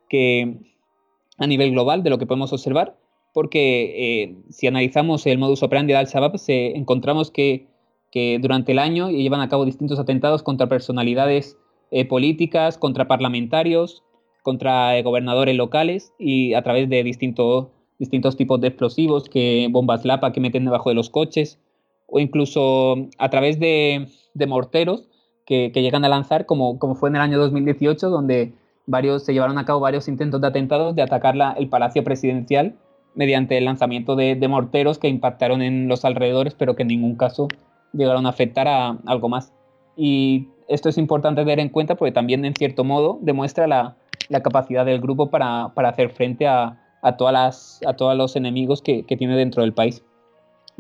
que 0.09 0.59
a 1.39 1.47
nivel 1.47 1.71
global 1.71 2.03
de 2.03 2.11
lo 2.11 2.19
que 2.19 2.27
podemos 2.27 2.53
observar, 2.53 2.99
porque 3.33 4.25
eh, 4.25 4.37
si 4.51 4.67
analizamos 4.67 5.25
el 5.27 5.39
modus 5.39 5.63
operandi 5.63 5.93
de 5.93 6.01
Al-Shabaab, 6.01 6.35
encontramos 6.49 7.31
que 7.31 7.73
que 8.13 8.39
durante 8.41 8.73
el 8.73 8.79
año 8.79 9.11
llevan 9.11 9.41
a 9.41 9.49
cabo 9.49 9.65
distintos 9.65 9.99
atentados 9.99 10.43
contra 10.43 10.69
personalidades 10.69 11.59
eh, 11.93 12.05
políticas, 12.07 12.79
contra 12.79 13.07
parlamentarios, 13.07 14.03
contra 14.43 14.97
eh, 14.97 15.03
gobernadores 15.03 15.55
locales 15.57 16.13
y 16.19 16.55
a 16.55 16.63
través 16.63 16.89
de 16.89 17.05
distintos 17.05 17.69
distintos 17.99 18.37
tipos 18.37 18.61
de 18.61 18.69
explosivos, 18.69 19.29
que 19.29 19.69
bombas 19.71 20.05
lapa 20.05 20.33
que 20.33 20.41
meten 20.41 20.65
debajo 20.65 20.89
de 20.89 20.97
los 20.97 21.09
coches, 21.09 21.61
o 22.09 22.19
incluso 22.19 22.97
a 23.19 23.31
través 23.31 23.61
de, 23.61 24.09
morteros 24.49 25.09
que, 25.47 25.71
llegan 25.73 26.05
a 26.05 26.09
lanzar, 26.09 26.45
como, 26.45 26.81
como 26.81 26.97
fue 26.97 27.11
en 27.11 27.17
el 27.17 27.23
año 27.23 27.39
2018, 27.39 28.11
donde 28.11 28.55
varios, 28.87 29.23
se 29.23 29.33
llevaron 29.33 29.57
a 29.59 29.65
cabo 29.65 29.79
varios 29.79 30.09
intentos 30.09 30.41
de 30.41 30.49
atentados 30.49 30.97
de 30.97 31.03
atacar 31.03 31.37
el 31.57 31.69
Palacio 31.69 32.03
Presidencial 32.03 32.75
mediante 33.15 33.57
el 33.57 33.67
lanzamiento 33.67 34.17
de, 34.17 34.35
de 34.35 34.49
morteros 34.49 34.99
que 34.99 35.07
impactaron 35.07 35.63
en 35.63 35.87
los 35.87 36.05
alrededores, 36.05 36.55
pero 36.55 36.75
que 36.75 36.83
en 36.83 36.89
ningún 36.89 37.15
caso 37.15 37.47
llegaron 37.93 38.27
a 38.27 38.31
afectar 38.31 38.67
a 38.67 38.99
algo 39.07 39.29
más. 39.29 39.53
Y 39.97 40.49
esto 40.69 40.89
es 40.89 40.99
importante 40.99 41.43
tener 41.43 41.61
en 41.61 41.69
cuenta 41.69 41.95
porque 41.97 42.13
también, 42.13 42.45
en 42.45 42.55
cierto 42.55 42.85
modo, 42.85 43.19
demuestra 43.23 43.67
la, 43.67 43.97
capacidad 44.43 44.87
del 44.87 45.01
grupo 45.01 45.31
para, 45.31 45.65
hacer 45.77 46.11
frente 46.11 46.47
a, 46.47 46.79
todas 47.19 47.33
las, 47.33 47.81
a 47.87 47.95
todos 47.95 48.17
los 48.17 48.37
enemigos 48.37 48.81
que, 48.81 49.03
tiene 49.03 49.37
dentro 49.37 49.63
del 49.63 49.73
país. 49.73 50.05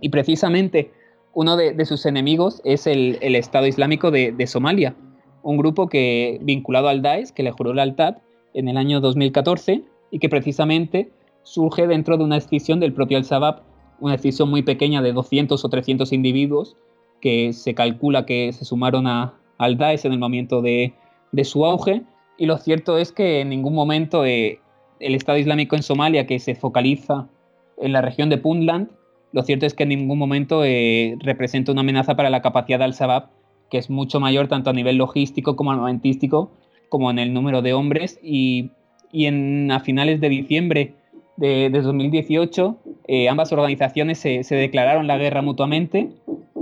Y 0.01 0.09
precisamente 0.09 0.91
uno 1.35 1.57
de, 1.57 1.85
sus 1.85 2.07
enemigos 2.07 2.63
es 2.65 2.87
el, 2.87 3.19
Estado 3.21 3.67
Islámico 3.67 4.11
de, 4.11 4.47
Somalia, 4.47 4.95
un 5.43 5.57
grupo 5.57 5.89
que 5.89 6.39
vinculado 6.43 6.89
al 6.89 7.03
Daesh, 7.03 7.31
que 7.31 7.43
le 7.43 7.51
juró 7.51 7.75
lealtad 7.75 8.19
en 8.55 8.69
el 8.69 8.77
año 8.77 9.01
2014 9.01 9.83
y 10.11 10.19
que 10.19 10.29
precisamente 10.29 11.11
surge 11.43 11.87
dentro 11.87 12.17
de 12.17 12.25
una 12.25 12.37
escisión 12.37 12.81
del 12.81 12.93
propio 12.93 13.19
Al-Shabaab, 13.19 13.63
una 14.01 14.15
escisión 14.15 14.49
muy 14.49 14.63
pequeña 14.63 15.03
de 15.03 15.13
200 15.13 15.65
o 15.65 15.69
300 15.69 16.13
individuos 16.13 16.77
que 17.21 17.53
se 17.53 17.75
calcula 17.75 18.27
que 18.27 18.53
se 18.53 18.65
sumaron 18.65 19.07
a, 19.07 19.35
al 19.59 19.77
Daesh 19.77 20.07
en 20.07 20.13
el 20.13 20.19
momento 20.19 20.63
de, 20.63 20.95
su 21.45 21.65
auge. 21.65 22.03
Y 22.39 22.47
lo 22.47 22.59
cierto 22.59 22.99
es 22.99 23.13
que 23.13 23.41
en 23.41 23.51
ningún 23.51 23.75
momento 23.75 24.25
eh, 24.25 24.61
el 25.01 25.15
Estado 25.15 25.39
Islámico 25.39 25.77
en 25.77 25.83
Somalia, 25.83 26.27
que 26.27 26.39
se 26.39 26.55
focaliza 26.55 27.29
en 27.79 27.93
la 27.93 28.01
región 28.01 28.29
de 28.31 28.39
Puntland, 28.39 28.89
lo 29.33 29.43
cierto 29.43 29.67
es 29.67 29.75
que 29.75 29.85
en 29.85 29.91
ningún 29.91 30.19
momento 30.19 30.63
eh, 30.65 31.17
representa 31.21 31.73
una 31.73 31.81
amenaza 31.81 32.17
para 32.17 32.31
la 32.31 32.43
capacidad 32.43 32.79
de 32.79 32.85
Al-Shabaab, 32.85 33.31
que 33.71 33.79
es 33.79 33.89
mucho 33.89 34.21
mayor 34.21 34.49
tanto 34.49 34.71
a 34.71 34.75
nivel 34.75 34.97
logístico 34.97 35.57
como 35.57 35.73
armamentístico, 35.73 36.51
como 36.91 37.11
en 37.11 37.19
el 37.19 37.33
número 37.33 37.63
de 37.63 37.73
hombres. 37.73 38.21
Y, 38.23 38.71
en, 39.15 39.71
a 39.71 39.81
finales 39.81 40.21
de 40.21 40.29
diciembre 40.29 40.95
de, 41.37 41.71
2018, 41.71 42.77
eh, 43.09 43.29
ambas 43.29 43.53
organizaciones 43.53 44.19
se, 44.19 44.45
declararon 44.51 45.07
la 45.07 45.19
guerra 45.19 45.43
mutuamente 45.43 46.11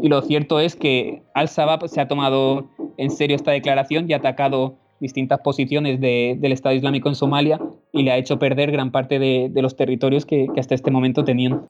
y 0.02 0.08
lo 0.08 0.22
cierto 0.22 0.60
es 0.60 0.76
que 0.76 1.22
Al-Shabaab 1.34 1.88
se 1.88 2.00
ha 2.00 2.08
tomado 2.08 2.68
en 2.96 3.10
serio 3.10 3.36
esta 3.36 3.50
declaración 3.50 4.08
y 4.08 4.14
ha 4.14 4.18
atacado 4.18 4.76
distintas 5.00 5.40
posiciones 5.40 6.00
del 6.00 6.52
Estado 6.52 6.74
Islámico 6.74 7.08
en 7.08 7.14
Somalia 7.14 7.58
y 7.92 8.02
le 8.02 8.12
ha 8.12 8.18
hecho 8.18 8.38
perder 8.38 8.70
gran 8.70 8.90
parte 8.92 9.18
de, 9.18 9.50
los 9.54 9.76
territorios 9.76 10.26
que, 10.26 10.46
hasta 10.56 10.74
este 10.74 10.90
momento 10.90 11.24
tenían. 11.24 11.66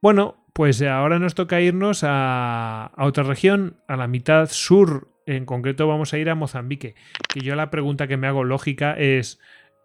Bueno, 0.00 0.34
pues 0.52 0.82
ahora 0.82 1.18
nos 1.18 1.34
toca 1.34 1.60
irnos 1.60 2.02
a, 2.04 2.86
a, 2.86 3.06
otra 3.06 3.22
región, 3.22 3.76
a 3.86 3.96
la 3.96 4.08
mitad 4.08 4.48
sur. 4.50 5.08
En 5.26 5.46
concreto 5.46 5.86
vamos 5.86 6.12
a 6.12 6.18
ir 6.18 6.28
a 6.28 6.34
Mozambique. 6.34 6.96
Y 7.36 7.44
yo 7.44 7.54
la 7.54 7.70
pregunta 7.70 8.08
que 8.08 8.16
me 8.16 8.26
hago 8.26 8.42
lógica 8.42 8.94
es, 8.98 9.38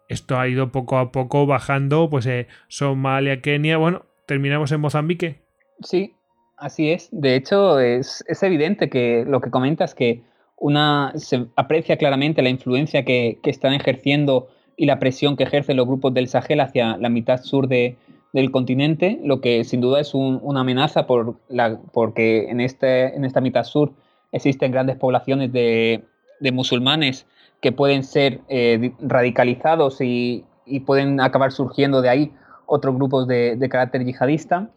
esto 0.08 0.38
ha 0.38 0.48
ido 0.48 0.72
poco 0.72 0.98
a 0.98 1.12
poco 1.12 1.46
bajando, 1.46 2.10
pues 2.10 2.26
eh, 2.26 2.48
Somalia, 2.68 3.40
Kenia, 3.40 3.76
bueno, 3.76 4.06
terminamos 4.26 4.72
en 4.72 4.80
Mozambique. 4.80 5.42
Sí, 5.82 6.14
Así 6.58 6.90
es. 6.90 7.08
De 7.12 7.36
hecho, 7.36 7.78
es, 7.78 8.24
evidente 8.42 8.90
que 8.90 9.24
lo 9.26 9.40
que 9.40 9.50
comentas, 9.50 9.94
que 9.94 10.22
una 10.56 11.12
se 11.14 11.46
aprecia 11.54 11.96
claramente 11.96 12.42
la 12.42 12.48
influencia 12.48 13.04
que, 13.04 13.38
están 13.44 13.74
ejerciendo 13.74 14.48
y 14.76 14.86
la 14.86 14.98
presión 14.98 15.36
que 15.36 15.44
ejercen 15.44 15.76
los 15.76 15.86
grupos 15.86 16.12
del 16.14 16.26
Sahel 16.26 16.60
hacia 16.60 16.96
la 16.96 17.08
mitad 17.08 17.42
sur 17.42 17.68
de, 17.68 17.96
del 18.32 18.50
continente, 18.50 19.20
lo 19.22 19.40
que 19.40 19.62
sin 19.62 19.80
duda 19.80 20.00
es 20.00 20.14
una 20.14 20.60
amenaza 20.60 21.06
por 21.06 21.36
la, 21.48 21.78
porque 21.92 22.48
en, 22.48 22.60
este, 22.60 23.14
en 23.14 23.24
esta 23.24 23.40
mitad 23.40 23.62
sur 23.62 23.92
existen 24.32 24.72
grandes 24.72 24.96
poblaciones 24.96 25.52
de, 25.52 26.02
musulmanes 26.52 27.26
que 27.60 27.72
pueden 27.72 28.04
ser 28.04 28.40
eh, 28.48 28.92
radicalizados 29.00 30.00
y, 30.00 30.44
pueden 30.84 31.18
acabar 31.18 31.50
surgiendo 31.50 32.02
de 32.02 32.10
ahí 32.10 32.32
otros 32.66 32.94
grupos 32.94 33.26
de, 33.26 33.68
carácter 33.70 34.04
yihadista. 34.04 34.68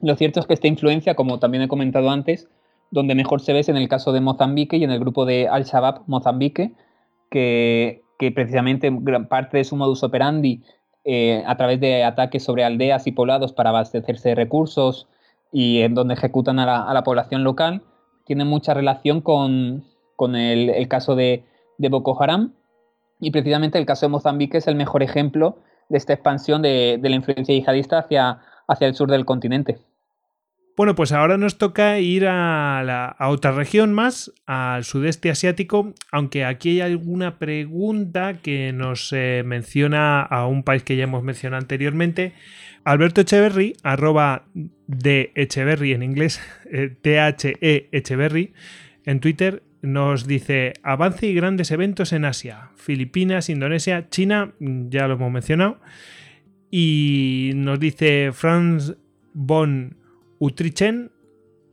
Lo 0.00 0.16
cierto 0.16 0.40
es 0.40 0.46
que 0.46 0.54
esta 0.54 0.66
influencia, 0.66 1.14
como 1.14 1.38
también 1.38 1.62
he 1.62 1.68
comentado 1.68 2.10
antes, 2.10 2.48
donde 2.90 3.14
mejor 3.14 3.40
se 3.40 3.52
ve 3.52 3.60
es 3.60 3.68
en 3.68 3.76
el 3.76 3.88
caso 3.88 4.12
de 4.12 4.20
Mozambique 4.20 4.76
y 4.76 4.84
en 4.84 4.90
el 4.90 4.98
grupo 4.98 5.24
de 5.24 5.46
Al-Shabaab 5.46 6.02
Mozambique, 6.08 6.72
que, 7.30 8.02
precisamente 8.34 8.90
gran 8.92 9.26
parte 9.26 9.58
de 9.58 9.64
su 9.64 9.74
modus 9.74 10.02
operandi 10.04 10.62
eh, 11.04 11.42
a 11.46 11.56
través 11.56 11.80
de 11.80 12.04
ataques 12.04 12.44
sobre 12.44 12.62
aldeas 12.62 13.06
y 13.06 13.12
poblados 13.12 13.52
para 13.52 13.70
abastecerse 13.70 14.30
de 14.30 14.34
recursos 14.36 15.08
y 15.52 15.80
en 15.80 15.94
donde 15.94 16.14
ejecutan 16.14 16.58
a 16.58 16.92
la, 16.92 17.04
población 17.04 17.44
local, 17.44 17.82
tiene 18.24 18.44
mucha 18.44 18.74
relación 18.74 19.20
con, 19.20 19.84
el, 20.34 20.88
caso 20.88 21.14
de, 21.14 21.44
Boko 21.78 22.20
Haram 22.22 22.52
y 23.20 23.30
precisamente 23.30 23.78
el 23.78 23.86
caso 23.86 24.06
de 24.06 24.10
Mozambique 24.10 24.58
es 24.58 24.66
el 24.66 24.74
mejor 24.74 25.02
ejemplo 25.02 25.58
de 25.88 25.98
esta 25.98 26.12
expansión 26.12 26.62
de, 26.62 26.98
la 27.02 27.14
influencia 27.14 27.54
yihadista 27.54 27.98
hacia, 27.98 28.40
hacia 28.66 28.86
el 28.86 28.94
sur 28.94 29.10
del 29.10 29.24
continente. 29.24 29.78
Bueno, 30.74 30.94
pues 30.94 31.12
ahora 31.12 31.36
nos 31.36 31.58
toca 31.58 31.98
ir 31.98 32.26
a, 32.26 33.14
otra 33.28 33.52
región 33.52 33.92
más, 33.92 34.32
al 34.46 34.84
sudeste 34.84 35.30
asiático, 35.30 35.92
aunque 36.10 36.46
aquí 36.46 36.70
hay 36.70 36.80
alguna 36.80 37.38
pregunta 37.38 38.38
que 38.42 38.72
nos 38.72 39.12
eh, 39.12 39.42
menciona 39.44 40.22
a 40.22 40.46
un 40.46 40.62
país 40.62 40.82
que 40.82 40.96
ya 40.96 41.04
hemos 41.04 41.22
mencionado 41.22 41.60
anteriormente. 41.60 42.32
Alberto 42.84 43.20
Echeverry, 43.20 43.76
arroba 43.82 44.46
de 44.86 45.32
Echeverry 45.34 45.92
en 45.92 46.02
inglés, 46.02 46.40
eh, 46.72 46.88
T-H-E 46.88 47.88
Echeverry, 47.92 48.54
en 49.04 49.20
Twitter 49.20 49.62
nos 49.82 50.26
dice 50.26 50.74
avance 50.82 51.26
y 51.26 51.34
grandes 51.34 51.70
eventos 51.70 52.12
en 52.12 52.24
Asia, 52.24 52.70
Filipinas, 52.76 53.50
Indonesia, 53.50 54.08
China, 54.08 54.54
ya 54.60 55.08
lo 55.08 55.14
hemos 55.14 55.30
mencionado, 55.30 55.78
y 56.70 57.50
nos 57.54 57.78
dice 57.78 58.30
Franz 58.32 58.94
von 59.34 59.96
Utrichen, 60.38 61.10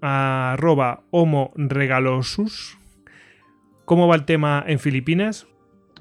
arroba 0.02 1.04
homo 1.12 1.52
regalosus. 1.56 2.78
¿Cómo 3.86 4.08
va 4.08 4.16
el 4.16 4.26
tema 4.26 4.64
en 4.68 4.80
Filipinas? 4.80 5.48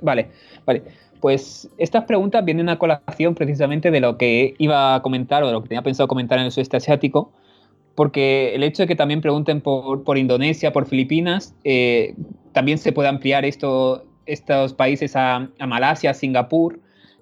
Vale, 0.01 0.31
vale. 0.67 0.83
Pues 1.21 1.69
estas 1.79 2.05
preguntas 2.05 2.45
vienen 2.45 2.69
a 2.69 2.79
colación 2.79 3.35
precisamente 3.35 3.91
de 3.91 4.01
lo 4.01 4.17
que 4.19 4.55
iba 4.59 4.95
a 4.95 5.03
comentar 5.03 5.43
o 5.43 5.47
de 5.47 5.53
lo 5.53 5.63
que 5.63 5.69
tenía 5.69 5.83
pensado 5.83 6.07
comentar 6.07 6.39
en 6.39 6.45
el 6.45 6.53
sudeste 6.53 6.77
asiático, 6.77 7.33
porque 7.99 8.55
el 8.55 8.63
hecho 8.63 8.85
de 8.85 8.87
que 8.87 8.95
también 8.95 9.21
pregunten 9.21 9.61
por, 9.61 10.19
Indonesia, 10.19 10.73
por 10.73 10.87
Filipinas, 10.87 11.57
eh, 11.65 12.15
también 12.53 12.79
se 12.79 12.93
puede 12.93 13.09
ampliar 13.09 13.45
esto, 13.45 14.05
estos 14.25 14.73
países 14.73 15.17
a, 15.17 15.49
Malasia, 15.67 16.11
a 16.11 16.15
Singapur, 16.15 16.79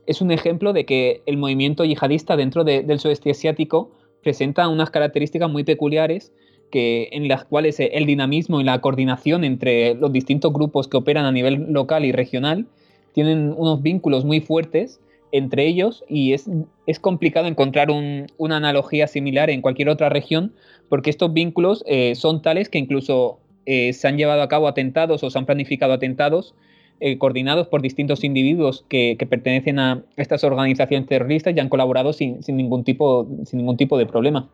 es 0.06 0.20
un 0.20 0.30
ejemplo 0.30 0.74
de 0.74 0.84
que 0.84 1.22
el 1.24 1.38
movimiento 1.38 1.86
yihadista 1.86 2.36
dentro 2.36 2.62
del 2.62 3.00
sudeste 3.00 3.30
asiático 3.30 3.90
presenta 4.22 4.68
unas 4.68 4.90
características 4.90 5.50
muy 5.50 5.64
peculiares 5.64 6.34
que, 6.70 7.08
en 7.12 7.26
las 7.26 7.46
cuales 7.46 7.80
el 7.80 8.04
dinamismo 8.04 8.60
y 8.60 8.64
la 8.64 8.78
coordinación 8.82 9.44
entre 9.44 9.94
los 9.94 10.12
distintos 10.12 10.52
grupos 10.52 10.88
que 10.88 10.98
operan 10.98 11.24
a 11.24 11.32
nivel 11.32 11.72
local 11.72 12.04
y 12.04 12.12
regional 12.12 12.66
tienen 13.14 13.54
unos 13.56 13.80
vínculos 13.80 14.26
muy 14.26 14.42
fuertes 14.42 15.00
entre 15.32 15.66
ellos 15.66 16.04
y 16.08 16.32
es, 16.32 16.48
es 16.86 17.00
complicado 17.00 17.46
encontrar 17.46 17.88
una 17.90 18.56
analogía 18.56 19.06
similar 19.06 19.50
en 19.50 19.60
cualquier 19.60 19.88
otra 19.88 20.08
región 20.08 20.52
porque 20.88 21.10
estos 21.10 21.32
vínculos 21.32 21.82
eh, 21.86 22.14
son 22.14 22.42
tales 22.42 22.68
que 22.68 22.78
incluso 22.78 23.38
eh, 23.66 23.92
se 23.92 24.06
han 24.08 24.16
llevado 24.16 24.42
a 24.42 24.48
cabo 24.48 24.68
atentados 24.68 25.22
o 25.22 25.30
se 25.30 25.38
han 25.38 25.46
planificado 25.46 25.92
atentados 25.92 26.54
eh, 26.98 27.18
coordinados 27.18 27.66
por 27.66 27.82
distintos 27.82 28.24
individuos 28.24 28.84
que, 28.88 29.18
pertenecen 29.28 29.78
a 29.78 30.02
estas 30.16 30.44
organizaciones 30.44 31.06
terroristas 31.06 31.54
y 31.54 31.60
han 31.60 31.68
colaborado 31.68 32.14
sin, 32.14 32.40
ningún, 32.48 32.84
tipo, 32.84 33.26
sin 33.44 33.58
ningún 33.58 33.76
tipo 33.76 33.98
de 33.98 34.06
problema. 34.06 34.48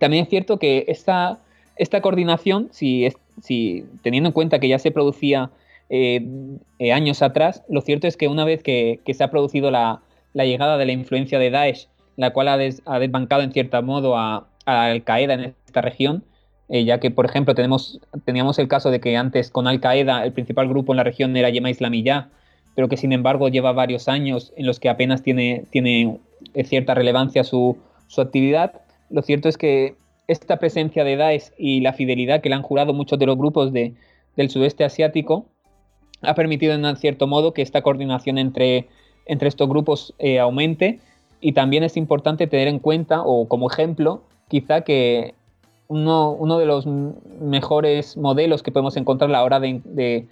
También 0.00 0.24
es 0.24 0.28
cierto 0.28 0.58
que 0.58 0.84
esta, 0.88 1.38
esta 1.76 2.00
coordinación, 2.00 2.68
si, 2.72 3.06
si 3.40 3.84
teniendo 4.02 4.30
en 4.30 4.32
cuenta 4.32 4.58
que 4.58 4.66
ya 4.66 4.80
se 4.80 4.90
producía 4.90 5.50
años 6.92 7.22
atrás, 7.22 7.62
lo 7.68 7.80
cierto 7.82 8.06
es 8.06 8.16
que 8.16 8.28
una 8.28 8.44
vez 8.44 8.62
que, 8.62 9.00
se 9.12 9.24
ha 9.24 9.30
producido 9.30 9.70
la, 9.70 10.02
llegada 10.34 10.78
de 10.78 10.86
la 10.86 10.92
influencia 10.92 11.38
de 11.38 11.50
Daesh, 11.50 11.88
la 12.16 12.32
cual 12.32 12.48
ha, 12.48 12.58
ha 12.86 12.98
desbancado 12.98 13.42
en 13.42 13.52
cierto 13.52 13.82
modo 13.82 14.16
a, 14.16 14.48
al 14.64 15.04
Qaeda 15.04 15.34
en 15.34 15.54
esta 15.66 15.80
región, 15.80 16.24
eh, 16.68 16.84
ya 16.84 17.00
que, 17.00 17.10
por 17.10 17.26
ejemplo, 17.26 17.54
tenemos, 17.54 18.00
teníamos 18.24 18.58
el 18.58 18.68
caso 18.68 18.90
de 18.90 19.00
que 19.00 19.16
antes 19.16 19.50
con 19.50 19.66
Al 19.66 19.80
Qaeda 19.80 20.24
el 20.24 20.32
principal 20.32 20.68
grupo 20.68 20.92
en 20.92 20.96
la 20.96 21.04
región 21.04 21.36
era 21.36 21.50
Yema 21.50 21.70
Islamiyah, 21.70 22.30
pero 22.74 22.88
que 22.88 22.96
sin 22.96 23.12
embargo 23.12 23.48
lleva 23.48 23.72
varios 23.72 24.08
años 24.08 24.52
en 24.56 24.66
los 24.66 24.80
que 24.80 24.88
apenas 24.88 25.22
tiene, 25.22 25.64
tiene 25.70 26.18
eh, 26.54 26.64
cierta 26.64 26.94
relevancia 26.94 27.44
su, 27.44 27.76
actividad. 28.16 28.80
Lo 29.10 29.22
cierto 29.22 29.48
es 29.48 29.58
que 29.58 29.96
esta 30.28 30.58
presencia 30.58 31.04
de 31.04 31.16
Daesh 31.16 31.50
y 31.58 31.80
la 31.80 31.92
fidelidad 31.92 32.40
que 32.40 32.48
le 32.48 32.54
han 32.54 32.62
jurado 32.62 32.94
muchos 32.94 33.18
de 33.18 33.26
los 33.26 33.36
grupos 33.36 33.72
de, 33.72 33.94
del 34.36 34.48
sudeste 34.48 34.84
asiático 34.84 35.46
ha 36.22 36.34
permitido 36.34 36.74
en 36.74 36.96
cierto 36.96 37.26
modo 37.26 37.52
que 37.52 37.62
esta 37.62 37.82
coordinación 37.82 38.38
entre, 38.38 38.88
entre 39.26 39.48
estos 39.48 39.68
grupos 39.68 40.14
eh, 40.18 40.38
aumente. 40.38 41.00
Y 41.40 41.52
también 41.52 41.82
es 41.82 41.96
importante 41.96 42.46
tener 42.46 42.68
en 42.68 42.78
cuenta 42.78 43.22
o 43.22 43.48
como 43.48 43.70
ejemplo 43.70 44.22
quizá 44.48 44.82
que 44.82 45.34
uno, 45.88 46.58
de 46.58 46.66
los 46.66 46.86
mejores 46.86 48.16
modelos 48.16 48.62
que 48.62 48.72
podemos 48.72 48.96
encontrar 48.96 49.30
a 49.30 49.32
la 49.32 49.44
hora 49.44 49.60
de, 49.60 50.26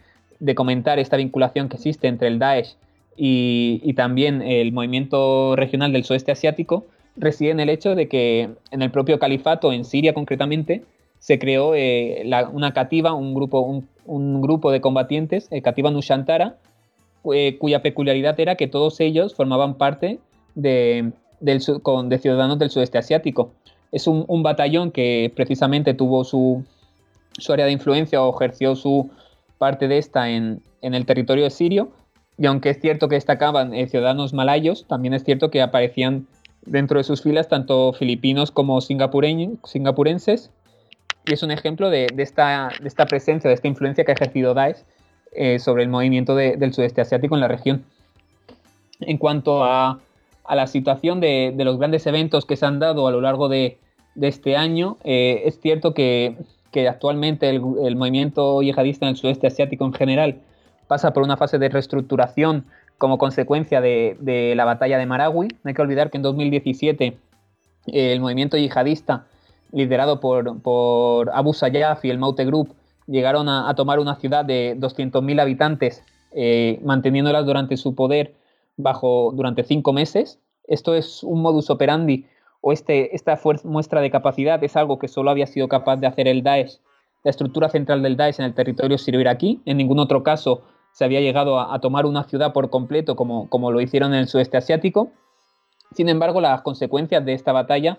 comentar 0.55 0.99
esta 0.99 1.17
vinculación 1.17 1.69
que 1.69 1.77
existe 1.77 2.07
entre 2.09 2.29
el 2.29 2.39
Daesh 2.39 2.77
y, 3.17 3.93
también 3.95 4.43
el 4.43 4.73
movimiento 4.73 5.57
regional 5.57 5.93
del 5.93 6.05
sudeste 6.05 6.33
asiático 6.33 6.87
reside 7.17 7.51
en 7.51 7.61
el 7.61 7.69
hecho 7.69 7.95
de 7.95 8.09
que 8.09 8.51
en 8.71 8.83
el 8.83 8.91
propio 8.91 9.19
califato, 9.19 9.73
en 9.73 9.85
Siria 9.85 10.15
concretamente, 10.15 10.85
se 11.19 11.39
creó 11.39 11.75
eh, 11.75 12.25
una 12.53 12.73
cativa, 12.73 13.13
un 13.13 13.35
grupo, 13.35 13.83
grupo 14.41 14.71
de 14.71 14.81
combatientes, 14.81 15.49
eh, 15.51 15.63
Cativa 15.63 15.91
Nushantara, 15.91 16.57
eh, 17.33 17.59
cuya 17.59 17.83
peculiaridad 17.83 18.39
era 18.41 18.57
que 18.57 18.67
todos 18.67 19.01
ellos 19.01 19.35
formaban 19.35 19.75
parte 19.75 20.19
de, 20.55 21.13
de 21.41 22.19
ciudadanos 22.19 22.59
del 22.59 22.71
sudeste 22.71 22.99
asiático 22.99 23.53
es 23.93 24.07
un, 24.07 24.43
batallón 24.43 24.91
que 24.93 25.33
precisamente 25.35 25.95
tuvo 25.95 26.25
su, 26.25 26.65
área 27.49 27.67
de 27.67 27.73
influencia 27.73 28.23
o 28.23 28.35
ejerció 28.35 28.77
su 28.77 29.11
parte 29.59 29.89
de 29.89 29.99
esta 29.99 30.31
en, 30.31 30.63
el 30.83 31.07
territorio 31.07 31.51
sirio. 31.51 31.91
Y 32.39 32.47
aunque 32.47 32.71
es 32.71 32.81
cierto 32.81 33.09
que 33.09 33.17
destacaban 33.17 33.75
eh, 33.75 33.87
ciudadanos 33.87 34.33
malayos, 34.33 34.87
también 34.87 35.13
es 35.13 35.25
cierto 35.25 35.51
que 35.51 35.61
aparecían 35.61 36.27
dentro 36.65 36.99
de 36.99 37.05
sus 37.05 37.23
filas 37.23 37.49
tanto 37.49 37.93
filipinos 37.93 38.51
como 38.51 38.81
singapurenses. 38.81 40.51
Y 41.27 41.35
es 41.35 41.43
un 41.43 41.51
ejemplo 41.51 41.91
de, 41.91 42.07
esta, 42.17 42.71
presencia, 43.09 43.49
de 43.49 43.55
esta 43.55 43.69
influencia 43.69 44.05
que 44.05 44.13
ha 44.13 44.15
ejercido 44.15 44.55
Daesh 44.55 44.79
eh, 45.33 45.59
sobre 45.59 45.83
el 45.83 45.89
movimiento 45.89 46.35
del 46.35 46.73
sudeste 46.73 47.01
asiático 47.01 47.35
en 47.35 47.41
la 47.41 47.49
región. 47.49 47.85
En 49.01 49.19
cuanto 49.19 49.65
a 49.65 50.01
la 50.49 50.67
situación 50.67 51.21
de, 51.21 51.55
los 51.57 51.79
grandes 51.79 52.07
eventos 52.07 52.45
que 52.45 52.57
se 52.57 52.67
han 52.67 52.79
dado 52.79 53.07
a 53.07 53.11
lo 53.13 53.21
largo 53.21 53.49
de, 53.49 53.79
este 54.21 54.57
año, 54.57 54.99
eh, 55.05 55.43
es 55.47 55.61
cierto 55.61 55.95
que, 55.95 56.37
actualmente 56.89 57.49
el, 57.49 57.61
movimiento 57.61 58.63
yihadista 58.63 59.07
en 59.07 59.11
el 59.11 59.17
sudeste 59.17 59.47
asiático 59.47 59.85
en 59.85 59.93
general 59.93 60.41
pasa 60.89 61.13
por 61.13 61.23
una 61.23 61.37
fase 61.37 61.59
de 61.59 61.69
reestructuración 61.69 62.67
como 62.99 63.19
consecuencia 63.19 63.81
de, 63.81 64.53
la 64.57 64.65
batalla 64.65 64.99
de 64.99 65.07
Maragui. 65.07 65.49
No 65.49 65.69
hay 65.69 65.75
que 65.75 65.83
olvidar 65.83 66.11
que 66.11 66.17
en 66.17 66.23
2017 66.23 67.07
eh, 67.07 68.13
el 68.13 68.21
movimiento 68.21 68.57
yihadista 68.57 69.27
liderado 69.73 70.21
por, 70.21 71.31
Abu 71.33 71.53
Sayyaf 71.53 72.05
y 72.05 72.11
el 72.11 72.19
Maute 72.19 72.45
Group 72.45 72.75
llegaron 73.07 73.49
a, 73.49 73.75
tomar 73.75 73.99
una 73.99 74.17
ciudad 74.17 74.45
de 74.45 74.77
200.000 74.79 75.41
habitantes, 75.41 76.03
eh, 76.33 76.81
manteniéndolas 76.85 77.45
durante 77.45 77.77
su 77.77 77.95
poder 77.95 78.35
bajo, 78.77 79.33
durante 79.35 79.65
cinco 79.65 79.93
meses. 79.93 80.41
Esto 80.67 80.95
es 80.95 81.23
un 81.25 81.43
modus 81.43 81.71
operandi 81.71 82.27
o 82.61 82.73
este, 82.73 83.15
esta 83.15 83.39
muestra 83.65 84.01
de 84.01 84.11
capacidad 84.11 84.63
es 84.63 84.77
algo 84.77 84.99
que 84.99 85.09
solo 85.09 85.31
había 85.31 85.47
sido 85.47 85.69
capaz 85.69 85.97
de 85.97 86.07
hacer 86.07 86.29
el 86.29 86.43
Daesh, 86.43 86.79
la 87.25 87.31
estructura 87.31 87.69
central 87.69 88.03
del 88.03 88.17
Daesh 88.17 88.39
en 88.39 88.47
el 88.47 88.55
territorio 88.55 88.99
sirio-iraquí. 88.99 89.61
En 89.65 89.79
ningún 89.79 89.99
otro 89.99 90.23
caso 90.23 90.63
se 90.93 91.05
había 91.05 91.21
llegado 91.21 91.59
a, 91.59 91.81
tomar 91.81 92.07
una 92.07 92.25
ciudad 92.25 92.53
por 92.53 92.69
completo 92.69 93.17
como, 93.17 93.49
como, 93.49 93.71
lo 93.71 93.81
hicieron 93.81 94.13
en 94.13 94.21
el 94.21 94.29
sudeste 94.29 94.57
asiático. 94.57 95.11
Sin 95.93 96.09
embargo, 96.09 96.41
las 96.41 96.63
consecuencias 96.63 97.25
de 97.25 97.33
esta 97.33 97.53
batalla 97.53 97.99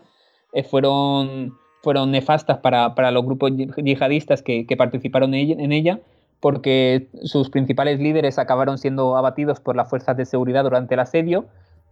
eh, 0.54 0.64
fueron, 0.64 1.58
fueron 1.82 2.12
nefastas 2.12 2.60
para, 2.60 2.96
para, 2.96 3.12
los 3.12 3.26
grupos 3.26 3.52
yihadistas 3.56 4.42
que, 4.42 4.66
participaron 4.78 5.34
en 5.34 5.72
ella 5.72 6.00
porque 6.42 7.08
sus 7.24 7.50
principales 7.50 8.00
líderes 8.00 8.40
acabaron 8.40 8.78
siendo 8.78 9.16
abatidos 9.16 9.60
por 9.60 9.76
las 9.76 9.90
fuerzas 9.90 10.18
de 10.18 10.26
seguridad 10.26 10.64
durante 10.64 10.96
el 10.96 11.00
asedio, 11.00 11.46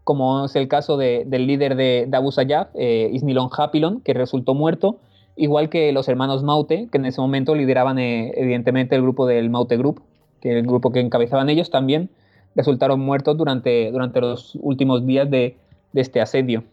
como 0.03 0.45
es 0.45 0.56
el 0.56 0.68
caso 0.68 0.98
del 0.98 1.30
líder 1.30 1.76
de, 1.76 2.10
Abu 2.11 2.31
Sayyaf, 2.31 2.69
eh, 2.73 3.10
Isnilon 3.14 3.49
Hapilon, 3.56 4.02
que 4.02 4.15
resultó 4.15 4.56
muerto, 4.56 4.98
igual 5.36 5.69
que 5.69 5.91
los 5.91 6.10
hermanos 6.10 6.44
Maute, 6.44 6.88
que 6.91 6.98
en 6.98 7.06
ese 7.06 7.22
momento 7.22 7.53
lideraban 7.53 7.99
eh, 7.99 8.34
evidentemente 8.36 8.95
el 8.95 9.03
grupo 9.03 9.27
del 9.27 9.52
Maute 9.52 9.77
Group, 9.77 10.02
que 10.41 10.57
el 10.57 10.65
grupo 10.65 10.91
que 10.91 10.99
encabezaban 10.99 11.48
ellos 11.49 11.69
también 11.69 12.10
resultaron 12.56 12.99
muertos 12.99 13.38
durante, 13.38 13.91
durante 13.91 14.19
los 14.19 14.57
últimos 14.61 15.06
días 15.06 15.30
de, 15.30 15.57
este 15.94 16.22
asedio. 16.22 16.64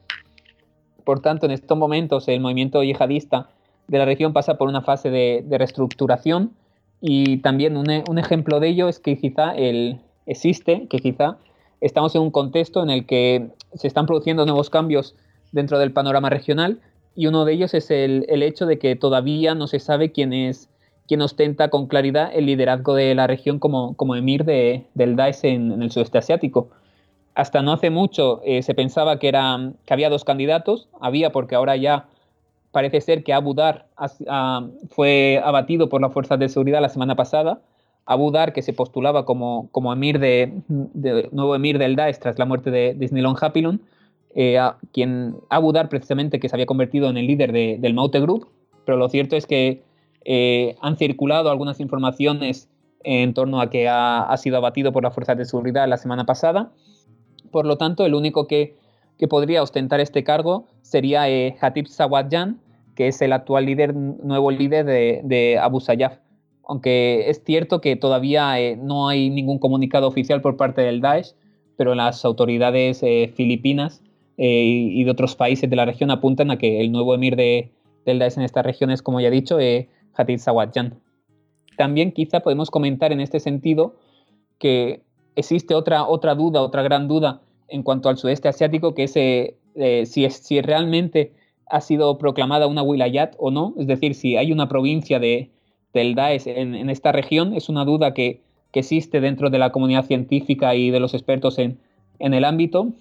Por 1.06 1.20
tanto, 1.20 1.46
en 1.46 1.52
estos 1.52 1.78
momentos 1.78 2.28
el 2.28 2.40
movimiento 2.40 2.82
yihadista 2.82 3.48
de 3.88 3.96
la 3.96 4.04
región 4.04 4.34
pasa 4.34 4.58
por 4.58 4.68
una 4.68 4.82
fase 4.82 5.08
de 5.10 5.56
reestructuración, 5.58 6.52
y 7.00 7.38
también 7.38 7.76
un, 7.76 7.86
un, 8.08 8.18
ejemplo 8.18 8.60
de 8.60 8.68
ello 8.68 8.88
es 8.88 8.98
que 8.98 9.18
quizá 9.18 9.54
el, 9.54 10.00
existe, 10.26 10.86
que 10.88 10.98
quizá 10.98 11.36
estamos 11.80 12.14
en 12.14 12.22
un 12.22 12.30
contexto 12.30 12.82
en 12.82 12.90
el 12.90 13.06
que 13.06 13.48
se 13.74 13.86
están 13.86 14.06
produciendo 14.06 14.46
nuevos 14.46 14.70
cambios 14.70 15.14
dentro 15.52 15.78
del 15.78 15.92
panorama 15.92 16.30
regional 16.30 16.80
y 17.14 17.26
uno 17.26 17.44
de 17.44 17.52
ellos 17.52 17.74
es 17.74 17.90
el, 17.90 18.26
el 18.28 18.42
hecho 18.42 18.66
de 18.66 18.78
que 18.78 18.96
todavía 18.96 19.54
no 19.54 19.66
se 19.66 19.78
sabe 19.78 20.12
quién 20.12 20.32
es 20.32 20.68
quien 21.06 21.22
ostenta 21.22 21.68
con 21.68 21.86
claridad 21.86 22.30
el 22.34 22.46
liderazgo 22.46 22.94
de 22.94 23.14
la 23.14 23.26
región 23.26 23.58
como, 23.60 23.94
como 23.94 24.16
emir 24.16 24.44
de, 24.44 24.86
del 24.94 25.14
Daesh 25.14 25.44
en, 25.44 25.80
el 25.80 25.90
sudeste 25.92 26.18
asiático. 26.18 26.70
Hasta 27.36 27.62
no 27.62 27.72
hace 27.72 27.90
mucho 27.90 28.40
eh, 28.44 28.62
se 28.62 28.74
pensaba 28.74 29.20
que, 29.20 29.28
era, 29.28 29.72
que 29.84 29.94
había 29.94 30.10
dos 30.10 30.24
candidatos, 30.24 30.88
había 31.00 31.30
porque 31.30 31.54
ahora 31.54 31.76
ya 31.76 32.08
Parece 32.76 33.00
ser 33.00 33.24
que 33.24 33.32
Abu 33.32 33.54
Dar 33.54 33.86
fue 34.90 35.40
abatido 35.42 35.88
por 35.88 36.02
las 36.02 36.12
fuerzas 36.12 36.38
de 36.38 36.50
seguridad 36.50 36.82
la 36.82 36.90
semana 36.90 37.16
pasada. 37.16 37.62
Abu 38.04 38.30
Dar, 38.30 38.52
que 38.52 38.60
se 38.60 38.74
postulaba 38.74 39.24
como, 39.24 39.70
como 39.72 39.94
emir 39.94 40.18
de, 40.18 40.52
nuevo 41.32 41.54
emir 41.54 41.78
del 41.78 41.96
Daesh 41.96 42.18
tras 42.18 42.38
la 42.38 42.44
muerte 42.44 42.70
de 42.70 42.92
Disneyland 42.92 43.38
Hapilon, 43.40 43.80
eh, 44.34 44.60
quien 44.92 45.36
Abu 45.48 45.72
Dar 45.72 45.88
precisamente 45.88 46.38
que 46.38 46.50
se 46.50 46.54
había 46.54 46.66
convertido 46.66 47.08
en 47.08 47.16
el 47.16 47.26
líder 47.26 47.50
del 47.52 47.94
Maute 47.94 48.20
Group, 48.20 48.46
pero 48.84 48.98
lo 48.98 49.08
cierto 49.08 49.36
es 49.36 49.46
que 49.46 49.82
eh, 50.26 50.76
han 50.82 50.98
circulado 50.98 51.48
algunas 51.50 51.80
informaciones 51.80 52.68
en 53.04 53.32
torno 53.32 53.62
a 53.62 53.70
que 53.70 53.88
ha, 53.88 54.36
sido 54.36 54.58
abatido 54.58 54.92
por 54.92 55.02
las 55.02 55.14
fuerzas 55.14 55.38
de 55.38 55.46
seguridad 55.46 55.88
la 55.88 55.96
semana 55.96 56.26
pasada. 56.26 56.72
Por 57.50 57.66
lo 57.66 57.76
tanto, 57.76 58.04
el 58.04 58.14
único 58.14 58.46
que, 58.46 58.76
podría 59.28 59.62
ostentar 59.62 60.00
este 60.00 60.24
cargo 60.24 60.66
sería 60.82 61.28
eh, 61.28 61.56
Hatib 61.60 61.86
Sawadjan, 61.86 62.60
que 62.94 63.08
es 63.08 63.20
el 63.22 63.32
actual 63.32 63.66
líder, 63.66 63.94
nuevo 63.94 64.50
líder 64.50 64.84
de, 64.84 65.58
Abu 65.60 65.80
Sayyaf. 65.80 66.18
Aunque 66.68 67.30
es 67.30 67.42
cierto 67.44 67.80
que 67.80 67.96
todavía 67.96 68.60
eh, 68.60 68.76
no 68.76 69.08
hay 69.08 69.30
ningún 69.30 69.58
comunicado 69.58 70.08
oficial 70.08 70.40
por 70.40 70.56
parte 70.56 70.82
del 70.82 71.00
Daesh 71.00 71.34
pero 71.76 71.94
las 71.94 72.24
autoridades 72.24 73.02
eh, 73.02 73.32
filipinas 73.34 74.02
eh, 74.38 74.62
y 74.90 75.04
de 75.04 75.10
otros 75.10 75.36
países 75.36 75.68
de 75.68 75.76
la 75.76 75.84
región 75.84 76.10
apuntan 76.10 76.50
a 76.50 76.58
que 76.58 76.80
el 76.80 76.90
nuevo 76.90 77.14
emir 77.14 77.36
de, 77.36 77.70
del 78.04 78.18
Daesh 78.18 78.36
en 78.36 78.42
esta 78.42 78.62
región 78.62 78.90
es, 78.90 79.02
como 79.02 79.20
ya 79.20 79.28
he 79.28 79.30
dicho, 79.30 79.58
Hatid 80.14 80.38
Sawatjan. 80.38 80.98
También 81.76 82.12
quizá 82.12 82.40
podemos 82.40 82.70
comentar 82.70 83.12
en 83.12 83.20
este 83.20 83.40
sentido 83.40 83.94
que 84.58 85.02
existe 85.36 85.74
otra, 85.74 86.06
otra 86.06 86.34
duda, 86.34 86.62
otra 86.62 86.82
gran 86.82 87.06
duda 87.06 87.40
en 87.68 87.82
cuanto 87.82 88.08
al 88.08 88.16
sudeste 88.16 88.48
asiático, 88.48 88.94
que 88.94 89.04
es 89.04 89.16
eh, 89.16 89.54
si, 90.06 90.24
es, 90.24 90.36
si 90.36 90.60
realmente 90.60 91.32
ha 91.68 91.80
sido 91.80 92.18
proclamada 92.18 92.66
una 92.66 92.82
wilayat 92.82 93.34
o 93.38 93.50
no, 93.50 93.74
es 93.78 93.86
decir, 93.86 94.14
si 94.14 94.36
hay 94.36 94.52
una 94.52 94.68
provincia 94.68 95.18
de, 95.18 95.50
del 95.92 96.14
Daesh 96.14 96.46
en, 96.46 96.88
esta 96.90 97.12
región, 97.12 97.54
es 97.54 97.68
una 97.68 97.84
duda 97.84 98.14
que, 98.14 98.40
que, 98.72 98.80
existe 98.80 99.20
dentro 99.20 99.50
de 99.50 99.58
la 99.58 99.70
comunidad 99.70 100.06
científica 100.06 100.74
y 100.74 100.90
de 100.90 101.00
los 101.00 101.12
expertos 101.14 101.58
en, 101.58 101.78
en 102.18 102.34
el 102.34 102.44
ámbito. 102.44 102.92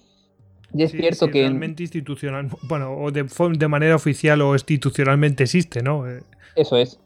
Y 0.74 0.82
es 0.82 0.90
cierto 0.92 1.28
que. 1.28 1.42
Realmente 1.42 1.84
institucional, 1.84 2.48
bueno, 2.62 2.96
o 2.96 3.10
de, 3.12 3.24
de, 3.56 3.68
manera 3.68 3.94
oficial 3.94 4.42
o 4.42 4.52
institucionalmente 4.52 5.44
existe, 5.44 5.82
¿no? 5.82 6.10
Eh, 6.10 6.22
Eso 6.56 6.76
es. 6.76 6.98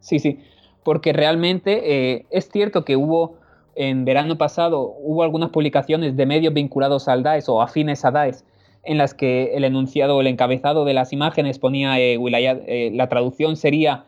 Sí, 0.00 0.18
sí. 0.18 0.40
Porque 0.82 1.12
realmente 1.12 2.14
eh, 2.14 2.26
es 2.30 2.48
cierto 2.50 2.84
que 2.84 2.96
hubo 2.96 3.38
en 3.76 4.04
verano 4.04 4.36
pasado 4.38 4.94
hubo 4.98 5.22
algunas 5.22 5.50
publicaciones 5.50 6.16
de 6.16 6.26
medios 6.26 6.52
vinculados 6.54 7.08
al 7.08 7.22
Daesh 7.22 7.44
o 7.48 7.62
afines 7.62 8.04
a 8.04 8.10
Daesh 8.10 8.42
en 8.86 8.98
las 8.98 9.14
que 9.14 9.54
el 9.54 9.64
enunciado 9.64 10.16
o 10.16 10.20
el 10.20 10.28
encabezado 10.28 10.84
de 10.84 10.94
las 10.94 11.12
imágenes 11.12 11.58
ponía 11.58 11.98
eh, 12.00 12.18
eh, 12.18 12.90
la 12.94 13.08
traducción 13.08 13.56
sería 13.56 14.04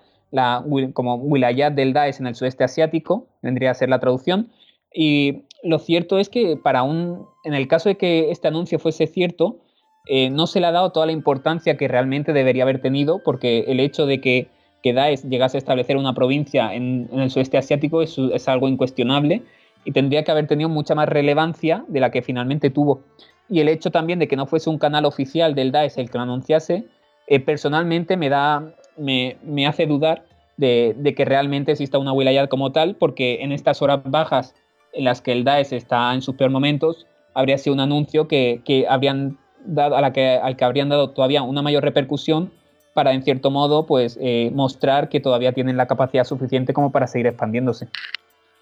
como 0.92 1.16
Wilayat 1.16 1.74
del 1.74 1.92
Daesh 1.92 2.20
en 2.20 2.26
el 2.26 2.34
sudeste 2.34 2.62
asiático, 2.62 3.26
vendría 3.42 3.70
a 3.70 3.74
ser 3.74 3.88
la 3.88 3.98
traducción. 3.98 4.50
Y 4.92 5.44
lo 5.62 5.78
cierto 5.78 6.18
es 6.18 6.28
que 6.28 6.56
para 6.56 6.82
un, 6.82 7.26
en 7.44 7.54
el 7.54 7.66
caso 7.66 7.88
de 7.88 7.96
que 7.96 8.30
este 8.30 8.48
anuncio 8.48 8.78
fuese 8.78 9.06
cierto, 9.06 9.58
eh, 10.06 10.30
no 10.30 10.46
se 10.46 10.60
le 10.60 10.66
ha 10.66 10.72
dado 10.72 10.92
toda 10.92 11.06
la 11.06 11.12
importancia 11.12 11.76
que 11.76 11.88
realmente 11.88 12.32
debería 12.32 12.64
haber 12.64 12.80
tenido, 12.80 13.22
porque 13.24 13.64
el 13.68 13.80
hecho 13.80 14.06
de 14.06 14.20
que, 14.20 14.48
que 14.82 14.92
Daesh 14.92 15.22
llegase 15.22 15.56
a 15.56 15.60
establecer 15.60 15.96
una 15.96 16.14
provincia 16.14 16.74
en, 16.74 17.08
el 17.12 17.30
sudeste 17.30 17.56
asiático 17.56 18.02
es, 18.02 18.18
es 18.18 18.48
algo 18.48 18.68
incuestionable 18.68 19.42
y 19.84 19.92
tendría 19.92 20.24
que 20.24 20.30
haber 20.30 20.46
tenido 20.46 20.68
mucha 20.68 20.94
más 20.94 21.08
relevancia 21.08 21.84
de 21.88 22.00
la 22.00 22.10
que 22.10 22.22
finalmente 22.22 22.70
tuvo 22.70 23.02
y 23.48 23.60
el 23.60 23.68
hecho 23.68 23.90
también 23.90 24.18
de 24.18 24.28
que 24.28 24.36
no 24.36 24.46
fuese 24.46 24.70
un 24.70 24.78
canal 24.78 25.04
oficial 25.04 25.54
del 25.54 25.72
Daesh 25.72 25.98
el 25.98 26.10
que 26.10 26.18
lo 26.18 26.24
anunciase, 26.24 26.84
eh, 27.26 27.40
personalmente 27.40 28.16
me, 28.16 28.28
da, 28.28 28.72
me, 28.96 29.66
hace 29.66 29.86
dudar 29.86 30.24
de, 30.56 31.14
que 31.16 31.24
realmente 31.24 31.72
exista 31.72 31.98
una 31.98 32.12
wilayat 32.12 32.48
como 32.48 32.72
tal, 32.72 32.96
porque 32.96 33.42
en 33.42 33.52
estas 33.52 33.80
horas 33.80 34.00
bajas 34.04 34.54
en 34.92 35.04
las 35.04 35.20
que 35.20 35.32
el 35.32 35.44
Daesh 35.44 35.72
está 35.72 36.12
en 36.14 36.22
sus 36.22 36.34
peores 36.34 36.52
momentos, 36.52 37.06
habría 37.34 37.58
sido 37.58 37.74
un 37.74 37.80
anuncio 37.80 38.28
que, 38.28 38.86
habrían 38.88 39.38
dado, 39.64 39.96
a 39.96 40.00
la 40.00 40.12
que, 40.12 40.30
al 40.30 40.56
que 40.56 40.64
habrían 40.64 40.88
dado 40.88 41.10
todavía 41.10 41.42
una 41.42 41.62
mayor 41.62 41.84
repercusión 41.84 42.50
para, 42.94 43.12
en 43.12 43.22
cierto 43.22 43.50
modo, 43.50 43.86
pues 43.86 44.18
eh, 44.20 44.50
mostrar 44.52 45.08
que 45.08 45.20
todavía 45.20 45.52
tienen 45.52 45.76
la 45.76 45.86
capacidad 45.86 46.24
suficiente 46.24 46.72
como 46.72 46.90
para 46.90 47.06
seguir 47.06 47.28
expandiéndose. 47.28 47.88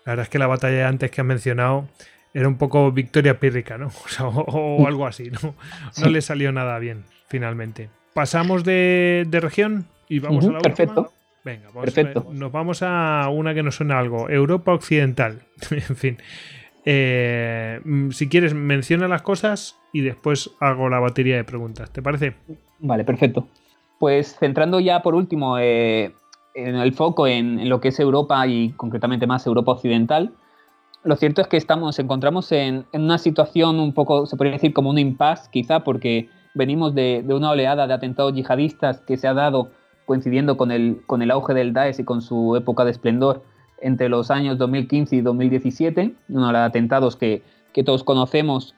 La 0.06 0.12
verdad 0.12 0.22
es 0.22 0.30
que 0.30 0.38
la 0.38 0.46
batalla 0.46 0.88
antes 0.88 1.10
que 1.10 1.20
has 1.20 1.26
mencionado 1.26 1.88
era 2.32 2.46
un 2.48 2.56
poco 2.56 2.92
victoria 2.92 3.40
pírrica, 3.40 3.76
¿no? 3.76 3.90
O, 4.20 4.86
algo 4.86 5.06
así, 5.06 5.30
¿no? 5.30 5.54
No 6.00 6.08
le 6.08 6.22
salió 6.22 6.52
nada 6.52 6.78
bien, 6.78 7.04
finalmente. 7.28 7.90
Pasamos 8.14 8.64
de, 8.64 9.26
región 9.32 9.86
y 10.08 10.20
vamos 10.20 10.46
a 10.46 10.52
la 10.52 10.60
perfecto. 10.60 11.12
Venga, 11.44 11.70
perfecto. 11.70 12.26
nos 12.32 12.50
vamos 12.50 12.82
a 12.82 13.28
una 13.30 13.52
que 13.52 13.62
nos 13.62 13.76
suena 13.76 13.98
algo. 13.98 14.30
Europa 14.30 14.72
Occidental. 14.72 15.42
en 15.70 15.96
fin. 15.96 16.18
Eh, 16.84 17.80
mm, 17.84 18.10
si 18.10 18.28
quieres, 18.28 18.54
menciona 18.54 19.08
las 19.08 19.22
cosas 19.22 19.76
y 19.92 20.02
después 20.02 20.50
hago 20.60 20.88
la 20.88 21.00
batería 21.00 21.36
de 21.36 21.44
preguntas. 21.44 21.92
¿Te 21.92 22.00
parece? 22.00 22.34
Vale, 22.78 23.04
perfecto. 23.04 23.48
Pues 23.98 24.36
centrando 24.38 24.78
ya 24.78 25.02
por 25.02 25.14
último 25.14 25.58
eh, 25.58 26.12
el 26.56 26.92
foco 26.94 27.26
en, 27.26 27.68
lo 27.68 27.80
que 27.80 27.88
es 27.88 28.00
Europa 28.00 28.46
y 28.46 28.72
concretamente 28.72 29.26
más 29.26 29.46
Europa 29.46 29.72
Occidental, 29.72 30.32
lo 31.04 31.14
cierto 31.16 31.40
es 31.40 31.46
que 31.46 31.56
estamos, 31.56 31.98
encontramos 31.98 32.50
en, 32.50 32.86
una 32.92 33.18
situación 33.18 33.78
un 33.78 33.92
poco, 33.92 34.26
se 34.26 34.36
podría 34.36 34.54
decir 34.54 34.72
como 34.72 34.90
un 34.90 34.98
impasse 34.98 35.48
quizá, 35.52 35.84
porque 35.84 36.28
venimos 36.54 36.94
de, 36.94 37.24
una 37.28 37.50
oleada 37.50 37.86
de 37.86 37.94
atentados 37.94 38.32
yihadistas 38.32 39.00
que 39.02 39.16
se 39.16 39.28
ha 39.28 39.34
dado 39.34 39.70
coincidiendo 40.06 40.56
con 40.56 40.72
el, 40.72 41.02
con 41.06 41.22
el 41.22 41.30
auge 41.30 41.52
del 41.52 41.72
Daesh 41.72 42.00
y 42.00 42.04
con 42.04 42.22
su 42.22 42.56
época 42.56 42.84
de 42.84 42.92
esplendor 42.92 43.44
entre 43.80 44.08
los 44.08 44.30
años 44.30 44.56
2015 44.56 45.16
y 45.16 45.20
2017, 45.20 46.14
una 46.30 46.52
de 46.52 46.58
atentados 46.58 47.16
que, 47.16 47.42
todos 47.84 48.04
conocemos 48.04 48.74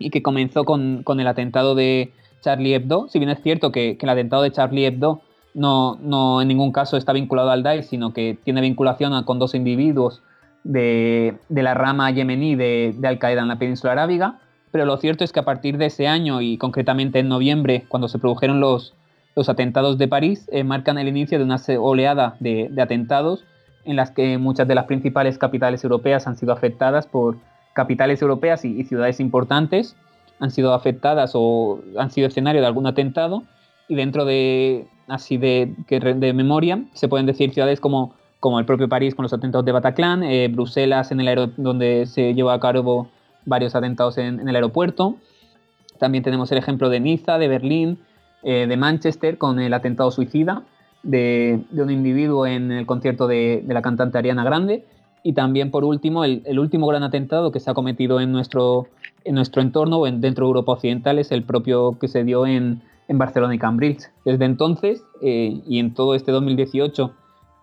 y 0.00 0.10
que 0.10 0.22
comenzó 0.22 0.64
con, 0.64 1.04
el 1.06 1.26
atentado 1.28 1.76
de 1.76 2.12
Charlie 2.40 2.74
Hebdo, 2.74 3.06
si 3.08 3.20
bien 3.20 3.30
es 3.30 3.40
cierto 3.40 3.70
que, 3.70 3.96
el 4.00 4.08
atentado 4.08 4.42
de 4.42 4.50
Charlie 4.50 4.86
Hebdo 4.86 5.22
no, 5.54 5.96
no, 6.00 6.40
en 6.40 6.48
ningún 6.48 6.72
caso 6.72 6.96
está 6.96 7.12
vinculado 7.12 7.50
al 7.50 7.62
Daesh, 7.62 7.86
sino 7.86 8.12
que 8.12 8.38
tiene 8.44 8.60
vinculación 8.60 9.22
con 9.24 9.38
dos 9.38 9.54
individuos 9.54 10.22
de, 10.64 11.38
la 11.48 11.74
rama 11.74 12.10
yemení 12.10 12.54
de, 12.54 12.94
de 12.96 13.08
Al-Qaeda 13.08 13.42
en 13.42 13.48
la 13.48 13.58
península 13.58 13.92
arábiga, 13.92 14.40
pero 14.70 14.84
lo 14.84 14.96
cierto 14.98 15.24
es 15.24 15.32
que 15.32 15.40
a 15.40 15.44
partir 15.44 15.78
de 15.78 15.86
ese 15.86 16.06
año 16.06 16.40
y 16.40 16.56
concretamente 16.56 17.18
en 17.18 17.28
noviembre, 17.28 17.84
cuando 17.88 18.08
se 18.08 18.18
produjeron 18.18 18.60
los, 18.60 18.94
los 19.34 19.48
atentados 19.48 19.98
de 19.98 20.08
París, 20.08 20.48
eh, 20.52 20.64
marcan 20.64 20.98
el 20.98 21.08
inicio 21.08 21.38
de 21.38 21.44
una 21.44 21.56
oleada 21.78 22.36
de, 22.40 22.70
atentados 22.80 23.44
en 23.84 23.96
las 23.96 24.10
que 24.10 24.38
muchas 24.38 24.68
de 24.68 24.74
las 24.74 24.84
principales 24.84 25.38
capitales 25.38 25.82
europeas 25.82 26.26
han 26.26 26.36
sido 26.36 26.52
afectadas 26.52 27.06
por 27.06 27.38
capitales 27.72 28.22
europeas 28.22 28.64
y, 28.64 28.84
ciudades 28.84 29.20
importantes 29.20 29.96
han 30.38 30.50
sido 30.50 30.72
afectadas 30.72 31.32
o 31.34 31.80
han 31.98 32.10
sido 32.10 32.28
escenario 32.28 32.60
de 32.60 32.66
algún 32.66 32.86
atentado. 32.86 33.42
Y 33.88 33.94
dentro 33.94 34.24
de 34.24 34.86
así 35.10 35.36
de, 35.36 35.74
de 35.88 36.32
memoria 36.32 36.84
se 36.94 37.08
pueden 37.08 37.26
decir 37.26 37.52
ciudades 37.52 37.80
como 37.80 38.14
como 38.40 38.58
el 38.58 38.64
propio 38.64 38.88
París 38.88 39.14
con 39.14 39.22
los 39.22 39.32
atentados 39.32 39.64
de 39.66 39.72
Bataclan, 39.72 40.22
eh, 40.22 40.48
Bruselas 40.48 41.12
en 41.12 41.20
el 41.20 41.52
donde 41.58 42.06
se 42.06 42.34
llevó 42.34 42.50
a 42.50 42.58
cabo 42.58 43.08
varios 43.44 43.74
atentados 43.74 44.18
en, 44.18 44.48
el 44.48 44.56
aeropuerto. 44.56 45.16
También 45.98 46.24
tenemos 46.24 46.50
el 46.50 46.58
ejemplo 46.58 46.88
de 46.88 47.00
Niza, 47.00 47.38
de 47.38 47.48
Berlín, 47.48 47.98
eh, 48.42 48.66
de 48.66 48.76
Manchester 48.78 49.36
con 49.36 49.60
el 49.60 49.74
atentado 49.74 50.10
suicida 50.10 50.62
de, 51.02 51.60
un 51.72 51.90
individuo 51.90 52.46
en 52.46 52.72
el 52.72 52.86
concierto 52.86 53.26
de, 53.26 53.62
la 53.68 53.82
cantante 53.82 54.16
Ariana 54.16 54.42
Grande. 54.42 54.86
Y 55.22 55.34
también, 55.34 55.70
por 55.70 55.84
último, 55.84 56.24
el, 56.24 56.58
último 56.58 56.86
gran 56.86 57.02
atentado 57.02 57.52
que 57.52 57.60
se 57.60 57.70
ha 57.70 57.74
cometido 57.74 58.20
en 58.22 58.32
nuestro, 58.32 58.86
en 59.24 59.34
nuestro 59.34 59.60
entorno 59.60 60.06
en, 60.06 60.22
dentro 60.22 60.46
de 60.46 60.48
Europa 60.48 60.72
Occidental 60.72 61.18
es 61.18 61.30
el 61.30 61.42
propio 61.42 61.98
que 61.98 62.08
se 62.08 62.24
dio 62.24 62.46
en, 62.46 62.80
Barcelona 63.18 63.54
y 63.54 63.58
Cambridge. 63.58 64.04
Desde 64.24 64.44
entonces 64.44 65.04
eh, 65.20 65.60
y 65.66 65.78
en 65.78 65.94
todo 65.94 66.14
este 66.14 66.32
2018 66.32 67.12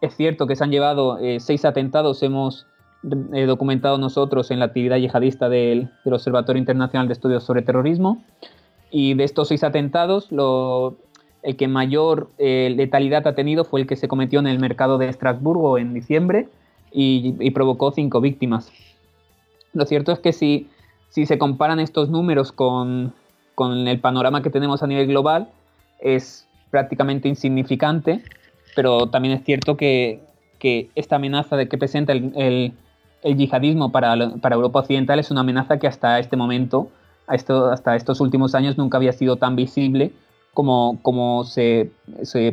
es 0.01 0.15
cierto 0.15 0.45
que 0.45 0.55
se 0.55 0.63
han 0.63 0.71
llevado 0.71 1.17
eh, 1.19 1.39
seis 1.39 1.65
atentados, 1.65 2.21
hemos 2.21 2.67
eh, 3.33 3.45
documentado 3.45 3.97
nosotros 3.97 4.51
en 4.51 4.59
la 4.59 4.65
actividad 4.65 4.97
yihadista 4.97 5.49
del, 5.49 5.89
Observatorio 6.05 6.59
Internacional 6.59 7.07
de 7.07 7.13
Estudios 7.13 7.43
sobre 7.43 7.61
Terrorismo. 7.61 8.23
Y 8.91 9.15
de 9.15 9.23
estos 9.23 9.49
seis 9.49 9.63
atentados, 9.63 10.29
el 10.31 11.57
que 11.57 11.67
mayor 11.67 12.29
letalidad 12.37 13.27
ha 13.27 13.35
tenido 13.35 13.65
fue 13.65 13.81
el 13.81 13.87
que 13.87 13.97
se 13.97 14.07
cometió 14.07 14.39
en 14.39 14.47
el 14.47 14.59
mercado 14.59 14.97
de 14.97 15.09
Estrasburgo 15.09 15.77
en 15.77 15.93
diciembre 15.93 16.47
y, 16.93 17.51
provocó 17.51 17.91
cinco 17.91 18.21
víctimas. 18.21 18.71
Lo 19.73 19.85
cierto 19.85 20.13
es 20.13 20.19
que 20.19 20.31
si 20.31 20.69
se 21.09 21.37
comparan 21.37 21.81
estos 21.81 22.09
números 22.09 22.53
con, 22.53 23.13
con 23.57 23.88
el 23.88 23.99
panorama 23.99 24.43
que 24.43 24.51
tenemos 24.51 24.84
a 24.84 24.88
nivel 24.88 25.07
global, 25.07 25.49
es 25.99 26.47
prácticamente 26.69 27.27
insignificante 27.27 28.21
pero 28.77 29.07
también 29.07 29.34
es 29.34 29.43
cierto 29.43 29.75
que, 29.75 30.19
esta 30.93 31.15
amenaza 31.15 31.57
de 31.57 31.67
que 31.67 31.79
presenta 31.79 32.13
el, 32.13 32.73
yihadismo 33.23 33.91
para, 33.91 34.13
Europa 34.13 34.81
Occidental 34.81 35.17
es 35.17 35.31
una 35.31 35.41
amenaza 35.41 35.79
que 35.79 35.88
hasta 35.88 36.19
este 36.19 36.38
momento, 36.38 36.89
hasta 37.25 37.95
estos 37.95 38.21
últimos 38.21 38.53
años, 38.53 38.77
nunca 38.77 38.97
había 38.97 39.13
sido 39.13 39.38
tan 39.38 39.55
visible 39.55 40.11
como, 40.53 40.99
como 41.01 41.43
se, 41.43 41.89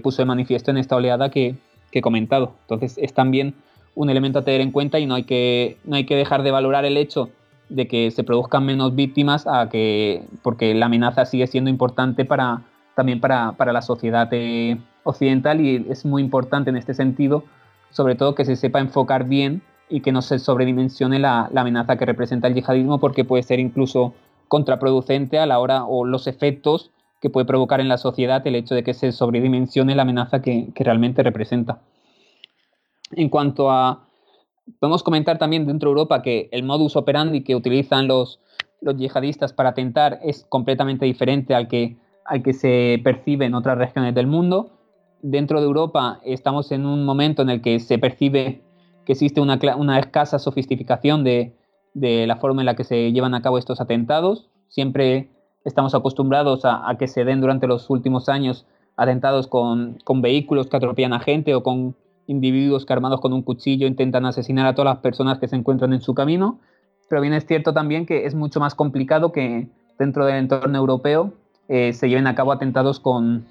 puso 0.03 0.23
de 0.23 0.25
manifiesto 0.25 0.71
en 0.71 0.79
esta 0.79 0.97
oleada 0.97 1.29
que, 1.29 1.57
he 1.93 2.01
comentado. 2.01 2.55
Entonces 2.63 2.97
es 2.97 3.13
también 3.13 3.55
un 3.95 4.09
elemento 4.09 4.39
a 4.39 4.45
tener 4.45 4.63
en 4.63 4.73
cuenta 4.73 4.99
y 4.99 5.07
no 5.07 5.17
hay 5.17 5.25
que, 5.25 5.77
no 5.85 5.95
hay 5.95 6.07
que 6.07 6.17
dejar 6.17 6.43
de 6.43 6.51
valorar 6.53 6.87
el 6.87 6.97
hecho 6.97 7.29
de 7.75 7.89
que 7.89 8.11
se 8.11 8.25
produzcan 8.25 8.65
menos 8.65 8.95
víctimas 8.95 9.47
a 9.47 9.69
que, 9.69 10.23
porque 10.43 10.75
la 10.75 10.87
amenaza 10.87 11.25
sigue 11.27 11.47
siendo 11.47 11.71
importante 11.71 12.25
para, 12.25 12.63
también 12.95 13.21
para, 13.21 13.55
la 13.59 13.83
sociedad 13.83 14.29
eh, 14.33 14.79
occidental 15.03 15.61
y 15.61 15.87
es 15.91 16.05
muy 16.05 16.23
importante 16.23 16.71
en 16.71 16.77
este 16.77 16.95
sentido, 16.95 17.45
sobre 17.91 18.15
todo 18.15 18.35
que 18.35 18.45
se 18.45 18.57
sepa 18.57 18.81
enfocar 18.81 19.25
bien 19.25 19.63
y 19.89 20.01
que 20.01 20.13
no 20.13 20.23
se 20.23 20.39
sobredimensione 20.39 21.19
la, 21.19 21.51
amenaza 21.55 21.97
que 21.97 22.07
representa 22.07 22.49
el 22.49 22.55
yihadismo 22.55 22.99
porque 22.99 23.25
puede 23.25 23.43
ser 23.43 23.59
incluso 23.59 24.15
contraproducente 24.49 25.39
a 25.39 25.47
la 25.47 25.59
hora 25.59 25.85
o 25.85 26.05
los 26.05 26.27
efectos 26.27 26.91
que 27.21 27.31
puede 27.31 27.47
provocar 27.47 27.81
en 27.81 27.89
la 27.89 27.99
sociedad 27.99 28.47
el 28.47 28.55
hecho 28.55 28.75
de 28.75 28.85
que 28.85 28.95
se 28.95 29.11
sobredimensione 29.11 29.95
la 29.95 30.03
amenaza 30.03 30.43
que, 30.43 30.73
realmente 30.77 31.23
representa. 31.23 31.81
En 33.13 33.29
cuanto 33.29 33.71
a, 33.71 34.07
podemos 34.79 35.03
comentar 35.03 35.39
también 35.39 35.67
dentro 35.67 35.89
de 35.89 35.93
Europa 35.93 36.23
que 36.23 36.49
el 36.53 36.63
modus 36.63 36.97
operandi 36.97 37.43
que 37.43 37.55
utilizan 37.55 38.09
los, 38.09 38.41
los 38.81 38.97
yihadistas 38.97 39.53
para 39.53 39.71
atentar 39.71 40.21
es 40.23 40.45
completamente 40.49 41.05
diferente 41.07 41.55
al 41.55 41.69
que, 41.69 41.97
al 42.25 42.43
que 42.43 42.53
se 42.53 43.01
percibe 43.03 43.47
en 43.47 43.55
otras 43.55 43.79
regiones 43.79 44.15
del 44.15 44.27
mundo. 44.27 44.71
Dentro 45.23 45.61
de 45.61 45.67
Europa 45.67 46.21
estamos 46.25 46.71
en 46.73 46.87
un 46.87 47.05
momento 47.05 47.43
en 47.43 47.51
el 47.51 47.63
que 47.63 47.81
se 47.81 47.99
percibe 47.99 48.63
que 49.05 49.13
existe 49.13 49.41
una, 49.41 49.59
una 49.77 49.99
escasa 49.99 50.39
sofisticación 50.39 51.25
de, 51.25 51.55
de, 51.93 52.27
la 52.27 52.37
forma 52.37 52.63
en 52.63 52.67
la 52.67 52.75
que 52.75 52.85
se 52.85 53.13
llevan 53.13 53.35
a 53.35 53.43
cabo 53.43 53.59
estos 53.59 53.81
atentados. 53.81 54.51
Siempre 54.69 55.31
estamos 55.65 55.95
acostumbrados 55.95 56.65
a, 56.65 56.89
a 56.89 56.97
que 56.97 57.09
se 57.09 57.25
den 57.25 57.41
durante 57.41 57.67
los 57.67 57.89
últimos 57.91 58.29
años 58.29 58.67
atentados 58.97 59.47
con, 59.47 59.99
con, 60.05 60.23
vehículos 60.23 60.69
que 60.69 60.77
atropellan 60.77 61.13
a 61.13 61.21
gente 61.21 61.55
o 61.55 61.63
con 61.63 61.97
individuos 62.27 62.87
que 62.87 62.93
armados 62.93 63.21
con 63.21 63.33
un 63.33 63.43
cuchillo 63.43 63.87
intentan 63.87 64.27
asesinar 64.27 64.67
a 64.67 64.75
todas 64.75 64.95
las 64.95 65.03
personas 65.03 65.39
que 65.39 65.49
se 65.49 65.57
encuentran 65.57 65.93
en 65.93 66.01
su 66.01 66.15
camino. 66.15 66.59
Pero 67.09 67.21
bien 67.21 67.35
es 67.35 67.47
cierto 67.47 67.73
también 67.73 68.07
que 68.07 68.27
es 68.27 68.35
mucho 68.35 68.61
más 68.61 68.75
complicado 68.75 69.33
que 69.33 69.69
dentro 69.99 70.27
del 70.27 70.37
entorno 70.37 70.77
europeo 70.79 71.33
eh, 71.69 71.93
se 71.93 72.09
lleven 72.09 72.27
a 72.27 72.35
cabo 72.35 72.53
atentados 72.53 73.01
con, 73.01 73.47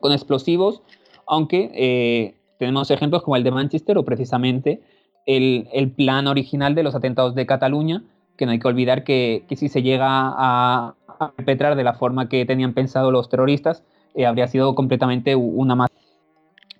con 0.00 0.12
explosivos, 0.12 0.82
aunque 1.26 1.70
eh, 1.74 2.34
tenemos 2.58 2.90
ejemplos 2.90 3.22
como 3.22 3.36
el 3.36 3.44
de 3.44 3.50
Manchester 3.50 3.98
o 3.98 4.04
precisamente 4.04 4.80
el, 5.26 5.68
el, 5.72 5.90
plan 5.90 6.26
original 6.26 6.74
de 6.74 6.82
los 6.82 6.94
atentados 6.94 7.34
de 7.34 7.46
Cataluña, 7.46 8.04
que 8.36 8.46
no 8.46 8.52
hay 8.52 8.58
que 8.58 8.68
olvidar 8.68 9.04
que, 9.04 9.44
que 9.48 9.56
si 9.56 9.68
se 9.68 9.82
llega 9.82 10.06
a, 10.08 10.94
a, 11.06 11.32
perpetrar 11.32 11.76
de 11.76 11.84
la 11.84 11.94
forma 11.94 12.28
que 12.28 12.44
tenían 12.44 12.74
pensado 12.74 13.10
los 13.10 13.28
terroristas, 13.28 13.84
eh, 14.14 14.26
habría 14.26 14.46
sido 14.48 14.74
completamente 14.74 15.34
una 15.36 15.74
más. 15.74 15.90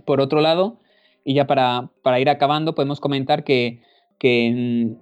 Por 0.04 0.20
otro 0.20 0.40
lado, 0.40 0.76
y 1.24 1.34
ya 1.34 1.46
para, 1.46 1.90
para 2.02 2.20
ir 2.20 2.28
acabando, 2.28 2.74
podemos 2.74 3.00
comentar 3.00 3.44
que, 3.44 3.82
que 4.18 4.96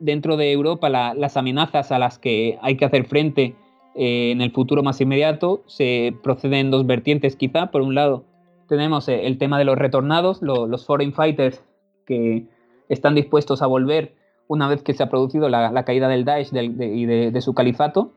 dentro 0.00 0.36
de 0.36 0.52
Europa 0.52 0.88
las 0.88 1.36
amenazas 1.36 1.92
a 1.92 1.98
las 1.98 2.18
que 2.18 2.58
hay 2.62 2.76
que 2.76 2.84
hacer 2.84 3.06
frente 3.06 3.56
eh, 3.94 4.30
en 4.30 4.40
el 4.40 4.52
futuro 4.52 4.82
más 4.82 5.00
inmediato 5.00 5.62
se 5.66 6.14
proceden 6.22 6.66
en 6.66 6.70
dos 6.70 6.86
vertientes 6.86 7.36
quizá. 7.36 7.70
Por 7.70 7.82
un 7.82 7.94
lado, 7.94 8.24
tenemos 8.68 9.08
eh, 9.08 9.26
el 9.26 9.38
tema 9.38 9.58
de 9.58 9.64
los 9.64 9.76
retornados, 9.76 10.40
los 10.42 10.86
foreign 10.86 11.12
fighters 11.12 11.64
que 12.06 12.46
están 12.88 13.14
dispuestos 13.14 13.60
a 13.60 13.66
volver 13.66 14.14
una 14.46 14.68
vez 14.68 14.82
que 14.82 14.94
se 14.94 15.02
ha 15.02 15.10
producido 15.10 15.48
la, 15.48 15.84
caída 15.84 16.08
del 16.08 16.24
Daesh 16.24 16.50
y 16.54 17.06
de, 17.06 17.40
su 17.40 17.54
califato. 17.54 18.12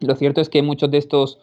Lo 0.00 0.16
cierto 0.16 0.40
es 0.40 0.48
que 0.48 0.62
muchos 0.62 0.90
de 0.90 0.98
estos 0.98 1.38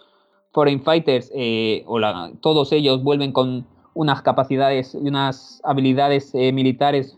foreign 0.51 0.81
fighters, 0.81 1.31
eh, 1.33 1.83
o 1.85 1.99
todos 2.41 2.73
ellos, 2.73 3.01
vuelven 3.01 3.31
con 3.31 3.65
unas 3.93 4.21
capacidades 4.21 4.95
y 4.95 5.07
unas 5.07 5.61
habilidades 5.63 6.33
militares 6.33 7.17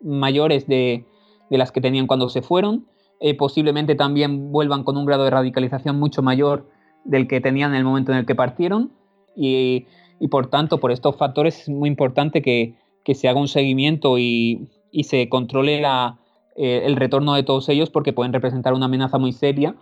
mayores 0.00 0.66
de, 0.66 1.04
de 1.50 1.58
las 1.58 1.72
que 1.72 1.80
tenían 1.80 2.06
cuando 2.06 2.28
se 2.28 2.42
fueron. 2.42 2.86
Eh, 3.20 3.34
posiblemente 3.34 3.94
también 3.94 4.52
vuelvan 4.52 4.84
con 4.84 4.96
un 4.96 5.06
grado 5.06 5.24
de 5.24 5.30
radicalización 5.30 5.98
mucho 5.98 6.22
mayor 6.22 6.68
del 7.04 7.26
que 7.28 7.40
tenían 7.40 7.72
en 7.72 7.78
el 7.78 7.84
momento 7.84 8.12
en 8.12 8.18
el 8.18 8.26
que 8.26 8.34
partieron. 8.34 8.92
Y, 9.34 9.86
y 10.20 10.28
por 10.28 10.48
tanto, 10.48 10.78
por 10.78 10.92
estos 10.92 11.16
factores 11.16 11.62
es 11.62 11.68
muy 11.68 11.88
importante 11.88 12.42
que, 12.42 12.74
que 13.04 13.14
se 13.14 13.28
haga 13.28 13.40
un 13.40 13.48
seguimiento 13.48 14.18
y, 14.18 14.68
y 14.90 15.04
se 15.04 15.28
controle 15.28 15.80
la, 15.80 16.18
eh, 16.56 16.82
el 16.84 16.96
retorno 16.96 17.34
de 17.34 17.42
todos 17.42 17.68
ellos 17.68 17.90
porque 17.90 18.12
pueden 18.12 18.32
representar 18.32 18.74
una 18.74 18.86
amenaza 18.86 19.18
muy 19.18 19.32
seria 19.32 19.76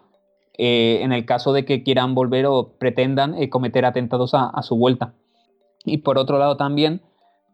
eh, 0.57 1.01
en 1.03 1.13
el 1.13 1.25
caso 1.25 1.53
de 1.53 1.65
que 1.65 1.83
quieran 1.83 2.15
volver 2.15 2.47
o 2.47 2.75
pretendan 2.79 3.35
cometer 3.49 3.85
atentados 3.85 4.35
a, 4.35 4.47
a, 4.49 4.63
su 4.63 4.77
vuelta. 4.77 5.15
Y 5.85 5.99
por 5.99 6.19
otro 6.19 6.39
lado 6.39 6.57
también 6.57 7.03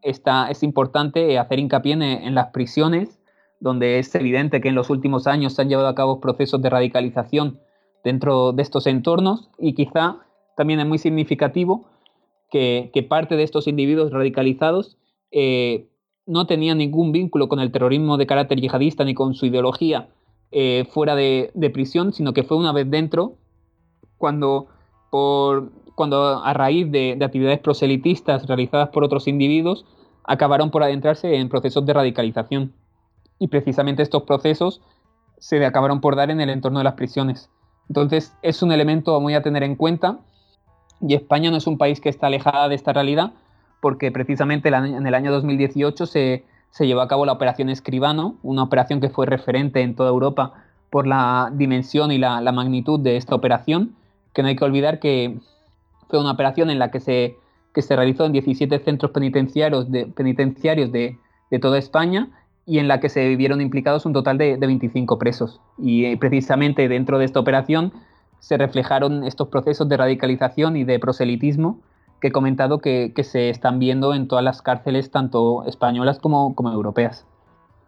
está, 0.02 0.50
es 0.50 0.62
importante 0.62 1.38
hacer 1.38 1.58
hincapié 1.58 1.92
en, 1.92 2.34
las 2.34 2.48
prisiones 2.48 3.20
donde 3.60 3.98
es 3.98 4.14
evidente 4.14 4.60
que 4.60 4.68
en 4.68 4.74
los 4.74 4.88
últimos 4.88 5.26
años 5.26 5.54
se 5.54 5.62
han 5.62 5.68
llevado 5.68 5.88
a 5.88 5.94
cabo 5.94 6.20
procesos 6.20 6.62
de 6.62 6.70
radicalización 6.70 7.60
dentro 8.04 8.52
de 8.52 8.62
estos 8.62 8.86
entornos. 8.86 9.50
Y 9.58 9.74
quizá 9.74 10.18
también 10.56 10.80
es 10.80 10.86
muy 10.86 10.98
significativo 10.98 11.86
que, 12.50 13.06
parte 13.08 13.36
de 13.36 13.42
estos 13.42 13.66
individuos 13.66 14.12
radicalizados 14.12 14.96
eh, 15.30 15.88
no 16.26 16.46
tenían 16.46 16.78
ningún 16.78 17.12
vínculo 17.12 17.48
con 17.48 17.60
el 17.60 17.72
terrorismo 17.72 18.16
de 18.16 18.26
carácter 18.26 18.60
yihadista 18.60 19.04
ni 19.04 19.14
con 19.14 19.34
su 19.34 19.46
ideología 19.46 20.08
eh, 20.52 20.84
fuera 20.90 21.14
de, 21.14 21.52
prisión, 21.72 22.12
sino 22.12 22.32
que 22.32 22.42
fue 22.42 22.56
una 22.56 22.72
vez 22.72 22.90
dentro 22.90 23.36
cuando, 24.16 24.66
por, 25.10 25.70
cuando 26.00 26.42
a 26.42 26.54
raíz 26.54 26.90
de, 26.90 27.14
de 27.18 27.24
actividades 27.26 27.58
proselitistas 27.58 28.46
realizadas 28.46 28.88
por 28.88 29.04
otros 29.04 29.28
individuos 29.28 29.84
acabaron 30.24 30.70
por 30.70 30.82
adentrarse 30.82 31.36
en 31.36 31.50
procesos 31.50 31.84
de 31.84 31.92
radicalización 31.92 32.72
y 33.38 33.48
precisamente 33.48 34.02
estos 34.02 34.22
procesos 34.22 34.80
se 35.36 35.62
acabaron 35.62 36.00
por 36.00 36.16
dar 36.16 36.30
en 36.30 36.40
el 36.40 36.48
entorno 36.48 36.78
de 36.78 36.84
las 36.84 36.94
prisiones. 36.94 37.50
Entonces 37.90 38.34
es 38.40 38.62
un 38.62 38.72
elemento 38.72 39.20
muy 39.20 39.34
a 39.34 39.42
tener 39.42 39.62
en 39.62 39.76
cuenta 39.76 40.20
y 41.02 41.12
España 41.12 41.50
no 41.50 41.58
es 41.58 41.66
un 41.66 41.76
país 41.76 42.00
que 42.00 42.08
está 42.08 42.28
alejada 42.28 42.70
de 42.70 42.76
esta 42.76 42.94
realidad 42.94 43.34
porque 43.82 44.10
precisamente 44.10 44.70
en 44.70 45.06
el 45.06 45.14
año 45.14 45.30
2018 45.30 46.06
se, 46.06 46.46
se 46.70 46.86
llevó 46.86 47.02
a 47.02 47.08
cabo 47.08 47.26
la 47.26 47.32
operación 47.32 47.68
Escribano, 47.68 48.36
una 48.42 48.62
operación 48.62 49.02
que 49.02 49.10
fue 49.10 49.26
referente 49.26 49.82
en 49.82 49.94
toda 49.94 50.08
Europa 50.08 50.64
por 50.88 51.06
la 51.06 51.50
dimensión 51.52 52.10
y 52.10 52.16
la, 52.16 52.40
magnitud 52.52 52.98
de 52.98 53.18
esta 53.18 53.34
operación, 53.34 53.96
que 54.32 54.40
no 54.40 54.48
hay 54.48 54.56
que 54.56 54.64
olvidar 54.64 54.98
que 54.98 55.38
fue 56.10 56.20
una 56.20 56.32
operación 56.32 56.70
en 56.70 56.78
la 56.78 56.90
que 56.90 57.00
se, 57.00 57.36
que 57.72 57.82
se 57.82 57.96
realizó 57.96 58.26
en 58.26 58.32
17 58.32 58.78
centros 58.80 59.12
penitenciarios 59.12 59.90
de, 59.90 60.06
penitenciarios 60.06 60.92
de, 60.92 61.16
de 61.50 61.58
toda 61.58 61.78
España 61.78 62.28
y 62.66 62.78
en 62.78 62.88
la 62.88 63.00
que 63.00 63.08
se 63.08 63.34
vieron 63.36 63.60
implicados 63.60 64.04
un 64.06 64.12
total 64.12 64.38
de, 64.38 64.56
de 64.56 64.66
25 64.66 65.18
presos. 65.18 65.60
Y 65.78 66.04
eh, 66.04 66.16
precisamente 66.18 66.88
dentro 66.88 67.18
de 67.18 67.24
esta 67.24 67.40
operación 67.40 67.92
se 68.38 68.56
reflejaron 68.56 69.24
estos 69.24 69.48
procesos 69.48 69.88
de 69.88 69.96
radicalización 69.96 70.76
y 70.76 70.84
de 70.84 70.98
proselitismo 70.98 71.80
que 72.20 72.28
he 72.28 72.32
comentado 72.32 72.80
que, 72.80 73.12
que 73.14 73.24
se 73.24 73.48
están 73.48 73.78
viendo 73.78 74.14
en 74.14 74.28
todas 74.28 74.44
las 74.44 74.60
cárceles, 74.62 75.10
tanto 75.10 75.64
españolas 75.66 76.18
como, 76.18 76.54
como 76.54 76.70
europeas. 76.70 77.26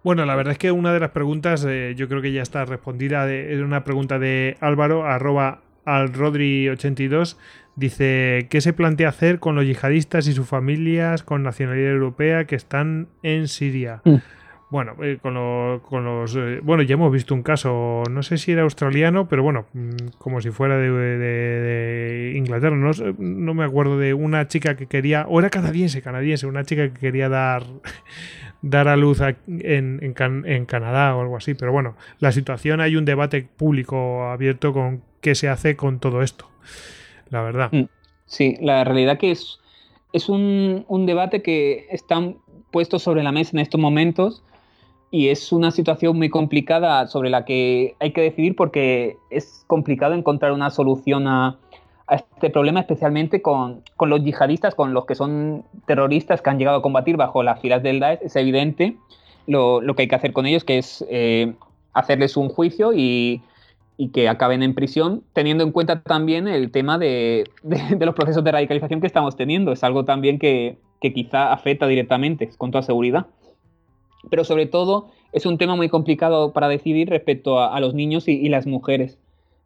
Bueno, 0.05 0.25
la 0.27 0.35
verdad 0.35 0.53
es 0.53 0.59
que 0.59 0.73
una 0.73 0.93
de 0.93 0.99
las 0.99 1.11
preguntas, 1.11 1.65
eh, 1.69 1.95
yo 1.97 2.09
creo 2.09 2.23
que 2.23 2.33
ya 2.33 2.43
está 2.43 2.65
respondida, 2.65 3.31
es 3.31 3.61
una 3.61 3.85
pregunta 3.85 4.19
de 4.19 4.57
Álvaro, 4.61 5.05
arroba 5.05 5.61
alrodri82, 5.85 7.37
dice, 7.77 8.47
¿qué 8.51 8.61
se 8.61 8.73
plantea 8.73 9.09
hacer 9.09 9.39
con 9.39 9.55
los 9.55 9.65
yihadistas 9.65 10.27
y 10.27 10.33
sus 10.33 10.47
familias 10.47 11.23
con 11.23 11.43
nacionalidad 11.43 11.93
europea 11.93 12.45
que 12.47 12.57
están 12.57 13.09
en 13.23 13.49
Siria? 13.49 14.03
Mm. 14.05 14.17
Bueno, 14.73 14.97
eh, 15.03 15.19
con, 15.21 15.35
con, 15.81 16.05
los. 16.07 16.35
Eh, 16.35 16.61
bueno, 16.63 16.83
ya 16.83 16.95
hemos 16.95 17.13
visto 17.13 17.35
un 17.35 17.43
caso, 17.43 18.05
no 18.11 18.23
sé 18.23 18.39
si 18.39 18.53
era 18.53 18.63
australiano, 18.63 19.29
pero 19.29 19.43
bueno, 19.43 19.67
mm, 19.75 20.17
como 20.17 20.41
si 20.41 20.51
fuera 20.51 20.79
de, 20.79 20.91
de, 20.91 22.33
Inglaterra. 22.37 22.75
No, 22.75 22.91
no, 23.19 23.53
me 23.53 23.65
acuerdo 23.65 23.99
de 23.99 24.15
una 24.15 24.49
chica 24.49 24.75
que 24.75 24.87
quería. 24.87 25.27
O 25.29 25.41
era 25.41 25.51
canadiense, 25.51 26.01
canadiense, 26.01 26.47
una 26.47 26.65
chica 26.65 26.91
que 26.91 26.99
quería 26.99 27.29
dar. 27.29 27.65
dar 28.63 28.89
a 28.89 28.97
luz 28.97 29.21
en, 29.21 29.99
en, 30.01 30.45
en, 30.47 30.65
Canadá 30.65 31.17
o 31.17 31.21
algo 31.21 31.37
así. 31.37 31.53
Pero 31.53 31.73
bueno, 31.73 31.97
la 32.19 32.33
situación, 32.33 32.81
hay 32.81 32.97
un 32.97 33.05
debate 33.05 33.47
público 33.57 34.31
abierto 34.31 34.73
con 34.73 35.03
qué 35.23 35.35
se 35.35 35.49
hace 35.49 35.77
con 35.77 35.99
todo 35.99 36.21
esto. 36.21 36.47
La 37.31 37.41
verdad. 37.41 37.71
Mm, 37.73 37.85
sí, 38.27 38.57
la 38.61 38.85
realidad 38.85 39.17
que 39.17 39.31
es, 39.31 39.59
es 40.13 40.29
un, 40.29 40.85
un 40.89 41.07
debate 41.07 41.41
que 41.43 41.87
están 41.91 42.37
puestos 42.71 43.03
sobre 43.03 43.23
la 43.23 43.33
mesa 43.33 43.53
en 43.55 43.61
estos 43.61 43.81
momentos 43.81 44.43
y 45.11 45.29
es 45.29 45.53
una 45.53 45.71
situación 45.71 46.19
muy 46.19 46.29
complicada 46.29 47.07
sobre 47.07 47.31
la 47.31 47.45
que 47.45 47.95
hay 48.01 48.13
que 48.13 48.23
decidir 48.23 48.57
porque 48.57 49.17
es 49.31 49.65
complicado 49.67 50.15
encontrar 50.15 50.53
una 50.53 50.71
solución 50.71 51.27
a, 51.27 51.59
este 52.11 52.51
problema, 52.51 52.81
especialmente 52.81 53.41
con, 53.41 53.83
con, 53.97 54.11
los 54.11 54.23
yihadistas, 54.23 54.75
con 54.75 54.93
los 54.93 55.07
que 55.07 55.15
son 55.15 55.65
terroristas 55.87 56.43
que 56.43 56.51
han 56.51 56.59
llegado 56.59 56.79
a 56.79 56.83
combatir 56.83 57.17
bajo 57.17 57.43
las 57.43 57.59
filas 57.61 57.83
del 57.83 58.01
Daesh. 58.01 58.19
Es 58.21 58.37
evidente 58.37 58.97
lo, 59.47 59.81
lo 59.81 59.95
que 59.95 60.03
hay 60.03 60.09
que 60.09 60.17
hacer 60.17 60.35
con 60.35 60.45
ellos, 60.45 60.63
que 60.63 60.77
es 60.77 61.03
eh, 61.09 61.55
hacerles 61.95 62.37
un 62.37 62.51
juicio 62.51 62.93
y, 62.93 63.41
y, 64.03 64.09
que 64.11 64.29
acaben 64.29 64.63
en 64.63 64.75
prisión, 64.75 65.23
teniendo 65.33 65.65
en 65.65 65.73
cuenta 65.73 66.03
también 66.03 66.49
el 66.49 66.71
tema 66.71 66.99
de, 66.99 67.45
de, 67.63 68.07
los 68.07 68.15
procesos 68.15 68.43
de 68.45 68.53
radicalización 68.53 69.01
que 69.01 69.07
estamos 69.07 69.37
teniendo. 69.37 69.73
Es 69.73 69.85
algo 69.85 70.05
también 70.05 70.39
que, 70.39 70.79
que 71.01 71.13
quizá 71.13 71.53
afecta 71.53 71.87
directamente, 71.87 72.49
con 72.59 72.71
toda 72.71 72.83
seguridad 72.83 73.27
pero 74.31 74.45
sobre 74.45 74.67
todo 74.67 75.09
es 75.33 75.47
un 75.47 75.59
tema 75.59 75.77
muy 75.77 75.89
complicado 75.89 76.53
para 76.53 76.69
decidir 76.69 77.09
respecto 77.09 77.61
a, 77.61 77.79
los 77.81 77.95
niños 77.95 78.29
y, 78.29 78.49
las 78.49 78.67
mujeres, 78.67 79.19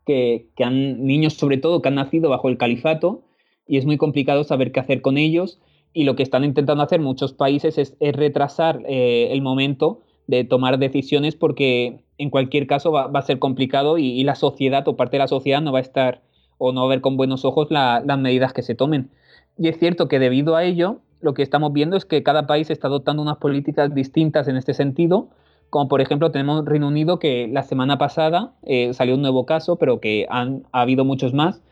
que, 0.05 0.47
que, 0.57 0.65
han, 0.65 1.05
niños 1.05 1.35
sobre 1.35 1.59
todo 1.59 1.83
que 1.83 1.89
han 1.89 1.97
nacido 1.97 2.31
bajo 2.31 2.49
el 2.49 2.57
califato, 2.57 3.23
y 3.67 3.79
es 3.79 3.85
muy 3.85 3.97
complicado 3.97 4.45
saber 4.45 4.71
qué 4.71 4.81
hacer 4.81 5.03
con 5.03 5.19
ellos, 5.19 5.61
y 5.93 6.05
lo 6.05 6.15
que 6.15 6.23
están 6.23 6.45
intentando 6.45 6.83
hacer 6.83 7.01
muchos 7.01 7.33
países 7.33 7.79
es, 7.79 7.97
es 7.99 8.15
retrasar 8.15 8.83
eh, 8.87 9.29
el 9.33 9.43
momento 9.43 10.03
de 10.27 10.45
tomar 10.45 10.79
decisiones 10.79 11.37
porque 11.37 12.01
en 12.19 12.31
cualquier 12.31 12.67
caso 12.67 12.93
va, 12.93 13.11
a 13.13 13.23
ser 13.23 13.39
complicado 13.39 13.99
y, 13.99 14.23
la 14.25 14.35
sociedad 14.35 14.87
o 14.89 14.97
parte 14.97 15.17
de 15.17 15.23
la 15.23 15.29
sociedad 15.29 15.61
no 15.61 15.73
va 15.73 15.79
a 15.79 15.83
estar 15.83 16.23
o 16.59 16.73
no 16.73 16.81
va 16.81 16.87
a 16.87 16.91
ver 16.91 17.01
con 17.01 17.17
buenos 17.17 17.45
ojos 17.45 17.69
la, 17.71 18.03
las 18.05 18.19
medidas 18.19 18.53
que 18.53 18.63
se 18.63 18.75
tomen. 18.75 19.11
Y 19.59 19.69
es 19.69 19.79
cierto 19.79 20.09
que 20.09 20.19
debido 20.19 20.57
a 20.57 20.65
ello, 20.65 20.99
lo 21.21 21.35
que 21.35 21.43
estamos 21.43 21.73
viendo 21.73 21.97
es 21.97 22.05
que 22.05 22.23
cada 22.23 22.47
país 22.47 22.71
está 22.71 22.89
adoptando 22.89 23.23
unas 23.23 23.37
políticas 23.37 23.95
distintas 23.95 24.49
en 24.49 24.57
este 24.57 24.75
sentido, 24.75 25.29
como 25.71 25.89
por 25.89 26.01
ejemplo 26.01 26.31
tenemos 26.31 26.65
Reino 26.65 26.89
Unido 26.89 27.19
que 27.19 27.49
la 27.49 27.63
semana 27.63 27.99
pasada 27.99 28.53
eh, 28.63 28.93
salió 28.95 29.15
un 29.15 29.23
nuevo 29.23 29.47
caso, 29.47 29.77
pero 29.77 30.01
que 30.01 30.27
han 30.31 30.63
ha 30.73 30.83
habido 30.83 31.05
muchos 31.05 31.35
más, 31.35 31.63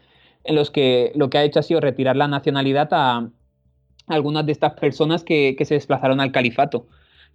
en 0.45 0.57
los 0.57 0.71
que 0.71 1.13
lo 1.15 1.31
que 1.31 1.39
ha 1.39 1.45
hecho 1.45 1.61
ha 1.61 1.63
sido 1.63 1.81
retirar 1.81 2.17
la 2.17 2.29
nacionalidad 2.29 2.89
a 2.93 3.29
algunas 4.07 4.45
de 4.45 4.53
estas 4.53 4.75
personas 4.75 5.25
que, 5.25 5.57
se 5.65 5.75
desplazaron 5.75 6.21
al 6.21 6.33
califato. 6.33 6.87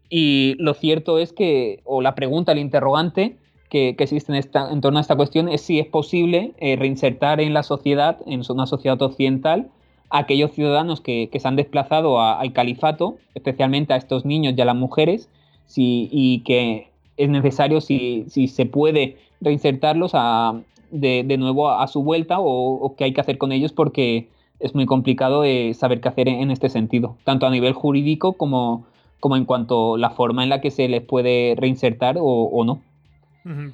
Y 0.10 0.56
lo 0.60 0.74
cierto 0.74 1.20
es 1.20 1.34
que, 1.34 1.82
o 1.84 2.02
la 2.02 2.16
pregunta, 2.16 2.52
el 2.52 2.60
interrogante 2.60 3.38
que, 3.70 3.96
existe 3.98 4.32
en, 4.32 4.38
esta, 4.38 4.72
en, 4.72 4.82
torno 4.82 4.98
a 4.98 5.02
esta 5.02 5.16
cuestión 5.16 5.50
es 5.50 5.62
si 5.62 5.80
es 5.80 5.88
posible 5.88 6.54
eh, 6.58 6.76
reinsertar 6.76 7.40
en 7.40 7.54
la 7.54 7.64
sociedad, 7.64 8.18
en 8.26 8.42
una 8.50 8.66
sociedad 8.66 9.02
occidental, 9.02 9.70
a 10.10 10.20
aquellos 10.20 10.52
ciudadanos 10.52 11.02
que, 11.02 11.30
se 11.32 11.48
han 11.48 11.56
desplazado 11.56 12.20
al 12.20 12.52
califato, 12.52 13.18
especialmente 13.36 13.94
a 13.94 13.98
estos 13.98 14.26
niños 14.26 14.56
y 14.58 14.62
a 14.62 14.66
las 14.66 14.76
mujeres, 14.76 15.30
y 15.76 16.40
que 16.46 16.90
es 17.16 17.30
necesario, 17.30 17.80
si, 17.80 18.26
si 18.28 18.48
se 18.48 18.66
puede 18.66 19.18
reinsertarlos 19.42 20.12
a, 20.14 20.60
de, 20.92 21.24
de, 21.26 21.38
nuevo 21.38 21.70
a, 21.70 21.86
su 21.88 22.04
vuelta 22.04 22.38
o, 22.40 22.96
qué 22.98 23.04
hay 23.06 23.14
que 23.14 23.22
hacer 23.22 23.38
con 23.38 23.52
ellos 23.52 23.74
porque 23.74 24.30
es 24.60 24.76
muy 24.76 24.86
complicado 24.86 25.44
eh, 25.44 25.74
saber 25.74 26.02
qué 26.02 26.10
hacer 26.10 26.28
en, 26.28 26.52
este 26.52 26.70
sentido, 26.70 27.16
tanto 27.24 27.46
a 27.46 27.50
nivel 27.50 27.74
jurídico 27.74 28.34
como, 28.34 28.86
como 29.20 29.36
en 29.36 29.46
cuanto 29.46 29.96
a 29.96 29.98
la 29.98 30.10
forma 30.12 30.44
en 30.44 30.50
la 30.50 30.62
que 30.62 30.72
se 30.72 30.88
les 30.88 31.02
puede 31.02 31.56
reinsertar 31.58 32.16
o, 32.20 32.64
no. 32.66 32.82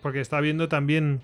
Porque 0.02 0.22
está 0.22 0.38
habiendo 0.38 0.70
también 0.70 1.22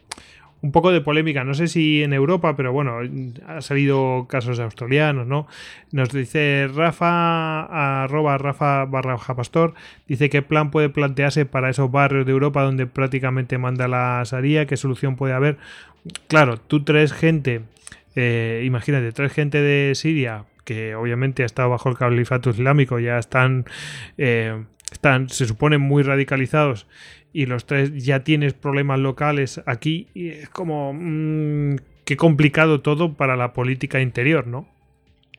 un 0.61 0.71
poco 0.71 0.91
de 0.91 1.01
polémica, 1.01 1.43
no 1.43 1.53
sé 1.55 1.67
si 1.67 2.03
en 2.03 2.13
Europa, 2.13 2.55
pero 2.55 2.71
bueno, 2.71 2.99
ha 3.47 3.61
salido 3.61 4.27
casos 4.29 4.59
australianos, 4.59 5.25
¿no? 5.25 5.47
Nos 5.91 6.11
dice 6.11 6.69
Rafa, 6.73 8.03
arroba 8.03 8.37
Rafa 8.37 8.85
barra 8.85 9.17
Pastor, 9.17 9.73
dice 10.07 10.29
qué 10.29 10.41
plan 10.43 10.69
puede 10.69 10.89
plantearse 10.89 11.45
para 11.45 11.69
esos 11.69 11.91
barrios 11.91 12.25
de 12.27 12.31
Europa 12.31 12.61
donde 12.61 12.85
prácticamente 12.85 13.57
manda 13.57 13.87
la 13.87 14.21
Sharia, 14.23 14.67
qué 14.67 14.77
solución 14.77 15.15
puede 15.15 15.33
haber. 15.33 15.57
Claro, 16.27 16.57
tú 16.57 16.83
traes 16.83 17.11
gente, 17.11 17.61
eh, 18.15 18.61
imagínate, 18.63 19.11
traes 19.13 19.33
gente 19.33 19.61
de 19.61 19.95
Siria, 19.95 20.45
que 20.63 20.95
obviamente 20.95 21.43
ha 21.43 21.45
estado 21.45 21.69
bajo 21.69 21.89
el 21.89 21.97
califato 21.97 22.49
islámico, 22.49 22.99
ya 22.99 23.17
están, 23.17 23.65
eh, 24.17 24.63
están, 24.91 25.29
se 25.29 25.45
suponen 25.45 25.81
muy 25.81 26.03
radicalizados 26.03 26.87
y 27.33 27.45
los 27.45 27.65
tres 27.65 28.03
ya 28.03 28.23
tienes 28.23 28.53
problemas 28.53 28.99
locales 28.99 29.61
aquí 29.65 30.07
y 30.13 30.29
es 30.29 30.49
como 30.49 30.93
mm, 30.93 31.77
qué 32.05 32.17
complicado 32.17 32.81
todo 32.81 33.13
para 33.13 33.35
la 33.35 33.53
política 33.53 34.01
interior, 34.01 34.47
¿no? 34.47 34.67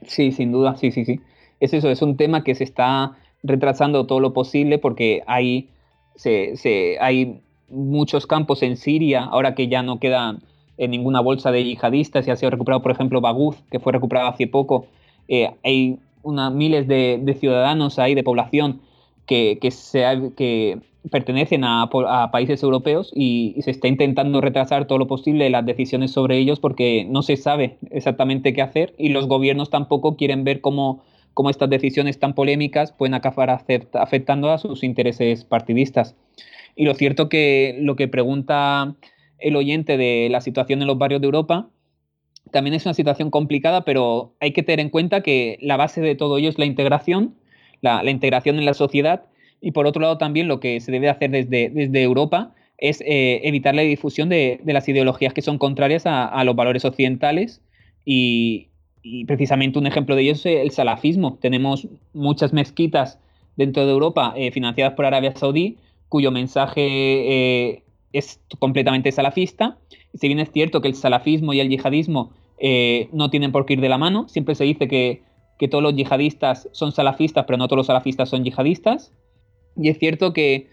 Sí, 0.07 0.33
sin 0.33 0.53
duda, 0.53 0.77
sí, 0.77 0.91
sí, 0.91 1.05
sí. 1.05 1.21
Es 1.61 1.75
eso, 1.75 1.91
es 1.91 2.03
un 2.03 2.17
tema 2.17 2.43
que 2.43 2.55
se 2.55 2.65
está 2.65 3.17
retrasando 3.43 4.07
todo 4.07 4.21
lo 4.21 4.33
posible 4.33 4.79
porque 4.79 5.23
hay, 5.27 5.69
se, 6.17 6.57
se, 6.57 6.97
hay 7.01 7.41
muchos 7.69 8.27
campos 8.27 8.63
en 8.63 8.77
Siria, 8.77 9.25
ahora 9.25 9.55
que 9.55 9.69
ya 9.69 9.83
no 9.83 10.01
queda 10.01 10.39
en 10.79 10.91
ninguna 10.91 11.21
bolsa 11.21 11.53
de 11.53 11.65
yihadistas 11.65 12.27
y 12.27 12.31
ha 12.31 12.37
sido 12.37 12.51
recuperado, 12.51 12.83
por 12.83 12.93
ejemplo, 12.93 13.21
Baguz, 13.21 13.57
que 13.71 13.79
fue 13.79 13.93
recuperado 13.93 14.29
hace 14.29 14.47
poco. 14.47 14.87
Eh, 15.29 15.51
hay 15.65 15.99
miles 16.53 16.87
de, 16.89 17.19
de, 17.23 17.35
ciudadanos 17.35 17.99
ahí, 17.99 18.15
de 18.15 18.23
población, 18.23 18.81
que, 19.27 19.59
que, 19.61 19.71
que 20.37 20.79
pertenecen 21.11 21.65
a, 21.65 21.89
países 22.31 22.63
europeos 22.63 23.13
y, 23.15 23.57
se 23.63 23.71
está 23.71 23.89
intentando 23.89 24.41
retrasar 24.41 24.87
todo 24.87 24.99
lo 24.99 25.07
posible 25.07 25.51
las 25.51 25.67
decisiones 25.67 26.13
sobre 26.13 26.39
ellos 26.39 26.61
porque 26.61 27.07
no 27.09 27.23
se 27.23 27.37
sabe 27.37 27.79
exactamente 27.91 28.53
qué 28.53 28.63
hacer 28.63 28.95
y 28.99 29.09
los 29.09 29.27
gobiernos 29.27 29.71
tampoco 29.71 30.17
quieren 30.17 30.45
ver 30.45 30.61
cómo, 30.61 31.03
cómo 31.35 31.51
estas 31.51 31.71
decisiones 31.71 32.19
tan 32.19 32.35
polémicas 32.35 32.93
pueden 32.93 33.15
acabar 33.15 33.51
afectando 33.51 34.51
a 34.51 34.59
sus 34.59 34.85
intereses 34.85 35.45
partidistas. 35.45 36.15
Y 36.77 36.85
lo 36.85 36.95
cierto 36.95 37.29
que 37.29 37.77
lo 37.81 37.97
que 37.97 38.09
pregunta 38.09 38.95
el 39.39 39.57
oyente 39.57 39.97
de 39.97 40.29
la 40.31 40.41
situación 40.41 40.81
en 40.83 40.87
los 40.87 40.99
barrios 40.99 41.21
de 41.21 41.27
Europa 41.27 41.69
también 42.51 42.75
es 42.75 42.85
una 42.85 42.95
situación 42.95 43.31
complicada, 43.31 43.85
pero 43.85 44.35
hay 44.41 44.53
que 44.53 44.63
tener 44.63 44.81
en 44.81 44.91
cuenta 44.91 45.23
que 45.23 45.59
la 45.61 45.77
base 45.77 46.01
de 46.01 46.15
todo 46.15 46.39
ello 46.39 46.49
es 46.49 46.59
la 46.59 46.65
integración, 46.65 47.35
la, 47.81 48.09
integración 48.11 48.59
en 48.59 48.65
la 48.65 48.75
sociedad 48.75 49.25
y 49.61 49.71
por 49.71 49.87
otro 49.87 50.03
lado, 50.03 50.19
también 50.19 50.49
lo 50.49 50.61
que 50.61 50.81
se 50.81 50.91
debe 50.91 51.09
hacer 51.09 51.31
desde, 51.31 51.71
desde 51.71 52.03
Europa 52.03 52.55
es 52.79 53.01
eh, 53.03 53.41
evitar 53.45 53.77
la 53.77 53.83
difusión 53.83 54.29
de, 54.29 54.61
las 54.65 54.89
ideologías 54.89 55.33
que 55.33 55.41
son 55.41 55.57
contrarias 55.57 56.03
a, 56.05 56.43
los 56.45 56.57
valores 56.57 56.85
occidentales 56.85 57.63
y, 58.05 58.69
precisamente 59.27 59.79
un 59.79 59.87
ejemplo 59.87 60.15
de 60.15 60.23
ello 60.23 60.33
es 60.33 60.47
el 60.47 60.71
salafismo. 60.71 61.39
Tenemos 61.41 61.89
muchas 62.13 62.53
mezquitas 62.53 63.21
dentro 63.57 63.85
de 63.87 63.93
Europa 63.93 64.35
eh, 64.37 64.51
financiadas 64.51 64.95
por 64.95 65.05
Arabia 65.05 65.35
Saudí 65.35 65.79
cuyo 66.09 66.31
mensaje 66.31 66.83
eh, 66.83 67.83
es 68.13 68.41
completamente 68.59 69.13
salafista. 69.13 69.79
Si 70.15 70.27
bien 70.29 70.41
es 70.41 70.51
cierto 70.51 70.81
que 70.81 70.89
el 70.89 70.95
salafismo 70.95 71.53
y 71.53 71.61
el 71.61 71.69
yihadismo 71.69 72.33
no 73.13 73.31
tienen 73.31 73.51
por 73.51 73.67
qué 73.67 73.73
ir 73.73 73.81
de 73.81 73.89
la 73.89 73.99
mano, 73.99 74.29
siempre 74.29 74.55
se 74.55 74.65
dice 74.65 74.87
que, 74.87 75.23
que 75.59 75.69
todos 75.69 75.83
los 75.83 75.95
yihadistas 75.95 76.69
son 76.73 76.91
salafistas, 76.91 77.45
pero 77.47 77.57
no 77.57 77.69
todos 77.69 77.77
los 77.79 77.87
salafistas 77.87 78.29
son 78.29 78.43
yihadistas. 78.43 79.13
Y 79.77 79.91
es 79.91 79.99
cierto 79.99 80.33
que, 80.33 80.69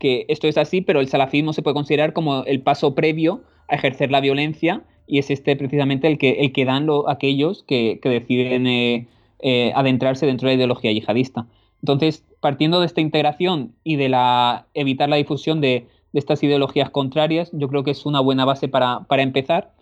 esto 0.00 0.48
es 0.48 0.58
así, 0.58 0.82
pero 0.82 1.00
el 1.00 1.08
salafismo 1.08 1.54
se 1.54 1.62
puede 1.62 1.72
considerar 1.72 2.12
como 2.12 2.44
el 2.44 2.60
paso 2.60 2.94
previo 2.94 3.42
a 3.68 3.76
ejercer 3.76 4.10
la 4.10 4.20
violencia 4.20 4.82
y 5.06 5.18
es 5.18 5.30
este 5.30 5.56
precisamente 5.56 6.08
el 6.08 6.18
que, 6.18 6.32
el 6.40 6.52
que 6.52 6.66
dan 6.66 6.88
aquellos 7.08 7.62
que, 7.62 7.98
deciden 8.02 8.66
eh, 8.66 9.08
eh, 9.40 9.72
adentrarse 9.74 10.26
dentro 10.26 10.46
de 10.46 10.54
la 10.54 10.58
ideología 10.58 10.92
yihadista. 10.92 11.46
Entonces, 11.80 12.22
partiendo 12.40 12.80
de 12.80 12.86
esta 12.86 13.00
integración 13.00 13.74
y 13.82 13.96
de 13.96 14.10
la, 14.10 14.66
evitar 14.74 15.08
la 15.08 15.16
difusión 15.16 15.62
de, 15.62 15.86
estas 16.18 16.42
ideologías 16.42 16.90
contrarias, 16.90 17.50
yo 17.52 17.68
creo 17.68 17.84
que 17.84 17.90
es 17.90 18.06
una 18.06 18.20
buena 18.20 18.44
base 18.44 18.68
para, 18.68 19.00
para 19.08 19.22
empezar. 19.22 19.72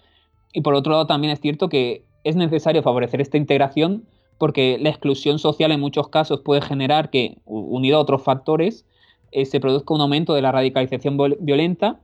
Y 0.53 0.63
por 0.63 0.75
otro 0.75 0.93
lado, 0.93 1.07
también 1.07 1.33
es 1.33 1.41
cierto 1.41 1.69
que 1.69 2.05
es 2.25 2.37
necesario 2.37 2.83
favorecer 2.83 3.21
esta 3.21 3.37
integración 3.37 4.05
porque 4.39 4.77
la 4.81 4.89
exclusión 4.89 5.39
social 5.39 5.71
en 5.71 5.81
muchos 5.81 6.09
casos 6.09 6.41
puede 6.41 6.63
generar 6.63 7.11
que, 7.11 7.39
unido 7.45 7.99
a 7.99 8.01
otros 8.01 8.25
factores, 8.25 8.85
eh, 9.31 9.47
se 9.47 9.61
produzca 9.61 9.95
un 9.95 10.01
aumento 10.01 10.35
de 10.35 10.43
la 10.43 10.53
radicalización 10.53 11.17
violenta 11.39 12.01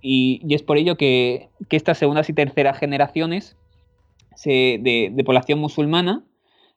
y, 0.00 0.40
es 0.48 0.62
por 0.62 0.78
ello 0.78 0.96
que, 0.96 1.48
estas 1.68 1.98
segundas 1.98 2.28
y 2.28 2.32
terceras 2.32 2.78
generaciones 2.78 3.56
de, 4.44 5.22
población 5.26 5.58
musulmana 5.58 6.24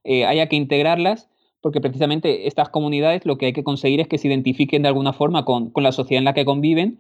eh, 0.04 0.26
haya 0.26 0.50
que 0.50 0.56
integrarlas 0.56 1.30
porque 1.64 1.82
precisamente 1.82 2.46
estas 2.48 2.70
comunidades 2.70 3.26
lo 3.26 3.40
que 3.40 3.48
hay 3.48 3.54
que 3.54 3.64
conseguir 3.64 4.00
es 4.02 4.08
que 4.08 4.20
se 4.20 4.28
identifiquen 4.28 4.84
de 4.84 4.90
alguna 4.90 5.14
forma 5.14 5.46
con, 5.46 5.72
la 5.76 5.92
sociedad 5.92 6.20
en 6.20 6.26
la 6.26 6.36
que 6.36 6.46
conviven, 6.46 7.00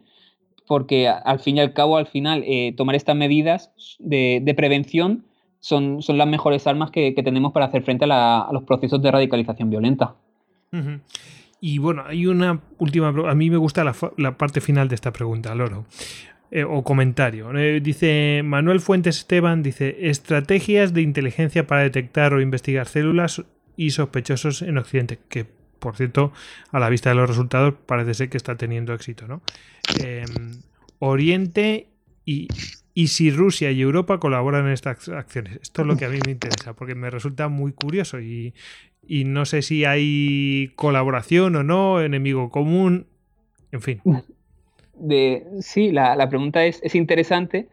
porque 0.65 1.07
al 1.07 1.39
fin 1.39 1.57
y 1.57 1.59
al 1.59 1.73
cabo, 1.73 1.97
al 1.97 2.07
final, 2.07 2.43
eh, 2.47 2.73
tomar 2.75 2.95
estas 2.95 3.15
medidas 3.15 3.71
de 3.99 4.53
prevención 4.57 5.25
son, 5.63 5.99
las 6.07 6.27
mejores 6.27 6.67
armas 6.67 6.91
que, 6.91 7.13
tenemos 7.23 7.53
para 7.53 7.67
hacer 7.67 7.83
frente 7.83 8.05
a, 8.09 8.49
los 8.51 8.63
procesos 8.63 9.01
de 9.01 9.11
radicalización 9.11 9.69
violenta. 9.69 10.15
Y 11.61 11.77
bueno, 11.77 12.03
hay 12.05 12.25
una 12.27 12.59
última. 12.79 13.07
A 13.29 13.35
mí 13.35 13.49
me 13.49 13.57
gusta 13.57 13.83
la, 13.83 14.37
parte 14.37 14.59
final 14.59 14.89
de 14.89 14.95
esta 14.95 15.13
pregunta, 15.13 15.55
Loro. 15.55 15.85
Eh, 16.51 16.65
o 16.65 16.83
comentario. 16.83 17.57
Eh, 17.57 17.79
dice 17.79 18.41
Manuel 18.43 18.81
Fuentes 18.81 19.19
Esteban: 19.19 19.63
dice 19.63 20.09
estrategias 20.09 20.93
de 20.93 21.01
inteligencia 21.01 21.65
para 21.65 21.83
detectar 21.83 22.33
o 22.33 22.41
investigar 22.41 22.87
células 22.87 23.43
y 23.77 23.91
sospechosos 23.91 24.61
en 24.61 24.77
Occidente. 24.77 25.19
Que 25.29 25.45
por 25.79 25.97
cierto, 25.97 26.31
a 26.71 26.79
la 26.79 26.89
vista 26.89 27.09
de 27.09 27.15
los 27.15 27.27
resultados, 27.27 27.73
parece 27.85 28.13
ser 28.13 28.29
que 28.29 28.37
está 28.37 28.55
teniendo 28.55 28.93
éxito, 28.93 29.27
¿no? 29.27 29.41
Em, 30.01 30.61
Oriente 30.99 31.89
y 32.23 32.47
y 32.93 33.07
si 33.07 33.31
Rusia 33.31 33.71
y 33.71 33.81
Europa 33.81 34.19
colaboran 34.19 34.67
en 34.67 34.73
estas 34.73 35.09
acciones. 35.09 35.59
Esto 35.61 35.81
es 35.81 35.87
lo 35.87 35.97
que 35.97 36.05
a 36.05 36.09
mí 36.09 36.19
me 36.25 36.31
interesa, 36.31 36.73
porque 36.73 36.95
me 36.95 37.09
resulta 37.09 37.47
muy 37.49 37.71
curioso 37.71 38.19
y, 38.19 38.53
no 39.07 39.45
sé 39.45 39.61
si 39.61 39.83
hay 39.85 40.71
colaboración 40.75 41.55
o 41.55 41.63
no, 41.63 42.01
enemigo 42.01 42.49
común, 42.49 43.07
en 43.71 43.81
fin. 43.81 44.01
De, 44.93 45.43
sí, 45.61 45.91
la, 45.91 46.29
pregunta 46.29 46.65
es, 46.65 46.81
interesante. 46.93 47.67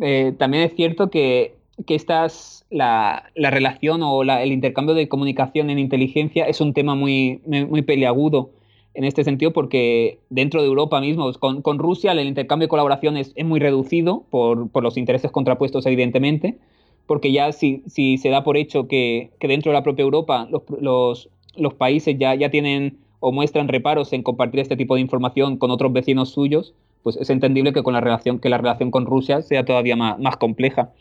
Eh, 0.00 0.34
también 0.38 0.64
es 0.64 0.74
cierto 0.74 1.10
que, 1.10 1.56
que 1.86 1.94
estas, 1.94 2.66
la, 2.70 3.30
relación 3.34 4.02
o 4.02 4.22
el 4.22 4.52
intercambio 4.52 4.94
de 4.94 5.08
comunicación 5.08 5.70
en 5.70 5.78
inteligencia 5.78 6.46
es 6.46 6.60
un 6.60 6.72
tema 6.72 6.94
muy, 6.94 7.40
muy 7.46 7.82
peliagudo 7.82 8.50
en 8.94 9.04
este 9.04 9.24
sentido 9.24 9.52
porque 9.52 10.20
dentro 10.30 10.62
de 10.62 10.68
Europa 10.68 11.00
mismo, 11.00 11.32
con, 11.34 11.62
con 11.62 11.78
Rusia 11.78 12.12
el 12.12 12.26
intercambio 12.26 12.66
de 12.66 12.70
colaboración 12.70 13.16
es, 13.16 13.34
muy 13.44 13.58
reducido 13.58 14.24
por, 14.30 14.70
por, 14.70 14.82
los 14.82 14.96
intereses 14.96 15.32
contrapuestos 15.32 15.84
evidentemente, 15.86 16.58
porque 17.06 17.32
ya 17.32 17.52
si, 17.52 17.82
si 17.86 18.18
se 18.18 18.28
da 18.28 18.44
por 18.44 18.56
hecho 18.56 18.86
que, 18.86 19.30
que, 19.40 19.48
dentro 19.48 19.72
de 19.72 19.78
la 19.78 19.82
propia 19.82 20.04
Europa 20.04 20.46
los, 20.48 20.62
los, 20.80 21.28
los, 21.56 21.74
países 21.74 22.16
ya, 22.18 22.34
ya 22.36 22.50
tienen 22.50 22.98
o 23.18 23.32
muestran 23.32 23.68
reparos 23.68 24.12
en 24.12 24.22
compartir 24.22 24.60
este 24.60 24.76
tipo 24.76 24.94
de 24.94 25.00
información 25.00 25.56
con 25.56 25.70
otros 25.70 25.92
vecinos 25.92 26.30
suyos, 26.30 26.74
pues 27.02 27.16
es 27.16 27.30
entendible 27.30 27.72
que, 27.72 27.82
con 27.82 27.94
la, 27.94 28.00
relación, 28.00 28.38
que 28.38 28.48
la 28.48 28.58
relación 28.58 28.90
con 28.90 29.06
Rusia 29.06 29.42
sea 29.42 29.64
todavía 29.64 29.96
más, 29.96 30.18
más 30.18 30.36
compleja. 30.36 30.92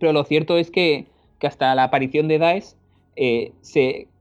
Pero 0.00 0.12
lo 0.12 0.24
cierto 0.24 0.58
es 0.58 0.72
que, 0.72 1.06
que 1.38 1.46
hasta 1.46 1.72
la 1.76 1.84
aparición 1.84 2.26
de 2.26 2.38
Daesh 2.38 2.74
eh, 3.14 3.52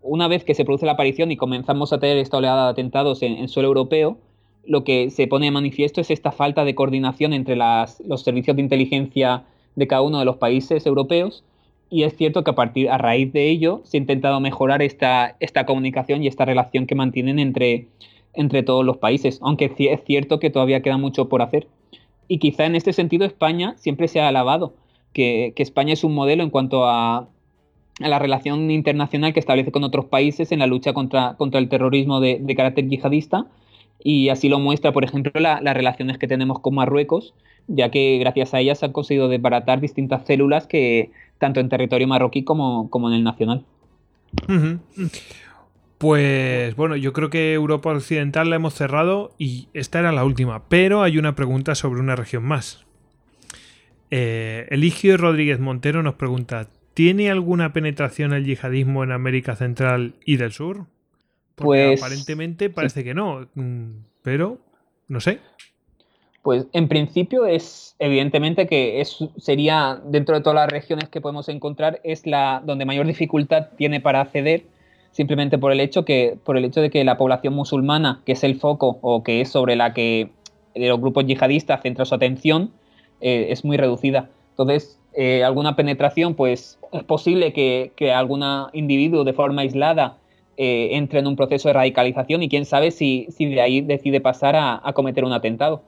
una 0.02 0.28
vez 0.28 0.44
que 0.44 0.54
se 0.54 0.66
produce 0.66 0.86
la 0.86 0.92
aparición 0.94 1.32
y 1.32 1.38
comenzamos 1.38 1.94
a 1.94 2.00
tener 2.00 2.18
esta 2.18 2.38
oleada 2.38 2.66
de 2.66 2.72
atentados 2.72 3.22
en, 3.22 3.48
suelo 3.48 3.70
europeo, 3.70 4.18
lo 4.66 4.84
que 4.84 5.10
se 5.10 5.26
pone 5.28 5.46
de 5.46 5.52
manifiesto 5.52 6.02
es 6.02 6.12
esta 6.12 6.32
falta 6.32 6.66
de 6.66 6.76
coordinación 6.76 7.34
entre 7.34 7.56
los 7.56 8.22
servicios 8.24 8.56
de 8.56 8.62
inteligencia 8.62 9.46
de 9.76 9.88
cada 9.88 10.02
uno 10.02 10.20
de 10.20 10.26
los 10.26 10.38
países 10.38 10.86
europeos 10.86 11.44
y 11.90 12.04
es 12.04 12.16
cierto 12.16 12.44
que 12.44 12.52
a 12.52 12.56
partir 12.56 12.90
a 12.90 12.98
raíz 12.98 13.32
de 13.34 13.50
ello 13.50 13.82
se 13.84 13.98
ha 13.98 14.00
intentado 14.00 14.40
mejorar 14.40 14.82
esta, 14.82 15.36
esta 15.40 15.66
comunicación 15.66 16.24
y 16.24 16.28
esta 16.28 16.46
relación 16.46 16.86
que 16.86 16.96
mantienen 16.96 17.40
entre, 17.40 17.88
entre 18.34 18.64
todos 18.64 18.86
los 18.86 18.98
países, 18.98 19.40
aunque 19.42 19.72
es 19.78 20.04
cierto 20.06 20.40
que 20.40 20.50
todavía 20.50 20.82
queda 20.82 20.98
mucho 20.98 21.30
por 21.30 21.42
hacer. 21.42 21.68
Y 22.28 22.38
quizá 22.38 22.66
en 22.66 22.76
este 22.76 22.94
sentido 22.94 23.26
España 23.26 23.76
siempre 23.78 24.08
se 24.08 24.20
ha 24.20 24.28
alabado, 24.28 24.74
que, 25.14 25.54
España 25.58 25.94
es 25.94 26.04
un 26.04 26.14
modelo 26.14 26.44
en 26.44 26.50
cuanto 26.50 26.88
a, 26.88 27.28
la 28.00 28.20
relación 28.20 28.72
internacional 28.72 29.34
que 29.34 29.40
establece 29.40 29.72
con 29.72 29.84
otros 29.84 30.06
países 30.06 30.52
en 30.52 30.60
la 30.60 30.68
lucha 30.68 30.94
contra, 30.94 31.36
el 31.54 31.70
terrorismo 31.70 32.22
de, 32.22 32.54
carácter 32.56 32.88
yihadista. 32.88 33.46
Y 34.02 34.30
así 34.30 34.48
lo 34.48 34.60
muestra, 34.60 34.94
por 34.94 35.04
ejemplo, 35.04 35.32
las 35.42 35.74
relaciones 35.74 36.18
que 36.18 36.28
tenemos 36.28 36.60
con 36.60 36.76
Marruecos, 36.76 37.34
ya 37.68 37.92
que 37.92 38.18
gracias 38.20 38.54
a 38.54 38.62
ellas 38.62 38.80
se 38.80 38.86
han 38.86 38.94
conseguido 38.94 39.28
desbaratar 39.28 39.82
distintas 39.82 40.26
células 40.26 40.68
que 40.68 41.12
tanto 41.38 41.60
en 41.60 41.68
territorio 41.68 42.08
marroquí 42.08 42.44
como 42.44 42.90
en 42.94 43.14
el 43.14 43.24
nacional. 43.26 43.66
Pues 45.98 46.76
bueno, 46.76 46.96
yo 46.96 47.12
creo 47.12 47.30
que 47.30 47.54
Europa 47.54 47.92
Occidental 47.92 48.50
la 48.50 48.56
hemos 48.56 48.74
cerrado 48.74 49.32
y 49.38 49.68
esta 49.74 50.00
era 50.00 50.12
la 50.12 50.24
última, 50.24 50.64
pero 50.70 51.04
hay 51.04 51.18
una 51.18 51.36
pregunta 51.36 51.76
sobre 51.76 52.00
una 52.00 52.16
región 52.16 52.44
más. 52.44 52.86
Eh, 54.12 54.68
Eligio 54.70 55.18
Rodríguez 55.18 55.60
Montero 55.60 56.02
nos 56.02 56.16
pregunta, 56.16 56.68
¿tiene 56.94 57.30
alguna 57.30 57.74
penetración 57.74 58.34
el 58.34 58.46
yihadismo 58.46 59.04
en 59.04 59.12
América 59.12 59.56
Central 59.56 60.16
y 60.26 60.38
del 60.38 60.52
Sur? 60.52 60.86
Porque 61.56 61.88
pues 61.90 62.02
aparentemente 62.02 62.70
parece 62.70 63.04
que 63.04 63.14
no, 63.14 63.48
mm, 63.54 63.90
pero 64.24 64.58
no 65.08 65.20
sé. 65.20 65.40
Pues 66.42 66.68
en 66.72 66.88
principio 66.88 67.46
es 67.46 67.96
evidentemente 68.00 68.66
que 68.66 69.02
es, 69.02 69.18
sería 69.38 70.02
dentro 70.06 70.36
de 70.36 70.42
todas 70.42 70.56
las 70.56 70.72
regiones 70.72 71.10
que 71.10 71.20
podemos 71.20 71.50
encontrar 71.50 72.00
es 72.04 72.26
la 72.26 72.64
donde 72.66 72.86
mayor 72.86 73.06
dificultad 73.06 73.68
tiene 73.78 74.00
para 74.00 74.22
acceder 74.22 74.64
simplemente 75.12 75.58
por 75.58 75.72
el 75.72 75.82
hecho 75.82 76.06
que 76.06 76.38
por 76.46 76.58
el 76.58 76.66
hecho 76.66 76.82
de 76.82 76.90
que 76.90 77.04
la 77.04 77.18
población 77.18 77.54
musulmana 77.54 78.22
que 78.26 78.32
es 78.32 78.44
el 78.44 78.58
foco 78.58 79.00
o 79.02 79.22
que 79.22 79.42
es 79.42 79.50
sobre 79.50 79.76
la 79.76 79.94
que 79.94 80.30
los 80.76 81.02
grupos 81.02 81.26
yihadistas 81.26 81.82
centran 81.82 82.06
su 82.06 82.16
atención 82.16 82.72
eh, 83.22 83.48
es 83.50 83.64
muy 83.66 83.78
reducida. 83.78 84.30
Entonces 84.52 85.00
eh, 85.14 85.44
alguna 85.44 85.76
penetración 85.76 86.36
pues 86.36 86.80
es 86.92 87.04
posible 87.04 87.52
que, 87.54 87.92
que 87.96 88.14
algún 88.14 88.44
individuo 88.74 89.24
de 89.24 89.34
forma 89.34 89.62
aislada 89.62 90.18
eh, 90.58 90.90
entre 90.98 91.20
en 91.20 91.28
un 91.28 91.36
proceso 91.36 91.70
de 91.70 91.74
radicalización 91.74 92.44
y 92.44 92.50
quién 92.50 92.66
sabe 92.66 92.92
si, 92.92 93.28
si 93.30 93.46
de 93.46 93.62
ahí 93.62 93.82
decide 93.82 94.22
pasar 94.22 94.56
a, 94.56 94.82
a 94.84 94.94
cometer 94.94 95.24
un 95.24 95.34
atentado. 95.34 95.82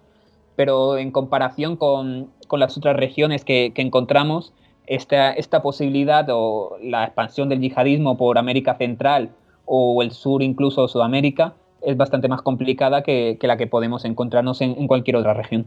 Pero 0.56 0.98
en 0.98 1.12
comparación 1.12 1.76
con, 1.76 2.30
las 2.52 2.78
otras 2.78 2.96
regiones 2.96 3.46
que, 3.46 3.72
encontramos, 3.76 4.54
esta, 4.88 5.32
esta, 5.32 5.62
posibilidad 5.62 6.26
o 6.30 6.78
la 6.82 7.06
expansión 7.06 7.48
del 7.50 7.62
yihadismo 7.62 8.18
por 8.18 8.38
América 8.38 8.76
Central 8.76 9.30
o 9.66 10.02
el 10.02 10.12
sur, 10.12 10.42
incluso 10.42 10.88
Sudamérica, 10.88 11.54
es 11.82 11.96
bastante 11.98 12.28
más 12.28 12.42
complicada 12.42 13.04
que, 13.04 13.38
la 13.42 13.58
que 13.58 13.68
podemos 13.68 14.06
encontrarnos 14.06 14.62
en, 14.62 14.88
cualquier 14.88 15.16
otra 15.16 15.34
región. 15.34 15.66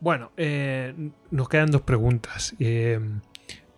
Bueno, 0.00 0.30
eh, 0.36 0.94
nos 1.30 1.48
quedan 1.48 1.70
dos 1.70 1.82
preguntas. 1.82 2.54
Eh, 2.58 3.00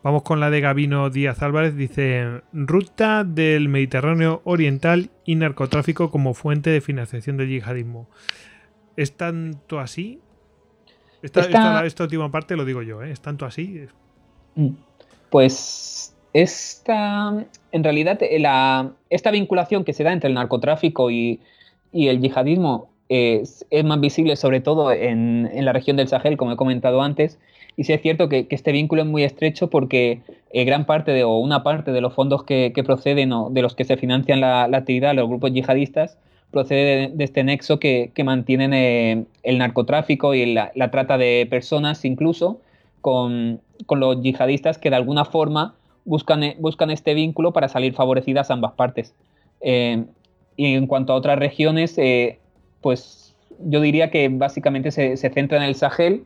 vamos 0.02 0.22
con 0.22 0.40
la 0.40 0.51
de 0.51 0.60
Gabino 0.60 1.10
Díaz 1.10 1.43
Álvarez. 1.43 1.76
Dice, 1.76 2.43
ruta 2.52 3.24
del 3.24 3.68
Mediterráneo 3.68 4.43
Oriental 4.44 5.10
y 5.24 5.36
narcotráfico 5.36 6.10
como 6.10 6.34
fuente 6.34 6.70
de 6.70 6.80
financiación 6.80 7.36
del 7.36 7.48
yihadismo. 7.48 8.09
¿Es 8.97 9.16
tanto 9.16 9.78
así? 9.78 10.20
Esta, 11.22 12.02
última 12.02 12.30
parte 12.30 12.56
lo 12.56 12.64
digo 12.64 12.82
yo, 12.82 13.02
¿eh? 13.02 13.10
¿Es 13.10 13.20
tanto 13.20 13.47
así? 13.47 13.86
Mm. 14.55 14.70
Pues 15.30 16.14
esta, 16.32 17.47
en 17.72 17.84
realidad, 17.84 18.20
la, 18.38 18.93
esta 19.10 19.30
vinculación 19.30 19.84
que 19.84 19.93
se 19.93 20.05
da 20.05 20.12
entre 20.12 20.28
el 20.28 20.34
narcotráfico 20.34 21.10
y, 21.10 21.40
el 21.93 22.20
yihadismo 22.20 22.90
es, 23.09 23.66
más 23.85 24.01
visible 24.01 24.37
sobre 24.37 24.61
todo 24.61 24.93
en, 24.93 25.49
la 25.65 25.73
región 25.73 25.97
del 25.97 26.09
Sahel, 26.09 26.37
como 26.37 26.53
he 26.53 26.57
comentado 26.57 27.03
antes, 27.03 27.39
y 27.77 27.85
sí 27.85 27.93
es 27.93 28.01
cierto 28.03 28.28
que, 28.28 28.47
este 28.51 28.73
vínculo 28.73 29.03
es 29.03 29.09
muy 29.09 29.23
estrecho 29.23 29.69
porque 29.69 30.20
eh, 30.51 30.65
gran 30.65 30.87
parte 30.87 31.24
o 31.24 31.39
una 31.39 31.62
parte 31.62 31.93
de 31.93 32.01
los 32.01 32.15
fondos 32.15 32.43
que, 32.45 32.73
proceden 32.85 33.33
o 33.33 33.51
de 33.51 33.62
los 33.62 33.74
que 33.74 33.85
se 33.85 33.97
financian 33.97 34.41
la, 34.41 34.66
la 34.69 34.78
actividad 34.78 35.15
los 35.15 35.28
grupos 35.28 35.53
yihadistas 35.53 36.19
procede 36.51 37.11
de, 37.12 37.24
este 37.24 37.45
nexo 37.45 37.78
que, 37.78 38.11
mantienen 38.24 38.73
eh, 38.73 39.27
el 39.43 39.59
narcotráfico 39.59 40.35
y 40.35 40.55
la, 40.55 40.91
trata 40.91 41.19
de 41.19 41.47
personas 41.51 42.05
incluso 42.05 42.61
con, 43.01 43.61
los 43.91 44.23
yihadistas 44.23 44.78
que 44.78 44.91
de 44.91 44.97
alguna 44.97 45.24
forma 45.24 45.74
buscan, 46.05 46.43
eh, 46.43 46.57
buscan 46.59 46.91
este 46.91 47.15
vínculo 47.15 47.53
para 47.53 47.69
salir 47.69 47.93
favorecidas 47.93 48.51
ambas 48.51 48.73
partes. 48.73 49.15
Y 50.59 50.74
en 50.74 50.87
cuanto 50.87 51.12
a 51.12 51.16
otras 51.16 51.39
regiones, 51.39 51.99
pues 52.86 53.34
yo 53.58 53.80
diría 53.80 54.12
que 54.12 54.28
básicamente 54.28 54.92
se, 54.92 55.16
centra 55.16 55.56
en 55.56 55.64
el 55.64 55.74
Sahel, 55.74 56.22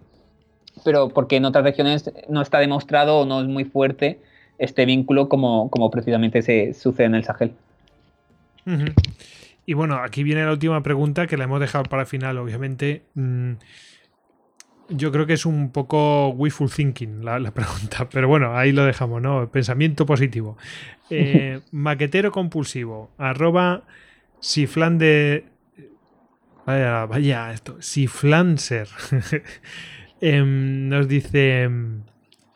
pero 0.85 1.09
porque 1.09 1.37
en 1.37 1.47
otras 1.47 1.65
regiones 1.65 2.13
no 2.29 2.43
está 2.43 2.59
demostrado 2.59 3.21
o 3.21 3.25
no 3.25 3.41
es 3.41 3.47
muy 3.47 3.65
fuerte 3.65 4.21
este 4.59 4.85
vínculo 4.85 5.31
como, 5.31 5.71
como 5.71 5.91
precisamente 5.91 6.43
se 6.43 6.75
sucede 6.75 7.07
en 7.07 7.15
el 7.15 7.25
Sahel. 7.25 7.55
Y 9.65 9.73
bueno, 9.73 10.03
aquí 10.03 10.23
viene 10.23 10.45
la 10.45 10.53
última 10.53 10.83
pregunta 10.83 11.27
que 11.27 11.39
la 11.39 11.45
hemos 11.45 11.61
dejado 11.61 11.85
para 11.85 12.03
el 12.03 12.07
final, 12.07 12.37
obviamente. 12.37 13.05
Mm, 13.15 13.53
yo 14.91 15.13
creo 15.13 15.25
que 15.25 15.33
es 15.33 15.47
un 15.47 15.73
poco 15.73 16.29
wishful 16.29 16.71
thinking 16.71 17.25
la, 17.25 17.39
pregunta, 17.55 18.07
pero 18.13 18.29
bueno, 18.29 18.55
ahí 18.55 18.73
lo 18.73 18.85
dejamos, 18.85 19.23
¿no? 19.23 19.49
Pensamiento 19.51 20.05
positivo. 20.05 20.59
Eh, 21.09 21.61
maquetero 21.73 22.31
compulsivo, 22.31 23.13
arroba 23.17 23.85
siflan 24.41 24.99
de... 24.99 25.50
Vaya, 26.67 27.07
vaya, 27.07 27.53
esto, 27.53 27.81
siflanser. 27.81 28.89
Em, 30.23 30.91
nos 30.91 31.09
dice, 31.09 31.71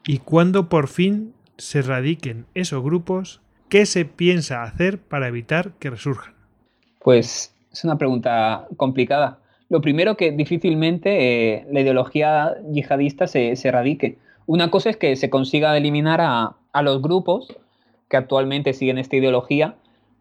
¿y 0.06 0.18
cuándo 0.18 0.68
por 0.68 0.86
fin 0.86 1.32
se 1.56 1.81
radiquen 1.81 2.44
esos 2.52 2.85
grupos? 2.85 3.40
¿Qué 3.70 3.86
se 3.86 4.05
piensa 4.05 4.62
hacer 4.62 4.98
para 4.98 5.28
evitar 5.28 5.72
que 5.78 5.89
resurjan? 5.89 6.35
Pues 7.02 7.55
es 7.72 7.85
una 7.85 7.97
pregunta 7.97 8.68
complicada. 8.76 9.39
Lo 9.68 9.81
primero 9.81 10.16
que 10.16 10.31
difícilmente 10.31 11.55
eh, 11.55 11.66
la 11.70 11.81
ideología 11.81 12.55
yihadista 12.70 13.26
se, 13.26 13.56
se, 13.56 13.68
erradique. 13.68 14.18
Una 14.47 14.70
cosa 14.70 14.90
es 14.90 14.97
que 14.97 15.16
se 15.16 15.31
consiga 15.31 15.76
eliminar 15.76 16.20
a, 16.20 16.56
los 16.82 17.01
grupos 17.01 17.48
que 18.09 18.16
actualmente 18.16 18.74
siguen 18.74 18.98
esta 18.98 19.16
ideología, 19.16 19.76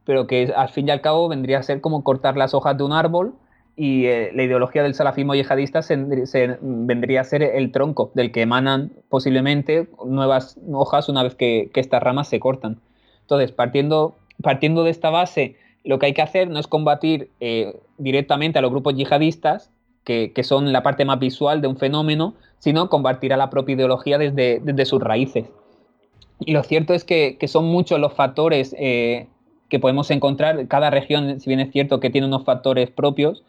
pero 0.05 0.27
que 0.27 0.53
al 0.55 0.69
fin 0.69 0.87
y 0.87 0.91
al 0.91 1.01
cabo 1.01 1.27
vendría 1.27 1.59
a 1.59 1.63
ser 1.63 1.81
como 1.81 2.03
cortar 2.03 2.37
las 2.37 2.53
hojas 2.53 2.77
de 2.77 2.83
un 2.83 2.93
árbol 2.93 3.33
y 3.75 4.05
eh, 4.05 4.31
la 4.33 4.43
ideología 4.43 4.83
del 4.83 4.93
salafismo 4.93 5.33
yihadista 5.33 5.81
vendría 6.61 7.21
a 7.21 7.23
ser 7.23 7.41
el 7.41 7.71
tronco 7.71 8.11
del 8.13 8.31
que 8.31 8.41
emanan 8.41 8.91
posiblemente 9.09 9.87
nuevas 10.05 10.59
hojas 10.71 11.09
una 11.09 11.23
vez 11.23 11.35
que, 11.35 11.69
que 11.73 11.79
estas 11.79 12.03
ramas 12.03 12.27
se 12.27 12.39
cortan. 12.39 12.79
Entonces, 13.21 13.51
partiendo, 13.51 14.15
partiendo 14.41 14.83
de 14.83 14.91
esta 14.91 15.09
base 15.09 15.55
lo 15.83 15.99
que 15.99 16.07
hay 16.07 16.13
que 16.13 16.21
hacer 16.21 16.49
no 16.49 16.59
es 16.59 16.67
combatir 16.67 17.29
eh, 17.39 17.75
directamente 17.97 18.59
a 18.59 18.61
los 18.61 18.71
grupos 18.71 18.95
yihadistas, 18.95 19.69
que, 20.03 20.31
son 20.43 20.73
la 20.73 20.83
parte 20.83 21.05
más 21.05 21.19
visual 21.19 21.61
de 21.61 21.67
un 21.67 21.77
fenómeno, 21.77 22.35
sino 22.59 22.89
combatir 22.89 23.33
a 23.33 23.37
la 23.37 23.49
propia 23.49 23.75
ideología 23.75 24.17
desde, 24.17 24.59
desde 24.61 24.85
sus 24.85 25.01
raíces. 25.01 25.45
Y 26.39 26.51
lo 26.51 26.63
cierto 26.63 26.93
es 26.93 27.05
que, 27.05 27.37
son 27.47 27.65
muchos 27.65 27.99
los 27.99 28.13
factores 28.13 28.75
eh, 28.77 29.27
que 29.69 29.79
podemos 29.79 30.11
encontrar. 30.11 30.67
Cada 30.67 30.89
región, 30.89 31.39
si 31.39 31.49
bien 31.49 31.61
es 31.61 31.71
cierto 31.71 31.99
que 31.99 32.09
tiene 32.09 32.27
unos 32.27 32.43
factores 32.43 32.91
propios, 32.91 33.43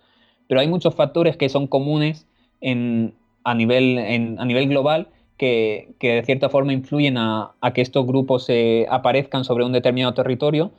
pero 0.48 0.60
hay 0.60 0.68
muchos 0.68 0.94
factores 0.94 1.36
que 1.36 1.48
son 1.48 1.66
comunes 1.66 2.26
a, 2.62 3.54
nivel, 3.54 4.36
a 4.38 4.44
nivel 4.44 4.68
global 4.68 5.08
que, 5.36 5.94
de 6.00 6.22
cierta 6.24 6.48
forma 6.48 6.72
influyen 6.72 7.16
a, 7.18 7.52
que 7.74 7.82
estos 7.82 8.06
grupos 8.06 8.44
se 8.44 8.86
aparezcan 8.88 9.44
sobre 9.44 9.64
un 9.64 9.72
determinado 9.72 10.14
territorio. 10.14 10.70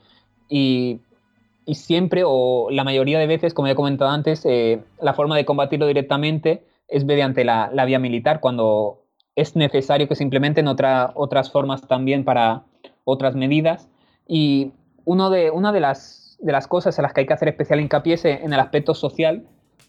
Y 0.50 1.00
y 1.66 1.76
siempre 1.76 2.24
o 2.26 2.68
la 2.70 2.84
mayoría 2.84 3.20
de 3.20 3.28
veces, 3.28 3.54
como 3.54 3.68
he 3.68 3.76
comentado 3.76 4.12
antes, 4.12 4.46
eh, 4.46 4.84
la 5.02 5.14
forma 5.14 5.36
de 5.36 5.46
combatirlo 5.46 5.88
directamente 5.88 6.64
es 6.88 7.06
mediante 7.06 7.44
la, 7.44 7.70
vía 7.86 7.98
militar, 7.98 8.40
cuando 8.40 9.02
es 9.36 9.56
necesario 9.56 10.08
que 10.08 10.16
se 10.16 10.24
implementen 10.24 10.68
otras 10.68 11.52
formas 11.52 11.88
también 11.88 12.24
para 12.24 12.64
otras 13.04 13.36
medidas. 13.36 13.90
Y 14.28 14.72
uno 15.06 15.30
de, 15.32 15.50
una 15.50 15.72
de 15.72 15.80
las, 15.80 16.38
de 16.40 16.52
las 16.52 16.68
cosas 16.68 16.98
en 16.98 17.04
las 17.04 17.14
que 17.14 17.22
hay 17.22 17.28
que 17.28 17.34
hacer 17.34 17.48
especial 17.48 17.82
hincapié 17.82 18.14
es 18.14 18.26
en 18.26 18.54
el 18.54 18.60
aspecto 18.60 18.94
social, 18.94 19.44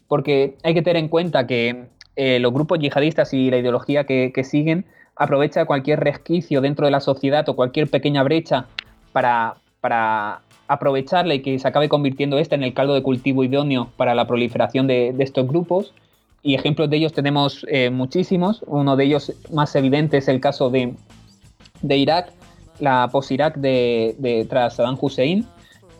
porque 0.07 0.55
hay 0.63 0.73
que 0.73 0.81
tener 0.81 0.97
en 0.97 1.09
cuenta 1.09 1.47
que 1.47 1.85
eh, 2.15 2.39
los 2.39 2.53
grupos 2.53 2.79
yihadistas 2.79 3.33
y 3.33 3.49
la 3.49 3.57
ideología 3.57 4.05
que, 4.05 4.43
siguen 4.43 4.85
aprovecha 5.15 5.65
cualquier 5.65 5.99
resquicio 5.99 6.61
dentro 6.61 6.85
de 6.85 6.91
la 6.91 6.99
sociedad 6.99 7.47
o 7.49 7.55
cualquier 7.55 7.89
pequeña 7.89 8.23
brecha 8.23 8.65
para, 9.11 9.55
para 9.81 10.41
aprovecharla 10.67 11.33
y 11.33 11.41
que 11.41 11.57
se 11.59 11.67
acabe 11.67 11.89
convirtiendo 11.89 12.37
esta 12.37 12.55
en 12.55 12.63
el 12.63 12.73
caldo 12.73 12.93
de 12.93 13.03
cultivo 13.03 13.43
idóneo 13.43 13.89
para 13.97 14.15
la 14.15 14.27
proliferación 14.27 14.87
de, 14.87 15.15
estos 15.19 15.47
grupos. 15.47 15.93
Y 16.43 16.55
ejemplos 16.55 16.89
de 16.89 16.97
ellos 16.97 17.13
tenemos 17.13 17.65
eh, 17.69 17.89
muchísimos. 17.89 18.63
Uno 18.67 18.95
de 18.95 19.05
ellos 19.05 19.33
más 19.51 19.75
evidente 19.75 20.17
es 20.17 20.27
el 20.27 20.39
caso 20.39 20.69
de, 20.69 20.93
de 21.81 21.97
Irak, 21.97 22.31
la 22.79 23.09
pos-Irak 23.11 23.57
de, 23.57 24.45
tras 24.49 24.75
Saddam 24.75 24.97
Hussein. 24.99 25.45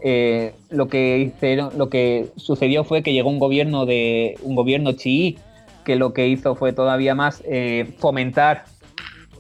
Eh, 0.01 0.53
lo, 0.69 0.87
que 0.87 2.27
sucedió 2.35 2.83
fue 2.83 3.01
que 3.01 3.13
llegó 3.13 3.29
un 3.29 3.39
gobierno 3.39 3.87
de 3.87 4.37
un 4.43 4.55
gobierno 4.55 4.91
chií 4.91 5.37
que 5.85 5.95
lo 5.95 6.13
que 6.13 6.27
hizo 6.27 6.53
fue 6.53 6.71
todavía 6.71 7.15
más 7.15 7.41
eh, 7.45 7.93
fomentar 7.97 8.65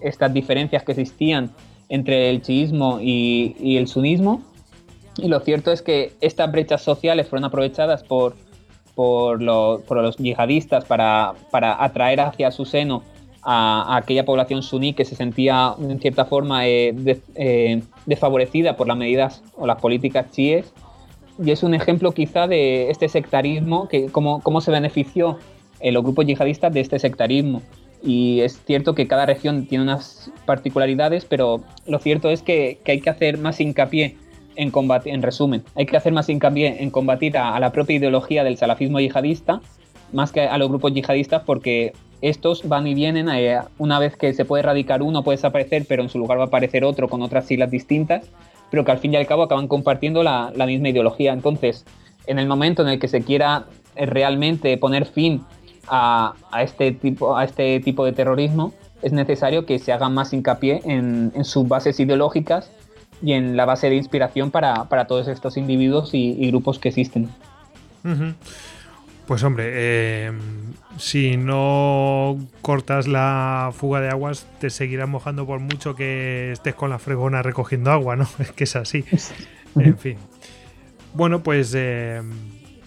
estas 0.01 0.33
diferencias 0.33 0.83
que 0.83 0.93
existían 0.93 1.51
entre 1.89 2.29
el 2.29 2.41
chiismo 2.41 2.99
y, 3.01 3.77
el 3.77 3.87
sunismo. 3.87 4.41
Y 5.17 5.27
lo 5.27 5.39
cierto 5.41 5.71
es 5.71 5.81
que 5.81 6.13
estas 6.21 6.51
brechas 6.51 6.81
sociales 6.81 7.27
fueron 7.27 7.45
aprovechadas 7.45 8.03
por, 8.03 8.35
por, 8.95 9.41
los 9.41 10.17
yihadistas 10.17 10.85
para, 10.85 11.33
para, 11.51 11.83
atraer 11.83 12.21
hacia 12.21 12.51
su 12.51 12.65
seno 12.65 13.03
a, 13.47 13.95
aquella 13.95 14.25
población 14.25 14.61
suní 14.61 14.93
que 14.93 15.05
se 15.05 15.15
sentía 15.15 15.73
en 15.79 15.99
cierta 15.99 16.25
forma 16.25 16.67
eh, 16.67 16.93
eh, 17.35 17.81
desfavorecida 18.05 18.75
por 18.75 18.87
las 18.87 18.97
medidas 18.97 19.41
o 19.55 19.65
las 19.65 19.79
políticas 19.79 20.29
chiíes. 20.31 20.73
Y 21.41 21.51
es 21.51 21.63
un 21.63 21.73
ejemplo 21.73 22.11
quizá 22.11 22.47
de 22.47 22.89
este 22.89 23.07
sectarismo, 23.07 23.87
que 23.87 24.07
cómo, 24.07 24.41
cómo 24.41 24.59
se 24.59 24.71
benefició 24.71 25.37
en 25.79 25.93
los 25.93 26.03
grupos 26.03 26.25
yihadistas 26.25 26.73
de 26.73 26.81
este 26.81 26.99
sectarismo 26.99 27.61
y 28.03 28.41
es 28.41 28.63
cierto 28.65 28.95
que 28.95 29.07
cada 29.07 29.25
región 29.25 29.65
tiene 29.65 29.83
unas 29.83 30.31
particularidades, 30.45 31.25
pero 31.25 31.61
lo 31.85 31.99
cierto 31.99 32.29
es 32.29 32.41
que, 32.41 32.79
hay 32.85 33.01
que 33.01 33.09
hacer 33.09 33.37
más 33.37 33.59
hincapié 33.59 34.17
en 34.55 34.71
combatir, 34.71 35.13
en 35.13 35.21
resumen, 35.21 35.63
hay 35.75 35.85
que 35.85 35.97
hacer 35.97 36.13
más 36.13 36.29
hincapié 36.29 36.81
en 36.81 36.89
combatir 36.89 37.37
a, 37.37 37.59
la 37.59 37.71
propia 37.71 37.97
ideología 37.97 38.43
del 38.43 38.57
salafismo 38.57 38.99
yihadista, 38.99 39.61
más 40.11 40.31
que 40.31 40.41
a 40.41 40.57
los 40.57 40.69
grupos 40.69 40.93
yihadistas, 40.93 41.43
porque 41.43 41.93
estos 42.21 42.67
van 42.67 42.87
y 42.87 42.93
vienen, 42.93 43.29
eh, 43.29 43.59
una 43.77 43.99
vez 43.99 44.15
que 44.15 44.33
se 44.33 44.45
puede 44.45 44.61
erradicar 44.61 45.01
uno 45.01 45.23
puede 45.23 45.37
desaparecer, 45.37 45.85
pero 45.87 46.03
en 46.03 46.09
su 46.09 46.17
lugar 46.17 46.39
va 46.39 46.43
a 46.43 46.47
aparecer 46.47 46.83
otro 46.83 47.07
con 47.07 47.21
otras 47.21 47.45
siglas 47.45 47.69
distintas, 47.69 48.29
pero 48.71 48.83
que 48.83 48.91
al 48.91 48.97
fin 48.99 49.13
y 49.13 49.17
al 49.17 49.27
cabo 49.27 49.43
acaban 49.43 49.67
compartiendo 49.67 50.23
la, 50.23 50.51
la 50.55 50.65
misma 50.65 50.89
ideología. 50.89 51.33
Entonces, 51.33 51.85
en 52.25 52.39
el 52.39 52.47
momento 52.47 52.81
en 52.81 52.89
el 52.89 52.99
que 52.99 53.07
se 53.07 53.21
quiera 53.21 53.65
eh, 53.95 54.05
realmente 54.05 54.77
poner 54.77 55.05
fin 55.05 55.43
a, 55.87 56.33
este 56.61 56.91
tipo, 56.91 57.37
a 57.37 57.45
este 57.45 57.79
tipo 57.79 58.05
de 58.05 58.11
terrorismo, 58.11 58.73
es 59.01 59.13
necesario 59.13 59.65
que 59.65 59.79
se 59.79 59.93
haga 59.93 60.09
más 60.09 60.33
hincapié 60.33 60.81
en, 60.85 61.31
sus 61.43 61.67
bases 61.67 61.99
ideológicas 61.99 62.69
y 63.21 63.33
en 63.33 63.55
la 63.55 63.65
base 63.65 63.89
de 63.89 63.95
inspiración 63.95 64.51
para, 64.51 64.85
todos 65.07 65.27
estos 65.27 65.55
individuos 65.57 66.13
y, 66.13 66.47
grupos 66.47 66.79
que 66.79 66.89
existen. 66.89 67.29
Pues 69.27 69.43
hombre, 69.43 69.65
eh, 69.75 70.31
si 70.97 71.35
no 71.35 72.37
cortas 72.61 73.07
la 73.07 73.71
fuga 73.75 73.99
de 73.99 74.09
aguas, 74.09 74.47
te 74.61 74.69
seguirás 74.69 75.09
mojando 75.09 75.45
por 75.45 75.59
mucho 75.59 75.95
que 75.95 76.53
estés 76.53 76.75
con 76.75 76.89
la 76.89 76.97
fregona 76.97 77.43
recogiendo 77.43 77.91
agua, 77.91 78.15
¿no? 78.15 78.25
Es 78.39 78.53
que 78.53 78.63
es 78.63 78.75
así. 78.77 79.03
En 79.75 79.97
fin. 79.97 80.17
Bueno, 81.13 81.43
pues, 81.43 81.73
eh, 81.75 82.21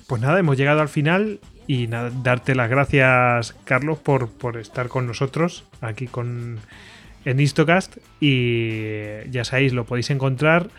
pues 0.06 0.22
nada, 0.22 0.38
hemos 0.38 0.56
llegado 0.56 0.80
al 0.80 0.88
final. 0.88 1.40
Y 1.66 1.86
nada, 1.88 2.10
darte 2.22 2.54
las 2.54 2.70
gracias, 2.70 3.54
Carlos, 3.64 3.98
por, 3.98 4.30
por 4.30 4.56
estar 4.56 4.88
con 4.88 5.06
nosotros 5.06 5.66
aquí 5.82 6.06
con, 6.06 6.58
en 7.26 7.38
Istocast. 7.38 7.98
Y 8.18 9.28
ya 9.30 9.44
sabéis, 9.44 9.74
lo 9.74 9.84
podéis 9.84 10.08
encontrar 10.08 10.70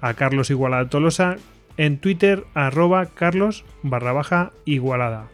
a 0.00 0.14
Carlos 0.14 0.50
Igualada 0.50 0.88
Tolosa 0.88 1.36
en 1.80 1.96
Twitter, 1.96 2.44
arroba 2.52 3.06
Carlos 3.06 3.64
barra 3.82 4.12
baja 4.12 4.52
Igualada. 4.66 5.28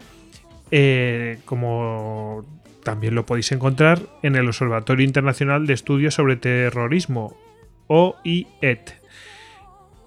Eh, 0.70 1.40
como 1.44 2.44
también 2.84 3.16
lo 3.16 3.26
podéis 3.26 3.50
encontrar 3.50 3.98
en 4.22 4.36
el 4.36 4.46
Observatorio 4.46 5.04
Internacional 5.04 5.66
de 5.66 5.74
Estudios 5.74 6.14
sobre 6.14 6.36
Terrorismo, 6.36 7.36
OIET. 7.88 8.94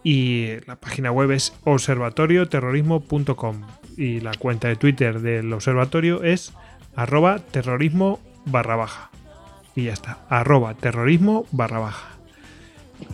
Y 0.02 0.66
la 0.66 0.78
página 0.78 1.11
web 1.11 1.32
es 1.32 1.53
observatorioterrorismo.com 1.66 3.61
y 3.98 4.22
la 4.22 4.32
cuenta 4.32 4.70
de 4.70 4.78
Twitter 4.78 5.20
del 5.20 5.52
observatorio 5.52 6.24
es 6.24 6.53
arroba 6.95 7.40
terrorismo 7.40 8.22
barra 8.45 8.78
baja. 8.78 9.11
Y 9.76 9.84
ya 9.84 9.94
está, 9.94 10.20
arroba 10.30 10.74
terrorismo 10.76 11.48
barra 11.52 11.80
baja. 11.80 12.11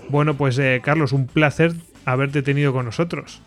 Bueno, 0.09 0.35
pues 0.35 0.59
eh, 0.59 0.79
Carlos, 0.83 1.11
un 1.11 1.25
placer 1.25 1.73
haberte 2.05 2.41
tenido 2.41 2.73
con 2.73 2.85
nosotros. 2.85 3.41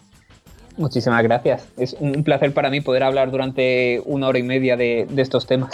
Muchísimas 0.76 1.22
gracias. 1.22 1.68
Es 1.76 1.97
un 1.98 2.22
placer 2.22 2.52
para 2.52 2.70
mí 2.70 2.80
poder 2.80 3.02
hablar 3.02 3.30
durante 3.30 4.01
una 4.05 4.28
hora 4.28 4.39
y 4.39 4.44
media 4.44 4.76
de 4.76 5.06
estos 5.16 5.47
temas. 5.47 5.70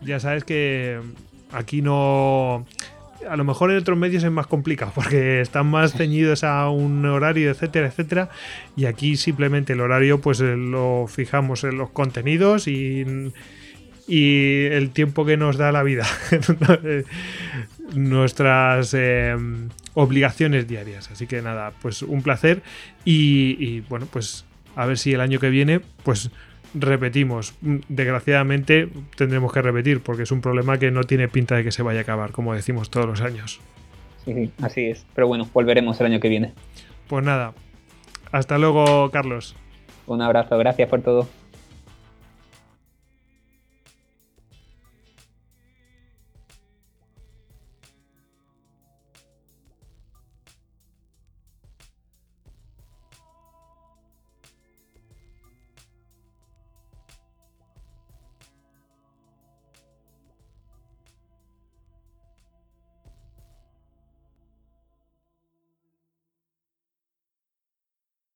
Ya 0.00 0.20
sabes 0.20 0.44
que 0.44 1.00
aquí 1.52 1.82
no 1.82 2.64
a 3.28 3.36
lo 3.36 3.44
mejor 3.44 3.70
en 3.70 3.78
otros 3.78 3.98
medios 3.98 4.24
es 4.24 4.30
más 4.30 4.46
complicado 4.46 4.92
porque 4.94 5.40
están 5.40 5.66
más 5.66 5.92
ceñidos 5.92 6.44
a 6.44 6.68
un 6.70 7.04
horario, 7.06 7.50
etcétera, 7.50 7.88
etcétera. 7.88 8.28
Y 8.76 8.86
aquí 8.86 9.16
simplemente 9.16 9.72
el 9.72 9.80
horario 9.80 10.20
pues 10.20 10.40
eh, 10.40 10.56
lo 10.56 11.06
fijamos 11.08 11.64
en 11.64 11.78
los 11.78 11.90
contenidos 11.90 12.68
y, 12.68 13.04
y 14.06 14.64
el 14.66 14.90
tiempo 14.90 15.24
que 15.24 15.36
nos 15.36 15.56
da 15.56 15.72
la 15.72 15.82
vida. 15.82 16.06
Nuestras 17.94 18.94
eh, 18.94 19.36
obligaciones 19.94 20.68
diarias. 20.68 21.10
Así 21.10 21.26
que 21.26 21.40
nada, 21.42 21.72
pues 21.80 22.02
un 22.02 22.22
placer 22.22 22.62
y, 23.04 23.56
y 23.58 23.80
bueno, 23.80 24.06
pues 24.10 24.44
a 24.76 24.86
ver 24.86 24.98
si 24.98 25.12
el 25.12 25.20
año 25.20 25.38
que 25.38 25.50
viene 25.50 25.80
pues 26.02 26.30
repetimos. 26.74 27.54
Desgraciadamente 27.60 28.88
tendremos 29.16 29.52
que 29.52 29.62
repetir 29.62 30.00
porque 30.00 30.24
es 30.24 30.32
un 30.32 30.40
problema 30.40 30.78
que 30.78 30.90
no 30.90 31.04
tiene 31.04 31.28
pinta 31.28 31.56
de 31.56 31.64
que 31.64 31.72
se 31.72 31.82
vaya 31.82 32.00
a 32.00 32.02
acabar, 32.02 32.32
como 32.32 32.54
decimos 32.54 32.90
todos 32.90 33.06
los 33.06 33.20
años. 33.20 33.60
Sí, 34.24 34.50
así 34.60 34.86
es. 34.86 35.06
Pero 35.14 35.28
bueno, 35.28 35.48
volveremos 35.52 36.00
el 36.00 36.06
año 36.06 36.20
que 36.20 36.28
viene. 36.28 36.52
Pues 37.08 37.24
nada. 37.24 37.54
Hasta 38.32 38.58
luego, 38.58 39.10
Carlos. 39.10 39.54
Un 40.06 40.20
abrazo, 40.20 40.58
gracias 40.58 40.88
por 40.88 41.02
todo. 41.02 41.28